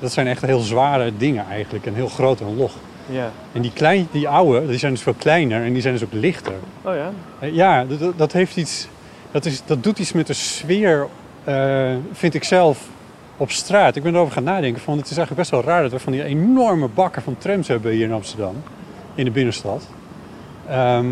dat 0.00 0.12
zijn 0.12 0.26
echt 0.26 0.42
heel 0.46 0.60
zware 0.60 1.12
dingen 1.16 1.44
eigenlijk. 1.50 1.86
En 1.86 1.94
heel 1.94 2.08
groot 2.08 2.40
en 2.40 2.56
log. 2.56 2.72
Ja. 3.06 3.30
En 3.52 3.62
die, 3.62 3.72
klein, 3.72 4.08
die 4.10 4.28
oude, 4.28 4.66
die 4.66 4.78
zijn 4.78 4.92
dus 4.92 5.02
veel 5.02 5.14
kleiner 5.18 5.64
en 5.64 5.72
die 5.72 5.82
zijn 5.82 5.94
dus 5.94 6.04
ook 6.04 6.12
lichter. 6.12 6.54
Oh 6.82 6.94
ja? 6.94 7.10
Eh, 7.38 7.54
Ja, 7.54 7.84
dat- 7.84 7.98
dat, 8.00 8.18
dat 8.18 8.32
heeft 8.32 8.56
iets. 8.56 8.88
Dat, 9.30 9.44
is, 9.44 9.62
dat 9.64 9.82
doet 9.82 9.98
iets 9.98 10.12
met 10.12 10.26
de 10.26 10.32
sfeer, 10.32 11.06
eh, 11.44 11.90
vind 12.12 12.34
ik 12.34 12.44
zelf, 12.44 12.86
op 13.36 13.50
straat. 13.50 13.96
Ik 13.96 14.02
ben 14.02 14.14
erover 14.14 14.32
gaan 14.32 14.42
nadenken. 14.44 14.82
Van, 14.82 14.96
het 14.98 15.10
is 15.10 15.16
eigenlijk 15.16 15.36
best 15.48 15.50
wel 15.50 15.62
raar 15.74 15.82
dat 15.82 15.90
we 15.92 15.98
van 15.98 16.12
die 16.12 16.24
enorme 16.24 16.88
bakken 16.88 17.22
van 17.22 17.38
trams 17.38 17.68
hebben 17.68 17.92
hier 17.92 18.04
in 18.06 18.12
Amsterdam. 18.12 18.54
In 19.14 19.24
de 19.24 19.30
binnenstad. 19.30 19.86
Ehm, 20.68 21.06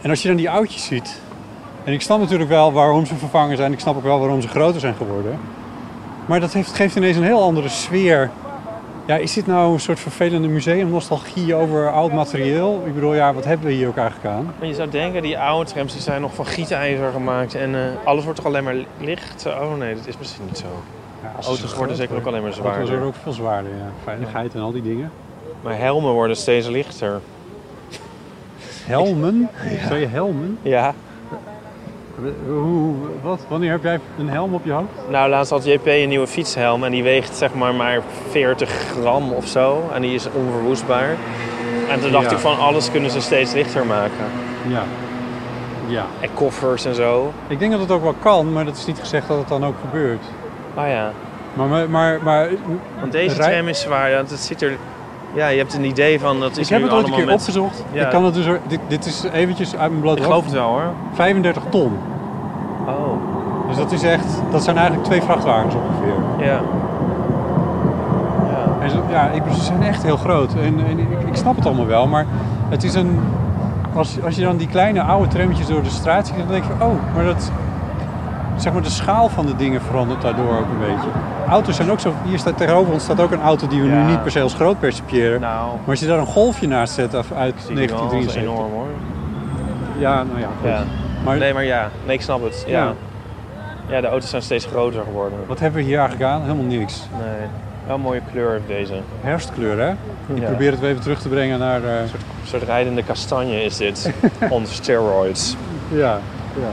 en 0.00 0.10
als 0.10 0.22
je 0.22 0.28
dan 0.28 0.36
die 0.36 0.50
oudjes 0.50 0.84
ziet. 0.84 1.20
En 1.84 1.92
ik 1.92 2.00
snap 2.00 2.18
natuurlijk 2.20 2.50
wel 2.50 2.72
waarom 2.72 3.06
ze 3.06 3.14
vervangen 3.14 3.56
zijn. 3.56 3.72
Ik 3.72 3.80
snap 3.80 3.96
ook 3.96 4.02
wel 4.02 4.18
waarom 4.18 4.40
ze 4.40 4.48
groter 4.48 4.80
zijn 4.80 4.94
geworden. 4.94 5.38
Maar 6.32 6.40
dat 6.40 6.52
heeft, 6.52 6.74
geeft 6.74 6.96
ineens 6.96 7.16
een 7.16 7.22
heel 7.22 7.42
andere 7.42 7.68
sfeer. 7.68 8.30
Ja, 9.06 9.16
is 9.16 9.32
dit 9.32 9.46
nou 9.46 9.72
een 9.72 9.80
soort 9.80 10.00
vervelende 10.00 10.48
museumnostalgie 10.48 11.54
over 11.54 11.90
oud 11.90 12.12
materieel? 12.12 12.82
Ik 12.86 12.94
bedoel, 12.94 13.14
ja, 13.14 13.34
wat 13.34 13.44
hebben 13.44 13.66
we 13.66 13.72
hier 13.72 13.88
ook 13.88 13.96
eigenlijk 13.96 14.34
aan? 14.34 14.54
Maar 14.58 14.68
je 14.68 14.74
zou 14.74 14.90
denken, 14.90 15.22
die 15.22 15.38
oude 15.38 15.70
trams 15.70 15.92
die 15.92 16.00
zijn 16.02 16.20
nog 16.20 16.34
van 16.34 16.46
gietijzer 16.46 17.12
gemaakt 17.12 17.54
en 17.54 17.74
eh, 17.74 17.80
alles 18.04 18.24
wordt 18.24 18.38
toch 18.38 18.48
alleen 18.48 18.64
maar 18.64 18.74
licht? 18.98 19.46
Oh 19.46 19.76
nee, 19.78 19.94
dat 19.94 20.06
is 20.06 20.18
misschien 20.18 20.44
niet 20.46 20.58
zo. 20.58 20.82
Ja, 21.22 21.32
Auto's 21.46 21.74
worden 21.74 21.96
zeker 21.96 22.16
ook 22.16 22.26
alleen 22.26 22.42
maar 22.42 22.50
Auto's 22.50 22.64
worden 22.64 22.86
zwaarder. 22.86 23.06
ook 23.06 23.14
veel 23.22 23.32
zwaarder, 23.32 23.70
ja. 23.70 23.90
Veiligheid 24.04 24.54
en 24.54 24.60
al 24.60 24.72
die 24.72 24.82
dingen. 24.82 25.10
Maar 25.62 25.78
helmen 25.78 26.12
worden 26.12 26.36
steeds 26.36 26.68
lichter. 26.68 27.20
Helmen? 28.84 29.48
Zou 29.88 29.98
je 29.98 30.06
helmen? 30.06 30.58
Ja. 30.62 30.94
Hoe, 32.46 32.94
wat? 33.22 33.40
Wanneer 33.48 33.70
heb 33.70 33.82
jij 33.82 34.00
een 34.18 34.28
helm 34.28 34.54
op 34.54 34.64
je 34.64 34.72
hoofd? 34.72 34.86
Nou, 35.10 35.30
laatst 35.30 35.50
had 35.50 35.64
JP 35.64 35.86
een 35.86 36.08
nieuwe 36.08 36.26
fietshelm 36.26 36.84
en 36.84 36.90
die 36.90 37.02
weegt 37.02 37.36
zeg 37.36 37.54
maar 37.54 37.74
maar 37.74 38.00
40 38.30 38.70
gram 38.70 39.32
of 39.32 39.46
zo. 39.46 39.82
En 39.94 40.02
die 40.02 40.14
is 40.14 40.26
onverwoestbaar. 40.32 41.16
En 41.88 42.00
toen 42.00 42.10
dacht 42.12 42.24
Ja. 42.24 42.30
ik 42.32 42.38
van 42.38 42.58
alles 42.58 42.90
kunnen 42.90 43.10
ze 43.10 43.20
steeds 43.20 43.52
lichter 43.52 43.86
maken. 43.86 44.24
Ja. 44.68 44.82
Ja. 45.86 46.06
En 46.20 46.28
koffers 46.34 46.84
en 46.84 46.94
zo. 46.94 47.32
Ik 47.46 47.58
denk 47.58 47.70
dat 47.72 47.80
het 47.80 47.90
ook 47.90 48.02
wel 48.02 48.14
kan, 48.20 48.52
maar 48.52 48.64
dat 48.64 48.76
is 48.76 48.86
niet 48.86 48.98
gezegd 48.98 49.28
dat 49.28 49.38
het 49.38 49.48
dan 49.48 49.64
ook 49.64 49.74
gebeurt. 49.80 50.22
Oh 50.76 50.86
ja. 50.88 51.12
Maar, 51.54 51.66
maar, 51.68 51.90
maar, 51.90 52.18
maar 52.22 52.48
Want 53.00 53.12
deze 53.12 53.36
rij- 53.36 53.52
tram 53.54 53.68
is 53.68 53.80
zwaar. 53.80 54.10
Ja, 54.10 54.16
het 54.16 54.30
ziet 54.30 54.62
er... 54.62 54.76
Ja, 55.34 55.48
je 55.48 55.58
hebt 55.58 55.74
een 55.74 55.84
idee 55.84 56.20
van 56.20 56.40
dat 56.40 56.56
is 56.56 56.66
ik 56.66 56.72
heb 56.72 56.82
het 56.82 56.92
ooit 56.92 57.06
een 57.06 57.12
keer 57.12 57.24
met... 57.24 57.34
opgezocht. 57.34 57.84
Ja. 57.92 58.04
Ik 58.04 58.10
kan 58.10 58.24
het 58.24 58.34
dus, 58.34 58.46
dit, 58.66 58.80
dit 58.88 59.06
is 59.06 59.24
eventjes 59.32 59.76
uit 59.76 59.90
mijn 59.90 60.00
blote 60.02 60.18
Ik 60.18 60.24
geloof 60.24 60.44
het 60.44 60.52
wel 60.52 60.68
hoor. 60.68 60.92
35 61.12 61.62
ton. 61.70 61.92
Oh. 62.86 63.12
Dus 63.68 63.76
dat 63.76 63.92
is 63.92 64.02
echt, 64.02 64.42
dat 64.50 64.64
zijn 64.64 64.76
eigenlijk 64.76 65.06
twee 65.06 65.22
vrachtwagens 65.22 65.74
ongeveer. 65.74 66.46
Ja. 66.46 66.60
Ja. 68.50 68.76
En 68.80 68.90
ze, 68.90 68.96
ja, 69.10 69.28
ik, 69.30 69.42
ze 69.54 69.60
zijn 69.62 69.82
echt 69.82 70.02
heel 70.02 70.16
groot. 70.16 70.54
En, 70.54 70.86
en 70.86 70.98
ik, 70.98 71.08
ik 71.26 71.36
snap 71.36 71.56
het 71.56 71.66
allemaal 71.66 71.86
wel, 71.86 72.06
maar 72.06 72.26
het 72.68 72.84
is 72.84 72.94
een... 72.94 73.20
Als, 73.94 74.22
als 74.24 74.34
je 74.34 74.42
dan 74.42 74.56
die 74.56 74.68
kleine 74.68 75.02
oude 75.02 75.28
trammetjes 75.28 75.66
door 75.66 75.82
de 75.82 75.90
straat 75.90 76.26
ziet, 76.26 76.36
dan 76.36 76.46
denk 76.48 76.64
je 76.64 76.70
van, 76.78 76.88
oh, 76.88 77.14
maar 77.14 77.24
dat... 77.24 77.50
Zeg 78.56 78.72
maar, 78.72 78.82
de 78.82 78.90
schaal 78.90 79.28
van 79.28 79.46
de 79.46 79.56
dingen 79.56 79.82
verandert 79.82 80.22
daardoor 80.22 80.58
ook 80.58 80.66
een 80.70 80.78
beetje. 80.78 81.08
Auto's 81.48 81.76
zijn 81.76 81.90
ook 81.90 82.00
zo... 82.00 82.12
Hier 82.24 82.38
staat 82.38 82.56
tegenover 82.56 82.92
ons 82.92 83.02
staat 83.02 83.20
ook 83.20 83.30
een 83.30 83.40
auto 83.40 83.66
die 83.66 83.80
we 83.80 83.88
Ja. 83.88 83.94
nu 84.04 84.10
niet 84.10 84.22
per 84.22 84.30
se 84.30 84.40
als 84.40 84.54
groot 84.54 84.80
percipiëren. 84.80 85.40
Nou, 85.40 85.66
Maar 85.66 85.88
als 85.88 86.00
je 86.00 86.06
daar 86.06 86.18
een 86.18 86.26
golfje 86.26 86.66
naast 86.66 86.94
zet 86.94 87.14
uit 87.14 87.24
zie 87.66 87.76
je 87.76 87.86
wel, 87.88 87.98
dat 87.98 88.12
is 88.12 88.32
1973... 88.32 88.42
enorm 88.42 88.72
hoor. 88.72 88.86
Ja, 89.98 90.22
nou 90.22 90.38
ja, 90.38 90.48
goed. 90.60 90.68
Ja. 90.70 90.82
Maar 91.24 91.38
Nee, 91.38 91.52
maar 91.54 91.64
ja. 91.64 91.90
Nee, 92.06 92.14
ik 92.16 92.22
snap 92.22 92.42
het. 92.42 92.64
Ja. 92.66 92.78
Ja. 92.84 92.92
ja. 93.88 94.00
de 94.00 94.06
auto's 94.06 94.30
zijn 94.30 94.42
steeds 94.42 94.64
groter 94.66 95.02
geworden. 95.02 95.38
wat 95.46 95.60
hebben 95.60 95.80
we 95.80 95.86
hier 95.86 95.98
eigenlijk 95.98 96.30
aan? 96.30 96.40
Helemaal 96.42 96.64
niks. 96.64 97.06
Nee. 97.18 97.46
Wel 97.86 97.94
een 97.96 98.00
mooie 98.02 98.20
kleur 98.32 98.60
deze. 98.66 98.94
Een 98.94 99.02
Herfstkleur, 99.20 99.78
hè? 99.78 99.90
Ik 100.34 100.44
probeer 100.44 100.70
het 100.70 100.80
weer 100.80 100.90
even 100.90 101.02
terug 101.02 101.20
te 101.20 101.28
brengen 101.28 101.58
naar... 101.58 101.84
eh, 101.84 101.92
soort 102.44 102.62
rijdende 102.62 103.02
kastanje 103.02 103.64
is 103.64 103.76
dit. 103.76 104.12
On 104.50 104.66
steroids. 104.66 105.56
Ja, 105.88 106.18
ja, 106.60 106.68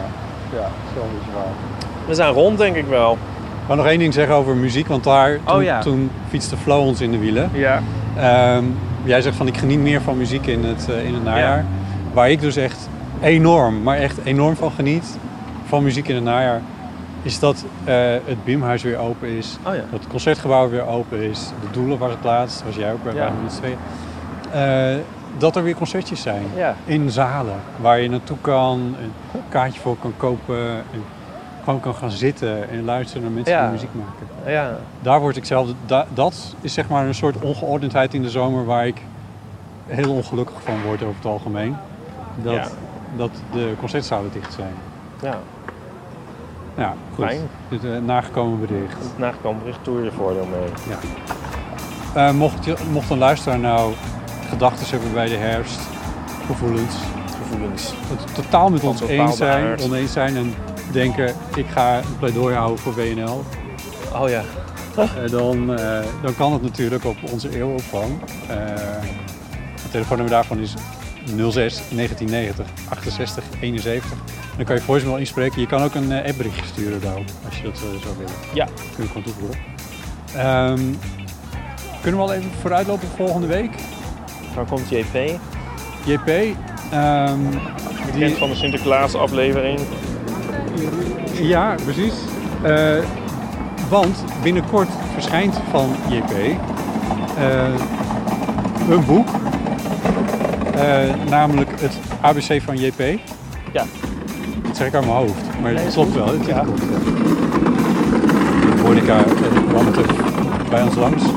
ja, 0.53 0.67
zo 0.95 0.99
is 1.19 1.25
het 1.25 1.33
waar. 1.33 1.53
We 2.07 2.13
zijn 2.13 2.33
rond 2.33 2.57
denk 2.57 2.75
ik 2.75 2.85
wel. 2.85 3.11
Ik 3.13 3.67
wil 3.67 3.75
nog 3.75 3.85
één 3.85 3.99
ding 3.99 4.13
zeggen 4.13 4.35
over 4.35 4.55
muziek, 4.55 4.87
want 4.87 5.03
daar 5.03 5.39
toen, 5.45 5.55
Oh 5.55 5.63
ja. 5.63 5.79
toen 5.81 6.11
fietste 6.29 6.57
Flo 6.57 6.79
ons 6.79 7.01
in 7.01 7.11
de 7.11 7.17
wielen. 7.17 7.49
Ja. 7.53 7.81
Ehm, 8.17 8.63
jij 9.03 9.21
zegt 9.21 9.35
van 9.35 9.47
ik 9.47 9.57
geniet 9.57 9.79
meer 9.79 10.01
van 10.01 10.17
muziek 10.17 10.45
in 10.45 10.63
het, 10.63 10.89
eh, 10.89 11.05
in 11.05 11.13
het 11.13 11.23
najaar. 11.23 11.57
Ja. 11.57 11.65
Waar 12.13 12.29
ik 12.29 12.41
dus 12.41 12.55
echt 12.55 12.89
enorm, 13.21 13.83
maar 13.83 13.97
echt 13.97 14.17
enorm 14.23 14.55
van 14.55 14.71
geniet, 14.71 15.17
van 15.67 15.83
muziek 15.83 16.07
in 16.07 16.15
het 16.15 16.23
najaar, 16.23 16.61
is 17.21 17.39
dat 17.39 17.65
eh, 17.83 17.95
het 18.25 18.43
Bimhuis 18.43 18.83
weer 18.83 18.97
open 18.97 19.27
is. 19.29 19.57
Oh 19.63 19.73
ja. 19.73 19.81
Dat 19.91 19.99
het 19.99 20.07
concertgebouw 20.07 20.69
weer 20.69 20.87
open 20.87 21.21
is. 21.21 21.51
De 21.61 21.67
Doelen 21.79 21.97
was 21.97 22.11
het 22.11 22.23
laatst, 22.23 22.63
was 22.65 22.75
jij 22.75 22.91
ook 22.91 23.03
bij 23.03 23.13
Ja. 23.13 23.31
met 23.43 23.51
z'n 23.53 23.57
tweeën. 23.59 23.77
Eh, 24.51 24.99
dat 25.37 25.55
er 25.55 25.63
weer 25.63 25.75
concertjes 25.75 26.21
zijn. 26.21 26.43
Ja. 26.55 26.75
In 26.85 27.09
zalen 27.11 27.55
waar 27.81 27.99
je 27.99 28.09
naartoe 28.09 28.37
kan, 28.41 28.79
een 28.79 29.41
kaartje 29.49 29.79
voor 29.79 29.97
kan 29.97 30.13
kopen. 30.17 30.67
En 30.69 31.03
gewoon 31.63 31.79
kan 31.79 31.95
gaan 31.95 32.11
zitten 32.11 32.69
en 32.69 32.85
luisteren 32.85 33.23
naar 33.23 33.31
mensen 33.31 33.53
Ja. 33.53 33.61
die 33.61 33.71
muziek 33.71 33.89
maken. 33.93 34.51
Ja. 34.51 34.77
Daar 35.01 35.19
word 35.19 35.35
ik 35.37 35.45
zelf, 35.45 35.67
da- 35.85 36.05
dat 36.13 36.55
is 36.61 36.73
zeg 36.73 36.87
maar 36.89 37.05
een 37.07 37.13
soort 37.15 37.39
ongeordendheid 37.41 38.13
in 38.13 38.21
de 38.21 38.29
zomer 38.29 38.65
waar 38.65 38.87
ik 38.87 39.01
heel 39.87 40.13
ongelukkig 40.13 40.55
van 40.63 40.81
word 40.85 41.03
over 41.03 41.15
het 41.15 41.25
algemeen. 41.25 41.75
Dat, 42.35 42.53
Ja. 42.53 42.65
dat 43.17 43.31
de 43.51 43.73
concertzalen 43.79 44.31
dicht 44.33 44.53
zijn. 44.53 44.73
Ja. 45.21 45.37
Ja, 46.77 46.93
goed. 47.15 47.25
Fijn. 47.25 47.39
Dit 47.69 47.83
uh, 47.83 47.97
nagekomen 48.05 48.59
bericht. 48.59 48.97
Nagekomen 49.15 49.59
bericht 49.61 49.79
doe 49.83 49.99
je 49.99 50.05
er 50.05 50.13
voordeel 50.13 50.45
mee. 50.51 50.69
Ja. 50.89 52.27
Eh, 52.27 52.33
mocht, 52.33 52.65
je, 52.65 52.75
mocht 52.91 53.09
een 53.09 53.17
luisteraar 53.17 53.59
nou 53.59 53.93
gedachten 54.49 54.87
hebben 54.89 55.13
bij 55.13 55.27
de 55.27 55.35
herfst, 55.35 55.79
gevoelens, 56.45 56.95
Gevoelens. 57.41 57.93
het 58.07 58.35
totaal 58.35 58.69
met 58.69 58.83
ons 58.83 59.01
eens 59.01 59.37
zijn, 59.37 59.65
aard. 59.65 59.83
oneens 59.83 60.11
zijn 60.11 60.35
en 60.35 60.53
denken 60.91 61.35
ik 61.55 61.65
ga 61.67 61.97
een 61.97 62.17
pleidooi 62.19 62.55
houden 62.55 62.77
voor 62.79 62.93
WNL, 62.95 63.43
Oh 64.15 64.29
ja. 64.29 64.41
eh, 64.95 65.31
dan, 65.31 65.73
eh, 65.77 65.99
dan 66.21 66.35
kan 66.35 66.53
het 66.53 66.61
natuurlijk 66.61 67.05
op 67.05 67.17
onze 67.31 67.55
eeuwopvang. 67.55 68.19
Eh 68.47 68.57
het 69.81 69.91
telefoonnummer 69.91 70.35
daarvan 70.35 70.59
is 70.59 70.73
06 71.51 71.81
1990 71.89 72.65
68 72.89 73.43
71. 73.61 74.17
Dan 74.55 74.65
kan 74.65 74.75
je 74.75 74.81
voicemail 74.81 75.17
inspreken. 75.17 75.61
Je 75.61 75.67
kan 75.67 75.81
ook 75.81 75.93
een 75.95 76.11
appberichtje 76.11 76.65
sturen 76.65 77.01
daarop, 77.01 77.25
als 77.45 77.57
je 77.57 77.63
dat 77.63 77.77
zou 77.77 77.91
willen. 78.17 78.33
Ja. 78.53 78.65
Kun 78.95 79.03
je 79.03 79.07
gewoon 79.07 79.23
toevoegen. 79.23 79.59
Ehm, 80.35 80.81
kunnen 82.01 82.19
we 82.19 82.25
al 82.27 82.33
even 82.33 82.51
vooruitlopen 82.61 83.07
voor 83.07 83.17
volgende 83.17 83.47
week? 83.47 83.71
Dan 84.55 84.65
komt 84.67 84.89
JP. 84.89 85.39
JP, 86.05 86.25
die- 86.25 86.55
Bekend 88.13 88.37
van 88.37 88.49
de 88.49 88.55
Sinterklaas 88.55 89.15
aflevering. 89.15 89.79
Ja, 91.41 91.75
precies. 91.83 92.13
Eh, 92.63 92.97
want 93.89 94.23
binnenkort 94.43 94.87
verschijnt 95.13 95.59
van 95.71 95.89
JP 96.09 96.31
eh, 97.37 97.67
een 98.89 99.05
boek. 99.05 99.27
Eh, 100.75 101.29
namelijk 101.29 101.69
het 101.81 101.97
ABC 102.21 102.61
van 102.61 102.77
JP. 102.77 102.99
Ja. 103.73 103.83
Dat 104.63 104.77
zeg 104.77 104.87
ik 104.87 104.93
uit 104.95 105.05
mijn 105.05 105.17
hoofd, 105.17 105.43
maar 105.61 105.71
Nee, 105.73 105.83
het 105.83 105.93
klopt 105.93 106.13
wel. 106.13 106.27
Het 106.27 106.45
Ja. 106.45 106.63
Monika 108.83 109.23
kwam 109.69 109.85
het 109.85 109.99
bij 110.69 110.83
ons 110.83 110.95
langs. 110.95 111.23
Ik 111.23 111.29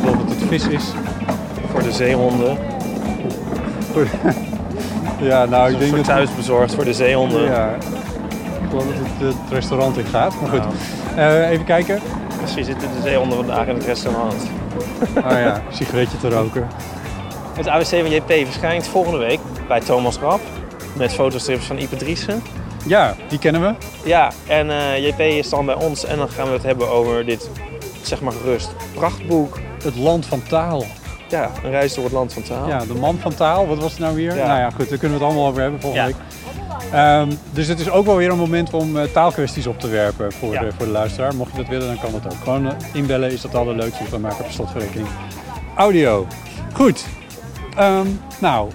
geloof 0.00 0.16
dat 0.16 0.28
het 0.28 0.48
vis 0.48 0.66
is. 0.68 0.84
De 1.92 1.98
zeehonden. 1.98 2.58
Ja, 5.20 5.44
nou, 5.44 5.72
ik 5.72 5.78
denk 5.78 5.96
dat... 5.96 6.04
thuisbezorgd 6.04 6.74
voor 6.74 6.84
de 6.84 6.94
zeehonden. 6.94 7.42
Ja, 7.42 7.74
ik 8.62 8.68
geloof 8.68 8.84
dat 8.84 8.94
het 8.94 9.34
het 9.34 9.52
restaurant 9.52 9.98
in 9.98 10.04
gaat. 10.04 10.40
Maar 10.40 10.50
goed, 10.50 10.60
Nou. 10.60 10.74
Eh, 11.16 11.50
even 11.50 11.64
kijken. 11.64 12.00
Misschien 12.40 12.64
zitten 12.64 12.88
de 12.88 13.00
zeehonden 13.02 13.36
vandaag 13.36 13.66
in 13.66 13.74
het 13.74 13.84
restaurant. 13.84 14.34
Oh 15.16 15.30
ja, 15.46 15.62
sigaretje 15.70 16.18
te 16.18 16.28
roken. 16.28 16.68
Het 17.54 17.68
ABC 17.68 17.86
van 17.86 18.10
JP 18.10 18.32
verschijnt 18.46 18.86
volgende 18.86 19.18
week 19.18 19.40
bij 19.68 19.80
Thomas 19.80 20.18
Rap. 20.18 20.40
Met 20.96 21.12
fotostrips 21.12 21.64
van 21.64 21.78
Ipe 21.78 21.96
Driessen. 21.96 22.42
Ja, 22.86 23.14
die 23.28 23.38
kennen 23.38 23.60
we. 23.60 23.74
Ja, 24.04 24.32
en 24.46 24.70
eh, 24.70 25.06
JP 25.06 25.20
is 25.20 25.48
dan 25.48 25.66
bij 25.66 25.74
ons 25.74 26.04
en 26.04 26.16
dan 26.16 26.28
gaan 26.28 26.46
we 26.46 26.52
het 26.52 26.62
hebben 26.62 26.90
over 26.90 27.24
dit, 27.24 27.50
zeg 28.02 28.20
maar 28.20 28.32
gerust, 28.32 28.70
prachtboek. 28.94 29.58
Het 29.82 29.96
land 29.96 30.26
van 30.26 30.42
taal. 30.42 30.84
Ja, 31.32 31.50
een 31.64 31.70
reis 31.70 31.94
door 31.94 32.04
het 32.04 32.12
land 32.12 32.32
van 32.32 32.42
taal. 32.42 32.68
Ja, 32.68 32.84
de 32.84 32.94
man 32.94 33.18
van 33.18 33.34
taal, 33.34 33.66
wat 33.66 33.78
was 33.78 33.90
het 33.90 34.00
nou 34.00 34.14
weer? 34.14 34.36
Ja. 34.36 34.46
Nou 34.46 34.58
ja, 34.58 34.70
goed, 34.70 34.88
daar 34.88 34.98
kunnen 34.98 35.18
we 35.18 35.24
het 35.24 35.32
allemaal 35.32 35.48
over 35.50 35.62
hebben 35.62 35.80
volgende 35.80 36.06
Ja. 36.08 36.14
week. 36.16 36.24
Ehm, 36.92 37.30
dus 37.52 37.66
het 37.66 37.80
is 37.80 37.90
ook 37.90 38.06
wel 38.06 38.16
weer 38.16 38.30
een 38.30 38.38
moment 38.38 38.72
om 38.74 38.96
eh, 38.98 39.04
taalkwesties 39.12 39.66
op 39.66 39.80
te 39.80 39.88
werpen 39.88 40.32
voor, 40.32 40.52
Ja. 40.52 40.60
de, 40.60 40.70
voor 40.76 40.86
de 40.86 40.92
luisteraar. 40.92 41.34
Mocht 41.34 41.50
je 41.50 41.56
dat 41.56 41.68
willen, 41.68 41.86
dan 41.86 41.98
kan 42.00 42.12
dat 42.22 42.32
ook. 42.32 42.38
Gewoon 42.42 42.66
eh, 42.66 42.72
inbellen 42.92 43.32
is 43.32 43.40
dat 43.40 43.54
allerleukste. 43.54 44.02
Dan 44.10 44.20
maken 44.20 44.36
we 44.38 44.42
per 44.44 44.52
slotverrekening 44.52 45.08
audio. 45.76 46.26
Goed. 46.72 47.04
Ehm, 47.76 48.06
nou, 48.38 48.70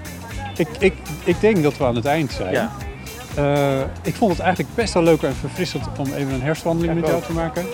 ik, 0.58 0.68
ik, 0.80 0.94
ik 1.24 1.40
denk 1.40 1.64
dat 1.64 1.78
we 1.78 1.86
aan 1.86 1.96
het 1.96 2.06
eind 2.06 2.32
zijn. 2.32 2.52
Ja. 2.54 2.72
Eh, 3.36 3.80
ik 4.02 4.16
vond 4.16 4.32
het 4.32 4.40
eigenlijk 4.42 4.76
best 4.76 4.94
wel 4.94 5.04
leuk 5.04 5.22
en 5.22 5.36
verfrissend 5.36 5.86
om 5.98 6.14
even 6.14 6.34
een 6.34 6.42
herfstwandeling 6.42 7.00
met 7.00 7.10
jou 7.10 7.22
te 7.24 7.32
maken. 7.34 7.66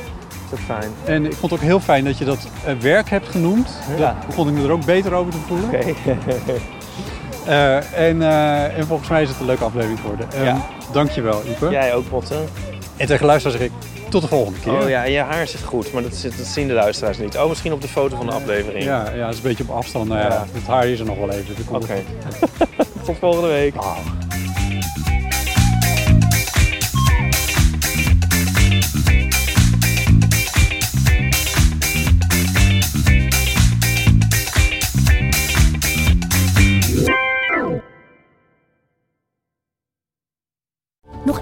Fijn. 0.57 0.91
En 1.05 1.25
ik 1.25 1.33
vond 1.33 1.51
het 1.51 1.59
ook 1.59 1.65
heel 1.65 1.79
fijn 1.79 2.03
dat 2.03 2.17
je 2.17 2.25
dat 2.25 2.47
eh, 2.65 2.73
werk 2.75 3.09
hebt 3.09 3.29
genoemd. 3.29 3.69
Ja. 3.97 4.17
Begon 4.27 4.47
ik 4.47 4.53
me 4.53 4.63
er 4.63 4.71
ook 4.71 4.85
beter 4.85 5.13
over 5.13 5.31
te 5.31 5.39
voelen. 5.47 5.65
Oké. 5.67 5.93
Eh, 7.45 7.75
en, 8.07 8.21
eh, 8.21 8.77
en 8.77 8.87
volgens 8.87 9.09
mij 9.09 9.21
is 9.21 9.29
het 9.29 9.39
een 9.39 9.45
leuke 9.45 9.63
aflevering 9.63 9.99
geworden. 9.99 10.27
Um, 10.37 10.43
Ja. 10.43 10.65
Dankjewel, 10.91 11.41
Ipe. 11.45 11.69
Jij 11.69 11.93
ook, 11.93 12.09
Botte. 12.09 12.35
En 12.97 13.07
tegen 13.07 13.25
luisteraars 13.25 13.59
zeg 13.59 13.67
ik 13.67 13.73
tot 14.09 14.21
de 14.21 14.27
volgende 14.27 14.59
keer. 14.59 14.81
Oh 14.81 14.89
ja, 14.89 15.03
je 15.03 15.19
haar 15.19 15.47
zit 15.47 15.61
goed, 15.61 15.93
maar 15.93 16.01
dat, 16.01 16.15
zit, 16.15 16.37
dat 16.37 16.45
zien 16.45 16.67
de 16.67 16.73
luisteraars 16.73 17.17
niet. 17.17 17.37
Oh, 17.37 17.49
misschien 17.49 17.73
op 17.73 17.81
de 17.81 17.87
foto 17.87 18.15
van 18.15 18.25
de 18.25 18.31
aflevering. 18.31 18.83
Ja, 18.83 19.11
ja, 19.15 19.25
dat 19.25 19.31
is 19.31 19.37
een 19.37 19.43
beetje 19.43 19.63
op 19.63 19.69
afstand. 19.69 20.07
Nou 20.07 20.19
ja. 20.19 20.45
Het 20.53 20.67
haar 20.67 20.87
is 20.87 20.99
er 20.99 21.05
nog 21.05 21.17
wel 21.17 21.29
even. 21.29 21.55
Oké. 21.69 22.03
Tot 23.05 23.17
volgende 23.19 23.47
week. 23.47 23.73